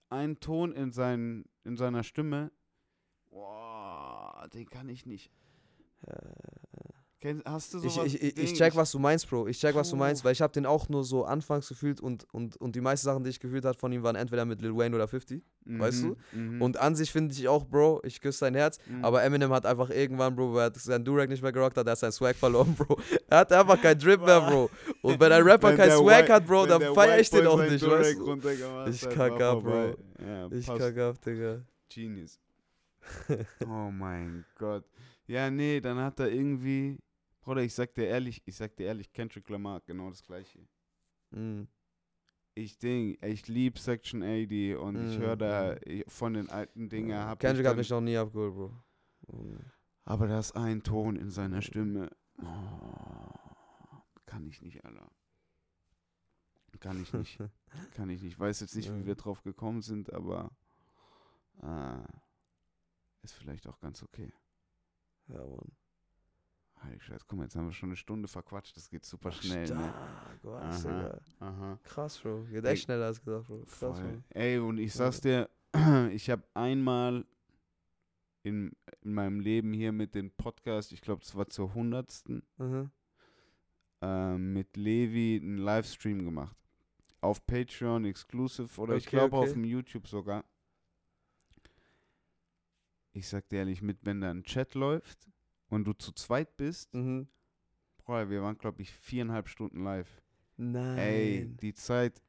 einen 0.10 0.40
Ton 0.40 0.72
in, 0.74 0.92
seinen, 0.92 1.46
in 1.64 1.76
seiner 1.78 2.04
Stimme. 2.04 2.52
Boah, 3.30 4.48
den 4.54 4.70
kann 4.70 4.90
ich 4.90 5.06
nicht. 5.06 5.32
Ja. 6.06 6.14
Hast 7.46 7.74
du 7.74 7.80
sowas? 7.80 8.06
ich, 8.06 8.22
ich, 8.22 8.38
ich 8.38 8.54
check, 8.54 8.76
was 8.76 8.92
du 8.92 9.00
meinst, 9.00 9.30
Bro. 9.30 9.48
Ich 9.48 9.60
check, 9.60 9.76
was 9.76 9.90
du 9.90 9.96
meinst, 9.96 10.22
Puh. 10.22 10.26
weil 10.28 10.34
ich 10.34 10.42
habe 10.42 10.52
den 10.54 10.66
auch 10.66 10.90
nur 10.90 11.04
so 11.04 11.26
anfangs 11.26 11.68
gefühlt 11.70 12.02
und, 12.02 12.26
und, 12.34 12.58
und 12.58 12.76
die 12.76 12.82
meisten 12.82 13.06
Sachen, 13.06 13.24
die 13.24 13.30
ich 13.30 13.40
gefühlt 13.40 13.66
habe 13.66 13.78
von 13.78 13.92
ihm, 13.92 14.04
waren 14.04 14.16
entweder 14.16 14.46
mit 14.46 14.62
Lil 14.62 14.76
Wayne 14.76 14.96
oder 14.96 15.08
50. 15.08 15.42
weißt 15.66 16.04
du? 16.04 16.16
Mhm, 16.34 16.62
Und 16.62 16.78
an 16.78 16.96
sich 16.96 17.12
finde 17.12 17.34
ich 17.34 17.48
auch, 17.48 17.66
Bro, 17.66 18.02
ich 18.04 18.20
küsse 18.20 18.46
dein 18.46 18.56
Herz. 18.56 18.78
mhm. 18.88 19.04
Aber 19.06 19.24
Eminem 19.24 19.52
hat 19.54 19.66
einfach 19.66 19.90
irgendwann, 19.90 20.36
Bro, 20.36 20.54
wo 20.54 20.58
er 20.58 20.72
seinen 20.76 21.06
Durag 21.06 21.30
nicht 21.30 21.42
mehr 21.42 21.52
gerockt 21.52 21.78
hat, 21.78 21.88
er 21.88 21.92
hat 21.92 22.00
seinen 22.00 22.12
Swag 22.12 22.36
verloren, 22.36 22.74
Bro. 22.78 22.98
Er 23.30 23.38
hat 23.40 23.52
einfach 23.54 23.82
kein 23.82 23.98
Drip 23.98 24.20
mehr, 24.22 24.42
Bro. 24.42 24.70
Und 25.02 25.20
wenn 25.20 25.32
ein 25.32 25.44
Rapper 25.50 25.70
Wenn 25.70 25.78
kein 25.78 25.90
der 25.90 25.98
Swag 25.98 26.30
hat, 26.30 26.46
Bro, 26.46 26.66
dann 26.66 26.80
der 26.80 26.94
feier 26.94 27.20
ich 27.20 27.30
den 27.30 27.48
auch 27.48 27.60
nicht, 27.62 27.86
weißt 27.86 28.18
du? 28.18 28.90
Ich 28.90 29.06
hat, 29.06 29.14
kack 29.16 29.40
war 29.40 29.58
ab, 29.58 29.64
Bro. 29.64 29.96
Ja, 30.26 30.48
Ich 30.52 30.66
passt. 30.66 30.80
kack 30.80 30.98
ab, 30.98 31.22
Digga. 31.22 31.62
Genius. 31.90 32.40
oh 33.68 33.92
mein 33.92 34.46
Gott. 34.58 34.84
Ja, 35.28 35.50
nee, 35.50 35.80
dann 35.80 35.98
hat 36.00 36.20
er 36.20 36.30
irgendwie. 36.30 36.98
Bruder, 37.44 37.62
ich 37.62 37.74
sag 37.74 37.94
dir 37.94 38.08
ehrlich, 38.08 38.42
ich 38.46 38.56
sag 38.56 38.76
dir 38.78 38.88
ehrlich, 38.88 39.12
Kendrick 39.12 39.50
Lamar, 39.50 39.82
genau 39.82 40.10
das 40.10 40.24
gleiche. 40.24 40.60
Mhm. 41.32 41.68
Ich 42.56 42.78
denk, 42.78 43.22
ich 43.24 43.48
lieb 43.48 43.80
Section 43.80 44.24
80 44.24 44.78
und 44.78 44.96
ich 44.96 45.18
Mm, 45.18 45.22
höre 45.22 45.36
da 45.36 45.74
mm. 45.74 45.80
ich, 45.86 46.06
von 46.08 46.36
den 46.36 46.50
alten 46.50 46.88
Dingen 46.88 47.18
hab 47.18 47.40
Kendrick 47.40 47.66
ich 47.66 47.70
hat 47.70 47.78
mich 47.78 47.90
noch 47.90 48.02
nie 48.02 48.16
abgeholt, 48.16 48.54
Bro. 48.54 48.84
Mhm. 49.28 49.60
Aber 50.06 50.28
da 50.28 50.40
ist 50.40 50.56
ein 50.56 50.84
Ton 50.84 51.16
in 51.16 51.32
seiner 51.32 51.62
Stimme. 51.62 52.12
Oh, 52.38 52.46
kann 54.26 54.46
ich 54.46 54.62
nicht, 54.62 54.86
Alter. 54.86 55.10
Kann 56.80 57.02
ich 57.02 57.12
nicht. 57.14 57.40
kann 57.96 58.10
ich 58.10 58.22
nicht. 58.22 58.40
Weiß 58.40 58.60
jetzt 58.60 58.76
nicht, 58.76 58.94
wie 58.94 59.06
wir 59.06 59.16
drauf 59.16 59.42
gekommen 59.42 59.82
sind, 59.82 60.14
aber 60.14 60.52
äh, 61.62 62.04
ist 63.24 63.34
vielleicht 63.34 63.68
auch 63.68 63.80
ganz 63.80 64.04
okay. 64.04 64.32
ja, 65.28 65.44
Mann. 65.46 65.72
Heilig 66.84 67.04
Scheiß, 67.04 67.26
guck 67.28 67.38
mal, 67.38 67.46
jetzt 67.46 67.56
haben 67.56 67.66
wir 67.68 67.72
schon 67.74 67.90
eine 67.90 67.96
Stunde 67.96 68.28
verquatscht, 68.28 68.76
das 68.76 68.90
geht 68.90 69.06
super 69.06 69.32
schnell, 69.32 69.62
ne? 69.62 69.68
Stark, 69.68 70.40
was, 70.44 70.86
Aha. 70.86 71.20
Aha. 71.40 71.80
Krass, 71.84 72.20
Bro. 72.20 72.44
Geht 72.52 72.66
echt 72.66 72.84
schneller 72.84 73.06
als 73.06 73.24
gedacht, 73.24 73.48
Bro. 73.48 73.60
Krass, 73.60 73.78
Voll. 73.78 74.04
Mann. 74.04 74.24
Ey, 74.30 74.58
und 74.60 74.78
ich 74.78 74.94
sag's 74.94 75.22
dir, 75.22 75.50
ich 76.12 76.30
habe 76.30 76.44
einmal 76.54 77.26
in, 78.44 78.74
in 79.02 79.14
meinem 79.14 79.40
Leben 79.40 79.72
hier 79.72 79.92
mit 79.94 80.14
dem 80.16 80.30
Podcast, 80.32 80.92
ich 80.92 81.02
glaube, 81.02 81.22
das 81.22 81.36
war 81.36 81.48
zur 81.48 81.74
hundertsten, 81.74 82.44
Mhm. 82.58 82.92
ähm, 84.02 84.54
mit 84.54 84.76
Levi 84.76 85.40
einen 85.42 85.60
Livestream 85.60 86.26
gemacht. 86.26 86.58
Auf 87.22 87.46
Patreon 87.46 88.04
exclusive 88.04 88.82
oder 88.82 88.96
ich 88.98 89.08
Okay, 89.08 89.16
glaube 89.16 89.38
okay. 89.38 89.48
auf 89.48 89.54
dem 89.54 89.64
YouTube 89.64 90.08
sogar. 90.08 90.44
Ich 93.14 93.28
sag 93.30 93.48
dir 93.48 93.60
ehrlich, 93.60 93.82
mit 93.82 94.00
wenn 94.02 94.20
da 94.20 94.32
ein 94.32 94.44
Chat 94.44 94.74
läuft 94.74 95.30
und 95.70 95.86
du 95.86 95.94
zu 95.94 96.12
zweit 96.14 96.56
bist, 96.58 96.94
Mhm. 96.94 97.28
Boah, 98.06 98.30
wir 98.30 98.42
waren 98.42 98.58
glaube 98.58 98.82
ich 98.82 98.92
viereinhalb 98.92 99.48
Stunden 99.48 99.84
live. 99.84 100.22
Nein. 100.58 100.98
Ey, 100.98 101.46
die 101.62 101.74
Zeit. 101.74 102.22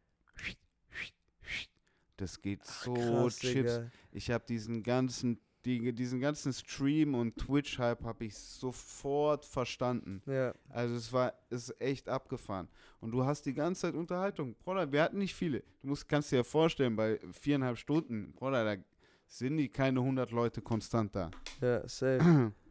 das 2.16 2.41
geht 2.41 2.61
Ach, 2.64 2.82
so 2.85 2.95
krass, 2.95 3.39
chips. 3.39 3.74
Digga. 3.78 3.91
Ich 4.12 4.30
habe 4.30 4.45
diesen 4.47 4.82
ganzen, 4.82 5.41
die, 5.64 5.93
diesen 5.93 6.20
ganzen 6.20 6.53
Stream 6.53 7.14
und 7.14 7.37
Twitch-Hype 7.37 8.05
habe 8.05 8.24
ich 8.26 8.37
sofort 8.37 9.45
verstanden. 9.45 10.22
Ja. 10.26 10.55
Also 10.68 10.95
es 10.95 11.12
war, 11.12 11.32
es 11.51 11.70
ist 11.70 11.80
echt 11.80 12.09
abgefahren. 12.09 12.68
Und 13.01 13.11
du 13.11 13.24
hast 13.24 13.43
die 13.47 13.55
ganze 13.55 13.82
Zeit 13.82 13.95
Unterhaltung. 13.95 14.55
Bruder, 14.55 14.91
wir 14.93 15.03
hatten 15.03 15.18
nicht 15.18 15.35
viele. 15.35 15.64
Du 15.82 15.89
musst, 15.89 16.09
kannst 16.09 16.30
dir 16.30 16.37
ja 16.37 16.45
vorstellen, 16.45 16.95
bei 16.95 17.18
viereinhalb 17.32 17.78
Stunden, 17.78 18.32
Bruder, 18.32 18.64
da 18.76 18.82
sind 19.26 19.57
die 19.57 19.68
keine 19.68 20.01
100 20.01 20.30
Leute 20.30 20.62
konstant 20.62 21.16
da. 21.16 21.30
Ja, 21.61 21.87
safe. 21.89 22.53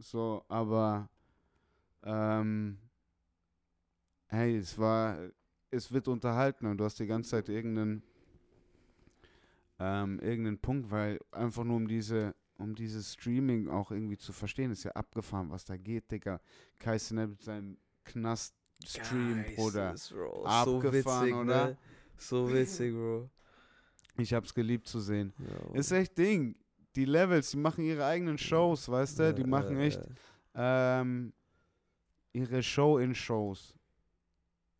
So, 0.00 0.44
aber 0.48 1.08
ähm, 2.02 2.78
hey, 4.28 4.56
es 4.56 4.78
war, 4.78 5.18
es 5.70 5.92
wird 5.92 6.08
unterhalten 6.08 6.66
und 6.66 6.78
du 6.78 6.84
hast 6.84 6.98
die 6.98 7.06
ganze 7.06 7.30
Zeit 7.30 7.48
irgendeinen 7.48 8.02
ähm, 9.78 10.18
irgendeinen 10.20 10.58
Punkt, 10.58 10.90
weil 10.90 11.18
einfach 11.32 11.64
nur 11.64 11.76
um 11.76 11.88
diese 11.88 12.34
um 12.58 12.74
dieses 12.74 13.14
Streaming 13.14 13.68
auch 13.68 13.90
irgendwie 13.90 14.18
zu 14.18 14.32
verstehen, 14.32 14.70
ist 14.70 14.84
ja 14.84 14.90
abgefahren, 14.92 15.50
was 15.50 15.64
da 15.64 15.76
geht, 15.78 16.10
Digga. 16.10 16.40
Kai 16.78 16.98
Snap 16.98 17.30
mit 17.30 17.42
seinem 17.42 17.78
Knast-Stream, 18.04 19.44
Bruder. 19.56 19.96
So 19.96 20.44
Abgefahren, 20.44 21.28
witzig, 21.28 21.34
oder? 21.34 21.66
ne? 21.68 21.78
So 22.18 22.52
witzig, 22.52 22.92
Bro. 22.92 23.30
Ich 24.18 24.34
hab's 24.34 24.52
geliebt 24.52 24.86
zu 24.86 25.00
sehen. 25.00 25.32
Ja. 25.38 25.74
Ist 25.78 25.90
echt 25.90 26.18
Ding. 26.18 26.54
Die 26.96 27.04
Levels, 27.04 27.50
die 27.52 27.56
machen 27.56 27.84
ihre 27.84 28.04
eigenen 28.04 28.36
Shows, 28.38 28.88
weißt 28.88 29.18
du? 29.18 29.34
Die 29.34 29.44
machen 29.44 29.78
echt 29.78 30.00
ähm, 30.54 31.32
ihre 32.32 32.62
Show 32.62 32.98
in 32.98 33.14
Shows. 33.14 33.74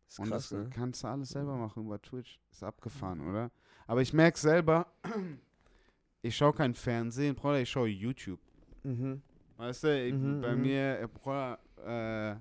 Ist 0.09 0.19
Und 0.19 0.27
krass, 0.29 0.49
das 0.49 0.59
ne? 0.59 0.69
kannst 0.73 1.03
du 1.03 1.07
alles 1.07 1.29
selber 1.29 1.55
machen 1.55 1.85
über 1.85 2.01
Twitch. 2.01 2.37
Ist 2.51 2.63
abgefahren, 2.63 3.21
oder? 3.29 3.49
Aber 3.87 4.01
ich 4.01 4.11
merke 4.13 4.37
selber, 4.37 4.87
ich 6.21 6.35
schaue 6.35 6.53
kein 6.53 6.73
Fernsehen, 6.73 7.33
Bruder, 7.35 7.61
ich 7.61 7.69
schaue 7.69 7.87
YouTube. 7.87 8.39
Mhm. 8.83 9.21
Weißt 9.57 9.83
du, 9.85 10.07
ich, 10.07 10.13
Mhm, 10.13 10.41
bei 10.41 10.55
mhm. 10.55 10.61
mir, 10.61 10.99
äh, 10.99 11.07
Bruder, 11.07 11.59
äh, 11.85 12.35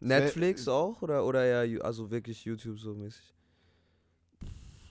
Netflix 0.00 0.66
auch 0.68 1.00
oder 1.02 1.24
oder 1.26 1.64
ja, 1.64 1.80
also 1.82 2.10
wirklich 2.10 2.44
YouTube 2.44 2.78
so 2.78 2.94
mäßig. 2.94 3.34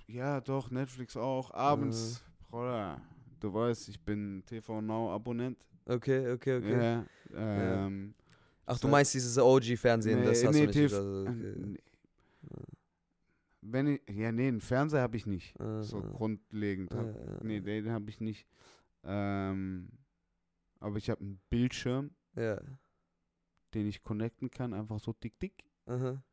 ja 0.07 0.39
doch, 0.41 0.69
Netflix 0.71 1.15
auch. 1.17 1.51
Abends, 1.51 2.23
Bruder, 2.49 3.01
du 3.39 3.53
weißt, 3.53 3.89
ich 3.89 3.99
bin 3.99 4.43
TV 4.45 4.81
Now 4.81 5.11
Abonnent. 5.11 5.57
Okay, 5.85 6.31
okay, 6.31 6.57
okay. 6.57 6.81
Ja, 6.81 7.05
ähm, 7.33 8.13
Ach, 8.65 8.79
du 8.79 8.87
meinst 8.87 9.13
dieses 9.15 9.37
OG-Fernsehen, 9.37 10.23
das 10.23 10.41
nee, 10.41 10.47
hast 10.47 10.53
nee, 10.55 10.61
du 10.61 10.67
nicht. 10.67 10.73
TV 10.73 10.95
also, 10.95 11.25
äh, 11.25 11.29
okay. 11.29 11.55
nee. 11.57 11.77
Wenn 13.61 13.87
ich, 13.87 14.01
ja, 14.09 14.31
nee, 14.31 14.47
einen 14.47 14.61
Fernseher 14.61 15.01
habe 15.01 15.17
ich 15.17 15.25
nicht. 15.25 15.59
Ah, 15.59 15.81
So 15.81 15.97
ah, 15.97 16.01
grundlegend. 16.01 16.93
Hab, 16.93 17.07
ah, 17.07 17.39
Nee, 17.43 17.59
den 17.59 17.89
habe 17.91 18.09
ich 18.09 18.21
nicht. 18.21 18.47
Ähm, 19.03 19.89
aber 20.79 20.97
ich 20.97 21.09
habe 21.09 21.21
einen 21.21 21.41
Bildschirm, 21.49 22.11
Ja. 22.35 22.61
den 23.73 23.87
ich 23.87 24.01
connecten 24.03 24.49
kann, 24.49 24.73
einfach 24.73 24.99
so 24.99 25.13
tick 25.13 25.39
tick 25.39 25.65
Aha. 25.87 26.23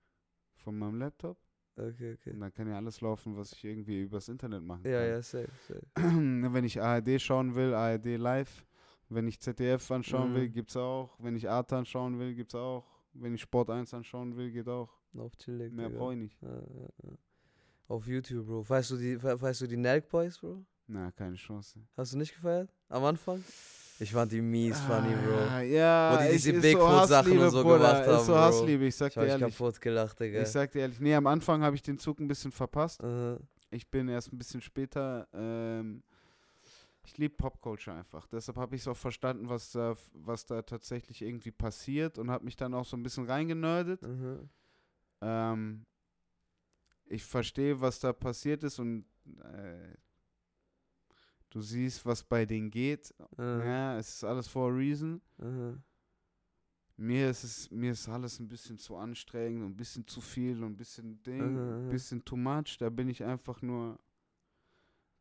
von 0.57 0.79
meinem 0.79 0.99
Laptop. 0.99 1.39
Okay, 1.77 2.15
okay. 2.15 2.31
Und 2.33 2.41
dann 2.41 2.53
kann 2.55 2.69
ja 2.69 2.77
alles 2.77 3.01
laufen, 3.03 3.37
was 3.37 3.53
ich 3.53 3.65
irgendwie 3.65 4.01
übers 4.03 4.29
Internet 4.29 4.63
machen 4.63 4.83
Ja, 4.87 5.01
kann. 5.01 5.09
ja, 5.11 5.23
safe, 5.23 5.51
safe. 5.69 5.83
Wenn 6.53 6.65
ich 6.65 6.81
ARD 6.81 7.21
schauen 7.21 7.55
will, 7.55 7.75
ARD 7.75 8.17
live. 8.17 8.65
Wenn 9.09 9.29
ich 9.29 9.39
ZDF 9.41 9.89
anschauen 9.91 10.35
will, 10.35 10.49
Mhm. 10.49 10.53
gibt's 10.53 10.77
auch. 10.77 11.17
Wenn 11.21 11.37
ich 11.37 11.49
Arte 11.49 11.77
anschauen 11.77 12.19
will, 12.19 12.35
gibt's 12.35 12.55
auch. 12.55 12.85
Wenn 13.13 13.35
ich 13.35 13.43
Sport 13.43 13.71
1 13.71 13.95
anschauen 13.95 14.37
will, 14.37 14.51
geht 14.51 14.69
auch. 14.69 14.91
Auf 15.17 15.37
chillig, 15.37 15.73
Mehr 15.73 15.89
brauche 15.91 16.15
ich 16.15 16.19
nicht. 16.19 16.43
Ja, 16.43 16.49
ja, 16.55 16.89
ja. 17.05 17.11
Auf 17.89 18.07
YouTube, 18.09 18.47
Bro. 18.47 18.69
Weißt 18.69 18.91
du 18.91 18.97
die, 18.97 19.23
we- 19.23 19.41
weißt 19.41 19.61
du 19.61 19.67
die 19.69 19.77
Nelk 19.77 20.09
Boys, 20.09 20.39
Bro? 20.39 20.65
Na, 20.89 21.11
keine 21.13 21.37
Chance. 21.37 21.81
Hast 21.97 22.13
du 22.15 22.19
nicht 22.19 22.35
gefeiert? 22.35 22.69
Am 22.89 23.05
Anfang? 23.05 23.43
Ich 23.99 24.13
fand 24.13 24.31
die 24.31 24.43
mies 24.43 24.79
funny, 24.81 25.15
Bro. 25.15 25.39
Ah, 25.49 25.61
ja, 25.63 26.13
Wo 26.15 26.19
die 26.23 26.25
ich- 26.27 26.33
diese 26.33 26.53
ist 26.53 26.63
Bigfoot-Sachen 26.63 27.09
Hassliebe, 27.33 27.45
und 27.47 27.51
so 27.51 27.63
Bruder, 27.63 27.79
gemacht 27.79 28.01
Ist 28.03 28.07
haben, 28.09 28.25
so 28.27 28.33
Bro. 28.33 28.39
Hassliebe, 28.41 28.85
ich 28.85 28.97
sag 28.97 29.09
Ich 29.09 29.15
dir 29.15 29.27
ehrlich. 29.27 29.57
kaputt 29.57 29.81
gelacht, 29.81 30.21
Digga. 30.21 30.43
Ich 30.43 30.49
sag 30.49 30.71
dir 30.73 30.81
ehrlich, 30.81 31.01
nee, 31.01 31.15
am 31.15 31.27
Anfang 31.27 31.63
habe 31.63 31.77
ich 31.77 31.83
den 31.83 31.99
Zug 31.99 32.21
ein 32.21 32.29
bisschen 32.29 32.53
verpasst. 32.53 33.03
Aha. 33.03 33.39
Ich 33.71 33.89
bin 33.91 34.09
erst 34.09 34.33
ein 34.33 34.39
bisschen 34.39 34.61
später. 34.61 35.27
Ähm, 35.33 36.03
ich 37.05 37.17
liebe 37.19 37.35
Popculture 37.37 37.97
einfach. 37.97 38.27
Deshalb 38.27 38.59
habe 38.59 38.75
ich 38.77 38.83
es 38.83 38.89
auch 38.89 38.97
verstanden, 38.97 39.49
was 39.49 39.71
da, 39.73 39.95
was 40.13 40.45
da 40.45 40.61
tatsächlich 40.63 41.23
irgendwie 41.23 41.53
passiert 41.53 42.19
und 42.19 42.31
habe 42.31 42.45
mich 42.45 42.57
dann 42.57 42.75
auch 42.75 42.85
so 42.85 42.97
ein 42.97 43.03
bisschen 43.03 43.25
reingenördet. 43.27 44.03
Aha. 44.05 44.39
Ähm, 45.53 45.87
ich 47.07 47.25
verstehe, 47.25 47.81
was 47.81 47.99
da 48.01 48.13
passiert 48.13 48.63
ist 48.65 48.79
und 48.79 49.05
äh, 49.43 49.95
du 51.57 51.63
siehst, 51.63 52.05
was 52.05 52.23
bei 52.23 52.45
denen 52.45 52.71
geht. 52.71 53.15
Aha. 53.39 53.65
Ja, 53.65 53.99
es 53.99 54.17
ist 54.17 54.25
alles 54.25 54.47
for 54.47 54.71
a 54.71 54.75
reason. 54.75 55.23
Aha. 55.39 55.75
Mir 56.99 57.31
ist 57.31 57.45
es, 57.45 57.71
mir 57.71 57.93
ist 57.93 58.09
alles 58.09 58.39
ein 58.41 58.49
bisschen 58.49 58.79
zu 58.79 58.97
anstrengend 58.97 59.63
und 59.65 59.71
ein 59.73 59.77
bisschen 59.77 60.07
zu 60.07 60.21
viel 60.21 60.63
und 60.63 60.73
ein 60.73 60.77
bisschen 60.77 61.23
Ding, 61.23 61.55
Mhm, 61.55 61.87
ein 61.87 61.91
bisschen 61.91 62.25
too 62.25 62.37
much. 62.37 62.77
Da 62.79 62.89
bin 62.91 63.09
ich 63.09 63.23
einfach 63.25 63.61
nur, 63.63 63.99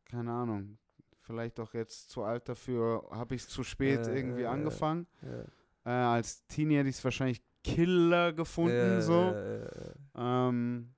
keine 0.06 0.32
Ahnung, 0.32 0.78
vielleicht 1.20 1.58
auch 1.60 1.74
jetzt 1.74 2.10
zu 2.10 2.22
alt 2.22 2.48
dafür, 2.48 3.06
habe 3.10 3.34
ich 3.34 3.42
es 3.42 3.48
zu 3.48 3.62
spät 3.62 4.06
Ja, 4.06 4.12
irgendwie 4.14 4.42
ja, 4.42 4.48
ja. 4.48 4.52
angefangen. 4.52 5.06
Ja. 5.22 5.44
Äh, 5.84 6.16
als 6.16 6.46
Teenie 6.46 6.76
hätte 6.76 6.88
ich 6.88 6.96
es 6.96 7.04
wahrscheinlich 7.04 7.42
Killer 7.62 8.32
gefunden, 8.32 8.74
Ja, 8.76 9.00
so. 9.02 9.12
ja, 9.12 9.58
ja, 9.58 9.68
ja. 10.14 10.48
Ähm, 10.48 10.94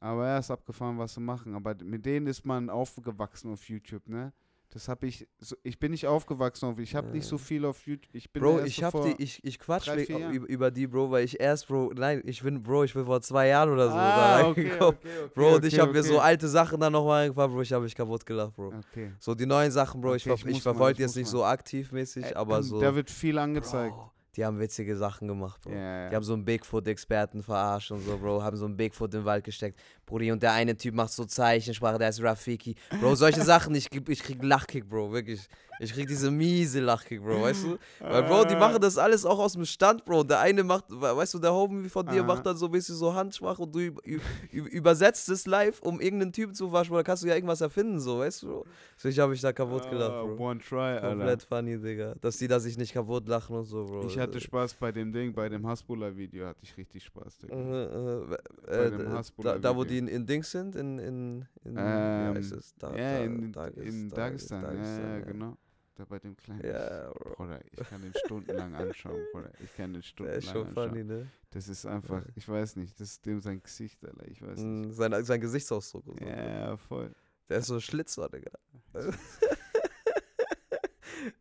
aber 0.00 0.26
er 0.26 0.38
ist 0.40 0.50
abgefahren, 0.50 0.98
was 0.98 1.12
zu 1.14 1.20
machen. 1.20 1.54
Aber 1.54 1.74
mit 1.84 2.04
denen 2.04 2.26
ist 2.26 2.44
man 2.44 2.68
aufgewachsen 2.70 3.52
auf 3.52 3.68
YouTube, 3.68 4.08
ne? 4.08 4.32
Das 4.72 4.86
habe 4.88 5.08
ich, 5.08 5.26
so, 5.40 5.56
ich 5.64 5.80
bin 5.80 5.90
nicht 5.90 6.06
aufgewachsen 6.06 6.66
auf, 6.66 6.78
ich 6.78 6.94
habe 6.94 7.08
nicht 7.08 7.26
so 7.26 7.34
Ja. 7.34 7.42
viel 7.42 7.64
auf 7.64 7.84
YouTube. 7.88 8.14
Ich 8.14 8.30
bin 8.30 8.40
Bro, 8.40 8.60
ich 8.60 8.76
so 8.76 8.84
hab 8.84 8.92
vor- 8.92 9.04
die, 9.04 9.20
ich, 9.20 9.42
ich 9.42 9.58
quatsch 9.58 9.88
drei, 9.88 10.04
über, 10.04 10.48
über 10.48 10.70
die, 10.70 10.86
Bro, 10.86 11.10
weil 11.10 11.24
ich 11.24 11.40
erst, 11.40 11.66
Bro, 11.66 11.90
nein, 11.96 12.22
ich 12.24 12.40
bin, 12.40 12.62
Bro, 12.62 12.84
ich 12.84 12.94
bin 12.94 13.04
vor 13.04 13.20
zwei 13.20 13.48
Jahren 13.48 13.70
oder 13.70 13.88
so 13.90 13.96
da 13.96 14.36
Ah, 14.36 14.48
okay, 14.48 14.60
reingekommen. 14.68 14.94
okay, 15.00 15.08
okay, 15.24 15.30
Bro, 15.34 15.54
und 15.56 15.64
ich 15.64 15.74
okay, 15.74 15.82
hab 15.82 15.92
mir 15.92 16.02
so 16.04 16.20
alte 16.20 16.46
Sachen 16.46 16.78
dann 16.78 16.92
nochmal 16.92 17.24
angefangen, 17.24 17.52
Bro, 17.52 17.62
ich 17.62 17.72
hab 17.72 17.82
mich 17.82 17.96
kaputt 17.96 18.24
gelacht, 18.24 18.54
Bro. 18.54 18.68
Okay. 18.92 19.12
So 19.18 19.34
die 19.34 19.44
neuen 19.46 19.72
Sachen, 19.72 20.00
Bro, 20.00 20.14
ich, 20.14 20.22
ver 20.22 20.34
ich 20.34 20.46
ich, 20.46 20.62
verfolge 20.62 21.02
jetzt 21.02 21.16
nicht 21.16 21.24
mal. 21.26 21.30
so 21.32 21.44
aktiv 21.44 21.90
mäßig, 21.90 22.26
Äh, 22.26 22.34
aber 22.34 22.62
so. 22.62 22.80
Da 22.80 22.94
wird 22.94 23.10
viel 23.10 23.38
angezeigt. 23.38 23.92
Bro, 23.96 24.12
die 24.36 24.44
haben 24.44 24.60
witzige 24.60 24.96
Sachen 24.96 25.26
gemacht, 25.28 25.60
Bro. 25.62 25.72
Ja, 25.72 26.08
Die 26.08 26.16
haben 26.16 26.22
so 26.22 26.34
einen 26.34 26.44
Bigfoot-Experten 26.44 27.42
verarscht 27.42 27.90
und 27.90 28.00
so, 28.00 28.16
Bro, 28.16 28.42
haben 28.42 28.56
so 28.56 28.64
einen 28.64 28.76
Bigfoot 28.76 29.12
in 29.14 29.20
den 29.20 29.26
Wald 29.26 29.44
gesteckt. 29.44 29.78
Brudi, 30.06 30.30
und 30.30 30.42
der 30.42 30.52
eine 30.52 30.76
Typ 30.76 30.94
macht 30.94 31.12
so 31.12 31.24
Zeichensprache, 31.24 31.98
der 31.98 32.10
ist 32.10 32.22
Rafiki. 32.22 32.76
Bro, 33.00 33.16
solche 33.16 33.42
Sachen, 33.44 33.74
ich, 33.74 33.88
ich 34.08 34.22
krieg 34.22 34.42
Lachkick, 34.42 34.88
Bro, 34.88 35.12
wirklich. 35.12 35.48
Ich 35.82 35.94
krieg 35.94 36.06
diese 36.06 36.30
miese 36.30 36.80
Lachkick, 36.80 37.22
Bro, 37.22 37.40
weißt 37.40 37.64
du? 37.64 37.78
Weil, 38.00 38.22
Bro, 38.24 38.44
die 38.44 38.54
machen 38.54 38.80
das 38.82 38.98
alles 38.98 39.24
auch 39.24 39.38
aus 39.38 39.54
dem 39.54 39.64
Stand, 39.64 40.04
Bro. 40.04 40.24
Der 40.24 40.38
eine 40.40 40.62
macht, 40.62 40.84
we- 40.90 41.16
weißt 41.16 41.32
du, 41.32 41.38
der 41.38 41.54
Homie 41.54 41.88
von 41.88 42.04
dir 42.06 42.20
Aha. 42.20 42.26
macht 42.26 42.44
dann 42.44 42.56
so 42.58 42.66
ein 42.66 42.72
bisschen 42.72 42.96
so 42.96 43.14
Handsprache 43.14 43.62
und 43.62 43.74
du 43.74 43.78
üb- 43.78 44.02
üb- 44.04 44.20
üb- 44.52 44.66
übersetzt 44.68 45.28
es 45.30 45.46
live, 45.46 45.80
um 45.80 45.98
irgendeinen 46.00 46.34
Typen 46.34 46.54
zu 46.54 46.68
verarschen, 46.68 46.94
Da 46.94 47.02
kannst 47.02 47.22
du 47.22 47.28
ja 47.28 47.34
irgendwas 47.34 47.62
erfinden, 47.62 47.98
so, 47.98 48.18
weißt 48.18 48.42
du, 48.42 48.46
Bro? 48.48 48.66
So, 48.98 49.08
ich 49.08 49.18
hab 49.18 49.30
mich 49.30 49.40
da 49.40 49.54
kaputt 49.54 49.88
gelacht, 49.88 50.10
Ah, 50.12 50.22
Bro. 50.24 50.36
One 50.50 50.60
try, 50.60 50.76
Alter. 50.76 51.08
Komplett 51.08 51.42
funny, 51.44 51.78
Digga. 51.78 52.14
Dass 52.20 52.36
die 52.36 52.46
da 52.46 52.60
sich 52.60 52.76
nicht 52.76 52.92
kaputt 52.92 53.26
lachen 53.26 53.56
und 53.56 53.64
so, 53.64 53.86
Bro. 53.86 54.06
Ich 54.06 54.18
hatte 54.18 54.38
Spaß 54.38 54.74
bei 54.74 54.92
dem 54.92 55.10
Ding, 55.14 55.32
bei 55.32 55.48
dem 55.48 55.66
Hasbulla-Video 55.66 56.46
hatte 56.46 56.60
ich 56.62 56.76
richtig 56.76 57.04
Spaß, 57.04 57.38
Digga. 57.38 57.54
Äh, 57.54 57.84
äh, 57.84 58.36
Bei 58.66 58.74
äh, 58.76 58.90
dem 58.90 58.98
d- 58.98 59.42
da, 59.42 59.58
da, 59.58 59.74
wo 59.74 59.84
die 59.84 59.96
in, 59.96 60.08
in 60.08 60.26
Dings 60.26 60.50
sind, 60.50 60.76
in, 60.76 60.98
in, 60.98 61.46
in 61.64 61.74
Ähm, 61.78 62.32
wie 62.34 62.38
heißt 62.38 62.52
es? 62.52 62.74
Da, 62.78 62.94
ja, 62.94 62.96
da, 63.18 63.24
in, 63.24 63.52
Dagest- 63.52 63.76
in 63.86 64.10
Dagest- 64.10 64.50
Dagestan, 64.50 64.62
ja, 64.62 64.68
ja, 64.68 64.72
Dagestan, 65.16 65.24
genau. 65.32 65.56
Da 66.00 66.06
bei 66.06 66.18
dem 66.18 66.34
kleinen. 66.34 66.64
Ja, 66.66 67.10
Bro. 67.12 67.34
Bruder, 67.34 67.60
ich 67.70 67.78
kann 67.90 68.00
den 68.00 68.14
stundenlang 68.24 68.74
anschauen, 68.74 69.20
Bruder. 69.32 69.50
Ich 69.62 69.76
kann 69.76 69.92
den 69.92 70.02
stundenlang 70.02 70.38
ist 70.38 70.50
schon 70.50 70.66
anschauen. 70.68 70.88
funny, 70.88 71.04
ne? 71.04 71.30
Das 71.50 71.68
ist 71.68 71.84
einfach, 71.84 72.24
ich 72.36 72.48
weiß 72.48 72.76
nicht, 72.76 72.98
das 72.98 73.08
ist 73.10 73.26
dem 73.26 73.42
sein 73.42 73.62
Gesicht, 73.62 74.02
Alter, 74.02 74.26
ich 74.26 74.40
weiß 74.40 74.60
nicht. 74.60 74.88
Mm, 74.88 74.92
Sein, 74.92 75.24
sein 75.24 75.40
Gesichtsausdruck 75.42 76.06
so. 76.06 76.14
Ja, 76.24 76.46
ja, 76.70 76.76
voll. 76.78 77.14
Der 77.50 77.58
ist 77.58 77.66
so 77.66 77.74
ein 77.74 77.82
Schlitzer, 77.82 78.30
Digga. 78.30 78.50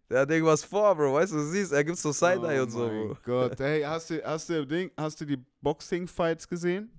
Der 0.09 0.19
hat 0.21 0.29
irgendwas 0.31 0.65
vor, 0.65 0.93
Bro. 0.93 1.13
Weißt 1.13 1.31
du, 1.31 1.37
du 1.37 1.43
siehst, 1.45 1.71
er 1.71 1.83
gibt 1.85 1.97
so 1.97 2.11
Side-Eye 2.11 2.59
oh 2.59 2.63
und 2.63 2.71
so, 2.71 2.89
Bro. 2.89 3.17
Gott, 3.23 3.59
hey, 3.59 3.83
hast 3.83 4.09
du, 4.09 4.21
hast 4.25 4.49
du, 4.49 4.67
Ding, 4.67 4.91
hast 4.97 5.21
du 5.21 5.25
die 5.25 5.37
Boxing-Fights 5.61 6.49
gesehen? 6.49 6.91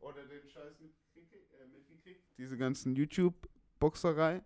Oder 0.00 0.22
den 0.26 0.48
Scheiß? 0.48 0.74
Äh, 0.80 1.66
mitgekriegt? 1.66 2.20
Diese 2.38 2.56
ganzen 2.56 2.94
YouTube-Boxerei? 2.94 4.40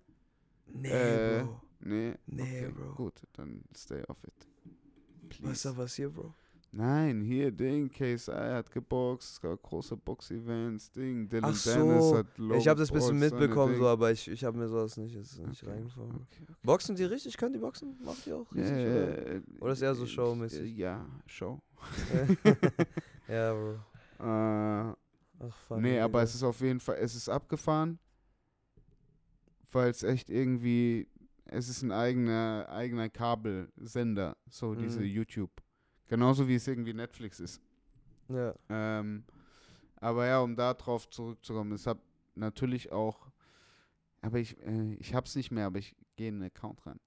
Nee, 0.69 0.89
Äh, 0.89 1.43
Bro. 1.43 1.61
Nee. 1.87 2.15
Nee, 2.27 2.43
okay, 2.43 2.73
Bro. 2.73 2.95
Gut, 2.95 3.23
dann 3.35 3.63
stay 3.77 4.03
off 4.09 4.23
it. 4.25 4.33
Was 4.65 5.29
Please. 5.39 5.53
ist 5.53 5.65
da 5.65 5.73
passiert, 5.73 6.15
Bro? 6.15 6.35
Nein, 6.73 7.23
hier, 7.23 7.53
Ding, 7.53 7.89
KSI 7.89 8.33
hat 8.33 8.71
geboxt, 8.71 9.33
es 9.35 9.41
gab 9.41 9.63
große 9.63 9.97
Box-Events, 9.97 10.91
Ding, 10.91 11.27
Dylan 11.29 11.45
Ach 11.55 11.63
Dennis 11.65 12.05
so, 12.05 12.17
hat 12.19 12.27
Logan 12.37 12.59
ich 12.59 12.69
habe 12.69 12.81
das 12.81 12.91
ein 12.91 12.95
bisschen 12.95 13.19
mitbekommen, 13.19 13.77
so, 13.77 13.87
aber 13.87 14.11
ich, 14.11 14.29
ich 14.29 14.45
habe 14.45 14.59
mir 14.59 14.69
sowas 14.69 14.97
nicht, 14.99 15.15
jetzt 15.15 15.39
nicht 15.39 15.63
Okay, 15.63 15.73
reingefahren. 15.73 16.11
Okay, 16.11 16.43
okay. 16.43 16.55
Boxen 16.63 16.97
die 16.97 17.05
richtig? 17.05 17.37
Können 17.39 17.55
die 17.55 17.61
boxen? 17.61 17.97
Machen 18.05 18.19
die 18.27 18.33
auch 18.33 18.53
richtig? 18.53 18.73
oder? 18.73 19.27
Äh, 19.37 19.43
Oder 19.61 19.73
ist 19.73 19.83
eher 19.83 19.95
so 19.95 20.05
showmäßig? 20.07 20.77
Ja, 20.77 21.07
Show. 21.27 21.63
ja, 23.29 23.53
Bro. 23.55 23.79
Äh, 24.19 24.25
Ach, 25.39 25.57
funny, 25.69 25.83
nee, 25.83 26.01
aber 26.01 26.23
es 26.23 26.35
ist 26.35 26.43
auf 26.43 26.61
jeden 26.63 26.81
Fall, 26.81 26.97
es 26.97 27.15
ist 27.15 27.29
abgefahren. 27.29 27.99
weil 29.73 29.91
es 29.91 30.03
echt 30.03 30.31
irgendwie, 30.31 31.07
es 31.47 31.69
ist 31.69 31.83
ein 31.83 31.93
eigener, 31.93 32.67
eigener 32.71 33.09
Kabelsender, 33.09 34.37
so 34.49 34.75
diese 34.75 35.01
Mhm. 35.01 35.07
YouTube. 35.07 35.51
Genauso 36.09 36.47
wie 36.47 36.55
es 36.55 36.67
irgendwie 36.69 36.95
Netflix 36.95 37.41
ist. 37.41 37.61
Ja. 38.29 38.55
Ähm, 38.69 39.25
aber 39.97 40.27
ja, 40.27 40.41
um 40.41 40.55
da 40.57 40.75
drauf 40.75 41.09
zurückzukommen, 41.11 41.73
es 41.73 41.87
hat 41.87 41.99
natürlich 42.35 42.93
auch, 42.93 43.31
aber 44.21 44.39
ich, 44.39 44.57
äh, 44.63 44.95
ich 44.95 45.15
hab's 45.15 45.35
nicht 45.37 45.51
mehr, 45.51 45.67
aber 45.67 45.79
ich 45.79 45.97
gehe 46.17 46.29
in 46.29 46.41
den 46.41 46.47
Account 46.51 46.85
rein. 46.87 47.01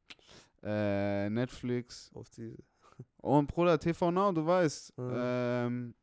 Äh, 0.64 1.30
Netflix 1.30 2.12
Auf 2.14 2.30
die. 2.32 2.58
und 3.18 3.48
Bruder 3.48 3.80
TV 3.80 4.12
Now, 4.12 4.32
du 4.32 4.46
weißt, 4.46 4.98
Mhm. 4.98 5.12
ähm, 5.16 5.96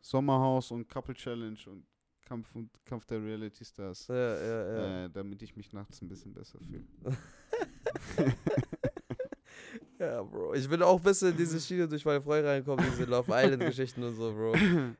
Sommerhaus 0.00 0.70
und 0.70 0.88
Couple 0.88 1.14
Challenge 1.14 1.58
und 1.66 1.86
Kampf, 2.24 2.54
und 2.56 2.70
Kampf 2.84 3.04
der 3.06 3.22
Reality 3.22 3.64
Stars, 3.64 4.08
Ja, 4.08 4.14
ja, 4.16 4.40
ja. 4.74 5.04
äh, 5.04 5.10
damit 5.10 5.42
ich 5.42 5.54
mich 5.56 5.72
nachts 5.72 6.00
ein 6.02 6.08
bisschen 6.08 6.32
besser 6.32 6.58
fühle. 6.60 6.84
Ja, 9.98 10.22
Bro. 10.22 10.52
Ich 10.52 10.68
bin 10.68 10.82
auch 10.82 10.98
ein 10.98 11.02
bisschen 11.02 11.30
in 11.30 11.38
diese 11.38 11.58
Schiene 11.58 11.88
durch 11.88 12.04
meine 12.04 12.20
Freunde 12.20 12.46
reingekommen, 12.50 12.84
diese 12.90 13.04
Love 13.04 13.32
Island-Geschichten 13.34 14.02
und 14.02 14.14
so, 14.14 14.30
Bro. 14.30 14.54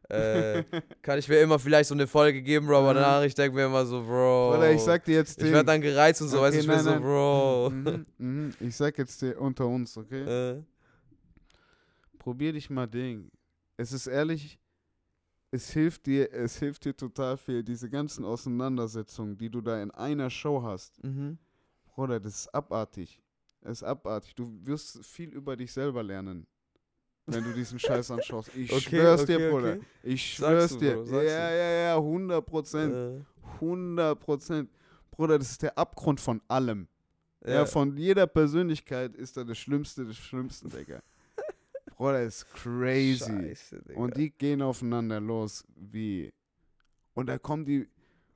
Äh, 0.08 0.64
kann 1.02 1.18
ich 1.18 1.28
mir 1.28 1.38
immer 1.42 1.58
vielleicht 1.58 1.88
so 1.88 1.94
eine 1.94 2.06
Folge 2.06 2.40
geben, 2.40 2.66
Bro, 2.66 2.78
aber 2.78 2.92
Mhm. 2.92 2.96
danach 2.96 3.22
ich 3.22 3.34
denke 3.34 3.54
mir 3.56 3.66
immer 3.66 3.84
so, 3.84 4.02
Bro. 4.02 4.56
Oder 4.56 4.72
ich 4.72 4.80
sag 4.80 5.04
dir 5.04 5.16
jetzt 5.16 5.36
ich 5.42 5.50
werde 5.52 5.66
dann 5.66 5.82
gereizt 5.82 6.22
und 6.22 6.28
so, 6.28 6.40
weißt 6.40 6.56
du, 6.56 6.60
ich 6.60 6.66
bin 6.66 6.78
so. 6.78 6.98
Bro. 6.98 7.70
Mhm, 7.74 8.06
mhm. 8.16 8.50
Ich 8.60 8.74
sag 8.74 8.96
jetzt 8.96 9.20
dir 9.20 9.38
unter 9.38 9.66
uns, 9.66 9.98
okay? 9.98 10.54
Äh, 10.54 10.62
Probier 12.18 12.54
dich 12.54 12.70
mal 12.70 12.86
Ding. 12.86 13.30
Es 13.76 13.92
ist 13.92 14.06
ehrlich, 14.06 14.58
es 15.50 15.70
hilft 15.70 16.06
dir, 16.06 16.32
es 16.32 16.56
hilft 16.58 16.86
dir 16.86 16.96
total 16.96 17.36
viel, 17.36 17.62
diese 17.62 17.90
ganzen 17.90 18.24
Auseinandersetzungen, 18.24 19.36
die 19.36 19.50
du 19.50 19.60
da 19.60 19.80
in 19.82 19.90
einer 19.90 20.30
Show 20.30 20.62
hast. 20.62 21.04
mhm. 21.04 21.36
Bruder, 21.96 22.20
das 22.20 22.40
ist 22.40 22.54
abartig. 22.54 23.18
Es 23.62 23.78
ist 23.78 23.82
abartig. 23.82 24.34
Du 24.34 24.54
wirst 24.66 25.04
viel 25.04 25.30
über 25.30 25.56
dich 25.56 25.72
selber 25.72 26.02
lernen, 26.02 26.46
wenn 27.24 27.42
du 27.42 27.54
diesen 27.54 27.78
Scheiß 27.78 28.10
anschaust. 28.10 28.54
Ich 28.54 28.70
Okay, 28.72 28.80
schwör's 28.80 29.22
okay, 29.22 29.38
dir, 29.38 29.50
Bruder. 29.50 29.72
okay. 29.72 29.84
Ich 30.02 30.34
schwör's 30.34 30.72
du, 30.72 30.78
dir. 30.78 30.96
Bro, 30.96 31.22
ja, 31.22 31.50
ja, 31.50 31.70
ja, 31.70 31.96
100 31.96 32.44
Prozent. 32.44 32.94
Äh, 32.94 33.54
100 33.54 34.20
Prozent. 34.20 34.70
Bruder, 35.10 35.38
das 35.38 35.52
ist 35.52 35.62
der 35.62 35.76
Abgrund 35.76 36.20
von 36.20 36.42
allem. 36.48 36.86
Ja, 37.42 37.54
ja. 37.54 37.66
von 37.66 37.96
jeder 37.96 38.26
Persönlichkeit 38.26 39.14
ist 39.16 39.38
er 39.38 39.46
das 39.46 39.56
Schlimmste 39.56 40.04
des 40.04 40.18
Schlimmsten, 40.18 40.68
Digga. 40.68 41.02
Bruder, 41.96 42.22
ist 42.22 42.46
crazy. 42.52 43.24
Scheiße. 43.24 43.82
Und 43.94 44.18
die 44.18 44.30
gehen 44.30 44.60
aufeinander 44.60 45.18
los, 45.18 45.64
wie. 45.74 46.30
Und 47.14 47.26
da 47.30 47.38
kommen 47.38 47.64
die. 47.64 47.88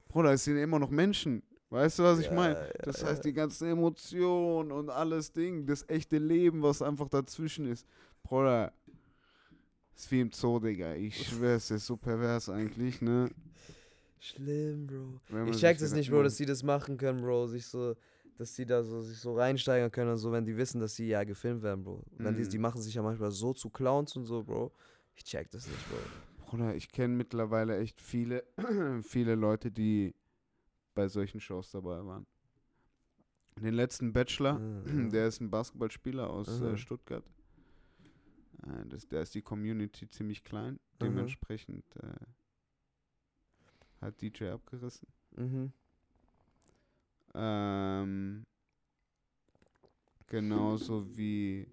Bruder, 0.09 0.33
es 0.33 0.45
sind 0.45 0.57
immer 0.57 0.79
noch 0.79 0.91
Menschen. 0.91 1.43
Weißt 1.71 2.01
du, 2.01 2.03
was 2.03 2.19
ich 2.19 2.27
Ja, 2.27 2.35
meine? 2.35 2.73
Das 2.83 3.01
ja. 3.01 3.07
heißt, 3.09 3.25
die 3.25 3.33
ganzen 3.33 3.69
Emotionen 3.69 4.73
und 4.73 4.91
alles 4.91 5.33
Ding, 5.33 5.67
das 5.67 5.89
echte 5.89 6.19
Leben, 6.19 6.63
was 6.63 6.83
einfach 6.83 7.09
dazwischen 7.09 7.67
ist. 7.67 7.87
Bruder, 8.25 8.73
ist 9.95 10.11
wie 10.11 10.21
im 10.21 10.33
Zoo, 10.33 10.59
Digga. 10.59 10.95
Ich 10.95 11.29
schwör's, 11.29 11.69
das 11.69 11.83
ist 11.83 11.87
so 11.87 11.97
pervers 11.97 12.49
eigentlich, 12.49 13.01
ne? 13.01 13.31
Schlimm, 14.19 14.87
Bro. 14.87 15.21
Ich 15.51 15.59
check 15.59 15.79
das 15.79 15.93
nicht, 15.93 16.11
Bro, 16.11 16.25
dass 16.25 16.37
die 16.37 16.47
das 16.47 16.63
machen 16.63 16.97
können, 16.97 17.23
Bro. 17.23 17.47
Sich 17.47 17.67
so, 17.67 17.95
dass 18.37 18.53
die 18.55 18.67
da 18.67 18.83
so 18.83 19.01
sich 19.01 19.19
so 19.19 19.35
reinsteigern 19.35 19.91
können 19.91 20.11
und 20.11 20.19
so, 20.19 20.33
wenn 20.33 20.45
die 20.45 20.57
wissen, 20.57 20.81
dass 20.81 20.97
sie 20.97 21.07
ja 21.09 21.23
gefilmt 21.25 21.63
werden, 21.63 21.85
Bro. 21.85 22.03
Wenn 22.19 22.37
die, 22.37 22.43
Mhm. 22.45 22.49
die 22.51 22.59
machen 22.59 22.83
sich 22.83 22.95
ja 22.95 23.03
manchmal 23.03 23.31
so 23.31 23.53
zu 23.55 23.71
Clowns 23.71 24.17
und 24.17 24.25
so, 24.27 24.43
Bro. 24.43 24.73
Ich 25.15 25.25
check 25.25 25.51
das 25.51 25.67
nicht, 25.67 25.89
Bro. 25.89 25.99
Bruder, 26.47 26.75
ich 26.75 26.91
kenne 26.91 27.15
mittlerweile 27.15 27.79
echt 27.79 28.01
viele, 28.01 28.45
viele 29.03 29.37
Leute, 29.37 29.71
die 29.71 30.15
bei 31.01 31.09
solchen 31.09 31.41
Shows 31.41 31.71
dabei 31.71 32.05
waren. 32.05 32.27
Den 33.59 33.73
letzten 33.73 34.13
Bachelor, 34.13 34.59
Mhm. 34.59 34.85
der 35.13 35.29
ist 35.29 35.41
ein 35.41 35.51
Basketballspieler 35.51 36.29
aus 36.29 36.61
äh, 36.61 36.73
Mhm. 36.73 36.77
Stuttgart. 36.77 37.25
Äh, 38.67 38.85
das, 38.87 39.09
da 39.09 39.23
ist 39.23 39.35
die 39.35 39.41
Community 39.41 40.07
ziemlich 40.11 40.45
klein. 40.45 40.75
Mhm. 40.75 40.79
Dementsprechend 41.01 41.85
äh, 41.97 42.27
hat 44.03 44.21
DJ 44.21 44.49
abgerissen. 44.51 45.09
Mhm. 45.37 45.73
Ähm, 47.33 48.45
genauso 50.27 51.17
wie 51.17 51.67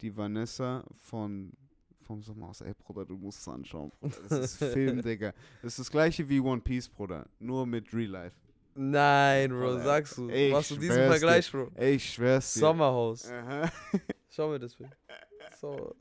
die 0.00 0.16
Vanessa 0.16 0.84
von 0.94 1.52
vom 2.04 2.22
Sommerhaus. 2.22 2.60
Ey, 2.60 2.72
Bruder, 2.74 3.04
du 3.04 3.16
musst 3.16 3.40
es 3.40 3.48
anschauen, 3.48 3.90
Bruder. 4.00 4.16
Das 4.28 4.38
ist 4.52 4.56
Film, 4.58 5.02
Digga. 5.02 5.32
Das 5.62 5.72
ist 5.72 5.78
das 5.80 5.90
gleiche 5.90 6.28
wie 6.28 6.40
One 6.40 6.60
Piece, 6.60 6.88
Bruder. 6.88 7.26
Nur 7.40 7.66
mit 7.66 7.92
Real 7.92 8.10
Life. 8.10 8.36
Nein, 8.76 9.50
Bro, 9.50 9.58
Bruder, 9.60 9.84
sagst 9.84 10.18
du. 10.18 10.28
ey, 10.28 10.50
Machst 10.50 10.70
du 10.72 10.76
diesen 10.76 10.94
schwör's 10.94 11.04
dir. 11.06 11.10
Vergleich, 11.10 11.52
Bro? 11.52 11.70
Ey, 11.74 11.94
ich 11.94 12.12
schwör's 12.12 12.54
dir. 12.54 12.60
Sommerhaus. 12.60 13.28
Aha. 13.30 13.70
Schau 14.30 14.48
mir 14.50 14.58
das 14.58 14.74
Bild. 14.74 14.90
So. 15.60 15.94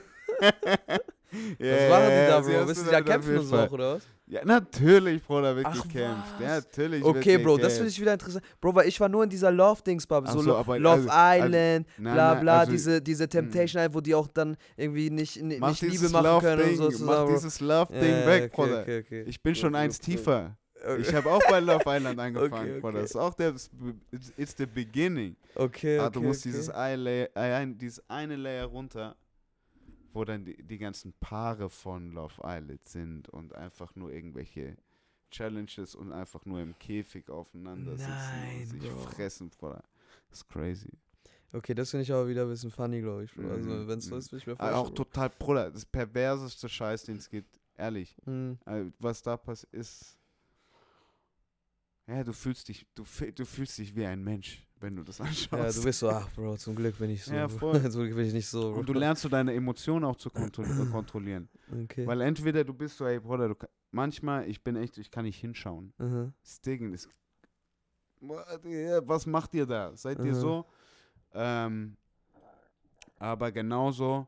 ja, 1.58 1.74
Was 1.74 1.90
machen 1.90 2.10
die 2.10 2.26
da, 2.28 2.40
Bro? 2.40 2.66
Müssen 2.66 2.84
du 2.84 2.90
da 2.90 3.00
kämpfen 3.00 3.38
und 3.38 3.46
so 3.46 3.56
auch, 3.56 3.70
oder 3.70 3.94
was? 3.96 4.02
Ja, 4.30 4.44
natürlich, 4.44 5.22
Bruder, 5.22 5.56
wird 5.56 5.64
Ach, 5.66 5.82
gekämpft. 5.82 6.34
was? 6.38 6.42
Ja, 6.42 6.54
natürlich. 6.56 7.02
Okay, 7.02 7.38
Bro, 7.38 7.56
das 7.56 7.74
finde 7.74 7.90
gekämpft. 7.90 7.92
ich 7.96 8.00
wieder 8.02 8.12
interessant. 8.12 8.44
Bro, 8.60 8.74
weil 8.74 8.86
ich 8.88 9.00
war 9.00 9.08
nur 9.08 9.24
in 9.24 9.30
dieser 9.30 9.50
Love-Dings-Bubble. 9.50 10.28
Ach 10.28 10.34
So, 10.34 10.42
so, 10.42 10.56
aber 10.56 10.78
Love 10.78 10.94
also- 10.96 11.08
also- 11.10 11.46
Island, 11.46 11.86
Nein, 11.96 12.12
bla 12.14 12.34
bla, 12.34 12.58
also- 12.60 12.72
diese, 12.72 13.00
diese 13.00 13.26
Temptation 13.28 13.80
Island, 13.80 13.94
wo 13.94 14.00
die 14.02 14.14
auch 14.14 14.28
dann 14.28 14.56
irgendwie 14.76 15.08
nicht, 15.08 15.40
ni- 15.42 15.58
Mach 15.58 15.70
nicht 15.70 15.80
Liebe 15.82 16.10
machen 16.10 16.40
können 16.42 16.60
und 16.62 16.76
Love-Ding, 16.78 16.98
so 16.98 17.04
mach. 17.06 17.24
Bro. 17.24 17.34
dieses 17.34 17.60
Love-Ding 17.60 18.02
Ja, 18.20 18.26
weg, 18.26 18.50
okay, 18.52 18.62
Bruder. 18.62 18.80
Okay, 18.82 18.98
okay. 19.06 19.24
Ich 19.26 19.42
bin 19.42 19.54
schon 19.54 19.74
eins 19.74 19.98
tiefer. 19.98 20.56
Ich 21.00 21.12
habe 21.12 21.28
auch 21.30 21.42
bei 21.48 21.58
Love 21.60 21.82
Island 21.86 22.20
angefangen, 22.20 22.70
Okay, 22.70 22.80
Bruder. 22.80 23.00
Das 23.00 23.10
ist 23.10 23.16
auch 23.16 23.34
der, 23.34 23.48
it's, 23.50 23.70
it's 24.36 24.54
the 24.58 24.66
beginning. 24.66 25.36
Okay, 25.54 25.98
Aber 25.98 26.08
okay, 26.08 26.18
du 26.20 26.26
musst 26.26 26.44
dieses 26.44 26.68
eine 26.70 26.96
Layer 28.36 28.64
runter, 28.66 29.16
wo 30.18 30.24
dann 30.24 30.44
die, 30.44 30.60
die 30.60 30.78
ganzen 30.78 31.12
Paare 31.20 31.70
von 31.70 32.10
Love 32.10 32.42
Island 32.44 32.84
sind 32.88 33.28
und 33.28 33.54
einfach 33.54 33.94
nur 33.94 34.12
irgendwelche 34.12 34.76
Challenges 35.30 35.94
und 35.94 36.12
einfach 36.12 36.44
nur 36.44 36.60
im 36.60 36.76
Käfig 36.80 37.30
aufeinander 37.30 37.96
sitzen 37.96 38.40
Nein, 38.40 38.60
und 38.62 38.66
sich 38.66 38.82
Bro. 38.82 38.96
fressen, 38.98 39.50
Bruder. 39.50 39.84
Das 40.28 40.40
ist 40.40 40.48
crazy. 40.48 40.90
Okay, 41.52 41.72
das 41.72 41.90
finde 41.92 42.02
ich 42.02 42.12
aber 42.12 42.26
wieder 42.26 42.42
ein 42.42 42.48
bisschen 42.48 42.72
funny, 42.72 43.00
glaube 43.00 43.24
ich. 43.24 43.32
Bro. 43.32 43.48
Also, 43.48 43.68
Mhm, 43.70 43.88
wenn 43.88 43.98
es 44.00 44.06
so 44.06 44.14
mhm. 44.16 44.18
ist, 44.18 44.32
will 44.32 44.38
ich 44.40 44.46
mir 44.48 44.52
Aber 44.58 44.74
auch 44.76 44.86
vorstellen. 44.88 44.96
total, 44.96 45.30
Bruder, 45.30 45.70
das 45.70 45.84
perverseste 45.86 46.68
Scheiß, 46.68 47.04
den 47.04 47.18
es 47.18 47.30
gibt. 47.30 47.56
Ehrlich. 47.76 48.16
Mhm. 48.26 48.58
Äh, 48.66 48.86
was 48.98 49.22
da 49.22 49.36
passiert 49.36 49.72
ist. 49.72 50.18
Ja, 52.08 52.24
du 52.24 52.32
fühlst 52.32 52.68
dich, 52.68 52.86
du, 52.96 53.04
du 53.34 53.44
fühlst 53.44 53.78
dich 53.78 53.94
wie 53.94 54.04
ein 54.04 54.24
Mensch, 54.24 54.66
wenn 54.80 54.96
du 54.96 55.02
das 55.02 55.20
anschaust. 55.20 55.52
Ja, 55.52 55.70
du 55.72 55.82
bist 55.84 55.98
so, 56.00 56.10
ach, 56.10 56.28
Bro, 56.34 56.56
zum 56.56 56.74
Glück 56.74 56.98
bin 56.98 57.10
ich 57.10 57.24
so. 57.24 57.34
Ja, 57.34 57.48
voll. 57.48 57.80
zum 57.90 58.02
Glück 58.02 58.16
bin 58.16 58.26
ich 58.26 58.32
nicht 58.32 58.48
so. 58.48 58.72
Bro. 58.72 58.80
und 58.80 58.88
du 58.88 58.92
lernst 58.92 59.22
so 59.22 59.28
deine 59.28 59.52
Emotionen 59.54 60.04
auch 60.04 60.16
zu 60.16 60.30
äh, 60.30 60.86
kontrollieren. 60.90 61.48
Okay. 61.84 62.06
Weil 62.06 62.20
entweder 62.20 62.64
du 62.64 62.74
bist 62.74 62.96
so, 62.96 63.06
ey 63.06 63.18
Bruder, 63.20 63.48
du, 63.48 63.54
manchmal, 63.90 64.48
ich 64.48 64.62
bin 64.62 64.76
echt, 64.76 64.98
ich 64.98 65.10
kann 65.10 65.24
nicht 65.24 65.38
hinschauen. 65.40 65.92
Mhm. 65.98 66.32
Ding 66.64 66.92
ist, 66.92 67.08
was 68.20 69.26
macht 69.26 69.54
ihr 69.54 69.66
da? 69.66 69.96
Seid 69.96 70.18
ihr 70.18 70.32
Mhm. 70.32 70.34
so? 70.34 70.66
Ähm, 71.32 71.96
aber 73.18 73.52
genauso 73.52 74.26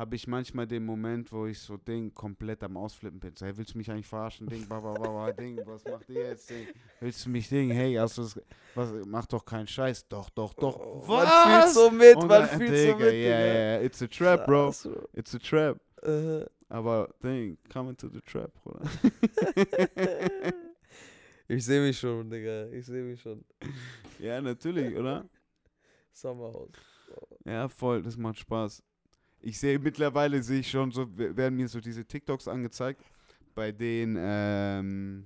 habe 0.00 0.16
ich 0.16 0.26
manchmal 0.26 0.66
den 0.66 0.86
Moment, 0.86 1.30
wo 1.30 1.44
ich 1.44 1.58
so 1.58 1.76
Ding 1.76 2.14
komplett 2.14 2.62
am 2.64 2.78
Ausflippen 2.78 3.20
bin. 3.20 3.36
So, 3.36 3.44
hey, 3.44 3.54
willst 3.54 3.74
du 3.74 3.78
mich 3.78 3.90
eigentlich 3.90 4.06
verarschen? 4.06 4.46
Ding, 4.46 4.66
baba, 4.66 4.94
baba, 4.94 5.30
Ding, 5.30 5.60
was 5.66 5.84
macht 5.84 6.08
ihr 6.08 6.28
jetzt? 6.28 6.48
Ding? 6.48 6.68
Willst 7.00 7.26
du 7.26 7.28
mich 7.28 7.50
Ding? 7.50 7.70
Hey, 7.70 7.92
hast 7.96 8.16
du 8.16 8.22
das, 8.22 8.40
was, 8.74 8.92
mach 9.04 9.26
doch 9.26 9.44
keinen 9.44 9.66
Scheiß. 9.66 10.08
Doch, 10.08 10.30
doch, 10.30 10.54
doch. 10.54 10.78
Oh, 10.80 11.02
was? 11.06 11.28
Man 11.28 11.60
fühlt 11.62 11.74
so 11.74 11.90
mit, 11.90 12.16
Und 12.16 12.28
man 12.28 12.48
dann, 12.48 12.48
fühlt 12.48 12.70
so 12.70 12.74
Digga, 12.74 12.96
mit, 12.96 12.98
Ja, 12.98 13.10
Digga. 13.10 13.44
ja, 13.44 13.80
it's 13.82 14.00
a 14.00 14.06
trap, 14.06 14.46
bro. 14.46 14.72
It's 15.12 15.34
a 15.34 15.38
trap. 15.38 15.78
Äh, 16.02 16.46
Aber 16.70 17.14
Ding, 17.22 17.58
come 17.70 17.90
into 17.90 18.08
the 18.08 18.22
trap, 18.22 18.54
Bruder. 18.54 18.88
ich 21.46 21.62
sehe 21.62 21.82
mich 21.82 21.98
schon, 21.98 22.30
Digga. 22.30 22.68
Ich 22.68 22.86
sehe 22.86 23.02
mich 23.02 23.20
schon. 23.20 23.44
ja, 24.18 24.40
natürlich, 24.40 24.96
oder? 24.96 25.28
Sommerhaus. 26.10 26.70
Ja, 27.44 27.68
voll, 27.68 28.02
das 28.02 28.16
macht 28.16 28.38
Spaß. 28.38 28.82
Ich 29.42 29.58
sehe 29.58 29.78
mittlerweile 29.78 30.42
sehe 30.42 30.60
ich 30.60 30.70
schon 30.70 30.90
so, 30.90 31.06
werden 31.16 31.56
mir 31.56 31.68
so 31.68 31.80
diese 31.80 32.04
TikToks 32.04 32.46
angezeigt, 32.48 33.02
bei 33.54 33.72
denen, 33.72 34.16
ähm, 34.18 35.24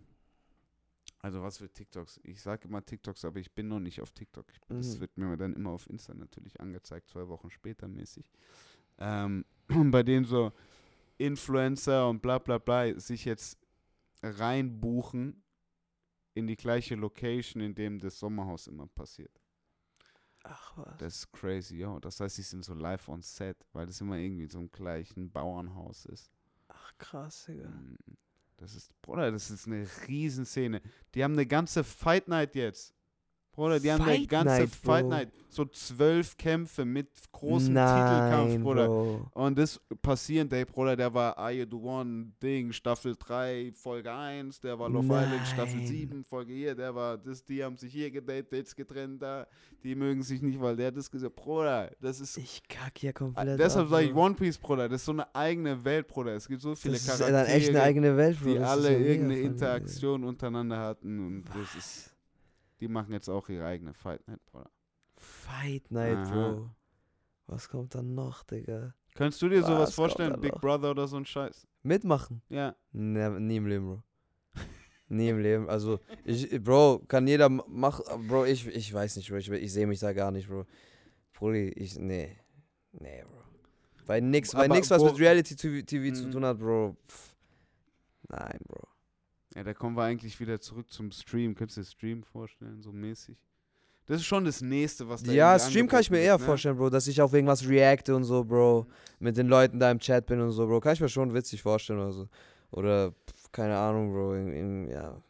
also 1.21 1.43
was 1.43 1.59
für 1.59 1.69
TikToks? 1.69 2.21
Ich 2.23 2.41
sage 2.41 2.69
immer 2.69 2.85
TikToks, 2.85 3.25
aber 3.25 3.41
ich 3.41 3.51
bin 3.51 3.69
noch 3.69 3.81
nicht 3.81 4.01
auf 4.01 4.13
TikTok. 4.13 4.47
Das 4.69 4.97
Mhm. 4.97 5.01
wird 5.01 5.17
mir 5.19 5.37
dann 5.37 5.55
immer 5.55 5.71
auf 5.71 5.89
Insta 5.89 6.15
natürlich 6.15 6.61
angezeigt, 6.61 7.09
zwei 7.09 7.27
Wochen 7.29 7.51
später 7.51 7.89
mäßig. 7.89 8.31
Ähm, 8.99 9.45
bei 9.91 10.03
denen 10.03 10.27
so 10.27 10.53
Influencer 11.19 12.09
und 12.09 12.21
bla 12.23 12.39
bla 12.39 12.59
bla 12.59 12.99
sich 12.99 13.25
jetzt 13.25 13.59
reinbuchen 14.23 15.43
in 16.35 16.47
die 16.47 16.57
gleiche 16.57 16.95
Location, 16.95 17.63
in 17.63 17.75
dem 17.75 17.99
das 17.99 18.19
Sommerhaus 18.19 18.67
immer 18.67 18.87
passiert. 18.89 19.41
Ach 20.45 20.77
was. 20.77 20.97
Das 20.99 21.17
ist 21.17 21.33
crazy, 21.33 21.79
ja. 21.79 21.99
Das 22.01 22.21
heißt, 22.21 22.37
sie 22.37 22.43
sind 22.43 22.65
so 22.65 22.75
live 22.75 23.09
on 23.09 23.23
set, 23.23 23.57
weil 23.73 23.87
das 23.87 24.01
immer 24.01 24.17
irgendwie 24.17 24.47
so 24.47 24.61
im 24.61 24.71
gleichen 24.71 25.31
Bauernhaus 25.31 26.05
ist. 26.07 26.31
Ach 26.69 26.93
krass, 26.99 27.47
Digga. 27.47 27.69
Mm. 27.69 27.97
Das 28.57 28.75
ist, 28.75 29.01
Bruder, 29.03 29.33
das 29.33 29.51
ist 29.51 29.67
eine 29.67 29.87
Riesenszene. 30.07 30.81
Die 31.15 31.25
haben 31.25 31.33
eine 31.33 31.47
ganze 31.47 31.83
Fight 31.83 32.29
Night 32.29 32.55
jetzt. 32.55 32.94
Bruder, 33.55 33.79
die 33.81 33.93
haben 33.93 34.03
eine 34.03 34.17
Fight 34.19 34.29
ganze 34.29 34.55
Night, 34.61 34.71
Fight 34.71 35.03
Bro. 35.05 35.11
Night. 35.11 35.29
So 35.49 35.65
zwölf 35.67 36.37
Kämpfe 36.37 36.85
mit 36.85 37.09
großem 37.31 37.73
Nein, 37.75 37.87
Titelkampf, 38.51 38.63
Bruder. 38.65 38.87
Bro. 38.89 39.31
Und 39.35 39.57
das 39.57 39.81
passierend, 40.03 40.53
ey, 40.53 40.65
Bruder, 40.65 40.97
der 40.97 41.15
war 41.15 41.53
You 41.53 41.65
The 41.71 41.77
One 41.77 42.33
Ding, 42.43 42.73
Staffel 42.73 43.15
3, 43.17 43.71
Folge 43.77 44.13
1, 44.13 44.61
der 44.61 44.77
war 44.77 44.89
Love 44.91 45.07
Island, 45.07 45.47
Staffel 45.47 45.77
Nein. 45.77 45.87
7, 45.87 46.25
Folge 46.25 46.53
hier, 46.53 46.75
der 46.75 46.93
war, 46.93 47.17
das, 47.17 47.45
die 47.45 47.63
haben 47.63 47.77
sich 47.77 47.93
hier 47.93 48.11
gedatet, 48.11 48.53
jetzt 48.53 48.77
getrennt 48.77 49.23
da, 49.23 49.47
die 49.85 49.95
mögen 49.95 50.25
sich 50.25 50.43
nicht, 50.43 50.61
weil 50.61 50.75
der 50.75 50.89
hat 50.89 50.97
das 50.97 51.09
gesagt, 51.09 51.37
Bruder, 51.37 51.93
das 52.01 52.19
ist, 52.19 52.37
Ich 52.37 52.61
kack 52.69 52.99
hier 52.99 53.11
Ah, 53.11 53.13
komplett 53.13 53.61
deshalb 53.61 53.85
ab, 53.87 53.91
sage 53.93 54.07
ich. 54.07 54.15
One 54.15 54.35
Piece, 54.35 54.59
Bruder, 54.59 54.89
das 54.89 55.03
ist 55.03 55.07
so 55.07 55.13
eine 55.13 55.33
eigene 55.37 55.85
Welt, 55.85 56.09
Bruder, 56.09 56.33
es 56.35 56.49
gibt 56.49 56.63
so 56.63 56.75
viele 56.75 56.95
Das 56.95 57.03
ist 57.03 57.07
Charaktere, 57.09 57.33
dann 57.33 57.47
echt 57.47 57.69
eine 57.69 57.83
eigene 57.83 58.17
Welt, 58.17 58.41
Bro. 58.41 58.49
die 58.49 58.57
ist 58.57 58.65
alle 58.65 58.97
irgendeine 58.99 59.39
Interaktion 59.41 60.25
untereinander 60.25 60.81
hatten 60.81 61.25
und 61.25 61.45
das 61.55 61.77
ist, 61.77 62.14
die 62.85 62.89
machen 62.93 63.13
jetzt 63.15 63.31
auch 63.31 63.49
ihre 63.49 63.65
eigene 63.65 63.95
Fight 63.95 64.27
Night, 64.29 64.45
Bruder. 64.45 64.71
Fight 65.17 65.91
Night, 65.91 66.19
Aha. 66.19 66.31
Bro. 66.31 66.71
Was 67.47 67.67
kommt 67.69 67.95
dann 67.95 68.15
noch, 68.15 68.43
Digga? 68.45 68.95
Könntest 69.15 69.41
du 69.41 69.49
dir 69.49 69.63
sowas 69.63 69.89
Was 69.89 69.97
kommt 69.97 70.13
vorstellen, 70.13 70.41
Big 70.41 70.53
noch? 70.53 70.61
Brother 70.61 70.91
oder 70.91 71.07
so 71.07 71.17
ein 71.17 71.25
Scheiß? 71.25 71.67
Mitmachen? 71.83 72.43
Ja. 72.51 72.77
Ne, 72.93 73.41
nie 73.41 73.57
im 73.57 73.67
Leben, 73.67 73.87
Bro. 73.87 74.03
nie 75.09 75.29
im 75.31 75.39
Leben. 75.39 75.69
Also, 75.71 76.01
ich, 76.25 76.63
Bro, 76.63 77.05
kann 77.09 77.27
jeder 77.27 77.49
machen. 77.49 78.05
Bro, 78.29 78.45
ich, 78.45 78.67
ich 78.67 78.93
weiß 78.93 79.17
nicht, 79.17 79.31
Bro. 79.31 79.37
Ich, 79.37 79.51
ich 79.51 79.73
sehe 79.73 79.87
mich 79.87 80.01
da 80.01 80.13
gar 80.13 80.31
nicht, 80.31 80.47
Bro. 80.49 80.67
Brudi, 81.33 81.71
ich, 81.71 81.99
nee. 81.99 82.37
Nee, 82.93 83.25
Bro. 83.27 83.43
Bei 84.05 84.21
nix, 84.21 84.53
bei 84.53 84.69
nix, 84.69 84.91
was 84.91 85.03
mit 85.03 85.19
Reality 85.19 85.57
TV, 85.57 85.87
TV 85.87 86.15
zu 86.15 86.27
Mhm. 86.27 86.33
tun 86.33 86.45
hat, 86.45 86.59
Bro. 86.59 86.97
Pff. 87.09 87.35
Nein, 88.29 88.59
Bro. 88.69 88.83
Ja, 89.55 89.63
da 89.63 89.73
kommen 89.73 89.97
wir 89.97 90.03
eigentlich 90.03 90.41
wieder 90.41 90.61
zurück 90.61 90.91
zum 90.91 91.13
Stream. 91.13 91.55
Könntest 91.55 91.77
du 91.77 91.83
dir 91.83 91.87
Stream 91.87 92.23
vorstellen, 92.25 92.83
so 92.83 92.93
mäßig? 92.93 93.37
Das 94.07 94.21
ist 94.21 94.27
schon 94.27 94.45
das 94.45 94.61
Nächste, 94.61 95.09
was 95.09 95.23
da 95.23 95.33
Ja, 95.33 95.59
Stream 95.59 95.89
kann 95.89 96.01
ich 96.01 96.11
mir 96.11 96.19
angeboten 96.19 96.27
eher 96.27 96.33
wird, 96.33 96.41
ne? 96.41 96.47
vorstellen, 96.47 96.77
Bro, 96.77 96.91
dass 96.91 97.07
ich 97.07 97.23
auf 97.23 97.33
irgendwas 97.33 97.67
reacte 97.67 98.15
und 98.15 98.25
so, 98.25 98.45
Bro. 98.45 98.87
Mit 99.19 99.37
den 99.37 99.47
Leuten 99.47 99.79
da 99.79 99.91
im 99.91 99.99
Chat 99.99 100.27
bin 100.27 100.41
und 100.41 100.51
so, 100.51 100.67
Bro. 100.67 100.81
Kann 100.81 100.93
ich 100.93 101.01
mir 101.01 101.09
schon 101.09 101.33
witzig 101.33 101.63
vorstellen 101.63 102.01
oder 102.01 102.13
so. 102.13 102.29
Oder, 102.71 103.15
keine 103.53 103.77
Ahnung, 103.79 104.13
Bro. 104.13 104.35
In, 104.35 104.53
in, 104.53 104.91
ja. 104.91 105.23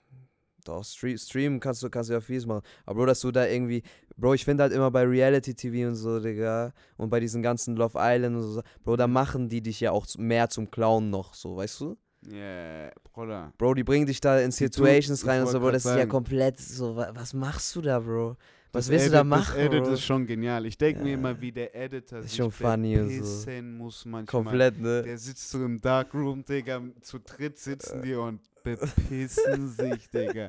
Doch, 0.64 0.82
Stream, 0.82 1.18
Stream 1.18 1.60
kannst 1.60 1.82
du, 1.82 1.90
kannst 1.90 2.09
du 2.09 2.14
ja 2.14 2.20
fies 2.20 2.46
machen. 2.46 2.62
Aber, 2.86 2.96
Bro, 2.96 3.06
dass 3.06 3.20
du 3.20 3.30
da 3.30 3.46
irgendwie. 3.46 3.82
Bro, 4.16 4.34
ich 4.34 4.44
finde 4.44 4.62
halt 4.62 4.72
immer 4.72 4.90
bei 4.90 5.05
Reality 5.05 5.55
TV 5.55 5.88
und 5.88 5.94
so, 5.94 6.18
Digga. 6.18 6.72
Und 6.96 7.10
bei 7.10 7.20
diesen 7.20 7.42
ganzen 7.42 7.76
Love 7.76 7.98
Island 8.01 8.36
und 8.36 8.42
so. 8.42 8.62
Bro, 8.82 8.96
da 8.96 9.06
machen 9.06 9.48
die 9.48 9.60
dich 9.60 9.80
ja 9.80 9.92
auch 9.92 10.06
mehr 10.16 10.48
zum 10.48 10.70
Clown 10.70 11.10
noch, 11.10 11.34
so, 11.34 11.56
weißt 11.56 11.80
du? 11.80 11.96
Ja, 12.30 12.90
Bruder. 13.12 13.52
Bro, 13.59 13.74
die 13.74 13.84
bringen 13.84 14.06
dich 14.06 14.20
da 14.20 14.38
in 14.40 14.51
Situations 14.51 15.22
ich 15.22 15.28
rein 15.28 15.42
und 15.42 15.48
so, 15.48 15.60
Bro. 15.60 15.70
Das 15.72 15.84
ist 15.84 15.90
ja 15.90 15.98
sagen. 15.98 16.09
komplett 16.10 16.59
so. 16.60 16.96
wa- 16.96 17.10
Was 17.14 17.34
machst 17.34 17.74
du 17.76 17.82
da, 17.82 17.98
Bro? 18.01 18.36
Was 18.72 18.86
Das 18.86 18.90
willst 18.90 19.05
du 19.06 19.09
Edit, 19.10 19.18
da 19.20 19.24
machen, 19.24 19.55
Das 19.56 19.64
Edit 19.66 19.84
Bro? 19.84 19.92
ist 19.92 20.02
schon 20.02 20.26
genial. 20.26 20.66
Ich 20.66 20.76
denke 20.76 21.02
mir 21.02 21.10
Ja. 21.10 21.14
immer, 21.14 21.40
wie 21.40 21.52
der 21.52 21.74
Editor 21.76 22.18
Ist 22.20 22.30
sich 22.30 22.36
schon 22.36 22.51
funny 22.51 22.96
so. 23.22 23.51
muss 23.62 24.05
manchmal. 24.05 24.24
Komplett, 24.44 24.80
ne? 24.80 25.02
Der 25.02 25.16
sitzt 25.18 25.51
so 25.51 25.64
im 25.64 25.80
Darkroom, 25.80 26.44
Digga. 26.44 26.80
Zu 27.01 27.18
dritt 27.20 27.59
sitzen 27.59 28.02
die 28.02 28.14
und 28.14 28.40
bepissen 28.64 29.68
sich, 29.68 30.09
Digga. 30.10 30.48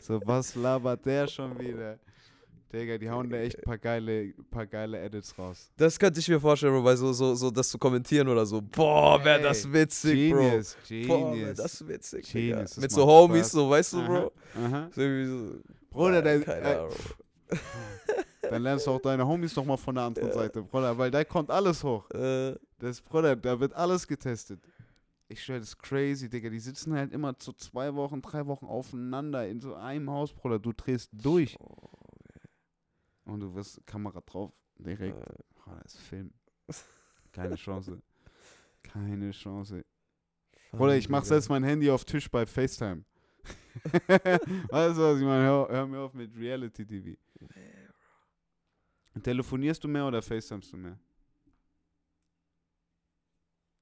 So, 0.00 0.20
was 0.24 0.54
labert 0.54 1.06
der 1.06 1.26
schon 1.28 1.58
wieder? 1.58 1.98
Digga, 2.72 2.96
die 2.98 3.10
hauen 3.10 3.28
da 3.28 3.36
echt 3.38 3.58
ein 3.58 3.62
paar 3.64 3.78
geile, 3.78 4.32
paar 4.50 4.66
geile 4.66 4.98
Edits 5.00 5.36
raus. 5.38 5.70
Das 5.76 5.98
könnte 5.98 6.20
ich 6.20 6.28
mir 6.28 6.40
vorstellen, 6.40 6.72
Bro, 6.72 6.84
weil 6.84 6.96
so, 6.96 7.12
so, 7.12 7.34
so 7.34 7.50
das 7.50 7.68
zu 7.68 7.78
kommentieren 7.78 8.28
oder 8.28 8.46
so. 8.46 8.62
Boah, 8.62 9.22
wäre 9.24 9.42
das 9.42 9.70
witzig, 9.70 10.14
Genius, 10.30 10.76
Bro. 10.76 11.06
Boah, 11.06 11.18
wäre 11.32 11.36
genius. 11.40 11.56
das 11.58 11.88
witzig, 11.88 12.32
Genius, 12.32 12.70
das 12.70 12.78
Mit 12.78 12.90
so 12.90 13.06
Homies, 13.06 13.38
Spaß. 13.40 13.52
so, 13.52 13.70
weißt 13.70 13.92
du, 13.92 13.98
Aha, 13.98 14.06
Bro? 14.08 14.32
Aha. 14.64 14.90
So 14.94 15.00
irgendwie 15.00 15.26
so. 15.54 15.60
Bruder, 15.90 16.14
Ja, 16.16 16.22
der, 16.22 16.40
keine 16.40 16.60
äh, 16.70 16.74
Ahnung. 16.76 16.90
Dann 18.50 18.62
lernst 18.62 18.86
du 18.86 18.90
auch 18.90 19.00
deine 19.00 19.26
Homies 19.26 19.54
noch 19.56 19.64
mal 19.64 19.76
von 19.76 19.94
der 19.94 20.04
anderen 20.04 20.32
Seite, 20.32 20.62
Bruder, 20.62 20.96
weil 20.96 21.10
da 21.10 21.24
kommt 21.24 21.50
alles 21.50 21.82
hoch. 21.84 22.10
Äh, 22.10 22.54
Das, 22.78 23.00
Bruder, 23.00 23.36
da 23.36 23.58
wird 23.60 23.72
alles 23.74 24.06
getestet. 24.06 24.60
Ich 25.28 25.42
schwör, 25.42 25.58
das 25.58 25.68
ist 25.68 25.78
crazy, 25.82 26.28
Digga. 26.28 26.50
Die 26.50 26.58
sitzen 26.58 26.92
halt 26.94 27.12
immer 27.12 27.38
zu 27.38 27.52
zwei 27.54 27.94
Wochen, 27.94 28.20
drei 28.20 28.46
Wochen 28.46 28.66
aufeinander 28.66 29.46
in 29.48 29.60
so 29.60 29.74
einem 29.74 30.10
Haus, 30.10 30.32
Bruder. 30.32 30.58
Du 30.58 30.72
drehst 30.72 31.10
durch 31.12 31.56
und 33.32 33.40
du 33.40 33.54
wirst 33.54 33.84
Kamera 33.86 34.20
drauf, 34.20 34.52
direkt. 34.78 35.16
äh, 35.18 35.34
Bruder, 35.54 35.80
das 35.82 35.94
ist 35.94 36.00
Film. 36.02 36.32
Keine 37.32 37.54
Chance. 37.56 38.00
Keine 38.82 39.30
Chance. 39.30 39.84
Bruder, 40.72 40.96
ich 40.96 41.08
mach 41.08 41.20
Digga. 41.22 41.28
selbst 41.34 41.48
mein 41.48 41.64
Handy 41.64 41.90
auf 41.90 42.04
Tisch 42.04 42.30
bei 42.30 42.46
FaceTime. 42.46 43.04
weißt 43.84 44.98
du, 44.98 45.02
was 45.02 45.18
ich 45.18 45.24
meine? 45.24 45.44
Hör, 45.44 45.68
hör 45.68 45.86
mir 45.86 45.98
auf 46.00 46.14
mit 46.14 46.36
Reality 46.36 46.86
TV. 46.86 47.18
Telefonierst 49.22 49.82
du 49.84 49.88
mehr 49.88 50.06
oder 50.06 50.22
FaceTimest 50.22 50.72
du 50.72 50.76
mehr? 50.76 50.98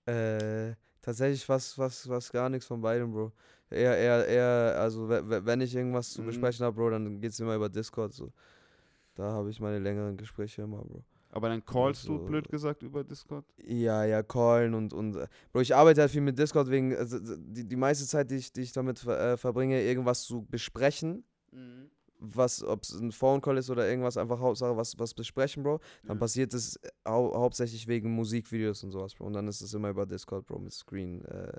Äh, 0.07 0.75
tatsächlich 1.03 1.49
was, 1.49 1.77
was, 1.79 2.09
was 2.09 2.33
gar 2.33 2.49
nichts 2.49 2.67
von 2.67 2.81
beidem, 2.81 3.13
Bro. 3.13 3.33
Eher, 3.71 3.97
eher, 3.97 4.27
eher, 4.27 4.81
also 4.81 5.09
we- 5.09 5.29
we- 5.29 5.45
wenn 5.47 5.61
ich 5.61 5.75
irgendwas 5.75 6.11
zu 6.11 6.23
Mhm. 6.23 6.27
besprechen 6.27 6.65
habe, 6.67 6.75
Bro, 6.77 6.91
dann 6.91 7.21
geht's 7.21 7.39
immer 7.39 7.55
über 7.55 7.69
Discord, 7.69 8.13
so. 8.13 8.33
Da 9.15 9.33
habe 9.33 9.51
ich 9.51 9.61
meine 9.61 9.79
längeren 9.79 10.17
Gespräche 10.17 10.63
immer, 10.63 10.79
Bro. 10.85 11.05
Aber 11.33 11.49
dann 11.49 11.65
callst 11.65 12.09
du, 12.09 12.15
Also- 12.15 12.27
blöd 12.27 12.49
gesagt, 12.49 12.83
über 12.83 13.05
Discord? 13.05 13.45
Ja, 13.63 14.05
ja, 14.05 14.23
callen 14.23 14.75
und, 14.75 14.93
und 14.93 15.17
äh, 15.17 15.27
Bro, 15.53 15.61
ich 15.61 15.75
arbeite 15.75 16.01
halt 16.01 16.11
viel 16.11 16.23
mit 16.23 16.39
Discord 16.39 16.69
wegen, 16.71 16.97
also, 16.97 17.19
die, 17.21 17.65
die 17.69 17.77
meiste 17.77 18.07
Zeit, 18.07 18.31
die 18.31 18.37
ich, 18.37 18.53
die 18.53 18.63
ich 18.63 18.73
damit 18.73 19.05
äh, 19.07 19.37
verbringe, 19.37 19.81
irgendwas 19.83 20.23
zu 20.23 20.43
besprechen, 20.51 21.25
was, 22.23 22.63
ob 22.63 22.83
es 22.83 22.93
ein 22.93 23.13
Phone 23.13 23.41
Call 23.41 23.57
ist 23.59 23.71
oder 23.71 23.89
irgendwas, 23.89 24.17
einfach 24.17 24.41
Hauptsache 24.41 24.77
was, 24.77 24.99
was 24.99 25.15
besprechen, 25.15 25.63
Bro, 25.63 25.81
dann 26.05 26.17
Ja. 26.17 26.21
passiert 26.21 26.53
es 26.53 26.79
hau 27.07 27.35
hauptsächlich 27.35 27.87
wegen 27.89 28.13
Musikvideos 28.15 28.83
und 28.85 28.91
sowas, 28.91 29.15
Bro, 29.15 29.27
und 29.27 29.33
dann 29.35 29.47
ist 29.49 29.61
es 29.63 29.73
immer 29.73 29.89
über 29.91 30.05
Discord, 30.07 30.47
Bro, 30.47 30.59
mit 30.59 30.73
Screen, 30.73 31.25
äh, 31.25 31.53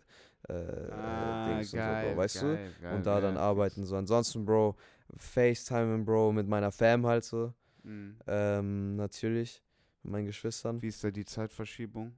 äh, 0.53 0.91
Ah, 0.91 1.45
Dings 1.47 1.73
und 1.73 1.79
so, 1.79 1.85
geil, 1.85 2.11
Bro, 2.13 2.17
weißt 2.17 2.35
du? 2.35 2.45
geil, 2.45 2.71
geil, 2.81 2.97
Und 2.97 3.05
da 3.05 3.21
dann 3.21 3.35
geil. 3.35 3.43
arbeiten, 3.43 3.85
so. 3.85 3.95
Ansonsten, 3.95 4.45
Bro, 4.45 4.75
FaceTime, 5.17 6.03
Bro, 6.03 6.33
mit 6.33 6.47
meiner 6.47 6.71
Fam 6.71 7.05
halt 7.05 7.23
so, 7.23 7.53
Mhm. 7.83 8.17
ähm, 8.27 8.95
natürlich, 8.95 9.63
mit 10.03 10.11
meinen 10.11 10.25
Geschwistern. 10.25 10.81
Wie 10.81 10.87
ist 10.87 11.03
da 11.03 11.11
die 11.11 11.25
Zeitverschiebung? 11.25 12.13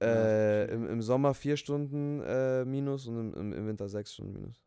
Äh, 0.00 0.70
im, 0.70 0.86
Im 0.88 1.00
Sommer 1.00 1.32
vier 1.32 1.56
Stunden 1.56 2.20
äh, 2.20 2.64
minus 2.66 3.06
und 3.06 3.32
im, 3.34 3.52
im, 3.52 3.66
Winter 3.66 3.88
sechs 3.88 4.12
Stunden 4.12 4.34
minus. 4.34 4.62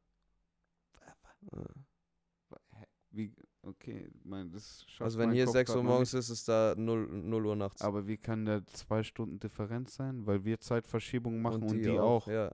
Wie, 3.12 3.34
okay, 3.64 4.10
mein, 4.24 4.52
das 4.52 4.86
Also 5.00 5.20
wenn 5.20 5.32
hier 5.32 5.46
Kopf 5.46 5.54
6 5.54 5.70
grad 5.70 5.78
Uhr 5.78 5.84
morgens 5.84 6.14
ist, 6.14 6.30
ist 6.30 6.48
da 6.48 6.76
0, 6.78 7.08
0 7.08 7.46
Uhr 7.46 7.56
nachts. 7.56 7.82
Aber 7.82 8.08
wie 8.08 8.18
kann 8.18 8.46
da 8.46 8.66
zwei 8.68 9.04
Stunden 9.04 9.40
Differenz 9.40 9.96
sein? 9.96 10.26
Weil 10.26 10.46
wir 10.46 10.60
Zeitverschiebung 10.60 11.42
machen 11.42 11.64
und, 11.64 11.72
und 11.72 11.82
die, 11.84 12.00
auch. 12.00 12.28
Ja. 12.28 12.52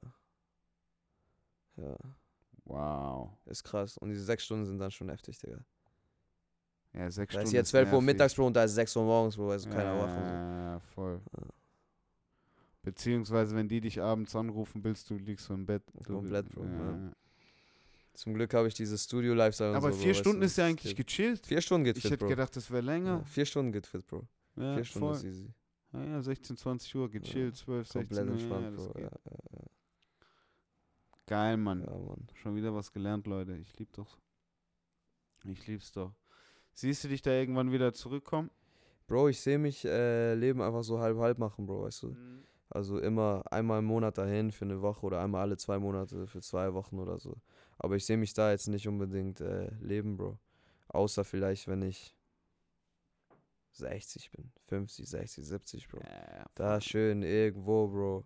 Ja, 1.77 1.97
Wow. 2.65 3.29
ist 3.45 3.63
krass. 3.63 3.97
Und 3.97 4.09
diese 4.09 4.23
sechs 4.23 4.43
Stunden 4.43 4.65
sind 4.65 4.79
dann 4.79 4.91
schon 4.91 5.09
heftig, 5.09 5.37
Digga. 5.37 5.59
Ja, 6.93 7.11
sechs 7.11 7.33
Da 7.33 7.39
ist 7.39 7.47
Stunden. 7.49 7.49
hier 7.51 7.63
12 7.65 7.93
Uhr 7.93 8.01
mittags, 8.01 8.33
Bro, 8.35 8.47
und 8.47 8.53
da 8.55 8.63
ist 8.63 8.73
6 8.75 8.95
Uhr 8.95 9.03
morgens, 9.03 9.35
Bro, 9.35 9.51
also 9.51 9.69
keiner 9.69 9.95
ja, 9.95 10.01
wach. 10.01 10.07
Ja, 10.07 10.79
voll. 10.93 11.21
Ja. 11.37 11.43
Beziehungsweise, 12.83 13.55
wenn 13.55 13.67
die 13.67 13.81
dich 13.81 13.99
abends 14.01 14.35
anrufen 14.35 14.83
willst, 14.83 15.09
du 15.09 15.15
liegst 15.17 15.45
so 15.47 15.53
im 15.53 15.65
Bett. 15.65 15.83
Komplett, 16.05 16.49
Bro, 16.49 16.63
Ja. 16.63 16.91
ja. 16.91 17.11
Zum 18.13 18.33
Glück 18.33 18.53
habe 18.53 18.69
ich 18.69 18.73
dieses 18.75 19.03
Studio-Lifestyle 19.03 19.75
Aber 19.75 19.91
so, 19.91 19.97
Bro, 19.97 20.03
vier 20.03 20.11
weißt 20.11 20.19
Stunden 20.21 20.41
ist 20.43 20.57
ja 20.57 20.65
eigentlich 20.65 20.95
gechillt. 20.95 21.45
Vier 21.45 21.59
Stunden 21.61 21.83
geht 21.83 21.97
Ich 21.97 22.03
fit, 22.03 22.11
hätte 22.11 22.19
Bro. 22.25 22.29
gedacht, 22.29 22.55
das 22.55 22.71
wäre 22.71 22.81
länger. 22.81 23.17
Ja, 23.17 23.23
vier 23.25 23.45
Stunden 23.45 23.71
geht 23.73 23.87
fit, 23.87 24.07
Bro. 24.07 24.25
Ja, 24.55 24.75
vier 24.75 24.83
Stunden 24.85 25.07
voll. 25.07 25.15
ist 25.17 25.23
easy. 25.25 25.49
Ja, 25.91 26.03
ja, 26.05 26.21
16, 26.21 26.55
20 26.57 26.95
Uhr, 26.95 27.09
gechillt, 27.09 27.57
12, 27.57 27.87
16 27.91 28.01
Komplett 28.17 28.29
entspannt, 28.29 28.63
ja, 28.63 28.85
Bro. 28.85 28.99
Ja, 28.99 29.03
ja, 29.03 29.65
Geil, 31.27 31.57
Mann. 31.57 31.81
ja, 31.81 31.89
Mann. 31.97 32.27
Schon 32.35 32.55
wieder 32.55 32.73
was 32.73 32.91
gelernt, 32.91 33.25
Leute. 33.27 33.55
Ich 33.57 33.77
lieb 33.79 33.91
doch. 33.93 34.17
Ich 35.43 35.65
lieb's 35.67 35.91
doch. 35.91 36.13
Siehst 36.73 37.03
du 37.03 37.07
dich 37.07 37.21
da 37.21 37.31
irgendwann 37.31 37.71
wieder 37.71 37.93
zurückkommen? 37.93 38.51
Bro, 39.07 39.29
ich 39.29 39.39
sehe 39.39 39.57
mich 39.59 39.85
äh, 39.85 40.33
Leben 40.33 40.61
einfach 40.61 40.83
so 40.83 40.99
halb-halb 40.99 41.37
machen, 41.37 41.65
Bro, 41.65 41.83
weißt 41.83 42.03
du? 42.03 42.15
Also 42.69 42.99
immer 42.99 43.43
einmal 43.51 43.79
im 43.79 43.85
Monat 43.85 44.17
dahin 44.17 44.51
für 44.51 44.65
eine 44.65 44.81
Woche 44.81 45.05
oder 45.05 45.21
einmal 45.21 45.41
alle 45.41 45.57
zwei 45.57 45.77
Monate 45.79 46.25
für 46.27 46.41
zwei 46.41 46.73
Wochen 46.73 46.97
oder 46.99 47.19
so. 47.19 47.37
Aber 47.77 47.95
ich 47.95 48.05
sehe 48.05 48.17
mich 48.17 48.33
da 48.33 48.51
jetzt 48.51 48.67
nicht 48.67 48.87
unbedingt 48.87 49.39
äh, 49.41 49.69
leben, 49.79 50.17
Bro. 50.17 50.39
Außer 50.87 51.23
vielleicht, 51.23 51.67
wenn 51.67 51.83
ich 51.83 52.15
60 53.73 54.31
bin. 54.31 54.51
50, 54.67 55.07
60, 55.07 55.45
70, 55.45 55.87
Bro. 55.87 55.99
Ja, 55.99 56.45
Da 56.55 56.71
voll. 56.73 56.81
schön 56.81 57.23
irgendwo, 57.23 57.87
Bro. 57.87 58.23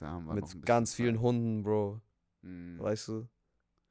Da 0.00 0.18
Mit 0.20 0.64
ganz 0.64 0.94
vielen 0.94 1.16
Zeit. 1.16 1.22
Hunden, 1.22 1.62
Bro. 1.62 2.00
Mhm. 2.44 2.78
Weißt 2.78 3.08
du? 3.08 3.28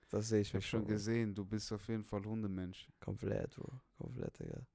Das 0.10 0.28
sehe 0.30 0.42
ich 0.42 0.50
Ich 0.50 0.54
mich 0.54 0.68
schon 0.68 0.82
schon. 0.82 0.88
Gesehen, 0.90 1.34
du 1.34 1.44
bist 1.44 1.72
auf 1.72 1.88
jeden 1.88 2.04
Fall 2.04 2.24
Hundemensch. 2.24 2.88
Komplett, 3.00 3.56
Bro. 3.56 3.82
Komplett, 3.98 4.40
Digga. 4.40 4.66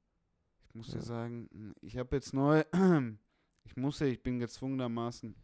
Ich 0.69 0.75
muss 0.75 0.89
Ja. 0.89 0.95
dir 0.95 1.03
sagen, 1.03 1.49
ich 1.81 1.97
habe 1.97 2.17
jetzt 2.17 2.35
neu, 2.35 2.65
ich 3.65 3.77
muss 3.77 4.01
ja, 4.01 4.07
ich 4.07 4.23
bin 4.23 4.39
gezwungenermaßen 4.41 5.35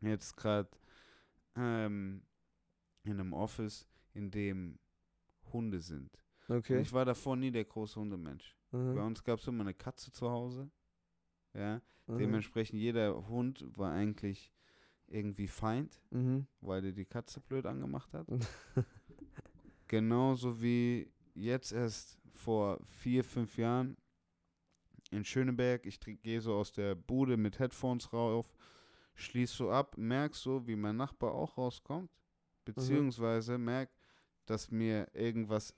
jetzt 0.00 0.36
gerade 0.36 0.70
ähm, 1.56 2.22
in 3.02 3.12
einem 3.12 3.32
Office, 3.32 3.88
in 4.14 4.30
dem 4.30 4.78
Hunde 5.52 5.80
sind. 5.80 6.10
Und 6.48 6.56
Okay. 6.58 6.80
ich 6.80 6.92
war 6.92 7.04
davor 7.04 7.36
nie 7.36 7.50
der 7.50 7.64
große 7.64 7.98
Hundemensch. 7.98 8.56
Bei 8.70 8.78
Mhm. 8.78 8.98
uns 9.06 9.24
gab 9.24 9.40
es 9.40 9.46
immer 9.48 9.62
eine 9.62 9.74
Katze 9.74 10.12
zu 10.12 10.30
Hause. 10.30 10.70
Ja, 11.54 11.82
Mhm. 12.06 12.18
dementsprechend 12.18 12.78
jeder 12.78 13.26
Hund 13.28 13.64
war 13.76 13.92
eigentlich 13.92 14.52
irgendwie 15.10 15.48
Feind, 15.48 16.00
Mhm. 16.10 16.46
weil 16.60 16.84
er 16.84 16.92
die 16.92 17.04
Katze 17.04 17.40
blöd 17.40 17.66
angemacht 17.66 18.12
hat. 18.14 18.26
Genauso 19.88 20.60
wie 20.60 21.10
jetzt 21.34 21.72
erst 21.72 22.18
vor 22.30 22.78
vier, 22.84 23.24
fünf 23.24 23.56
Jahren 23.56 23.96
in 25.10 25.24
Schöneberg. 25.24 25.86
Ich 25.86 25.98
gehe 26.00 26.40
so 26.40 26.54
aus 26.54 26.72
der 26.72 26.94
Bude 26.94 27.36
mit 27.36 27.58
Headphones 27.58 28.12
rauf, 28.12 28.54
schließ 29.14 29.52
so 29.52 29.70
ab, 29.70 29.96
merk 29.96 30.34
so, 30.34 30.66
wie 30.66 30.76
mein 30.76 30.96
Nachbar 30.96 31.32
auch 31.32 31.56
rauskommt, 31.56 32.10
beziehungsweise 32.64 33.56
merk, 33.56 33.90
dass 34.44 34.70
mir 34.70 35.06
irgendwas 35.14 35.74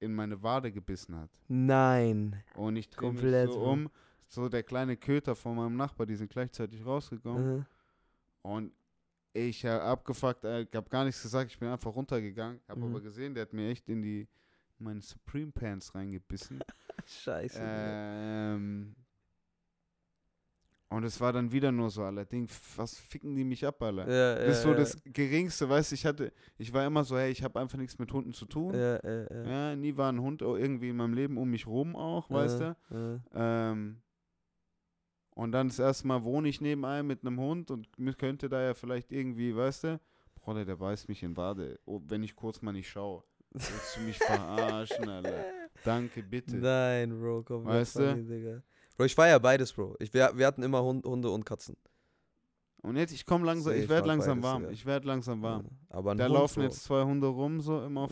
in 0.00 0.14
meine 0.14 0.40
Wade 0.42 0.70
gebissen 0.70 1.16
hat. 1.16 1.30
Nein. 1.48 2.40
Und 2.54 2.76
ich 2.76 2.88
drehe 2.88 3.12
mich 3.12 3.50
so 3.52 3.60
um, 3.64 3.90
so 4.28 4.48
der 4.48 4.62
kleine 4.62 4.96
Köter 4.96 5.34
von 5.34 5.56
meinem 5.56 5.76
Nachbar, 5.76 6.06
die 6.06 6.14
sind 6.14 6.30
gleichzeitig 6.30 6.84
rausgekommen. 6.86 7.56
Mhm. 7.58 7.66
Und 8.48 8.72
ich 9.34 9.64
habe 9.66 9.82
abgefuckt, 9.82 10.42
äh, 10.44 10.62
ich 10.62 10.74
habe 10.74 10.88
gar 10.88 11.04
nichts 11.04 11.22
gesagt, 11.22 11.50
ich 11.50 11.58
bin 11.58 11.68
einfach 11.68 11.94
runtergegangen, 11.94 12.60
habe 12.66 12.80
Mhm. 12.80 12.86
aber 12.86 13.00
gesehen, 13.02 13.34
der 13.34 13.42
hat 13.42 13.52
mir 13.52 13.68
echt 13.70 13.86
in 13.88 14.00
die 14.00 14.26
meine 14.78 15.02
Supreme 15.02 15.52
Pants 15.52 15.94
reingebissen. 15.94 16.62
Scheiße. 17.04 17.58
Ähm, 17.60 18.94
und 20.88 21.04
es 21.04 21.20
war 21.20 21.34
dann 21.34 21.52
wieder 21.52 21.70
nur 21.70 21.90
so, 21.90 22.02
allerdings, 22.04 22.58
was 22.76 22.96
ficken 22.96 23.36
die 23.36 23.44
mich 23.44 23.66
ab, 23.66 23.82
Alter? 23.82 24.08
ja, 24.10 24.34
Das 24.36 24.56
ist 24.58 24.64
ja, 24.64 24.70
so 24.70 24.74
das 24.74 24.96
Geringste, 25.04 25.68
weißt 25.68 25.90
du, 25.90 25.94
ich 25.94 26.06
hatte, 26.06 26.32
ich 26.56 26.72
war 26.72 26.86
immer 26.86 27.04
so, 27.04 27.18
hey, 27.18 27.30
ich 27.30 27.42
habe 27.42 27.60
einfach 27.60 27.76
nichts 27.76 27.98
mit 27.98 28.10
Hunden 28.10 28.32
zu 28.32 28.46
tun. 28.46 28.74
Ja, 28.74 28.98
ja, 29.04 29.26
ja. 29.30 29.44
Ja, 29.70 29.76
nie 29.76 29.94
war 29.94 30.10
ein 30.10 30.20
Hund 30.20 30.40
irgendwie 30.40 30.88
in 30.88 30.96
meinem 30.96 31.12
Leben 31.12 31.36
um 31.36 31.50
mich 31.50 31.66
rum 31.66 31.94
auch, 31.96 32.30
weißt 32.30 32.60
du? 32.60 32.76
du? 32.88 33.20
Ähm, 33.34 34.00
und 35.38 35.52
dann 35.52 35.68
das 35.68 35.78
erste 35.78 36.04
Mal 36.08 36.24
wohne 36.24 36.48
ich 36.48 36.60
neben 36.60 36.84
einem 36.84 37.06
mit 37.06 37.24
einem 37.24 37.38
Hund 37.38 37.70
und 37.70 37.86
mir 37.96 38.12
könnte 38.12 38.48
da 38.48 38.60
ja 38.60 38.74
vielleicht 38.74 39.12
irgendwie, 39.12 39.54
weißt 39.54 39.84
du, 39.84 40.00
Bruder, 40.34 40.64
der 40.64 40.74
beißt 40.74 41.08
mich 41.08 41.22
in 41.22 41.36
Wade, 41.36 41.78
oh, 41.84 42.00
wenn 42.08 42.24
ich 42.24 42.34
kurz 42.34 42.60
mal 42.60 42.72
nicht 42.72 42.88
schaue. 42.88 43.22
Willst 43.52 43.96
du 43.96 44.00
mich 44.00 44.18
verarschen, 44.18 45.08
Alter? 45.08 45.44
Danke, 45.84 46.24
bitte. 46.24 46.56
Nein, 46.56 47.20
Bro, 47.20 47.44
komm. 47.44 47.64
Weißt 47.66 48.00
du? 48.00 48.16
Digga. 48.16 48.62
Bro, 48.96 49.04
ich 49.04 49.14
feier 49.14 49.38
beides, 49.38 49.72
Bro. 49.72 49.94
Ich, 50.00 50.12
wir, 50.12 50.32
wir 50.34 50.44
hatten 50.44 50.64
immer 50.64 50.82
Hund, 50.82 51.06
Hunde 51.06 51.30
und 51.30 51.44
Katzen. 51.44 51.76
Und 52.82 52.96
jetzt, 52.96 53.12
ich 53.12 53.24
komme 53.24 53.46
langsam, 53.46 53.72
Safe, 53.74 53.84
ich 53.84 53.88
werde 53.88 54.08
mag 54.08 54.16
langsam 54.16 54.40
beides, 54.40 54.50
warm. 54.50 54.62
Digga. 54.62 54.72
Ich 54.72 54.86
werde 54.86 55.06
langsam 55.06 55.42
warm. 55.42 55.64
Ja. 55.66 55.96
Aber 55.96 56.14
Da 56.16 56.24
Hund, 56.24 56.34
laufen 56.34 56.54
Bro. 56.56 56.62
jetzt 56.64 56.82
zwei 56.82 57.04
Hunde 57.04 57.28
rum, 57.28 57.60
so 57.60 57.80
im 57.84 57.94
Ja. 57.94 58.08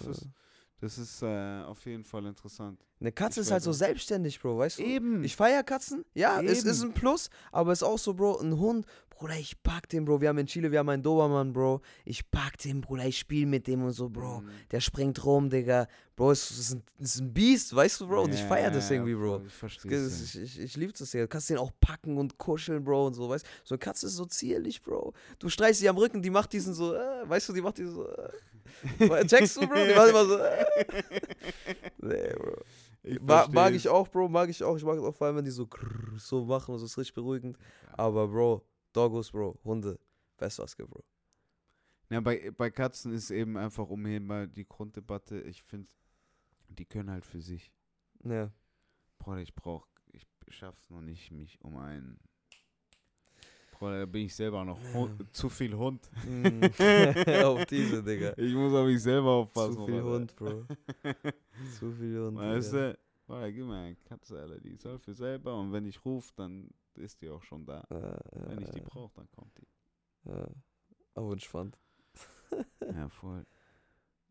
Das 0.80 0.98
ist 0.98 1.22
äh, 1.22 1.62
auf 1.62 1.84
jeden 1.86 2.04
Fall 2.04 2.26
interessant. 2.26 2.84
Eine 3.00 3.12
Katze 3.12 3.40
Ich 3.40 3.46
ist 3.46 3.52
halt 3.52 3.62
so 3.62 3.72
selbstständig, 3.72 4.40
Bro, 4.40 4.58
weißt 4.58 4.78
du? 4.78 4.82
Eben. 4.82 5.24
Ich 5.24 5.36
feier 5.36 5.62
Katzen, 5.62 6.04
ja, 6.14 6.40
es 6.40 6.64
ist 6.64 6.80
Eben. 6.82 6.90
ein 6.90 6.94
Plus, 6.94 7.30
aber 7.52 7.72
es 7.72 7.80
ist 7.80 7.88
auch 7.88 7.98
so, 7.98 8.14
Bro, 8.14 8.40
ein 8.40 8.58
Hund, 8.58 8.86
Bruder, 9.10 9.36
ich 9.38 9.62
pack 9.62 9.88
den, 9.88 10.04
Bro. 10.04 10.20
Wir 10.20 10.28
haben 10.28 10.36
in 10.38 10.46
Chile, 10.46 10.70
wir 10.70 10.78
haben 10.78 10.90
einen 10.90 11.02
Dobermann, 11.02 11.52
Bro. 11.54 11.80
Ich 12.04 12.30
pack 12.30 12.58
den, 12.58 12.82
Bruder, 12.82 13.06
ich 13.06 13.18
spiel 13.18 13.46
mit 13.46 13.66
dem 13.66 13.82
und 13.82 13.92
so, 13.92 14.10
Bro. 14.10 14.40
Mhm. 14.40 14.48
Der 14.70 14.80
springt 14.80 15.24
rum, 15.24 15.48
Digga. 15.48 15.88
Bro, 16.16 16.32
es 16.32 16.50
ist 16.50 16.74
ein, 16.74 16.82
ist 16.98 17.20
ein 17.20 17.32
Biest, 17.32 17.74
weißt 17.74 18.00
du, 18.00 18.08
Bro? 18.08 18.24
Und 18.24 18.34
ich 18.34 18.40
Ja, 18.40 18.46
feier 18.46 18.70
das 18.70 18.90
irgendwie, 18.90 19.14
Bro. 19.14 19.42
Ich 19.46 19.54
verstehe 19.54 19.90
Das-. 19.90 20.20
Ich, 20.20 20.42
ich, 20.42 20.60
ich 20.60 20.76
liebe 20.76 20.92
das 20.92 21.12
ja. 21.14 21.22
Du 21.22 21.28
kannst 21.28 21.48
den 21.48 21.56
auch 21.56 21.72
packen 21.80 22.18
und 22.18 22.36
kuscheln, 22.36 22.84
Bro, 22.84 23.06
und 23.06 23.14
so, 23.14 23.26
weißt 23.28 23.44
du? 23.44 23.48
So 23.64 23.74
eine 23.74 23.78
Katze 23.78 24.06
ist 24.06 24.16
so 24.16 24.26
zierlich, 24.26 24.82
Bro. 24.82 25.14
Du 25.38 25.48
streichst 25.48 25.80
sie 25.80 25.88
am 25.88 25.96
Rücken, 25.96 26.20
die 26.20 26.30
macht 26.30 26.52
diesen 26.52 26.74
so, 26.74 26.94
äh, 26.94 27.26
weißt 27.28 27.48
du, 27.48 27.52
die 27.54 27.62
macht 27.62 27.78
diesen 27.78 27.94
so, 27.94 28.06
äh. 28.06 28.28
Checkst 29.26 29.56
du, 29.56 29.66
Bro? 29.66 29.74
Die 29.74 29.94
macht 29.94 30.08
immer 30.08 30.24
so, 30.24 30.38
äh. 30.38 30.64
Nee, 31.98 32.32
Bro. 32.34 32.62
Ich 33.02 33.20
Ma 33.20 33.46
mag 33.48 33.72
ich 33.72 33.88
auch, 33.88 34.08
Bro, 34.08 34.28
mag 34.28 34.48
ich 34.48 34.62
auch. 34.64 34.76
Ich 34.76 34.84
mag 34.84 34.96
es 34.96 35.04
auch 35.04 35.14
vor 35.14 35.28
allem, 35.28 35.36
wenn 35.36 35.44
die 35.44 35.50
so 35.50 35.66
krrr, 35.66 36.18
so 36.18 36.44
machen 36.44 36.72
und 36.72 36.80
so 36.80 36.86
ist 36.86 36.98
richtig 36.98 37.14
beruhigend. 37.14 37.56
Aber, 37.92 38.26
Bro, 38.28 38.66
Doggos, 38.92 39.30
Bro, 39.30 39.58
Hunde, 39.64 39.98
best 40.36 40.58
was 40.58 40.76
gibt, 40.76 40.90
Bro. 40.90 41.04
Ja, 42.10 42.20
bei, 42.20 42.50
bei 42.50 42.70
Katzen 42.70 43.12
ist 43.12 43.30
eben 43.30 43.56
einfach 43.56 43.88
umhin 43.88 44.52
die 44.54 44.66
Grunddebatte. 44.66 45.40
Ich 45.42 45.62
finde, 45.62 45.88
die 46.68 46.84
können 46.84 47.10
halt 47.10 47.24
für 47.24 47.40
sich. 47.40 47.72
Ja. 48.24 48.52
Bruder, 49.18 49.40
ich 49.40 49.54
brauch, 49.54 49.86
ich 50.12 50.26
schaff's 50.48 50.88
noch 50.88 51.00
nicht, 51.00 51.30
mich 51.30 51.60
um 51.62 51.76
einen. 51.76 52.18
Bruder, 53.78 54.00
da 54.00 54.06
bin 54.06 54.26
ich 54.26 54.34
selber 54.34 54.64
noch 54.64 54.78
Hund, 54.94 55.24
zu 55.34 55.48
viel 55.48 55.76
Hund. 55.76 56.08
Mm. 56.24 56.64
Auf 57.44 57.66
diese, 57.66 58.02
Digga. 58.04 58.32
Ich 58.36 58.54
muss 58.54 58.72
auf 58.72 58.86
mich 58.86 59.02
selber 59.02 59.30
aufpassen. 59.30 59.74
Zu 59.74 59.86
viel 59.86 60.00
Bruder. 60.00 60.14
Hund, 60.14 60.36
Bro. 60.36 60.64
Zu 61.78 61.92
viel 61.92 62.18
Hund. 62.20 62.38
Weißt 62.38 62.72
Digga. 62.72 62.92
du? 62.92 62.98
Bruder, 63.26 63.52
gib 63.52 63.66
mir 63.66 63.76
eine 63.76 63.96
Katze, 63.96 64.40
Alter. 64.40 64.60
Die 64.60 64.76
soll 64.76 64.98
für 64.98 65.14
selber 65.14 65.58
und 65.58 65.72
wenn 65.72 65.84
ich 65.84 66.04
rufe, 66.04 66.32
dann 66.36 66.70
ist 66.94 67.20
die 67.20 67.28
auch 67.28 67.42
schon 67.42 67.66
da. 67.66 67.84
Ja, 67.90 68.18
Wenn 68.48 68.62
ich 68.62 68.70
die 68.70 68.80
brauche, 68.80 69.12
dann 69.16 69.30
kommt 69.30 69.52
die. 69.58 70.30
ja. 70.30 70.46
Auch 71.14 71.32
entspannt. 71.32 71.78
Ja, 72.80 73.08
voll. 73.08 73.44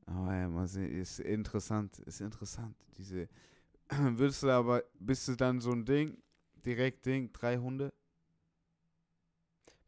Aber 0.05 0.35
ja, 0.35 0.47
mal 0.47 0.67
sehen, 0.67 0.91
ist 0.91 1.19
interessant, 1.19 1.99
ist 1.99 2.22
interessant. 2.22 2.76
Diese, 2.97 3.27
würdest 3.89 4.43
du 4.43 4.49
aber, 4.49 4.84
bist 4.99 5.27
du 5.27 5.35
dann 5.35 5.59
so 5.59 5.72
ein 5.72 5.84
Ding, 5.84 6.17
direkt 6.65 7.05
Ding, 7.05 7.31
drei 7.34 7.57
Hunde? 7.57 7.91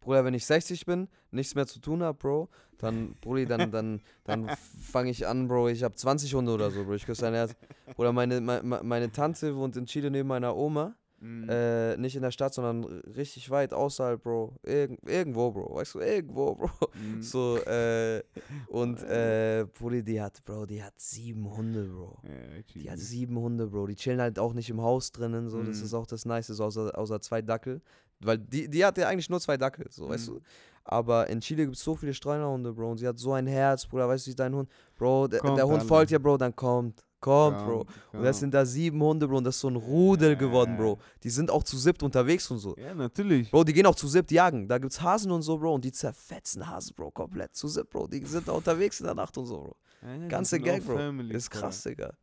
Bruder, 0.07 0.23
wenn 0.23 0.33
ich 0.33 0.45
60 0.45 0.85
bin, 0.85 1.09
nichts 1.31 1.53
mehr 1.53 1.67
zu 1.67 1.79
tun 1.81 2.01
habe, 2.01 2.17
Bro, 2.17 2.47
dann, 2.77 3.13
Brudi, 3.19 3.45
dann, 3.45 3.71
dann, 3.73 3.99
dann 4.23 4.49
fange 4.81 5.09
ich 5.09 5.27
an, 5.27 5.49
Bro. 5.49 5.67
Ich 5.67 5.83
habe 5.83 5.95
20 5.95 6.33
Hunde 6.33 6.53
oder 6.53 6.71
so, 6.71 6.85
Bro. 6.85 6.93
Ich 6.93 7.05
küsse 7.05 7.23
dein 7.23 7.33
Herz. 7.33 7.53
Bruder, 7.93 8.13
meine, 8.13 8.39
meine, 8.39 8.63
meine 8.83 9.11
Tante 9.11 9.53
wohnt 9.57 9.75
in 9.75 9.85
Chile 9.85 10.09
neben 10.09 10.29
meiner 10.29 10.55
Oma. 10.55 10.95
Mhm. 11.19 11.49
Äh, 11.49 11.97
nicht 11.97 12.15
in 12.15 12.21
der 12.21 12.29
Stadt, 12.31 12.53
sondern 12.53 12.85
richtig 12.85 13.49
weit 13.49 13.73
außerhalb, 13.73 14.21
Bro. 14.21 14.53
Irg 14.63 14.97
irgendwo, 15.05 15.51
Bro. 15.51 15.75
Weißt 15.75 15.95
du, 15.95 15.99
irgendwo, 15.99 16.55
Bro. 16.55 16.69
Mhm. 16.93 17.21
So, 17.21 17.57
äh, 17.65 18.23
und, 18.69 19.01
äh, 19.03 19.65
Brudi, 19.77 20.03
die 20.03 20.21
hat, 20.21 20.41
Bro, 20.45 20.67
die 20.67 20.81
hat 20.81 20.93
sieben 21.01 21.53
Hunde, 21.57 21.83
Bro. 21.83 22.19
Ja, 22.23 22.61
Die 22.81 22.89
hat 22.91 22.99
sieben 22.99 23.37
Hunde, 23.37 23.67
Bro. 23.67 23.87
Die 23.87 23.95
chillen 23.95 24.21
halt 24.21 24.39
auch 24.39 24.53
nicht 24.53 24.69
im 24.69 24.79
Haus 24.81 25.11
drinnen, 25.11 25.49
so. 25.49 25.63
Das 25.63 25.79
Mhm. 25.79 25.85
ist 25.85 25.93
auch 25.93 26.05
das 26.07 26.23
Nice, 26.23 26.47
so 26.47 26.63
außer, 26.63 26.97
außer 26.97 27.19
zwei 27.19 27.41
Dackel. 27.41 27.81
Weil 28.19 28.37
die, 28.39 28.67
die 28.67 28.83
hat 28.85 28.97
ja 28.97 29.07
eigentlich 29.07 29.29
nur 29.29 29.39
zwei 29.39 29.57
Dackel, 29.57 29.85
so, 29.89 30.09
weißt 30.09 30.29
Mhm. 30.29 30.33
du. 30.35 30.41
Aber 30.89 31.27
in 31.27 31.41
Chile 31.41 31.65
gibt 31.65 31.75
es 31.75 31.83
so 31.83 31.95
viele 31.95 32.13
Streunerhunde, 32.13 32.71
Bro. 32.73 32.91
Und 32.91 32.97
sie 32.97 33.07
hat 33.07 33.19
so 33.19 33.33
ein 33.33 33.45
Herz, 33.45 33.85
Bruder. 33.85 34.07
Weißt 34.07 34.25
du, 34.27 34.33
dein 34.33 34.55
Hund, 34.55 34.69
Bro, 34.95 35.27
der, 35.27 35.41
der 35.41 35.67
Hund 35.67 35.79
alle. 35.81 35.87
folgt 35.87 36.11
ja, 36.11 36.17
Bro, 36.17 36.37
dann 36.37 36.55
kommt. 36.55 37.03
Kommt, 37.19 37.57
Bro. 37.57 37.79
Kommt, 37.79 37.89
Und 38.13 38.23
das 38.23 38.39
sind 38.39 38.53
da 38.53 38.63
sieben 38.65 39.01
Hunde, 39.01 39.27
Bro. 39.27 39.37
Und 39.39 39.43
das 39.43 39.55
ist 39.55 39.61
so 39.61 39.69
ein 39.69 39.75
Rudel 39.75 40.37
geworden, 40.37 40.71
Ja. 40.71 40.77
Bro. 40.77 40.99
Die 41.23 41.29
sind 41.29 41.51
auch 41.51 41.63
zu 41.63 41.75
siebt 41.77 42.03
unterwegs 42.03 42.49
und 42.51 42.59
so. 42.59 42.75
Ja, 42.77 42.93
natürlich. 42.95 43.51
Bro, 43.51 43.65
die 43.65 43.73
gehen 43.73 43.85
auch 43.85 43.95
zu 43.95 44.07
siebt 44.07 44.31
jagen. 44.31 44.67
Da 44.67 44.77
gibt's 44.77 45.01
Hasen 45.01 45.29
und 45.31 45.41
so, 45.41 45.57
Bro. 45.57 45.73
Und 45.73 45.83
die 45.83 45.91
zerfetzen 45.91 46.65
Hasen, 46.69 46.95
Bro, 46.95 47.11
komplett. 47.11 47.53
Zu 47.55 47.67
siebt, 47.67 47.89
Bro. 47.89 48.07
Die 48.07 48.23
sind 48.25 48.47
da 48.47 48.53
unterwegs 48.53 48.99
in 49.01 49.07
der 49.07 49.15
Nacht 49.15 49.37
und 49.37 49.45
so, 49.45 49.57
Bro. 49.63 49.75
Die 50.23 50.27
Ganze 50.29 50.59
Gang, 50.59 50.81
Bro. 50.85 50.95
Family, 50.95 51.35
Ist 51.35 51.49
krass, 51.49 51.83
Digga. 51.83 52.13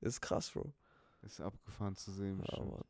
Ist 0.00 0.22
krass, 0.22 0.48
Bro. 0.50 0.72
Ist 1.22 1.40
abgefahren 1.40 1.96
zu 1.96 2.12
sehen. 2.12 2.42
Ja. 2.50 2.64
Mann. 2.64 2.80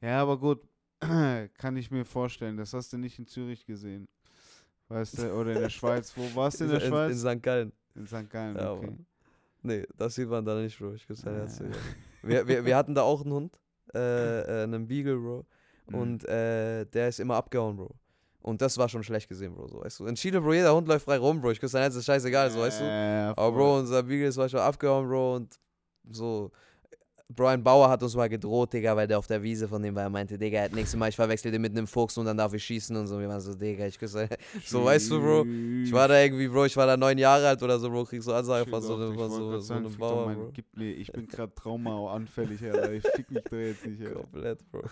Ja, 0.00 0.22
aber 0.22 0.38
gut, 0.38 0.62
kann 1.58 1.76
ich 1.76 1.90
mir 1.90 2.04
vorstellen. 2.04 2.56
Das 2.56 2.72
hast 2.72 2.92
du 2.92 2.98
nicht 2.98 3.18
in 3.18 3.26
Zürich 3.26 3.64
gesehen. 3.64 4.08
Weißt 4.88 5.18
du, 5.18 5.32
oder 5.32 5.52
in 5.52 5.60
der 5.60 5.70
Schweiz. 5.70 6.12
Wo 6.16 6.22
warst 6.34 6.60
du 6.60 6.64
in 6.64 6.70
der 6.70 6.82
in, 6.82 6.88
Schweiz? 6.88 7.12
In 7.12 7.18
St. 7.18 7.42
Gallen. 7.42 7.72
In 7.94 8.06
St. 8.06 8.28
Gallen, 8.28 8.56
Ja, 8.56 8.72
okay. 8.72 8.86
Mann. 8.86 9.06
Nee, 9.62 9.86
das 9.96 10.14
sieht 10.14 10.28
man 10.28 10.44
da 10.44 10.54
nicht, 10.60 10.78
Bro. 10.78 10.94
Ich 10.94 11.06
küsse 11.06 11.26
dein 11.26 11.34
Herz, 11.34 11.58
Ja. 11.58 11.66
Wir, 12.22 12.48
wir, 12.48 12.64
wir 12.64 12.76
hatten 12.76 12.94
da 12.94 13.02
auch 13.02 13.22
einen 13.22 13.32
Hund. 13.32 13.60
Äh, 13.94 14.40
äh, 14.40 14.62
einen 14.64 14.86
Beagle, 14.86 15.16
Bro. 15.16 15.46
Mhm. 15.88 15.94
Und 15.94 16.24
äh, 16.28 16.86
der 16.86 17.08
ist 17.08 17.20
immer 17.20 17.36
abgehauen, 17.36 17.76
Bro. 17.76 17.94
Und 18.42 18.62
das 18.62 18.78
war 18.78 18.88
schon 18.88 19.02
schlecht 19.02 19.28
gesehen, 19.28 19.54
Bro. 19.54 19.68
So, 19.68 19.80
weißt 19.82 20.00
du? 20.00 20.06
In 20.06 20.14
Chile, 20.14 20.40
Bro, 20.40 20.54
jeder 20.54 20.74
Hund 20.74 20.88
läuft 20.88 21.04
frei 21.04 21.18
rum, 21.18 21.40
Bro. 21.40 21.50
Ich 21.52 21.60
küsse 21.60 21.74
dein 21.74 21.82
Herz, 21.82 21.94
ist 21.94 22.06
scheißegal, 22.06 22.50
so, 22.50 22.60
weißt 22.60 22.80
du? 22.80 22.84
Ja, 22.84 23.30
Aber. 23.30 23.52
Bro, 23.52 23.78
unser 23.80 24.02
Beagle 24.02 24.28
ist 24.28 24.36
manchmal 24.36 24.62
abgehauen, 24.62 25.06
Bro, 25.06 25.36
und 25.36 25.58
so. 26.10 26.50
Brian 27.34 27.62
Bauer 27.62 27.88
hat 27.88 28.02
uns 28.02 28.14
mal 28.16 28.28
gedroht, 28.28 28.72
Digga, 28.72 28.96
weil 28.96 29.06
der 29.06 29.18
auf 29.18 29.26
der 29.26 29.42
Wiese 29.42 29.68
von 29.68 29.82
dem 29.82 29.94
war. 29.94 30.02
Er 30.02 30.10
meinte, 30.10 30.36
Digga, 30.36 30.64
das 30.66 30.72
nächste 30.74 30.96
Mal, 30.96 31.08
ich 31.10 31.16
verwechsel 31.16 31.52
den 31.52 31.62
mit 31.62 31.72
einem 31.72 31.86
Fuchs 31.86 32.18
und 32.18 32.26
dann 32.26 32.36
darf 32.36 32.52
ich 32.54 32.64
schießen 32.64 32.94
und 32.96 33.06
so. 33.06 33.18
Wir 33.20 33.28
waren 33.28 33.40
so, 33.40 33.54
Digga, 33.54 33.86
ich 33.86 33.98
küsse. 33.98 34.28
So, 34.64 34.84
weißt 34.84 35.10
du, 35.10 35.20
Bro, 35.20 35.44
Ich 35.84 35.92
war 35.92 36.08
da 36.08 36.20
irgendwie, 36.20 36.48
Bro, 36.48 36.64
ich 36.66 36.76
war 36.76 36.86
da 36.86 36.96
neun 36.96 37.16
Jahre 37.18 37.48
alt 37.48 37.62
oder 37.62 37.78
so, 37.78 37.88
Bro, 37.88 38.04
krieg 38.04 38.22
so 38.22 38.32
Ansage 38.34 38.68
von 38.68 38.82
so, 38.82 38.94
einem- 38.96 39.14
von 39.14 39.30
so, 39.30 39.58
so 39.60 39.74
einem 39.74 39.96
Bauer, 39.96 40.32
Bro. 40.34 40.50
Gib 40.52 40.76
mir, 40.76 40.92
ich 40.92 41.10
bin 41.12 41.26
gerade 41.28 41.54
traumaanfällig, 41.54 42.62
Alter. 42.64 42.92
Ich 42.92 43.06
fick 43.14 43.30
mich 43.30 43.44
da 43.44 43.56
jetzt 43.56 43.86
nicht, 43.86 44.00
Alter. 44.02 44.14
Komplett, 44.20 44.70
Bro. 44.70 44.82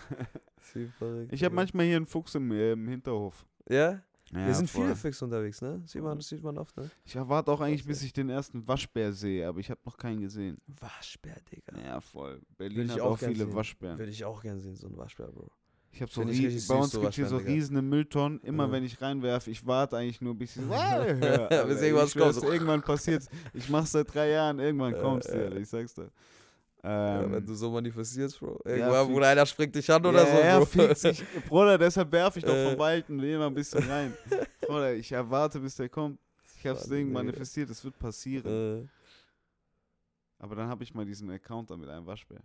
Ich 1.31 1.43
habe 1.43 1.55
manchmal 1.55 1.85
hier 1.85 1.95
einen 1.97 2.05
Fuchs 2.05 2.35
im, 2.35 2.51
äh, 2.51 2.73
im 2.73 2.87
Hinterhof. 2.87 3.45
Ja? 3.69 4.01
Ja, 4.33 4.45
Hier 4.45 4.53
sind 4.53 4.69
voll. 4.69 4.83
viele 4.83 4.95
Füchse 4.95 5.25
unterwegs, 5.25 5.61
ne? 5.61 5.81
Sieht 5.85 6.03
man, 6.03 6.17
das 6.17 6.27
sieht 6.27 6.43
man 6.43 6.57
oft, 6.57 6.77
ne? 6.77 6.89
Ich 7.03 7.15
erwarte 7.15 7.51
auch 7.51 7.61
eigentlich, 7.61 7.85
bis 7.85 8.03
ich 8.03 8.13
den 8.13 8.29
ersten 8.29 8.67
Waschbär 8.67 9.11
sehe, 9.11 9.47
aber 9.47 9.59
ich 9.59 9.71
habe 9.71 9.79
noch 9.85 9.97
keinen 9.97 10.21
gesehen. 10.21 10.57
Waschbär, 10.67 11.37
Digga. 11.51 11.79
Ja, 11.83 11.99
voll. 11.99 12.33
Würde 12.33 12.45
Berlin 12.57 12.85
ich 12.85 12.91
hat 12.93 12.99
auch 13.01 13.11
auch 13.13 13.17
viele 13.19 13.35
sehen. 13.45 13.53
Waschbären. 13.55 13.97
Würde 13.97 14.11
ich 14.11 14.23
auch 14.25 14.41
gern 14.41 14.59
sehen, 14.59 14.75
so 14.75 14.87
ein 14.87 14.95
Waschbär, 14.97 15.27
Bro. 15.27 15.49
Ich 15.91 16.03
habe 16.03 16.11
so, 16.11 16.21
Find 16.21 16.33
ich 16.33 16.39
rie- 16.41 16.45
richtig 16.45 16.67
bei 16.67 16.75
uns 16.75 16.91
sowas 16.91 17.05
gibt 17.05 17.15
hier 17.15 17.25
so 17.25 17.37
riesige 17.37 17.81
Mülltonnen. 17.81 18.39
Immer 18.41 18.67
Ja. 18.67 18.71
wenn 18.73 18.83
ich 18.83 19.01
reinwerfe, 19.01 19.49
ich 19.49 19.65
warte 19.65 19.97
eigentlich 19.97 20.21
nur, 20.21 20.35
bis, 20.35 20.55
ich, 20.55 20.61
Bis 20.67 20.69
ja, 20.77 21.05
irgendwas 21.07 22.13
kommt. 22.15 22.43
Irgendwann 22.43 22.81
passiert's. 22.83 23.27
Ich 23.55 23.67
mach's 23.69 23.93
seit 23.93 24.13
drei 24.13 24.29
Jahren, 24.29 24.59
irgendwann 24.59 24.93
Äh, 24.93 25.01
kommt's 25.01 25.25
dir, 25.25 25.51
äh. 25.51 25.59
ich 25.59 25.67
sag's 25.67 25.95
dir. 25.95 26.11
Ja, 26.83 27.21
Ähm, 27.23 27.31
wenn 27.33 27.45
du 27.45 27.53
so 27.55 27.69
manifestierst, 27.71 28.39
Bro. 28.39 28.59
ja, 28.65 28.71
Irgendwann, 28.71 29.05
fix. 29.05 29.13
Bruder, 29.13 29.27
einer 29.27 29.45
springt 29.45 29.75
dich 29.75 29.91
an 29.91 30.05
oder 30.05 30.25
ja, 30.27 30.35
so, 30.35 30.41
ja, 30.41 30.57
Bro. 30.59 30.65
fix, 30.65 31.03
ich, 31.03 31.23
Bruder, 31.47 31.77
deshalb 31.77 32.11
werfe 32.11 32.39
ich 32.39 32.45
doch 32.45 32.53
Äh. 32.53 32.69
vom 32.71 32.79
Walten 32.79 33.19
immer 33.21 33.47
ein 33.47 33.53
bisschen 33.53 33.83
rein. 33.89 34.13
Bruder, 34.61 34.93
ich 34.93 35.11
erwarte, 35.11 35.59
bis 35.59 35.75
der 35.75 35.89
kommt. 35.89 36.19
Ich 36.57 36.65
hab's 36.67 36.87
Mann, 36.87 36.97
Ding 36.97 37.11
manifestiert, 37.11 37.69
es 37.69 37.83
wird 37.83 37.97
passieren. 37.99 38.83
äh, 38.83 38.87
Aber 40.39 40.55
dann 40.55 40.67
habe 40.69 40.83
ich 40.83 40.93
mal 40.93 41.05
diesen 41.05 41.29
Account 41.31 41.69
da 41.71 41.77
mit 41.77 41.89
einem 41.89 42.05
Waschbär. 42.05 42.41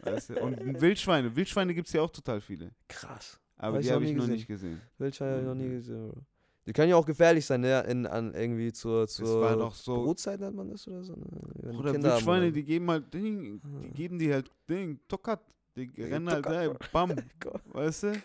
weißt 0.00 0.30
du? 0.30 0.40
Und 0.42 0.80
Wildschweine. 0.80 1.34
Wildschweine 1.34 1.74
gibt 1.74 1.88
es 1.88 1.92
ja 1.92 2.02
auch 2.02 2.10
total 2.10 2.40
viele. 2.40 2.70
krass. 2.88 3.38
Aber 3.56 3.74
Hab 3.74 3.80
ich 3.80 3.86
die 3.86 3.90
noch 3.90 3.94
habe 3.96 4.04
ich 4.04 4.10
nie 4.12 4.16
noch 4.16 4.22
gesehen. 4.22 4.34
nicht 4.36 4.46
gesehen. 4.46 4.80
Wildschweine 4.98 5.30
habe 5.32 5.40
ich 5.42 5.46
noch 5.48 5.54
nie 5.54 5.64
Mhm. 5.64 5.76
gesehen, 5.76 6.10
Bro. 6.10 6.22
Die 6.68 6.74
können 6.74 6.90
ja 6.90 6.96
auch 6.96 7.06
gefährlich 7.06 7.46
sein, 7.46 7.62
ne? 7.62 7.80
In, 7.88 8.06
an, 8.06 8.34
irgendwie 8.34 8.70
zur, 8.72 9.00
war 9.00 9.06
zur 9.08 9.56
doch 9.56 9.74
so- 9.74 10.04
Brutzeit 10.04 10.38
nennt 10.38 10.54
man 10.54 10.68
das 10.68 10.86
oder 10.86 11.02
so. 11.02 11.14
Ne? 11.14 11.24
Wenn 11.62 11.72
die 11.72 11.78
Oder 11.78 11.92
Kinder 11.92 12.08
haben 12.10 12.14
Wildschweine, 12.16 12.42
oder- 12.46 12.52
die 12.52 12.64
geben 12.64 12.90
halt 12.90 13.14
Ding, 13.14 13.60
die 13.64 13.90
geben 13.92 14.18
die 14.18 14.32
halt 14.32 14.50
Ding, 14.68 15.00
Tokat. 15.08 15.40
Die 15.76 15.90
rennen 16.02 16.28
halt 16.28 16.44
da, 16.44 16.74
bam, 16.92 17.12
weißt 17.72 18.02
du? 18.02 18.22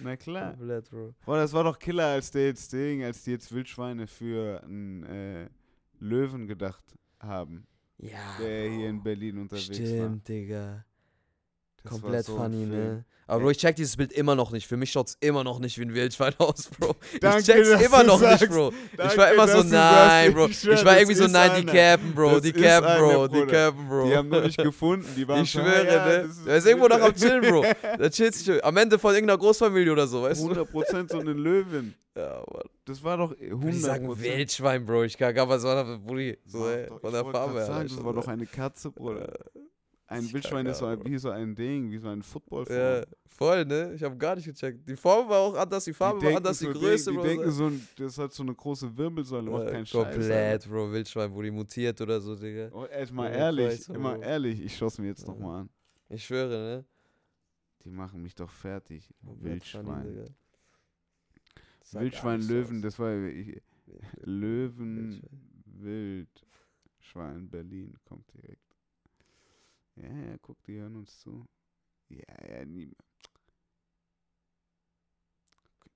Na 0.00 0.16
klar. 0.16 0.50
Komplett, 0.54 0.90
Bro. 0.90 1.14
Boah, 1.24 1.36
das 1.36 1.52
war 1.52 1.62
doch 1.64 1.78
Killer, 1.78 2.06
als 2.06 2.30
der 2.32 2.46
jetzt 2.46 2.72
Ding, 2.72 3.04
als 3.04 3.22
die 3.22 3.30
jetzt 3.32 3.52
Wildschweine 3.52 4.06
für 4.06 4.62
einen 4.64 5.04
äh, 5.04 5.48
Löwen 6.00 6.46
gedacht 6.48 6.82
haben, 7.20 7.66
Ja. 7.98 8.18
der 8.40 8.68
Bro. 8.68 8.76
hier 8.76 8.88
in 8.88 9.02
Berlin 9.02 9.38
unterwegs 9.38 9.68
war. 9.68 9.86
Stimmt, 9.86 10.26
Digga. 10.28 10.84
Das 11.82 11.92
war 11.94 12.00
Komplett 12.00 12.26
so 12.26 12.36
ein 12.36 12.52
funny, 12.52 12.66
ne? 12.66 13.04
Aber 13.26 13.42
Bro, 13.42 13.50
ich 13.50 13.58
check 13.58 13.76
dieses 13.76 13.96
Bild 13.96 14.10
immer 14.10 14.34
noch 14.34 14.50
nicht. 14.50 14.66
Für 14.66 14.76
mich 14.76 14.90
schaut's 14.90 15.16
immer 15.20 15.44
noch 15.44 15.60
nicht 15.60 15.78
wie 15.78 15.82
ein 15.82 15.94
Wildschwein 15.94 16.34
aus, 16.38 16.68
Bro. 16.78 16.96
Danke, 17.20 17.38
ich 17.38 17.46
check's 17.46 17.68
immer 17.86 18.02
noch 18.02 18.18
sagst. 18.18 18.40
nicht, 18.42 18.52
Bro. 18.52 18.70
ich 18.90 18.96
Danke, 18.96 19.16
war 19.18 19.32
immer 19.32 19.46
so, 19.48 19.62
nein, 19.62 20.34
Bro. 20.34 20.46
ich 20.48 20.66
Ich 20.68 20.84
war 20.84 20.96
irgendwie 20.98 21.14
so, 21.14 21.24
ist 21.26 21.30
nein, 21.30 21.52
die 21.60 21.64
cappen, 21.64 22.12
Bro. 22.12 22.30
Das 22.32 22.42
Die 22.42 22.50
ist 22.50 22.60
cappen, 22.60 22.98
Bro. 22.98 23.28
Die 23.28 23.46
cappen, 23.46 23.88
Bro. 23.88 24.08
Die 24.08 24.16
haben 24.16 24.28
noch 24.30 24.42
nicht 24.42 24.58
gefunden, 24.58 25.06
die 25.16 25.28
waren 25.28 25.44
Ich 25.44 25.52
so, 25.52 25.60
schwöre, 25.60 25.86
ja, 25.86 26.06
ne? 26.08 26.24
das 26.26 26.44
Der 26.44 26.56
ist 26.56 26.66
irgendwo 26.66 26.88
noch 26.88 27.00
am. 27.00 27.14
Chillen, 27.14 27.40
Bro. 27.42 27.64
Der 28.00 28.10
chillt 28.10 28.34
sich 28.34 28.64
am 28.64 28.76
Ende 28.76 28.98
von 28.98 29.14
irgendeiner 29.14 29.38
Großfamilie 29.38 29.92
oder 29.92 30.08
so, 30.08 30.22
weißt 30.22 30.42
du? 30.42 30.50
100% 30.50 31.12
so 31.12 31.20
eine 31.20 31.32
Löwin. 31.32 31.94
Ja, 32.16 32.42
Mann. 32.52 32.62
Das 32.84 33.04
war 33.04 33.16
doch 33.16 33.32
100%. 33.32 33.70
Die 33.70 33.78
sagen 33.78 34.18
Wildschwein, 34.20 34.84
Bro. 34.84 35.04
Ich 35.04 35.16
kann 35.16 35.32
gar 35.32 35.48
was 35.48 35.62
sagen, 35.62 36.02
Brudi. 36.04 36.36
So, 36.46 36.58
Mach 36.58 36.66
ey, 36.66 36.86
doch, 36.88 37.00
von 37.00 37.10
ich 37.10 37.14
der 37.22 37.24
Farbe 37.30 37.60
her. 37.60 37.82
das 37.84 37.96
war 38.04 38.12
so. 38.12 38.20
doch 38.20 38.26
eine 38.26 38.46
Katze, 38.46 38.90
Bruder. 38.90 39.32
Ein 40.10 40.24
Ich 40.24 40.34
Wildschwein 40.34 40.66
ist 40.66 40.78
so 40.78 40.86
ein, 40.86 41.04
wie 41.04 41.16
so 41.18 41.30
ein 41.30 41.54
Ding, 41.54 41.88
wie 41.92 41.98
so 41.98 42.08
ein 42.08 42.20
football 42.20 42.66
Ja, 42.68 43.04
voll, 43.26 43.64
ne? 43.64 43.92
Ich 43.94 44.02
habe 44.02 44.16
gar 44.16 44.34
nicht 44.34 44.44
gecheckt. 44.44 44.88
Die 44.88 44.96
Form 44.96 45.28
war 45.28 45.38
auch 45.38 45.54
anders, 45.54 45.84
die 45.84 45.92
Farbe 45.92 46.20
war 46.20 46.36
anders, 46.36 46.58
die 46.58 46.64
so 46.64 46.72
Größe, 46.72 47.10
Ding, 47.12 47.14
Bro. 47.20 47.22
Die 47.22 47.28
denken 47.36 47.50
so, 47.52 47.66
ein- 47.66 47.88
das 47.96 48.18
hat 48.18 48.32
so 48.32 48.42
eine 48.42 48.52
große 48.52 48.96
Wirbelsäule, 48.96 49.48
macht 49.48 49.64
Ja, 49.66 49.70
keinen 49.70 49.86
Scheiß. 49.86 50.02
Komplett, 50.16 50.68
Bro. 50.68 50.90
Wildschwein, 50.90 51.32
wo 51.32 51.40
die 51.42 51.52
mutiert 51.52 52.00
oder 52.00 52.20
so, 52.20 52.34
Digga. 52.34 52.70
Oh, 52.72 52.86
echt 52.86 53.12
mal 53.12 53.30
Ja, 53.30 53.36
ehrlich, 53.36 53.88
immer 53.88 54.14
Bro. 54.16 54.22
ehrlich, 54.22 54.60
ich 54.60 54.76
schaue 54.76 54.88
es 54.88 54.98
mir 54.98 55.06
jetzt 55.06 55.28
noch 55.28 55.38
Ja. 55.38 55.44
mal 55.46 55.60
an. 55.60 55.70
Ich 56.08 56.24
schwöre, 56.24 56.48
ne? 56.58 56.84
Die 57.84 57.90
machen 57.90 58.20
mich 58.20 58.34
doch 58.34 58.50
fertig. 58.50 59.08
Funny, 59.24 59.44
Wildschwein. 59.44 60.26
Wildschwein, 61.92 62.40
Löwen, 62.42 62.76
aus. 62.78 62.82
das 62.82 62.98
war 62.98 63.14
ich, 63.16 63.62
Löwen. 64.24 65.22
Wildschwein, 65.66 67.48
Berlin, 67.48 67.94
kommt 68.04 68.24
direkt. 68.34 68.69
Ja, 70.02 70.08
ja, 70.08 70.38
guck, 70.38 70.62
die 70.64 70.78
hören 70.78 70.96
uns 70.96 71.18
zu. 71.20 71.46
Ja, 72.08 72.46
ja, 72.48 72.64
nie. 72.64 72.96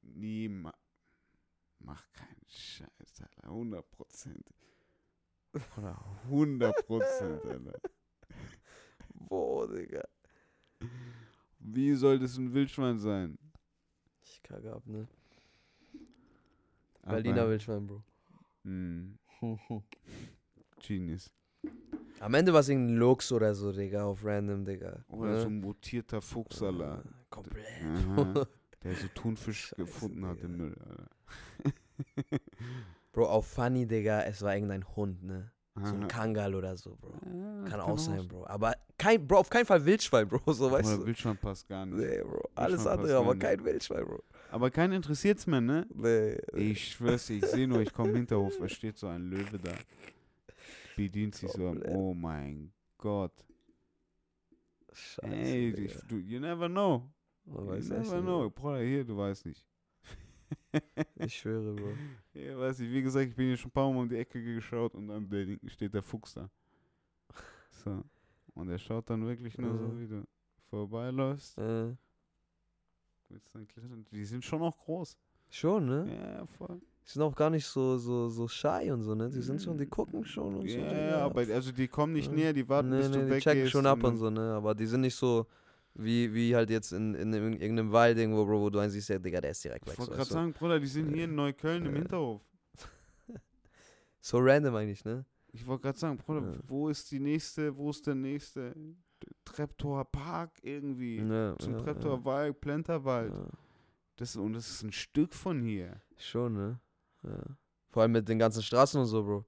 Nie. 0.03 0.49
Mach 1.79 2.13
keinen 2.13 2.47
Scheiß, 2.47 3.23
Alter. 3.23 3.45
100 3.45 3.91
Prozent. 3.91 4.47
Oder 5.77 5.99
100 6.25 6.87
Prozent, 6.87 7.45
Alter. 7.47 7.81
Boah, 9.15 9.69
Digga. 9.69 10.07
Wie 11.59 11.95
soll 11.95 12.19
das 12.19 12.37
ein 12.37 12.53
Wildschwein 12.53 12.99
sein? 12.99 13.39
Ich 14.23 14.43
kacke 14.43 14.73
ab, 14.73 14.87
ne? 14.87 15.09
Berliner 17.03 17.49
Wildschwein, 17.49 17.87
Bro. 17.87 18.03
Hm, 18.65 19.19
Genius. 20.79 21.31
Am 22.25 22.33
Ende 22.33 22.55
war 22.55 22.61
es 22.61 22.71
irgendein 22.71 22.97
Lux 22.97 23.31
oder 23.33 23.55
so, 23.55 23.71
Digga, 23.71 24.07
auf 24.07 24.25
random, 24.25 24.65
Digga. 24.65 25.05
Oder 25.09 25.33
ne? 25.33 25.41
so 25.43 25.47
ein 25.49 25.61
mutierter 25.61 26.23
Fuchsalat. 26.23 27.05
Äh, 27.05 27.09
Komplett. 27.29 27.67
Aha, 27.85 28.47
der 28.83 28.95
so 28.95 29.09
Thunfisch 29.15 29.67
Scheiße, 29.67 29.75
gefunden 29.77 30.27
hat 30.27 30.41
im 30.41 30.57
Müll, 30.57 30.75
Alter. 30.89 32.41
Bro, 33.13 33.27
auf 33.27 33.47
Funny, 33.47 33.87
Digga, 33.87 34.23
es 34.23 34.41
war 34.41 34.55
irgendein 34.55 34.89
Hund, 34.97 35.23
ne? 35.23 35.53
So 35.83 35.95
ein 35.95 36.09
Kangal 36.09 36.55
oder 36.55 36.79
so, 36.79 36.97
Bro. 36.97 37.13
Ja, 37.27 37.65
Kann 37.69 37.81
auch 37.81 37.99
sein, 37.99 38.27
Bro. 38.27 38.47
Aber 38.47 38.73
kein, 38.97 39.27
Bro, 39.27 39.41
auf 39.41 39.51
keinen 39.51 39.67
Fall 39.67 39.85
Wildschwein, 39.85 40.27
Bro, 40.27 40.41
so 40.55 40.71
weißt 40.71 40.89
Oder 40.89 40.99
du. 41.01 41.07
Wildschwein 41.07 41.37
passt 41.37 41.69
gar 41.69 41.85
nicht. 41.85 41.99
Nee, 41.99 42.23
Bro. 42.23 42.41
Alles 42.55 42.87
andere, 42.87 43.19
aber 43.19 43.37
kein 43.37 43.63
Wildschwein, 43.63 44.07
Bro. 44.07 44.23
Aber 44.51 44.71
keinen 44.71 44.95
interessiert's 44.95 45.47
mehr, 45.47 45.61
ne? 45.61 45.87
Nee. 45.93 46.39
Ich 46.55 46.93
schwör's 46.93 47.27
dir, 47.27 47.37
ich 47.37 47.47
sehe 47.47 47.69
nur, 47.69 47.81
ich 47.81 47.93
komme 47.93 48.11
im 48.11 48.17
Hinterhof, 48.17 48.57
da 48.59 48.67
steht 48.67 48.97
so 48.97 49.09
ein 49.09 49.29
Löwe 49.29 49.59
da. 49.59 49.73
Bedient 50.97 51.35
sich 51.35 51.51
so 51.51 51.75
oh 51.87 52.15
mein 52.15 52.73
Gott. 52.99 53.33
Scheiße, 54.93 55.27
Ey, 55.35 55.71
ich, 55.87 55.95
du, 56.09 56.19
you 56.19 56.39
never 56.41 56.69
know. 56.69 57.11
Man 57.45 57.65
You 57.65 57.71
weiß 57.73 57.89
never 57.91 58.21
know. 58.23 58.51
Bruder, 58.51 58.81
hier, 58.81 59.05
du 59.05 59.17
weißt 59.17 59.47
nicht. 59.47 59.67
Ich 61.17 61.37
schwöre, 61.39 61.75
Bro. 61.75 61.93
Ja, 62.35 62.59
weiß 62.59 62.81
ich, 62.81 62.91
wie 62.91 63.03
gesagt, 63.03 63.29
ich 63.29 63.35
bin 63.35 63.47
hier 63.47 63.57
schon 63.57 63.71
ein 63.71 63.73
paar 63.73 63.93
Mal 63.93 64.01
um 64.01 64.09
die 64.09 64.17
Ecke 64.17 64.43
geschaut 64.43 64.95
und 64.95 65.09
dann 65.09 65.29
der, 65.29 65.59
steht 65.69 65.95
der 65.95 66.03
Fuchs 66.03 66.35
da. 66.35 66.51
So. 67.71 68.03
Und 68.55 68.69
er 68.69 68.79
schaut 68.79 69.09
dann 69.11 69.25
wirklich 69.27 69.59
nur 69.59 69.77
so, 69.77 69.87
Mhm. 69.89 70.01
wie 70.01 70.09
du 70.09 70.25
vorbeiläufst. 70.71 71.59
Äh. 71.59 71.97
Die 74.13 74.25
sind 74.25 74.45
schon 74.45 74.63
auch 74.63 74.77
groß. 74.79 75.19
schon, 75.51 75.87
ne? 75.87 76.07
Ja, 76.37 76.47
voll. 76.47 76.81
Die 77.07 77.11
sind 77.11 77.23
auch 77.23 77.35
gar 77.35 77.51
nicht 77.51 77.67
so, 77.67 77.99
so, 77.99 78.29
so 78.29 78.49
shy 78.49 78.91
und 78.91 79.03
so, 79.03 79.15
ne? 79.15 79.29
Die 79.29 79.43
sind 79.43 79.61
schon, 79.63 79.77
die 79.77 79.87
gucken 79.87 80.25
schon 80.25 80.55
und 80.57 80.69
so. 80.69 80.77
Ja, 80.79 80.93
ja, 81.09 81.19
aber 81.27 81.41
also 81.41 81.71
die 81.71 81.87
kommen 81.87 82.15
nicht 82.15 82.29
Ja. 82.29 82.35
näher, 82.35 82.53
die 82.55 82.67
warten, 82.69 82.89
nee, 82.91 82.97
bis 82.99 83.09
nee, 83.11 83.15
du 83.17 83.21
die 83.25 83.31
weggehst. 83.31 83.45
checken 83.45 83.69
schon 83.69 83.87
ab 83.87 83.99
und 83.99 84.05
dann- 84.05 84.17
so, 84.17 84.31
ne? 84.31 84.55
Aber 84.55 84.75
die 84.75 84.87
sind 84.87 85.03
nicht 85.03 85.15
so 85.15 85.47
wie, 85.95 86.33
wie 86.33 86.57
halt 86.57 86.71
jetzt 86.71 86.93
in, 86.93 87.15
in, 87.15 87.33
in 87.35 87.53
irgendeinem 87.61 87.93
Wald 87.93 88.17
irgendwo, 88.19 88.45
Bro, 88.47 88.61
wo 88.63 88.71
du 88.71 88.79
einen 88.79 88.91
siehst, 88.91 89.11
ja, 89.11 89.19
Digga, 89.19 89.41
der 89.41 89.51
ist 89.51 89.63
direkt 89.63 89.85
Ich 89.87 89.93
weg. 89.93 89.99
wollte 89.99 90.13
So, 90.13 90.17
gerade 90.17 90.29
so, 90.29 90.35
sagen, 90.35 90.53
Bruder, 90.55 90.81
die 90.81 90.87
sind 90.87 91.13
hier 91.15 91.25
in 91.25 91.35
Neukölln 91.35 91.85
im 91.85 91.93
Ja. 91.93 91.99
Hinterhof. 92.01 92.41
so 94.21 94.39
random 94.39 94.75
eigentlich, 94.75 95.05
ne? 95.05 95.25
Ich 95.53 95.67
wollte 95.67 95.83
gerade 95.83 95.99
sagen, 95.99 96.17
Bruder, 96.19 96.41
Ja. 96.53 96.59
wo 96.67 96.89
ist 96.89 97.11
die 97.11 97.21
nächste, 97.21 97.77
wo 97.77 97.91
ist 97.91 98.07
der 98.07 98.15
nächste 98.15 98.75
Treptower 99.45 100.05
Park 100.07 100.53
irgendwie? 100.63 101.19
Ja, 101.19 101.55
Zum 101.59 101.75
ja, 101.75 101.79
Treptower 101.81 102.25
Wald, 102.25 102.61
Plenterwald. 102.61 103.33
Das, 104.17 104.37
und 104.37 104.55
das 104.55 104.69
ist 104.69 104.83
ein 104.83 104.93
Stück 104.93 105.35
von 105.35 105.61
hier. 105.63 106.01
Schon, 106.17 106.55
ne? 106.55 106.81
Ja. 107.25 107.43
Vor 107.91 108.03
allem 108.03 108.13
mit 108.13 108.29
den 108.29 108.39
ganzen 108.39 108.63
Straßen 108.63 109.01
und 109.01 109.07
so, 109.07 109.23
Bro. 109.23 109.45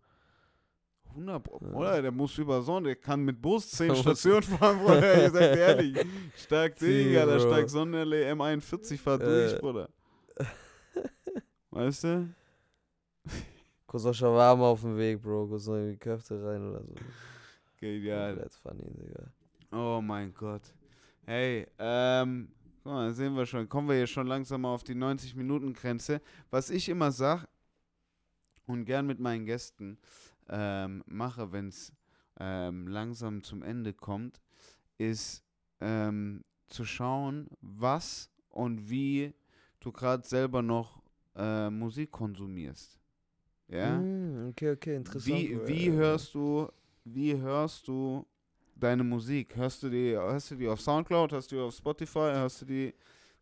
100 1.11 1.43
Pro. 1.43 1.59
Ja. 1.63 1.71
Bruder, 1.71 2.03
der 2.03 2.13
muss 2.13 2.37
über 2.39 2.61
Sonne, 2.63 2.89
der 2.89 2.97
kann 2.97 3.23
mit 3.25 3.41
Bus 3.41 3.69
10 3.73 3.87
Der 3.89 3.97
muss- 3.97 4.03
Stationen 4.03 4.43
fahren, 4.43 4.79
Bruder. 4.79 5.27
Ich 5.27 5.33
sag 5.33 5.41
dir 5.41 5.57
ehrlich. 5.59 6.07
Stark 6.37 6.77
Digga, 6.77 7.27
da 7.27 7.37
Bro. 7.39 7.49
steigt 7.49 7.71
Sonnenallee 7.71 8.31
M41, 8.33 8.99
fahr 8.99 9.19
durch, 9.19 9.55
Äh. 9.55 9.59
Bruder. 9.59 9.89
Weißt 11.71 12.05
du? 12.05 12.35
Kurz 13.87 14.05
noch 14.05 14.15
Shawarma 14.15 14.65
auf 14.71 14.81
dem 14.81 14.97
Weg, 14.97 15.21
Bro. 15.23 15.47
Kurz 15.49 15.67
noch 15.67 15.75
irgendwie 15.75 15.97
Köfte 15.99 16.43
rein 16.45 16.69
oder 16.71 16.83
so. 16.83 16.95
Genial. 17.79 18.35
Komplett 18.35 18.55
funny, 18.55 18.91
Digga. 18.95 19.25
Oh 19.73 20.01
mein 20.01 20.33
Gott. 20.35 20.63
Hey, 21.25 21.67
ähm, 21.79 22.49
guck 22.83 22.93
mal, 22.93 23.13
sehen 23.13 23.35
wir 23.37 23.45
schon. 23.47 23.69
Kommen 23.69 23.89
wir 23.89 23.97
hier 23.97 24.07
schon 24.07 24.27
langsam 24.27 24.61
mal 24.63 24.73
auf 24.75 24.85
die 24.85 24.95
90-Minuten-Grenze. 24.95 26.21
Was 26.51 26.71
ich 26.71 26.89
immer 26.89 27.11
sag 27.11 27.47
und 28.67 28.85
gern 28.85 29.07
mit 29.07 29.21
meinen 29.21 29.47
Gästen 29.47 29.99
ähm, 30.49 31.03
mache, 31.07 31.53
wenn 31.53 31.69
es 31.69 31.93
ähm, 32.39 32.87
langsam 32.89 33.43
zum 33.43 33.63
Ende 33.63 33.93
kommt, 33.93 34.41
ist 34.99 35.43
ähm, 35.81 36.45
zu 36.67 36.85
schauen, 36.85 37.49
was 37.61 38.31
und 38.51 38.91
wie 38.91 39.33
du 39.81 39.93
gerade 39.93 40.27
selber 40.27 40.63
noch 40.63 41.03
äh, 41.37 41.71
Musik 41.71 42.11
konsumierst. 42.11 42.99
Ja? 43.69 43.99
Mm, 43.99 44.49
okay, 44.51 44.73
okay, 44.73 44.97
interessant. 44.97 45.27
Wie, 45.27 45.67
wie 45.67 45.93
hörst 45.93 46.35
du, 46.35 46.69
wie 47.05 47.37
hörst 47.37 47.87
du 47.89 48.27
deine 48.75 49.05
Musik? 49.05 49.55
Hörst 49.57 49.83
du 49.83 49.89
die, 49.91 50.13
hörst 50.17 50.51
du 50.51 50.57
die 50.57 50.69
auf 50.69 50.81
Soundcloud, 50.81 51.33
hörst 51.33 51.51
du 51.53 51.57
die 51.57 51.63
auf 51.63 51.75
Spotify, 51.75 52.31
hörst 52.33 52.63
du 52.63 52.65
die 52.67 52.95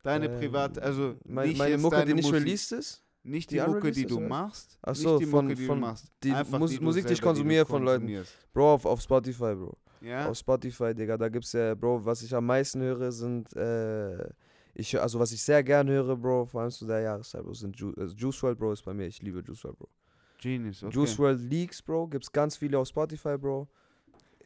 deine 0.03 0.29
Ähm, 0.29 0.39
privat, 0.39 0.79
also 0.79 1.17
meine 1.25 1.53
jetzt 1.53 1.83
Mucke, 1.83 2.05
die 2.05 2.15
nicht 2.15 2.27
Musik, 2.27 2.43
released 2.43 2.73
ist? 2.73 3.04
Nicht 3.25 3.51
die, 3.51 3.57
die 3.59 3.67
Mucke, 3.67 3.91
die 3.91 4.07
du 4.07 4.21
machst, 4.21 4.79
Ach 4.83 4.93
nicht 4.93 5.03
so, 5.03 5.19
die 5.19 5.27
von- 5.27 5.47
Mucke, 5.47 5.57
die 5.57 5.67
von 5.67 5.81
du 5.81 5.87
machst, 5.87 6.13
die 6.23 6.31
Einfach 6.33 6.59
Mus- 6.59 6.71
die 6.71 6.81
Musik, 6.81 7.07
die 7.07 7.15
ich 7.15 7.23
konsumiere 7.23 7.67
von 7.67 7.83
Leuten. 7.83 8.25
Bro, 8.53 8.75
auf, 8.75 8.85
auf 8.87 9.01
Spotify, 9.01 9.55
Bro. 9.55 9.77
Ja. 10.01 10.29
Auf 10.29 10.37
Spotify, 10.37 10.95
Digga. 10.95 11.17
Da 11.17 11.29
gibt's 11.29 11.53
ja, 11.53 11.75
Bro, 11.75 12.05
was 12.05 12.23
ich 12.23 12.35
am 12.35 12.45
meisten 12.47 12.81
höre, 12.83 13.11
sind, 13.11 13.55
äh, 13.57 14.29
ich, 14.75 15.01
also 15.01 15.19
was 15.19 15.33
ich 15.33 15.43
sehr 15.43 15.63
gern 15.65 15.89
höre, 15.89 16.17
Bro, 16.17 16.47
vor 16.47 16.61
allem 16.63 16.71
zu 16.71 16.87
der 16.87 17.01
Jahreszeit, 17.01 17.43
Bro, 17.43 17.55
sind 17.55 17.77
Ju 17.79 17.93
also 17.97 18.15
Juice 18.15 18.43
WRLD, 18.43 18.59
Bro, 18.59 18.73
ist 18.73 18.85
bei 18.85 18.93
mir. 18.93 19.07
Ich 19.07 19.23
liebe 19.23 19.41
Juice 19.41 19.65
WRLD, 19.65 19.79
Bro. 19.79 19.89
Genius, 20.39 20.83
okay. 20.85 20.95
Juice 20.95 21.19
WRLD 21.19 21.41
Leaks, 21.41 21.81
Bro, 21.81 22.09
gibt's 22.09 22.31
ganz 22.31 22.57
viele 22.57 22.79
auf 22.79 22.89
Spotify, 22.89 23.39
Bro. 23.39 23.67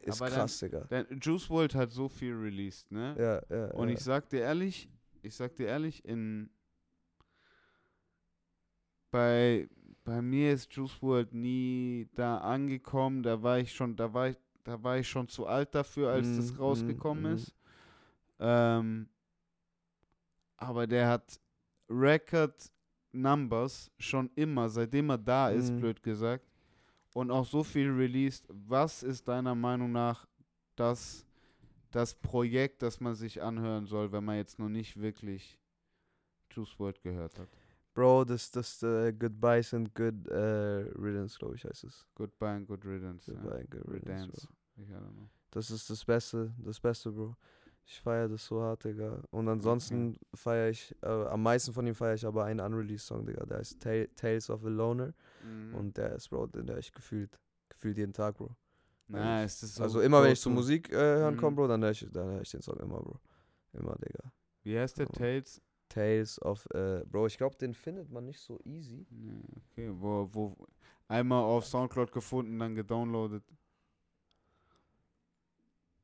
Ist 0.03 0.21
Aber 0.21 0.29
dann- 0.29 0.39
krass, 0.39 0.57
Digga. 0.59 0.85
Denn 0.89 1.05
Juice 1.21 1.49
WRLD 1.49 1.75
hat 1.75 1.91
so 1.91 2.07
viel 2.07 2.33
released, 2.33 2.89
ne? 2.89 3.15
Ja, 3.19 3.55
ja. 3.57 3.71
Und 3.73 3.89
ja. 3.89 3.95
ich 3.95 3.99
sag 3.99 4.29
dir 4.29 4.39
ehrlich, 4.41 4.89
ich 5.21 5.35
sag 5.35 5.53
dir 5.57 5.67
ehrlich, 5.67 6.05
in 6.05 6.49
bei, 9.11 9.69
bei 10.03 10.21
mir 10.21 10.53
ist 10.53 10.73
Juice 10.73 11.01
WRLD 11.01 11.33
nie 11.33 12.07
da 12.15 12.39
angekommen. 12.39 13.23
Da 13.23 13.41
war 13.41 13.59
ich 13.59 13.73
schon, 13.73 13.95
da 13.95 14.13
war 14.13 14.29
ich, 14.29 14.37
da 14.63 14.81
war 14.83 14.97
ich 14.97 15.07
schon 15.09 15.27
zu 15.27 15.47
alt 15.47 15.73
dafür, 15.75 16.11
als 16.11 16.27
Mhm, 16.27 16.35
das 16.35 16.57
rausgekommen 16.59 17.25
mhm, 17.25 17.33
ist. 17.33 17.55
Ähm, 18.39 19.09
aber 20.57 20.87
der 20.87 21.07
hat 21.07 21.39
Record 21.89 22.71
Numbers 23.11 23.91
schon 23.97 24.29
immer, 24.35 24.69
seitdem 24.69 25.09
er 25.09 25.17
da 25.17 25.49
ist, 25.49 25.71
Mhm. 25.71 25.77
blöd 25.77 26.03
gesagt. 26.03 26.45
Und 27.13 27.31
auch 27.31 27.45
so 27.45 27.63
viel 27.63 27.89
released. 27.91 28.45
Was 28.49 29.03
ist 29.03 29.27
deiner 29.27 29.55
Meinung 29.55 29.91
nach 29.91 30.27
das, 30.75 31.25
das 31.91 32.13
Projekt, 32.15 32.81
das 32.83 32.99
man 33.01 33.15
sich 33.15 33.41
anhören 33.41 33.85
soll, 33.87 34.11
wenn 34.11 34.25
man 34.25 34.37
jetzt 34.37 34.59
noch 34.59 34.69
nicht 34.69 34.99
wirklich 35.01 35.59
Juice 36.51 36.79
WRLD 36.79 37.01
gehört 37.03 37.39
hat? 37.39 37.49
Bro, 37.99 38.23
das, 38.23 38.49
das, 38.49 38.81
äh, 38.81 39.11
Goodbyes 39.11 39.73
and 39.73 39.93
Good 39.93 40.29
äh, 40.29 40.85
Riddance, 40.97 41.37
glaube 41.37 41.55
ich, 41.55 41.65
heißt 41.65 41.83
es. 41.83 42.07
Goodbye 42.15 42.55
and 42.55 42.65
Good 42.65 42.85
Riddance. 42.85 43.29
Goodbye 43.29 43.49
ja. 43.49 43.57
and 43.57 43.71
Good 43.71 43.87
Riddance. 43.89 44.47
Das 45.51 45.69
ist 45.69 45.89
das 45.89 46.05
Beste, 46.05 46.53
das 46.59 46.79
Beste, 46.79 47.11
Bro. 47.11 47.35
Ich 47.85 47.99
feiere 47.99 48.29
das 48.29 48.45
so 48.45 48.61
hart, 48.61 48.85
Digga. 48.85 49.21
Und 49.31 49.49
ansonsten 49.49 50.17
feiere 50.33 50.69
ich, 50.69 50.95
äh, 51.01 51.07
am 51.07 51.43
meisten 51.43 51.73
von 51.73 51.85
ihm 51.87 51.93
feiere 51.93 52.13
ich 52.13 52.25
aber 52.25 52.45
einen 52.45 52.61
unreleased 52.61 53.05
Song, 53.05 53.25
Digga. 53.25 53.45
Der 53.45 53.57
heißt 53.57 53.81
Ta 53.81 54.05
Tales 54.15 54.49
of 54.49 54.63
a 54.63 54.69
Loner. 54.69 55.13
Mhm. 55.43 55.75
Und 55.75 55.97
der 55.97 56.13
ist, 56.13 56.29
Bro, 56.29 56.47
den 56.47 56.69
höre 56.69 56.77
ich 56.77 56.93
gefühlt, 56.93 57.37
gefühlt 57.67 57.97
jeden 57.97 58.13
Tag, 58.13 58.37
Bro. 58.37 58.55
nice, 59.09 59.59
das 59.59 59.71
ist 59.71 59.75
so 59.75 59.83
also 59.83 59.99
immer, 59.99 60.23
wenn 60.23 60.31
ich 60.31 60.39
zur 60.39 60.53
Musik 60.53 60.89
äh, 60.89 60.95
hören 60.95 61.35
Mhm. 61.35 61.39
komme, 61.39 61.55
Bro, 61.57 61.67
dann 61.67 61.83
höre 61.83 61.91
ich, 61.91 62.07
dann 62.09 62.29
hör 62.29 62.41
ich 62.41 62.51
den 62.51 62.61
Song 62.61 62.79
immer, 62.79 63.01
Bro. 63.01 63.19
Immer, 63.73 63.97
Digga. 63.97 64.31
Wie 64.63 64.79
heißt 64.79 64.99
der. 64.99 65.07
Tales? 65.09 65.61
Tales 65.89 66.41
of, 66.43 66.65
äh, 66.73 67.03
Bro, 67.05 67.27
ich 67.27 67.37
glaube, 67.37 67.57
den 67.57 67.73
findet 67.73 68.09
man 68.11 68.25
nicht 68.25 68.39
so 68.39 68.59
easy. 68.63 69.05
Okay, 69.71 69.89
wo, 69.93 70.29
wo 70.31 70.55
einmal 71.07 71.43
auf 71.43 71.65
Soundcloud 71.65 72.11
gefunden, 72.11 72.57
dann 72.59 72.75
gedownloadet. 72.75 73.43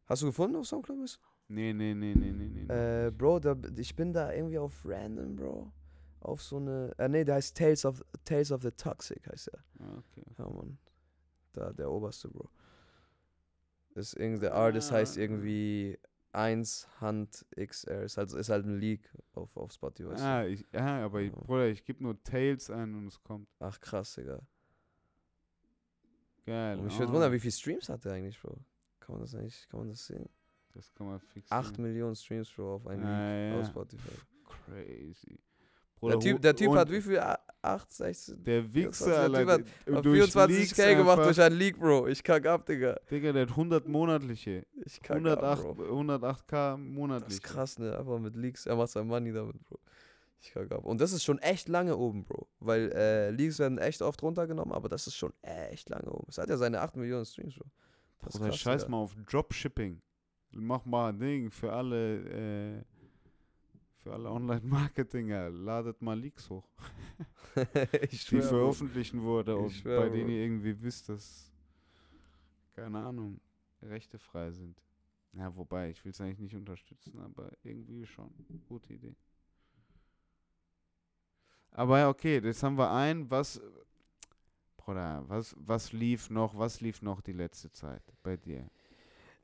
Hast 0.07 0.21
du 0.21 0.27
gefunden 0.27 0.55
auf 0.57 0.67
Soundcloud? 0.67 0.99
Miss? 0.99 1.19
Nee, 1.47 1.73
nee, 1.73 1.93
nee, 1.93 2.13
nee, 2.15 2.31
nee, 2.31 2.47
nee. 2.65 2.73
Äh, 3.07 3.11
Bro, 3.11 3.39
da, 3.39 3.55
ich 3.77 3.95
bin 3.95 4.11
da 4.13 4.33
irgendwie 4.33 4.57
auf 4.57 4.81
random, 4.85 5.35
Bro. 5.35 5.71
Auf 6.21 6.41
so 6.41 6.57
eine. 6.57 6.91
Äh, 6.97 7.07
nee, 7.07 7.23
der 7.23 7.35
heißt 7.35 7.55
Tales 7.55 7.85
of 7.85 8.03
Tales 8.23 8.51
of 8.51 8.63
the 8.63 8.71
Toxic, 8.71 9.27
heißt 9.27 9.51
der. 9.53 9.59
Ah, 9.79 9.97
okay. 9.99 10.23
Ja, 10.37 10.49
Mann. 10.49 10.77
Da, 11.53 11.71
der 11.71 11.91
oberste, 11.91 12.29
Bro. 12.29 12.49
Ist 13.93 14.15
irgend, 14.15 14.41
der 14.41 14.55
Artist 14.55 14.91
heißt 14.91 15.17
Ah. 15.17 15.21
irgendwie 15.21 15.97
1 16.35 16.87
Hand 17.01 17.45
XR. 17.55 18.03
Ist 18.03 18.17
halt, 18.17 18.31
ist 18.33 18.49
halt 18.49 18.65
ein 18.65 18.77
Leak 18.79 19.09
auf, 19.33 19.55
auf 19.57 19.71
Spotify. 19.71 20.13
Ah, 20.15 20.45
ich, 20.45 20.65
ah, 20.73 21.05
aber 21.05 21.21
ich. 21.21 21.31
Bruder, 21.31 21.67
ich 21.69 21.83
gebe 21.83 22.03
nur 22.03 22.21
Tales 22.23 22.69
ein 22.69 22.93
und 22.95 23.07
es 23.07 23.21
kommt. 23.23 23.47
Ach, 23.59 23.79
krass, 23.79 24.15
Digga. 24.15 24.39
Geil. 26.45 26.77
Und 26.77 26.85
mich 26.85 26.93
ah, 26.95 26.99
würde 26.99 27.13
wundern, 27.13 27.31
wie 27.31 27.39
viel 27.39 27.51
Streams 27.51 27.89
hat 27.89 28.05
der 28.05 28.13
eigentlich, 28.13 28.39
Bro? 28.39 28.57
Kann 28.99 29.15
man 29.15 29.21
das 29.21 29.33
eigentlich, 29.35 29.67
kann 29.69 29.79
man 29.81 29.89
das 29.89 30.05
sehen? 30.05 30.29
Das 30.73 30.93
kann 30.93 31.07
man 31.07 31.19
fix 31.19 31.51
8 31.51 31.77
Millionen 31.79 32.15
Streams, 32.15 32.51
Bro, 32.51 32.75
auf 32.75 32.87
ein 32.87 32.99
Leak 32.99 33.07
Ah, 33.09 33.59
auf 33.59 33.65
ja. 33.65 33.69
Spotify. 33.71 34.15
Crazy. 34.65 35.39
Der 36.01 36.15
hu- 36.15 36.19
Typ, 36.19 36.41
der 36.41 36.55
typ 36.55 36.71
hat 36.75 36.91
wie 36.91 37.01
viel? 37.01 37.17
8, 37.65 37.91
16? 37.91 38.43
Der 38.43 38.73
Wichser, 38.73 39.19
Alter. 39.21 39.45
hat 39.53 39.61
d- 39.87 39.93
Auf 39.95 40.01
durch 40.01 40.21
24k 40.31 40.47
Leaks 40.47 40.75
gemacht 40.75 41.19
durch 41.25 41.41
einen 41.41 41.55
Leak, 41.57 41.79
Bro. 41.79 42.07
Ich 42.07 42.23
kack 42.23 42.45
ab, 42.45 42.65
Digga. 42.65 42.97
Digga, 43.09 43.31
der 43.33 43.43
hat 43.43 43.49
100 43.51 43.87
monatliche. 43.87 44.65
Ich 44.85 45.01
kack 45.01 45.17
108, 45.17 45.65
ab, 45.65 45.75
Bro. 45.77 45.83
108k 46.01 46.71
Das 46.73 46.79
monatlich. 46.79 47.33
ist 47.33 47.43
krass, 47.43 47.79
ne? 47.79 47.97
Einfach 47.97 48.19
mit 48.19 48.35
Leaks. 48.35 48.65
Er 48.65 48.75
macht 48.75 48.89
sein 48.89 49.07
Money 49.07 49.31
damit, 49.33 49.61
Bro. 49.63 49.79
Ich 50.41 50.51
kack 50.51 50.71
ab. 50.71 50.85
Und 50.85 51.01
das 51.01 51.11
ist 51.11 51.23
schon 51.23 51.39
echt 51.39 51.67
lange 51.69 51.97
oben, 51.97 52.23
Bro. 52.23 52.47
Weil 52.59 52.91
äh, 52.93 53.31
Leaks 53.31 53.57
werden 53.59 53.77
echt 53.79 54.01
oft 54.01 54.21
runtergenommen, 54.21 54.73
aber 54.73 54.89
das 54.89 55.07
ist 55.07 55.15
schon 55.15 55.33
echt 55.41 55.89
lange 55.89 56.09
oben. 56.11 56.27
Es 56.29 56.37
hat 56.37 56.49
ja 56.49 56.57
seine 56.57 56.81
8 56.81 56.95
Millionen 56.97 57.25
Streams, 57.25 57.55
Bro. 57.55 57.65
Das 58.23 58.37
krass, 58.39 58.57
scheiß 58.57 58.81
Digga. 58.83 58.91
mal 58.91 58.97
auf 58.97 59.15
Dropshipping. 59.29 60.01
Mach 60.57 60.85
mal 60.85 61.09
ein 61.09 61.19
Ding 61.19 61.51
für 61.51 61.73
alle, 61.73 62.77
äh, 62.79 62.83
für 64.05 64.13
alle 64.13 64.29
Online-Marketinger. 64.29 65.49
Ladet 65.49 65.99
mal 65.99 66.19
Leaks 66.19 66.47
hoch, 66.47 66.69
ich 68.11 68.23
die 68.27 68.39
veröffentlichen 68.39 69.23
wurde 69.23 69.57
und 69.57 69.71
schwör, 69.71 70.01
bei 70.01 70.09
denen 70.09 70.29
ihr 70.29 70.43
irgendwie 70.43 70.79
wisst, 70.79 71.09
dass, 71.09 71.51
keine 72.75 72.99
Ahnung, 72.99 73.39
Rechte 73.81 74.19
frei 74.19 74.51
sind. 74.51 74.79
Ja, 75.33 75.53
wobei, 75.55 75.89
ich 75.89 76.05
will 76.05 76.11
es 76.11 76.21
eigentlich 76.21 76.37
nicht 76.37 76.55
unterstützen, 76.55 77.19
aber 77.19 77.51
irgendwie 77.63 78.05
schon. 78.05 78.29
Gute 78.69 78.93
Idee. 78.93 79.15
Aber 81.71 81.97
ja, 81.97 82.09
okay, 82.09 82.39
jetzt 82.39 82.61
haben 82.61 82.77
wir 82.77 82.91
ein, 82.91 83.29
was, 83.31 83.59
Bruder, 84.77 85.23
was, 85.27 85.55
was 85.57 85.91
lief 85.93 86.29
noch, 86.29 86.55
was 86.55 86.79
lief 86.79 87.01
noch 87.01 87.21
die 87.21 87.33
letzte 87.33 87.71
Zeit 87.71 88.03
bei 88.21 88.37
dir? 88.37 88.69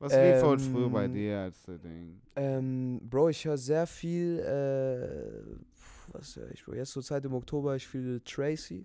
Was 0.02 0.12
lief 0.14 0.42
heute 0.42 0.62
früher 0.64 0.90
bei 0.90 1.04
Ähm, 1.04 1.14
dir 1.14 1.38
als 1.38 1.62
der 1.62 1.78
Ding? 1.78 2.20
Ähm, 2.34 3.00
Bro, 3.08 3.28
ich 3.28 3.44
höre 3.44 3.56
sehr 3.56 3.86
viel, 3.86 4.40
äh, 4.40 6.12
was 6.12 6.34
höre 6.34 6.50
ich, 6.50 6.64
Bro? 6.64 6.74
Jetzt 6.74 6.90
zur 6.90 7.04
Zeit 7.04 7.24
im 7.24 7.34
Oktober 7.34 7.76
ich 7.76 7.86
viel 7.86 8.20
Tracy. 8.24 8.84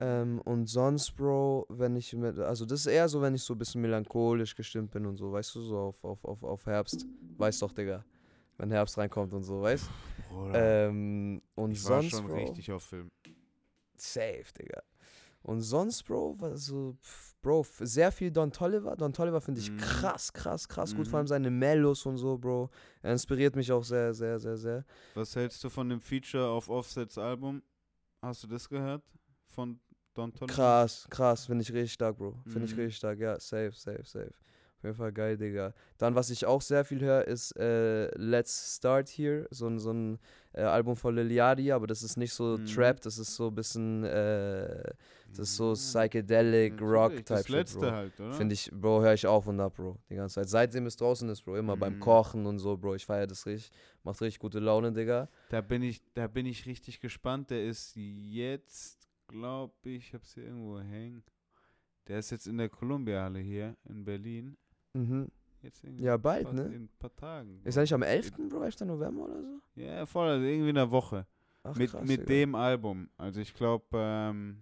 Ähm, 0.00 0.40
und 0.46 0.66
sonst, 0.66 1.14
Bro, 1.14 1.66
wenn 1.68 1.94
ich 1.94 2.14
mit, 2.14 2.38
also 2.38 2.64
das 2.64 2.80
ist 2.80 2.86
eher 2.86 3.06
so, 3.06 3.20
wenn 3.20 3.34
ich 3.34 3.42
so 3.42 3.52
ein 3.54 3.58
bisschen 3.58 3.82
melancholisch 3.82 4.54
gestimmt 4.56 4.92
bin 4.92 5.04
und 5.04 5.16
so, 5.18 5.30
weißt 5.30 5.54
du, 5.56 5.60
so 5.60 5.78
auf, 5.78 6.02
auf, 6.02 6.24
auf, 6.24 6.42
auf 6.42 6.66
Herbst. 6.66 7.06
Weißt 7.36 7.60
doch, 7.60 7.72
Digga. 7.72 8.02
Wenn 8.56 8.70
Herbst 8.70 8.96
reinkommt 8.96 9.32
und 9.34 9.42
so, 9.42 9.60
weißt 9.60 9.90
Bruder, 10.30 10.86
ähm, 10.88 11.42
Und 11.54 11.72
ich 11.72 11.84
war 11.84 11.98
sonst, 12.00 12.10
schon 12.12 12.26
Bro, 12.26 12.36
richtig 12.36 12.72
auf 12.72 12.82
Film. 12.84 13.10
safe, 13.96 14.44
Digga. 14.58 14.82
Und 15.42 15.60
sonst, 15.60 16.02
Bro, 16.04 16.40
war 16.40 16.56
so, 16.56 16.96
pf, 17.02 17.33
Bro, 17.44 17.64
sehr 17.80 18.10
viel 18.10 18.30
Don 18.32 18.50
Tolliver. 18.50 18.96
Don 18.96 19.12
Tolliver 19.12 19.40
finde 19.40 19.60
ich 19.60 19.70
Mhm. 19.70 19.76
krass, 19.76 20.32
krass, 20.32 20.66
krass 20.66 20.94
gut. 20.94 21.06
Vor 21.06 21.18
Mhm. 21.18 21.18
allem 21.18 21.26
seine 21.28 21.50
Mellos 21.50 22.04
und 22.06 22.16
so, 22.16 22.38
Bro. 22.38 22.70
Er 23.02 23.12
inspiriert 23.12 23.54
mich 23.54 23.70
auch 23.70 23.84
sehr, 23.84 24.12
sehr, 24.14 24.38
sehr, 24.40 24.56
sehr. 24.56 24.84
Was 25.14 25.36
hältst 25.36 25.62
du 25.62 25.68
von 25.68 25.88
dem 25.88 26.00
Feature 26.00 26.48
auf 26.48 26.68
Offsets 26.70 27.18
Album? 27.18 27.62
Hast 28.22 28.42
du 28.42 28.46
das 28.48 28.66
gehört? 28.68 29.02
Von 29.46 29.78
Don 30.14 30.32
Toliver? 30.32 30.54
Krass, 30.56 31.06
krass, 31.10 31.46
finde 31.46 31.62
ich 31.62 31.72
richtig 31.72 31.92
stark, 31.92 32.16
Bro. 32.16 32.38
Finde 32.46 32.64
ich 32.64 32.72
Mhm. 32.72 32.80
richtig 32.80 32.96
stark, 32.96 33.18
ja, 33.18 33.38
safe, 33.38 33.72
safe, 33.72 34.04
safe. 34.04 34.32
Jeden 34.84 34.96
Fall 34.96 35.12
geil, 35.12 35.36
Digga. 35.38 35.72
Dann, 35.98 36.14
was 36.14 36.28
ich 36.30 36.44
auch 36.44 36.60
sehr 36.60 36.84
viel 36.84 37.00
höre, 37.00 37.26
ist 37.26 37.56
äh, 37.56 38.06
Let's 38.18 38.76
Start 38.76 39.08
Here, 39.08 39.46
so 39.50 39.66
ein, 39.66 39.78
so 39.78 39.92
ein 39.92 40.18
äh, 40.52 40.60
Album 40.60 40.94
von 40.94 41.14
Lil 41.14 41.32
Yachty, 41.32 41.72
aber 41.72 41.86
das 41.86 42.02
ist 42.02 42.16
nicht 42.18 42.32
so 42.34 42.58
Mhm. 42.58 42.66
Trap, 42.66 43.00
das 43.00 43.16
ist 43.18 43.34
so 43.34 43.48
ein 43.48 43.54
bisschen, 43.54 44.04
äh, 44.04 44.82
das 45.30 45.38
ist 45.48 45.56
so 45.56 45.70
Ja, 45.70 45.74
Psychedelic, 45.74 46.72
natürlich, 46.72 46.92
Rock-Type 46.92 47.24
Das 47.24 47.48
letzte 47.48 47.80
Bro. 47.80 47.92
halt, 47.92 48.20
oder? 48.20 48.32
Finde 48.32 48.52
ich, 48.52 48.70
Bro, 48.72 49.00
höre 49.02 49.14
ich 49.14 49.26
auf 49.26 49.46
und 49.46 49.58
ab, 49.60 49.74
Bro, 49.76 49.96
die 50.10 50.16
ganze 50.16 50.34
Zeit. 50.34 50.48
Seitdem 50.50 50.84
es 50.86 50.96
draußen 50.96 51.28
ist, 51.30 51.42
Bro, 51.44 51.56
immer 51.56 51.76
beim 51.78 51.94
Mhm. 51.94 52.00
Kochen 52.00 52.44
und 52.44 52.58
so, 52.58 52.76
Bro, 52.76 52.96
ich 52.96 53.06
feiere 53.06 53.26
das 53.26 53.46
richtig, 53.46 53.72
macht 54.02 54.20
richtig 54.20 54.38
gute 54.38 54.58
Laune, 54.58 54.92
Digga. 54.92 55.28
Da 55.48 55.62
bin 55.62 55.82
ich, 55.82 56.02
da 56.12 56.26
bin 56.26 56.44
ich 56.44 56.66
richtig 56.66 57.00
gespannt. 57.00 57.48
Der 57.50 57.64
ist 57.66 57.96
jetzt, 57.96 59.08
glaube 59.28 59.72
ich, 59.84 60.08
ich 60.08 60.14
hab's 60.14 60.34
hier 60.34 60.44
irgendwo 60.44 60.78
hängen. 60.78 61.22
Der 62.06 62.18
ist 62.18 62.30
jetzt 62.30 62.46
in 62.46 62.58
der 62.58 62.68
Columbia-Halle 62.68 63.38
hier 63.38 63.76
in 63.88 64.04
Berlin. 64.04 64.58
Mhm. 64.94 65.28
Ja, 65.98 66.16
bald, 66.16 66.52
ne? 66.52 66.66
In 66.66 66.84
ein 66.84 66.88
paar 66.98 67.14
Tagen. 67.16 67.60
Ist 67.64 67.76
er 67.76 67.82
nicht 67.82 67.94
am 67.94 68.02
ich. 68.02 68.08
11., 68.08 68.32
Bro, 68.50 68.62
11. 68.62 68.80
November 68.80 69.24
oder 69.24 69.40
so? 69.42 69.60
Ja, 69.76 70.04
voll, 70.04 70.28
also 70.28 70.44
irgendwie 70.44 70.68
in 70.70 70.74
der 70.74 70.90
Woche. 70.90 71.26
Ach, 71.62 71.74
mit 71.74 71.90
krass, 71.90 72.02
mit 72.02 72.20
Digga. 72.20 72.26
dem 72.26 72.54
Album. 72.54 73.08
Also 73.16 73.40
ich 73.40 73.54
glaube, 73.54 73.86
ähm, 73.94 74.60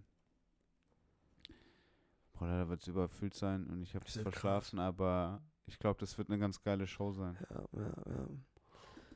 Bruder, 2.32 2.58
da 2.58 2.68
wird 2.68 2.82
es 2.82 2.86
überfüllt 2.86 3.34
sein 3.34 3.66
und 3.66 3.82
ich 3.82 3.94
habe 3.94 4.04
es 4.06 4.14
Das 4.14 4.22
verschlafen, 4.22 4.78
aber 4.78 5.42
ich 5.66 5.78
glaube, 5.78 5.98
das 5.98 6.16
wird 6.16 6.28
eine 6.28 6.38
ganz 6.38 6.62
geile 6.62 6.86
Show 6.86 7.12
sein. 7.12 7.36
Ja, 7.50 7.80
ja, 7.80 7.92
ja. 8.06 8.28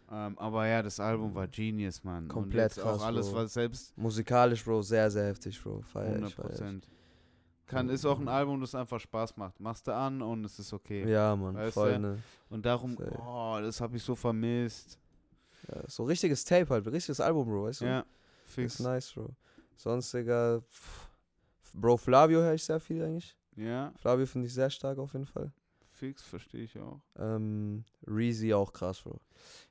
Ähm, 0.08 0.38
aber 0.38 0.66
ja, 0.66 0.82
das 0.82 1.00
Album 1.00 1.34
war 1.34 1.48
Genius, 1.48 2.02
Mann. 2.04 2.28
Komplett 2.28 2.74
krass, 2.74 3.00
auch 3.00 3.06
alles, 3.06 3.30
Bro. 3.30 3.36
was 3.36 3.52
selbst 3.52 3.96
Musikalisch, 3.96 4.64
Bro, 4.64 4.82
sehr, 4.82 5.10
sehr 5.10 5.26
heftig, 5.26 5.60
Bro. 5.62 5.82
Feier 5.82 6.14
100 6.14 6.28
ich, 6.28 6.34
feier 6.34 6.44
ich. 6.44 6.50
Prozent. 6.50 6.88
Kann, 7.66 7.88
ist 7.88 8.04
auch 8.06 8.20
ein 8.20 8.28
Album, 8.28 8.60
das 8.60 8.74
einfach 8.74 9.00
Spaß 9.00 9.36
macht. 9.36 9.58
Machst 9.58 9.86
du 9.88 9.94
an 9.94 10.22
und 10.22 10.44
es 10.44 10.58
ist 10.58 10.72
okay. 10.72 11.08
Ja, 11.10 11.34
Mann, 11.34 11.56
Weißt 11.56 11.74
voll, 11.74 11.98
ne? 11.98 12.18
Und 12.48 12.64
darum, 12.64 12.96
Safe. 12.96 13.18
oh, 13.20 13.58
das 13.60 13.80
habe 13.80 13.96
ich 13.96 14.02
so 14.04 14.14
vermisst. 14.14 14.98
Ja, 15.68 15.82
so 15.88 16.04
richtiges 16.04 16.44
Tape 16.44 16.68
halt, 16.68 16.86
richtiges 16.86 17.20
Album, 17.20 17.48
Bro, 17.48 17.64
weißt 17.64 17.80
du? 17.80 17.84
Ja, 17.86 18.00
Ist 18.00 18.06
fix. 18.54 18.78
nice, 18.78 19.12
Bro. 19.12 19.30
Sonst, 19.74 20.14
Digga, 20.14 20.60
pff, 20.60 21.08
Bro, 21.74 21.96
Flavio 21.96 22.40
höre 22.40 22.54
ich 22.54 22.62
sehr 22.64 22.78
viel 22.78 23.02
eigentlich. 23.02 23.36
Ja, 23.56 23.92
Flavio 23.98 24.26
finde 24.26 24.46
ich 24.46 24.54
sehr 24.54 24.70
stark 24.70 24.98
auf 24.98 25.12
jeden 25.12 25.26
Fall. 25.26 25.50
Fix, 25.90 26.22
verstehe 26.22 26.62
ich 26.64 26.78
auch. 26.78 27.00
Ähm, 27.18 27.84
Reezy 28.06 28.52
auch 28.54 28.72
krass, 28.72 29.00
Bro. 29.00 29.18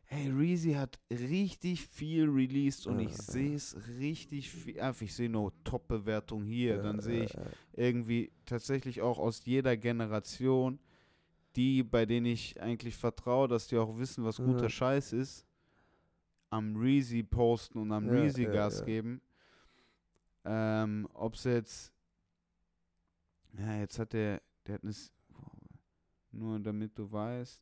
Hey, 0.07 0.29
Reezy 0.29 0.73
hat 0.73 0.99
richtig 1.09 1.87
viel 1.87 2.29
released 2.29 2.85
und 2.87 2.99
ich 2.99 3.17
sehe 3.17 3.55
es 3.55 3.75
richtig 3.97 4.49
viel. 4.51 4.79
Einfach, 4.79 5.01
ich 5.01 5.15
sehe 5.15 5.29
nur 5.29 5.51
Top-Bewertung 5.63 6.43
hier. 6.43 6.79
Dann 6.79 6.99
sehe 7.01 7.23
ich 7.23 7.37
irgendwie 7.73 8.31
tatsächlich 8.45 9.01
auch 9.01 9.17
aus 9.17 9.43
jeder 9.45 9.75
Generation, 9.77 10.79
die, 11.55 11.83
bei 11.83 12.05
denen 12.05 12.27
ich 12.27 12.61
eigentlich 12.61 12.95
vertraue, 12.95 13.47
dass 13.47 13.67
die 13.67 13.77
auch 13.77 13.97
wissen, 13.97 14.23
was 14.25 14.41
guter 14.41 14.67
Mhm. 14.67 14.69
Scheiß 14.69 15.13
ist, 15.13 15.45
am 16.49 16.75
Reezy 16.75 17.23
posten 17.23 17.77
und 17.79 17.91
am 17.91 18.09
Reezy 18.09 18.47
Gas 18.47 18.83
geben. 18.83 19.21
Ähm, 20.45 21.07
ob 21.13 21.35
es 21.35 21.43
jetzt, 21.43 21.93
ja, 23.57 23.79
jetzt 23.79 23.97
hat 23.99 24.13
der, 24.13 24.41
der 24.67 24.75
hat 24.75 24.83
eine, 24.83 24.93
nur 26.31 26.59
damit 26.59 26.97
du 26.97 27.11
weißt, 27.11 27.61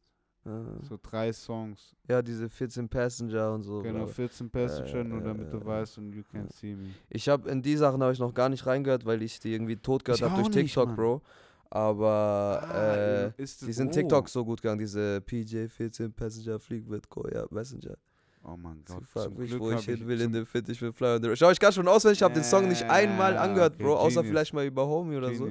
So 0.81 0.99
drei 1.01 1.31
Songs. 1.31 1.95
Ja, 2.07 2.21
diese 2.21 2.49
14 2.49 2.89
Passenger 2.89 3.53
und 3.53 3.63
so. 3.63 3.81
Genau, 3.81 4.05
bla. 4.05 4.07
14 4.13 4.49
Passenger, 4.49 4.97
ja, 4.97 5.03
nur 5.03 5.21
damit 5.21 5.51
du 5.53 5.63
weißt 5.65 5.97
und 5.99 6.11
you 6.13 6.21
can't 6.21 6.43
Ja. 6.45 6.51
see 6.51 6.75
me. 6.75 6.89
Ich 7.09 7.29
habe 7.29 7.49
in 7.49 7.61
die 7.61 7.77
Sachen 7.77 8.01
habe 8.03 8.11
ich 8.11 8.19
noch 8.19 8.33
gar 8.33 8.49
nicht 8.49 8.65
reingehört, 8.65 9.05
weil 9.05 9.21
ich 9.21 9.39
die 9.39 9.53
irgendwie 9.53 9.77
tot 9.77 10.03
gehört 10.03 10.21
habe 10.21 10.35
durch 10.35 10.49
nicht, 10.53 10.65
TikTok, 10.73 10.87
Mann. 10.87 10.95
Bro. 10.97 11.21
Aber 11.69 12.61
Ah, 12.69 13.25
äh, 13.27 13.31
die 13.37 13.73
sind 13.73 13.87
oh. 13.87 13.91
TikTok 13.91 14.29
so 14.29 14.45
gut 14.45 14.61
gegangen, 14.61 14.79
diese 14.79 15.21
PJ 15.21 15.67
14 15.67 16.11
Passenger 16.13 16.59
Flieg 16.59 16.87
mit 16.87 17.09
Koya 17.09 17.45
Messenger. 17.49 17.95
Oh 18.43 18.57
mein 18.57 18.83
Sie 18.85 18.93
Gott. 18.93 19.05
fragen 19.07 19.31
zum 19.31 19.37
mich, 19.41 19.49
Glück 19.49 19.61
wo 19.61 19.71
ich 19.71 19.85
hin 19.85 20.05
will 20.05 20.19
in 20.21 20.33
dem 20.33 20.45
Fit, 20.45 20.67
ich 20.67 20.81
will 20.81 20.91
fly 20.91 21.15
on 21.15 21.23
the 21.23 21.35
Schau, 21.35 21.49
ich 21.49 21.59
kann 21.59 21.71
schon 21.71 21.87
auswendig, 21.87 22.19
ich 22.19 22.23
habe 22.23 22.33
den 22.33 22.43
Song 22.43 22.67
nicht 22.67 22.83
einmal 22.83 23.37
angehört, 23.37 23.75
okay, 23.75 23.83
Bro, 23.83 23.95
außer 23.95 24.15
genius. 24.21 24.27
vielleicht 24.29 24.53
mal 24.53 24.65
über 24.65 24.85
Homie 24.85 25.15
oder 25.15 25.33
so. 25.33 25.47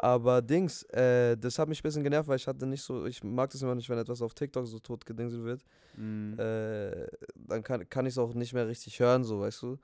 Aber 0.00 0.40
Dings, 0.40 0.84
äh, 0.84 1.36
das 1.36 1.58
hat 1.58 1.68
mich 1.68 1.80
ein 1.80 1.82
bisschen 1.82 2.04
genervt, 2.04 2.28
weil 2.28 2.36
ich 2.36 2.46
hatte 2.46 2.64
nicht 2.66 2.82
so, 2.82 3.04
ich 3.06 3.22
mag 3.24 3.50
das 3.50 3.60
immer 3.62 3.74
nicht, 3.74 3.88
wenn 3.90 3.98
etwas 3.98 4.22
auf 4.22 4.32
TikTok 4.32 4.64
so 4.66 4.78
tot 4.78 5.04
gedingselt 5.04 5.42
wird. 5.42 5.64
Mhm. 5.96 6.38
Äh, 6.38 7.06
dann 7.34 7.62
kann, 7.64 7.88
kann 7.88 8.06
ich 8.06 8.14
es 8.14 8.18
auch 8.18 8.32
nicht 8.32 8.52
mehr 8.52 8.68
richtig 8.68 9.00
hören, 9.00 9.24
so, 9.24 9.40
weißt 9.40 9.62
du. 9.62 9.78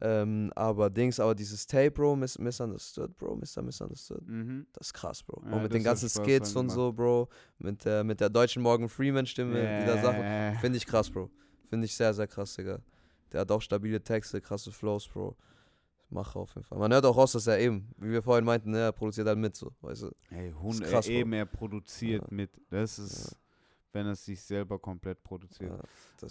Ähm, 0.00 0.50
aber 0.56 0.90
Dings, 0.90 1.20
aber 1.20 1.32
dieses 1.36 1.64
Tape, 1.64 1.92
Bro, 1.92 2.16
Miss, 2.16 2.36
Misunderstood, 2.36 3.16
Bro, 3.16 3.36
Mr. 3.36 3.62
Misunderstood, 3.62 4.26
Mhm. 4.26 4.66
das 4.72 4.88
ist 4.88 4.94
krass, 4.94 5.22
Bro. 5.22 5.42
Ja, 5.46 5.52
und 5.52 5.62
mit 5.62 5.72
den 5.72 5.84
ganzen 5.84 6.08
Skits 6.08 6.56
und 6.56 6.70
so, 6.70 6.92
Bro, 6.92 7.28
mit 7.58 7.84
der, 7.84 8.02
mit 8.02 8.18
der 8.20 8.30
deutschen 8.30 8.62
Morgan 8.64 8.88
Freeman-Stimme, 8.88 9.80
die 9.80 9.86
da 9.86 10.02
Sachen. 10.02 10.20
Yeah. 10.22 10.54
Finde 10.58 10.78
ich 10.78 10.86
krass, 10.86 11.08
Bro. 11.08 11.30
Finde 11.68 11.84
ich 11.84 11.94
sehr, 11.94 12.12
sehr 12.12 12.26
krass, 12.26 12.54
Digga. 12.56 12.80
Der 13.30 13.42
hat 13.42 13.50
auch 13.52 13.62
stabile 13.62 14.02
Texte, 14.02 14.40
krasse 14.40 14.72
Flows, 14.72 15.06
Bro. 15.06 15.36
Mache 16.12 16.38
auf 16.38 16.54
jeden 16.54 16.64
Fall. 16.66 16.78
Man 16.78 16.92
hört 16.92 17.04
auch 17.06 17.16
raus, 17.16 17.32
dass 17.32 17.46
er 17.46 17.58
eben, 17.58 17.88
wie 17.96 18.10
wir 18.10 18.22
vorhin 18.22 18.44
meinten, 18.44 18.70
ne, 18.70 18.78
er 18.80 18.92
produziert 18.92 19.26
halt 19.26 19.38
mit, 19.38 19.56
so, 19.56 19.72
weißt 19.80 20.02
du. 20.02 20.10
Ey, 20.30 20.52
Hund, 20.52 20.82
krass, 20.84 21.06
eben 21.08 21.32
er 21.32 21.46
produziert 21.46 22.22
Ja. 22.22 22.28
mit. 22.30 22.50
Das 22.70 22.98
ist, 22.98 23.36
wenn 23.92 24.06
er 24.06 24.14
sich 24.14 24.40
selber 24.42 24.78
komplett 24.78 25.22
produziert. 25.22 25.72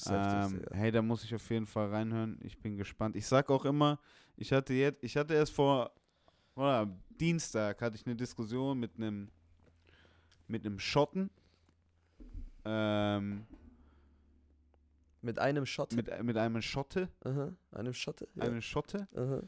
Ja, 0.06 0.46
Ähm, 0.46 0.64
hey, 0.72 0.92
da 0.92 1.02
muss 1.02 1.24
ich 1.24 1.34
auf 1.36 1.50
jeden 1.50 1.66
Fall 1.66 1.90
reinhören. 1.90 2.40
Ich 2.44 2.58
bin 2.58 2.78
gespannt. 2.78 3.16
Ich 3.16 3.28
sag 3.28 3.50
auch 3.50 3.66
immer, 3.66 4.00
ich 4.38 4.52
hatte 4.54 4.74
jetzt, 4.74 5.04
ich 5.04 5.18
hatte 5.18 5.34
erst 5.34 5.54
vor 5.54 5.92
oder, 6.56 6.88
Dienstag 7.20 7.82
hatte 7.82 7.96
ich 7.96 8.06
eine 8.06 8.16
Diskussion 8.16 8.80
mit 8.80 8.96
einem 8.98 9.30
mit 10.48 10.66
einem 10.66 10.80
Schotten. 10.80 11.30
Ähm, 12.66 13.46
Mit 15.22 15.40
einem 15.40 15.66
Shot. 15.66 15.94
mit, 15.94 16.24
mit 16.24 16.36
einem 16.38 16.62
Schotte, 16.62 17.10
Aha, 17.24 17.54
einem 17.72 17.94
Schotte. 17.94 18.28
Ja. 18.36 18.44
einem 18.44 18.62
Schotte, 18.62 19.08
Aha. 19.16 19.42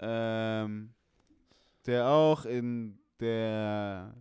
Ähm, 0.00 0.92
der 1.86 2.06
auch 2.06 2.44
in 2.44 2.98
der 3.20 4.14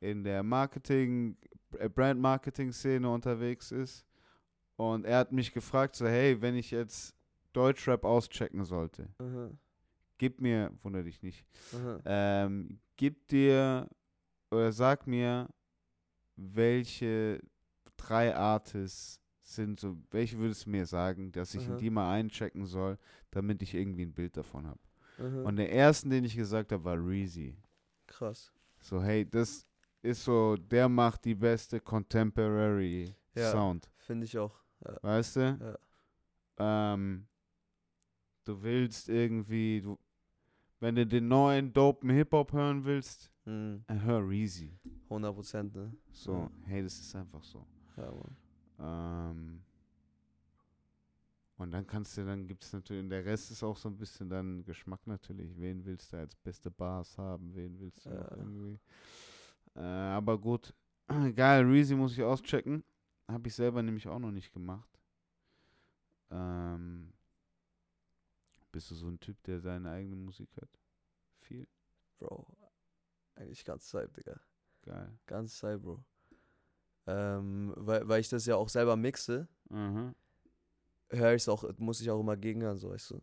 in 0.00 0.22
der 0.22 0.42
Marketing, 0.42 1.36
äh, 1.78 1.88
Brand 1.88 2.20
Marketing 2.20 2.72
Szene 2.72 3.10
unterwegs 3.10 3.72
ist. 3.72 4.04
Und 4.76 5.04
er 5.04 5.18
hat 5.18 5.32
mich 5.32 5.52
gefragt, 5.52 5.96
so, 5.96 6.06
hey, 6.06 6.40
wenn 6.40 6.54
ich 6.54 6.70
jetzt 6.70 7.16
Deutschrap 7.52 8.04
auschecken 8.04 8.64
sollte, 8.64 9.08
Aha. 9.18 9.50
gib 10.18 10.40
mir, 10.40 10.70
wundere 10.82 11.02
dich 11.04 11.20
nicht, 11.22 11.44
ähm, 12.04 12.78
gib 12.96 13.26
dir 13.26 13.88
oder 14.50 14.70
sag 14.70 15.06
mir, 15.06 15.48
welche 16.36 17.40
drei 17.96 18.36
Artists 18.36 19.20
sind 19.42 19.80
so, 19.80 19.96
welche 20.10 20.38
würdest 20.38 20.66
du 20.66 20.70
mir 20.70 20.86
sagen, 20.86 21.32
dass 21.32 21.54
ich 21.54 21.64
Aha. 21.64 21.72
in 21.72 21.78
die 21.78 21.90
mal 21.90 22.12
einchecken 22.12 22.66
soll, 22.66 22.98
damit 23.30 23.62
ich 23.62 23.74
irgendwie 23.74 24.02
ein 24.02 24.12
Bild 24.12 24.36
davon 24.36 24.66
habe. 24.66 24.78
Aha. 25.18 25.42
Und 25.42 25.56
der 25.56 25.72
ersten, 25.72 26.10
den 26.10 26.24
ich 26.24 26.36
gesagt 26.36 26.72
habe, 26.72 26.84
war 26.84 26.96
Reezy. 26.96 27.56
Krass. 28.06 28.52
So, 28.80 29.02
hey, 29.02 29.28
das 29.28 29.66
ist 30.02 30.24
so, 30.24 30.56
der 30.56 30.88
macht 30.88 31.24
die 31.24 31.34
beste 31.34 31.80
Contemporary 31.80 33.14
Ja. 33.34 33.50
Sound. 33.52 33.90
Finde 33.96 34.24
ich 34.24 34.38
auch. 34.38 34.54
Ja. 34.84 34.96
Weißt 35.02 35.36
du? 35.36 35.78
Ähm, 36.58 37.26
du 38.44 38.62
willst 38.62 39.08
irgendwie, 39.08 39.80
du, 39.80 39.98
wenn 40.80 40.94
du 40.94 41.06
den 41.06 41.28
neuen 41.28 41.72
dopen 41.72 42.10
Hip-Hop 42.10 42.52
hören 42.52 42.84
willst, 42.84 43.30
Mhm. 43.44 43.84
hör 43.88 44.28
Reezy. 44.28 44.78
100 45.08 45.34
Prozent, 45.34 45.74
ne? 45.74 45.92
So, 46.12 46.32
Ja. 46.34 46.50
hey, 46.66 46.82
das 46.82 46.98
ist 46.98 47.14
einfach 47.16 47.42
so. 47.42 47.66
Ja, 47.96 48.12
Mann. 48.12 48.36
Ähm, 48.80 49.62
und 51.58 51.72
dann 51.72 51.86
kannst 51.86 52.16
du, 52.16 52.24
dann 52.24 52.46
gibt 52.46 52.64
es 52.64 52.72
natürlich, 52.72 53.08
der 53.08 53.24
Rest 53.24 53.50
ist 53.50 53.62
auch 53.62 53.76
so 53.76 53.88
ein 53.88 53.96
bisschen 53.98 54.28
dann 54.30 54.64
Geschmack 54.64 55.06
natürlich. 55.06 55.56
Wen 55.58 55.84
willst 55.84 56.12
du 56.12 56.16
als 56.18 56.34
beste 56.36 56.70
Bars 56.70 57.18
haben? 57.18 57.54
Wen 57.54 57.78
willst 57.80 58.06
du 58.06 58.10
Ja. 58.10 58.30
irgendwie? 58.36 58.78
Äh, 59.74 59.80
aber 59.80 60.38
gut. 60.38 60.72
Geil, 61.34 61.64
Reezy 61.64 61.94
muss 61.94 62.12
ich 62.12 62.22
auschecken. 62.22 62.84
Habe 63.26 63.48
ich 63.48 63.54
selber 63.54 63.82
nämlich 63.82 64.06
auch 64.08 64.18
noch 64.18 64.30
nicht 64.30 64.52
gemacht. 64.52 64.88
Ähm, 66.30 67.12
bist 68.72 68.90
du 68.90 68.94
so 68.94 69.08
ein 69.08 69.18
Typ, 69.20 69.42
der 69.44 69.60
seine 69.60 69.90
eigene 69.90 70.16
Musik 70.16 70.48
hört? 70.56 70.70
Viel? 71.40 71.66
Bro. 72.18 72.46
Eigentlich 73.34 73.64
ganz 73.64 73.88
Zeit, 73.88 74.16
Digga. 74.16 74.40
Geil. 74.82 75.18
Ganz 75.26 75.58
Zeit, 75.58 75.80
Bro. 75.82 76.04
Ähm, 77.06 77.72
weil, 77.76 78.06
weil 78.08 78.20
ich 78.20 78.28
das 78.28 78.46
ja 78.46 78.56
auch 78.56 78.68
selber 78.68 78.96
mixe, 78.96 79.48
Mhm. 79.70 80.14
Höre 81.10 81.34
ich 81.34 81.48
auch, 81.48 81.64
muss 81.78 82.00
ich 82.00 82.10
auch 82.10 82.20
immer 82.20 82.36
gegenhören, 82.36 82.78
so 82.78 82.90
weißt 82.90 83.12
du. 83.12 83.20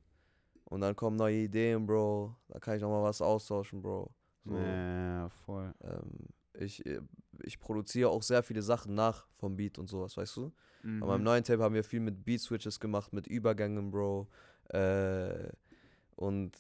Und 0.66 0.82
dann 0.82 0.96
kommen 0.96 1.16
neue 1.16 1.44
Ideen, 1.44 1.86
Bro. 1.86 2.36
Da 2.48 2.60
kann 2.60 2.76
ich 2.76 2.82
noch 2.82 2.90
mal 2.90 3.04
was 3.04 3.22
austauschen, 3.22 3.82
Bro. 3.82 4.12
So, 4.46 4.56
Ja, 4.56 5.30
voll. 5.30 5.74
ähm, 5.84 6.28
ich, 6.60 6.86
äh, 6.86 7.02
ich 7.44 7.60
produziere 7.60 8.10
auch 8.10 8.24
sehr 8.24 8.42
viele 8.44 8.62
Sachen 8.62 8.96
nach 8.96 9.28
vom 9.38 9.56
Beat 9.56 9.78
und 9.78 9.88
sowas, 9.88 10.18
weißt 10.18 10.38
du. 10.38 10.52
Mhm. 10.84 11.04
Aber 11.04 11.16
im 11.16 11.24
neuen 11.24 11.44
Tape 11.44 11.62
haben 11.62 11.76
wir 11.76 11.84
viel 11.84 12.00
mit 12.00 12.24
Beat 12.26 12.42
Switches 12.42 12.80
gemacht, 12.80 13.14
mit 13.14 13.28
Übergängen, 13.28 13.92
Bro. 13.92 14.28
Äh, 14.70 15.50
und 16.16 16.58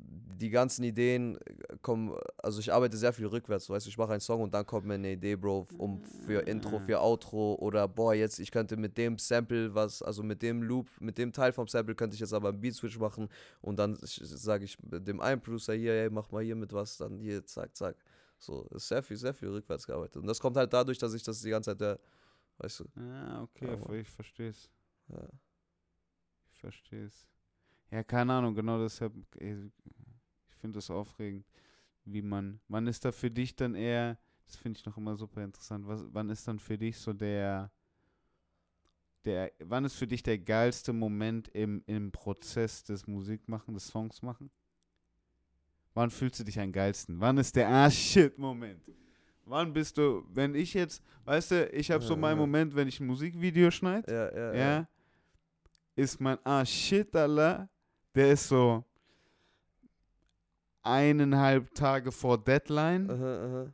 die 0.00 0.50
ganzen 0.50 0.84
Ideen 0.84 1.36
kommen, 1.82 2.16
also 2.36 2.60
ich 2.60 2.72
arbeite 2.72 2.96
sehr 2.96 3.12
viel 3.12 3.26
rückwärts, 3.26 3.68
weißt 3.68 3.86
du, 3.86 3.90
ich 3.90 3.98
mache 3.98 4.12
einen 4.12 4.20
Song 4.20 4.40
und 4.42 4.54
dann 4.54 4.64
kommt 4.64 4.86
mir 4.86 4.94
eine 4.94 5.12
Idee, 5.12 5.34
Bro, 5.34 5.66
um 5.78 6.00
für 6.00 6.46
Intro, 6.46 6.78
für 6.78 7.00
Outro 7.00 7.54
oder 7.56 7.88
boah, 7.88 8.14
jetzt, 8.14 8.38
ich 8.38 8.52
könnte 8.52 8.76
mit 8.76 8.96
dem 8.96 9.18
Sample 9.18 9.74
was, 9.74 10.00
also 10.00 10.22
mit 10.22 10.40
dem 10.42 10.62
Loop, 10.62 10.88
mit 11.00 11.18
dem 11.18 11.32
Teil 11.32 11.52
vom 11.52 11.66
Sample 11.66 11.96
könnte 11.96 12.14
ich 12.14 12.20
jetzt 12.20 12.32
aber 12.32 12.50
einen 12.50 12.60
Beat 12.60 12.74
Switch 12.74 12.98
machen 13.00 13.28
und 13.62 13.78
dann 13.78 13.98
sage 14.00 14.64
ich 14.64 14.78
dem 14.80 15.20
einen 15.20 15.40
Producer 15.40 15.74
hier, 15.74 15.92
hey, 15.92 16.10
mach 16.10 16.30
mal 16.30 16.44
hier 16.44 16.54
mit 16.56 16.72
was, 16.72 16.96
dann 16.98 17.18
hier, 17.18 17.44
zack, 17.44 17.74
zack. 17.76 17.96
So, 18.38 18.62
ist 18.70 18.86
sehr 18.86 19.02
viel, 19.02 19.16
sehr 19.16 19.34
viel 19.34 19.48
rückwärts 19.48 19.84
gearbeitet. 19.84 20.18
Und 20.18 20.28
das 20.28 20.38
kommt 20.38 20.56
halt 20.56 20.72
dadurch, 20.72 20.98
dass 20.98 21.12
ich 21.12 21.24
das 21.24 21.40
die 21.42 21.50
ganze 21.50 21.70
Zeit, 21.70 21.80
der, 21.80 21.98
weißt 22.58 22.80
du, 22.80 22.84
Ja, 22.94 23.42
okay, 23.42 23.68
Aber- 23.70 23.94
ich 23.94 24.08
verstehe 24.08 24.50
es. 24.50 24.70
ja. 25.08 25.28
Ich 26.52 26.60
verstehe 26.60 27.06
es. 27.06 27.26
Ja, 27.90 28.02
keine 28.02 28.34
Ahnung, 28.34 28.54
genau 28.54 28.78
deshalb, 28.82 29.12
äh, 29.40 29.64
ich 30.50 30.56
finde 30.60 30.76
das 30.78 30.90
aufregend, 30.90 31.46
wie 32.04 32.22
man, 32.22 32.60
wann 32.68 32.86
ist 32.86 33.04
da 33.04 33.12
für 33.12 33.30
dich 33.30 33.56
dann 33.56 33.74
eher, 33.74 34.18
das 34.46 34.56
finde 34.56 34.78
ich 34.78 34.84
noch 34.86 34.96
immer 34.96 35.16
super 35.16 35.42
interessant, 35.42 35.86
was, 35.86 36.04
wann 36.12 36.28
ist 36.30 36.46
dann 36.46 36.58
für 36.58 36.76
dich 36.76 36.98
so 36.98 37.12
der, 37.12 37.70
der, 39.24 39.52
wann 39.60 39.84
ist 39.84 39.94
für 39.94 40.06
dich 40.06 40.22
der 40.22 40.38
geilste 40.38 40.92
Moment 40.92 41.48
im, 41.48 41.82
im 41.86 42.12
Prozess 42.12 42.84
des 42.84 43.06
Musikmachen, 43.06 43.74
des 43.74 43.86
Songs 43.88 44.22
machen? 44.22 44.50
Wann 45.94 46.10
fühlst 46.10 46.38
du 46.40 46.44
dich 46.44 46.60
am 46.60 46.70
geilsten? 46.70 47.18
Wann 47.20 47.38
ist 47.38 47.56
der 47.56 47.68
Ah 47.68 47.90
shit 47.90 48.38
Moment? 48.38 48.80
Wann 49.44 49.72
bist 49.72 49.96
du, 49.96 50.24
wenn 50.34 50.54
ich 50.54 50.74
jetzt, 50.74 51.02
weißt 51.24 51.50
du, 51.52 51.66
ich 51.70 51.90
habe 51.90 52.04
so 52.04 52.14
Ja, 52.14 52.20
meinen 52.20 52.36
ja. 52.36 52.40
Moment, 52.42 52.74
wenn 52.76 52.86
ich 52.86 53.00
ein 53.00 53.06
Musikvideo 53.06 53.70
schneide, 53.70 54.12
Ja, 54.12 54.54
ja, 54.54 54.54
ja, 54.54 54.88
ist 55.96 56.20
mein 56.20 56.38
Ah 56.44 56.64
shit, 56.64 57.14
Allah, 57.16 57.68
der 58.14 58.32
ist 58.32 58.48
so 58.48 58.84
eineinhalb 60.82 61.74
Tage 61.74 62.12
vor 62.12 62.38
Deadline. 62.38 63.10
Aha, 63.10 63.44
aha. 63.44 63.72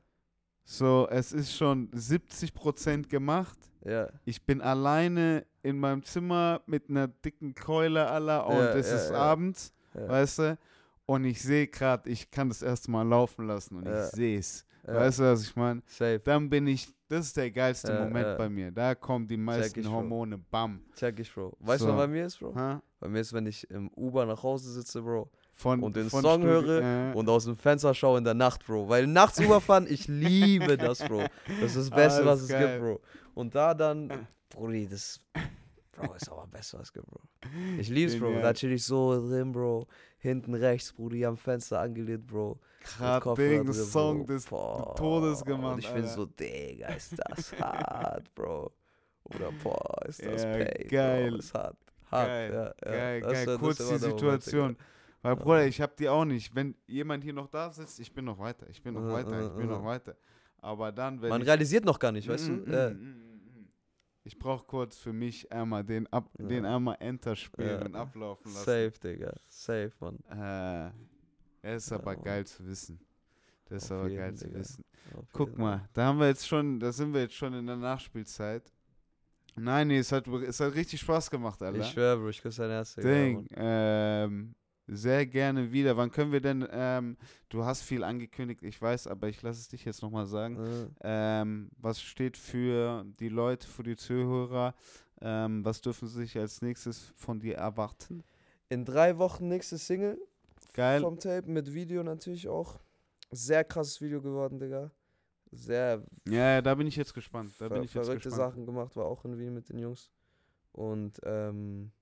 So, 0.65 1.07
es 1.11 1.33
ist 1.33 1.55
schon 1.55 1.91
70% 1.91 3.09
gemacht. 3.09 3.59
Ja, 3.85 4.09
Ich 4.25 4.43
bin 4.45 4.63
alleine 4.63 5.45
in 5.63 5.79
meinem 5.79 6.03
Zimmer 6.03 6.63
mit 6.67 6.89
einer 6.89 7.09
dicken 7.09 7.55
Keule, 7.55 8.09
Allah, 8.09 8.41
und 8.41 8.57
Ja, 8.57 8.73
es 8.75 8.89
ja, 8.89 8.97
ist 8.97 9.11
abends, 9.13 9.75
weißt 9.93 10.39
du? 10.39 10.59
Und 11.07 11.25
ich 11.25 11.43
sehe 11.43 11.67
gerade, 11.69 12.09
ich 12.09 12.31
kann 12.31 12.49
das 12.49 12.63
erste 12.63 12.91
Mal 12.91 13.07
laufen 13.07 13.47
lassen 13.47 13.77
und 13.77 13.87
ich 13.87 14.05
sehe 14.13 14.39
es. 14.39 14.65
Ja. 14.87 14.95
Weißt 14.95 15.19
du, 15.19 15.23
was 15.25 15.43
ich 15.43 15.57
meine? 15.57 15.83
Safe. 15.87 16.21
Dann 16.23 16.49
bin 16.51 16.67
ich, 16.67 16.89
das 17.09 17.27
ist 17.27 17.37
der 17.37 17.51
geilste 17.51 17.93
Ja, 17.93 18.05
Moment 18.05 18.27
ja. 18.27 18.35
bei 18.37 18.49
mir. 18.49 18.71
Da 18.71 18.95
kommen 18.95 19.27
die 19.27 19.37
meisten 19.37 19.81
ich, 19.81 19.87
Bro. 19.87 19.95
Hormone, 19.95 20.39
bam. 20.39 20.81
Check 20.95 21.19
ich, 21.21 21.33
Bro. 21.33 21.57
Weißt 21.61 21.83
du, 21.83 21.87
So. 21.87 21.93
was 21.93 21.99
bei 21.99 22.07
mir 22.07 22.27
ist, 22.27 22.39
Bro? 22.39 22.55
Ha? 22.55 22.83
Bei 23.01 23.09
mir 23.09 23.21
ist, 23.21 23.33
wenn 23.33 23.47
ich 23.47 23.69
im 23.71 23.89
Uber 23.97 24.27
nach 24.27 24.43
Hause 24.43 24.71
sitze, 24.73 25.01
Bro, 25.03 25.31
Von, 25.53 25.83
Und 25.83 25.97
den 25.97 26.11
von 26.11 26.21
Song 26.23 26.43
Studi- 26.43 26.47
höre 26.47 27.13
äh, 27.13 27.15
und 27.17 27.29
aus 27.29 27.45
dem 27.45 27.57
Fenster 27.57 27.95
schaue 27.95 28.19
in 28.19 28.25
der 28.25 28.35
Nacht, 28.35 28.67
Bro. 28.67 28.89
Weil 28.89 29.07
nachts 29.07 29.39
Uberfahren, 29.41 29.87
ich 29.89 30.07
liebe 30.09 30.77
das, 30.77 30.99
Bro. 30.99 31.25
Das 31.61 31.75
ist 31.75 31.77
das 31.77 31.91
Beste, 31.91 32.23
Ah, 32.23 32.27
was 32.27 32.39
ist 32.41 32.45
es 32.45 32.51
geil. 32.51 32.79
gibt, 32.79 32.81
Bro. 32.83 33.01
Und 33.35 33.55
da 33.55 33.73
dann, 33.75 34.27
Brudi, 34.51 34.87
das, 34.89 35.21
Bro, 35.93 36.13
ist 36.15 36.29
aber 36.31 36.47
Beste, 36.49 36.77
was 36.79 36.89
es 36.89 36.93
gibt, 36.93 37.07
Bro. 37.07 37.21
Ich 37.79 37.89
lieb's, 37.89 38.19
Bro. 38.19 38.27
Genial. 38.27 38.43
Da 38.43 38.53
chill 38.53 38.73
ich 38.73 38.85
so 38.85 39.29
drin, 39.29 39.53
Bro. 39.53 39.87
Hinten 40.25 40.55
rechts, 40.55 40.91
Brudi, 40.91 41.27
am 41.27 41.37
Fenster 41.37 41.81
angelehnt, 41.81 42.27
Bro. 42.27 42.59
Kopfhörer 43.21 43.35
Ding, 43.37 43.65
drin, 43.67 43.75
Song 43.75 44.25
des 44.25 44.47
Boah. 44.47 44.95
Todes 44.97 45.45
gemacht, 45.45 45.75
Und 45.75 45.79
ich 45.81 45.93
bin 45.93 46.07
so, 46.07 46.25
Digga, 46.25 46.89
ist 46.95 47.15
das 47.19 47.53
hart, 47.61 48.35
Bro. 48.35 48.73
Oder, 49.25 49.53
boah, 49.63 50.07
ist 50.09 50.25
das 50.25 50.43
Ja, 50.45 50.53
Pain, 50.53 50.89
geil. 50.89 51.31
Bro. 51.31 51.37
Ist 51.39 51.53
hart. 51.55 51.77
Hart, 52.11 52.29
Geil, 52.29 52.53
ja, 52.53 52.65
ja. 52.65 52.73
geil, 52.99 53.21
Das 53.21 53.45
geil. 53.45 53.59
Kurz 53.59 53.77
die 53.77 53.83
Moment, 53.85 54.03
Situation. 54.03 54.69
Digga. 54.73 54.85
Weil, 55.21 55.37
Bruder, 55.37 55.67
ich 55.67 55.81
hab 55.83 55.95
die 55.99 56.09
auch 56.09 56.25
nicht. 56.25 56.55
Wenn 56.55 56.75
jemand 56.87 57.23
hier 57.23 57.33
noch 57.35 57.49
da 57.49 57.71
sitzt, 57.71 58.01
ich 58.01 58.11
bin 58.13 58.25
noch 58.25 58.39
weiter. 58.39 58.67
Ich 58.71 58.83
bin 58.83 58.95
noch 58.95 59.07
weiter. 59.13 59.43
Ich 59.47 59.53
bin 59.59 59.69
noch 59.69 59.85
weiter. 59.85 60.17
Aber 60.59 60.91
dann, 60.91 61.21
wenn 61.21 61.29
Man 61.29 61.43
realisiert 61.43 61.85
noch 61.85 61.99
gar 61.99 62.13
nicht, 62.13 62.27
weißt 62.27 62.49
Mm, 62.49 62.65
du? 62.65 62.71
mm, 62.71 62.73
Ja. 62.73 62.91
mm, 62.91 62.95
mm, 62.95 63.61
mm. 63.61 63.69
Ich 64.27 64.39
brauche 64.39 64.65
kurz 64.65 64.97
für 64.97 65.13
mich 65.13 65.51
einmal 65.53 65.85
den, 65.85 66.07
ab, 66.13 66.31
Ja. 66.39 66.47
den 66.47 66.65
einmal 66.65 66.97
Enter 67.01 67.37
spielen 67.37 67.79
Ja. 67.81 67.85
und 67.85 67.95
ablaufen 67.95 68.53
lassen. 68.53 68.65
Safe, 68.65 68.93
Digga. 69.03 69.33
Safe, 69.49 69.93
Mann. 70.01 70.19
Äh, 70.31 70.91
es 71.75 71.85
ist 71.85 71.91
Ja, 71.91 71.99
aber 71.99 72.15
Mann. 72.15 72.23
geil 72.25 72.47
zu 72.47 72.67
wissen. 72.67 72.99
Das 73.67 73.85
ist 73.85 73.93
Auf 73.93 73.99
aber 74.01 74.09
jeden, 74.09 74.21
geil 74.23 74.35
zu 74.35 74.45
Digga. 74.47 74.59
wissen. 74.59 74.85
Auf 75.15 75.25
Guck 75.33 75.49
jeden 75.51 75.61
mal, 75.61 75.89
da 75.93 76.07
haben 76.07 76.19
wir 76.19 76.29
jetzt 76.29 76.47
schon, 76.49 76.81
da 76.81 76.91
sind 76.93 77.13
wir 77.13 77.21
jetzt 77.23 77.35
schon 77.35 77.53
in 77.55 77.67
der 77.67 77.77
Nachspielzeit. 77.77 78.73
Nein, 79.57 79.89
nee, 79.89 79.99
es 79.99 80.11
hat, 80.11 80.27
es 80.27 80.59
hat 80.59 80.75
richtig 80.75 81.01
Spaß 81.01 81.31
gemacht. 81.31 81.63
Alter. 81.63 81.79
Ich 81.79 81.87
schwör, 81.89 82.17
Bro, 82.17 82.31
ich 82.31 82.43
küsse 82.43 82.63
dein 82.63 82.71
Herz. 82.73 82.95
Ding, 82.97 83.47
ähm, 83.55 84.55
sehr 84.87 85.27
gerne 85.27 85.73
wieder. 85.73 85.97
Wann 85.97 86.11
können 86.11 86.33
wir 86.33 86.41
denn, 86.41 86.67
ähm, 86.71 87.17
du 87.49 87.65
hast 87.65 87.83
viel 87.83 88.05
angekündigt, 88.05 88.63
ich 88.63 88.81
weiß, 88.81 89.07
aber 89.07 89.29
ich 89.29 89.43
lasse 89.43 89.61
es 89.61 89.69
dich 89.69 89.85
jetzt 89.85 90.03
nochmal 90.03 90.27
sagen. 90.27 90.57
Mann. 90.57 90.97
Ähm, 91.03 91.71
was 91.79 92.01
steht 92.01 92.37
für 92.37 93.05
die 93.21 93.29
Leute, 93.29 93.67
für 93.67 93.83
die 93.83 93.97
Zuhörer? 93.97 94.75
Ähm, 95.21 95.65
was 95.65 95.81
dürfen 95.81 96.09
sie 96.09 96.21
sich 96.21 96.39
als 96.39 96.61
nächstes 96.61 97.13
von 97.17 97.41
dir 97.41 97.57
erwarten? 97.57 98.23
In 98.69 98.85
drei 98.85 99.19
Wochen 99.19 99.49
nächste 99.49 99.79
Single 99.79 100.19
Geil. 100.73 101.01
vom 101.01 101.19
Tape 101.19 101.49
mit 101.51 101.73
Video 101.73 102.03
natürlich 102.03 102.49
auch. 102.49 102.81
Sehr 103.31 103.65
krasses 103.65 104.01
Video 104.01 104.21
geworden, 104.21 104.59
Digga. 104.59 104.91
Sehr 105.51 106.03
Ja, 106.29 106.55
ja, 106.55 106.63
da 106.63 106.75
bin 106.75 106.87
ich 106.87 106.97
jetzt 106.97 107.15
gespannt. 107.15 107.53
Da 107.59 107.69
bin 107.69 107.85
ich 107.85 107.95
jetzt 107.95 108.07
verrückte 108.07 108.29
gespannt. 108.29 108.53
Sachen 108.53 108.67
gemacht, 108.67 108.97
war 108.97 109.07
auch 109.07 109.25
in 109.25 109.39
Wien 109.39 109.55
mit 109.55 109.69
den 109.69 109.79
Jungs. 109.79 110.11
Und 110.73 111.21
ähm, 111.25 111.93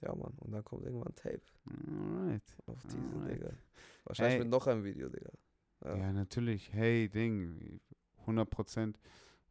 ja, 0.00 0.14
Mann. 0.14 0.34
Und 0.38 0.52
dann 0.52 0.64
kommt 0.64 0.84
irgendwann 0.84 1.14
Tape 1.14 1.40
Alright. 1.66 2.56
auf 2.66 2.82
diese, 2.84 2.98
Alright. 2.98 3.36
Digga. 3.36 3.50
Wahrscheinlich 4.04 4.34
Ey. 4.34 4.40
mit 4.40 4.48
noch 4.48 4.66
einem 4.66 4.84
Video, 4.84 5.08
Digga. 5.08 5.30
Ja. 5.84 5.96
Ja, 5.96 6.12
natürlich. 6.12 6.72
Hey, 6.72 7.08
Ding. 7.08 7.80
100 8.20 8.50
Prozent 8.50 8.98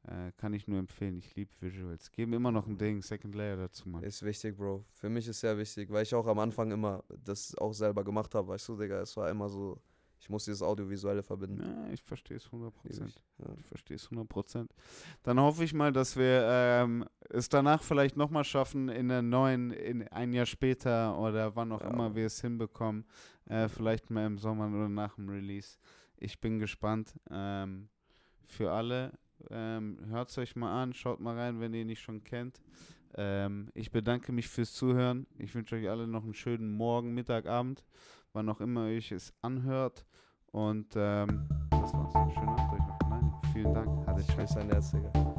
äh, 0.03 0.31
kann 0.37 0.53
ich 0.53 0.67
nur 0.67 0.79
empfehlen. 0.79 1.17
Ich 1.17 1.35
liebe 1.35 1.51
Visuals. 1.59 2.11
Geben 2.11 2.33
immer 2.33 2.51
noch 2.51 2.67
ein 2.67 2.77
Ding, 2.77 3.01
Second 3.01 3.35
Layer 3.35 3.57
dazu, 3.57 3.87
Mann. 3.89 4.03
Ist 4.03 4.23
wichtig, 4.23 4.55
Bro. 4.57 4.85
Für 4.91 5.09
mich 5.09 5.27
ist 5.27 5.39
sehr 5.39 5.57
wichtig, 5.57 5.89
weil 5.89 6.03
ich 6.03 6.13
auch 6.13 6.27
am 6.27 6.39
Anfang 6.39 6.71
immer 6.71 7.03
das 7.23 7.55
auch 7.57 7.73
selber 7.73 8.03
gemacht 8.03 8.35
habe, 8.35 8.49
weißt 8.49 8.67
du, 8.69 8.77
Digga. 8.77 9.01
Es 9.01 9.15
war 9.17 9.29
immer 9.29 9.49
so, 9.49 9.81
ich 10.25 10.29
muss 10.31 10.45
dieses 10.45 10.63
Audiovisuelle 10.63 11.21
verbinden. 11.21 11.61
Ja, 11.61 11.93
ich 11.93 12.01
verstehe 12.01 12.37
es 12.37 12.47
100 12.47 12.73
Lieb 12.73 12.81
Prozent. 12.81 13.09
ich. 13.09 13.45
Ja. 13.45 13.53
Ich 13.59 13.65
verstehe 13.67 13.95
es 13.95 14.05
100 14.05 14.27
Prozent. 14.27 14.73
Dann 15.21 15.39
hoffe 15.39 15.63
ich 15.63 15.71
mal, 15.71 15.93
dass 15.93 16.17
wir 16.17 16.41
ähm, 16.49 17.05
es 17.29 17.47
danach 17.47 17.83
vielleicht 17.83 18.17
nochmal 18.17 18.43
schaffen, 18.43 18.89
in 18.89 19.07
der 19.09 19.21
neuen, 19.21 19.69
in 19.69 20.07
ein 20.07 20.33
Jahr 20.33 20.47
später 20.47 21.15
oder 21.19 21.55
wann 21.55 21.71
auch 21.71 21.81
Ja. 21.81 21.91
immer 21.91 22.15
wir 22.15 22.25
es 22.25 22.41
hinbekommen. 22.41 23.05
Äh, 23.45 23.67
vielleicht 23.69 24.09
mal 24.09 24.25
im 24.25 24.39
Sommer 24.39 24.67
oder 24.67 24.89
nach 24.89 25.13
dem 25.13 25.29
Release. 25.29 25.77
Ich 26.17 26.41
bin 26.41 26.57
gespannt. 26.57 27.13
Ähm, 27.29 27.89
für 28.47 28.71
alle, 28.71 29.11
ähm, 29.51 29.99
hört 30.07 30.29
es 30.31 30.37
euch 30.39 30.55
mal 30.55 30.81
an, 30.81 30.93
schaut 30.93 31.19
mal 31.19 31.37
rein, 31.37 31.59
wenn 31.59 31.71
ihr 31.75 31.81
ihn 31.81 31.87
nicht 31.87 32.01
schon 32.01 32.23
kennt. 32.23 32.61
Ähm, 33.13 33.69
ich 33.75 33.91
bedanke 33.91 34.31
mich 34.31 34.47
fürs 34.49 34.73
Zuhören. 34.73 35.27
Ich 35.37 35.53
wünsche 35.53 35.75
euch 35.75 35.87
alle 35.87 36.07
noch 36.07 36.23
einen 36.23 36.33
schönen 36.33 36.71
Morgen, 36.71 37.13
Mittag, 37.13 37.45
Abend, 37.45 37.85
wann 38.35 38.49
auch 38.49 38.61
immer 38.61 38.85
euch 38.85 39.11
es 39.11 39.33
anhört. 39.41 40.05
Und 40.51 40.93
ähm, 40.95 41.47
das 41.71 41.93
war's. 41.93 42.33
Schönen 42.33 42.49
Abend 42.49 42.73
euch 42.73 42.87
noch. 42.87 43.09
Nein, 43.09 43.33
vielen 43.53 43.73
Dank. 43.73 44.07
Hatte 44.07 44.21
Ich 44.21 44.35
küsse 44.35 44.55
dein 44.55 44.69
Herz, 44.69 44.91
Digga. 44.91 45.34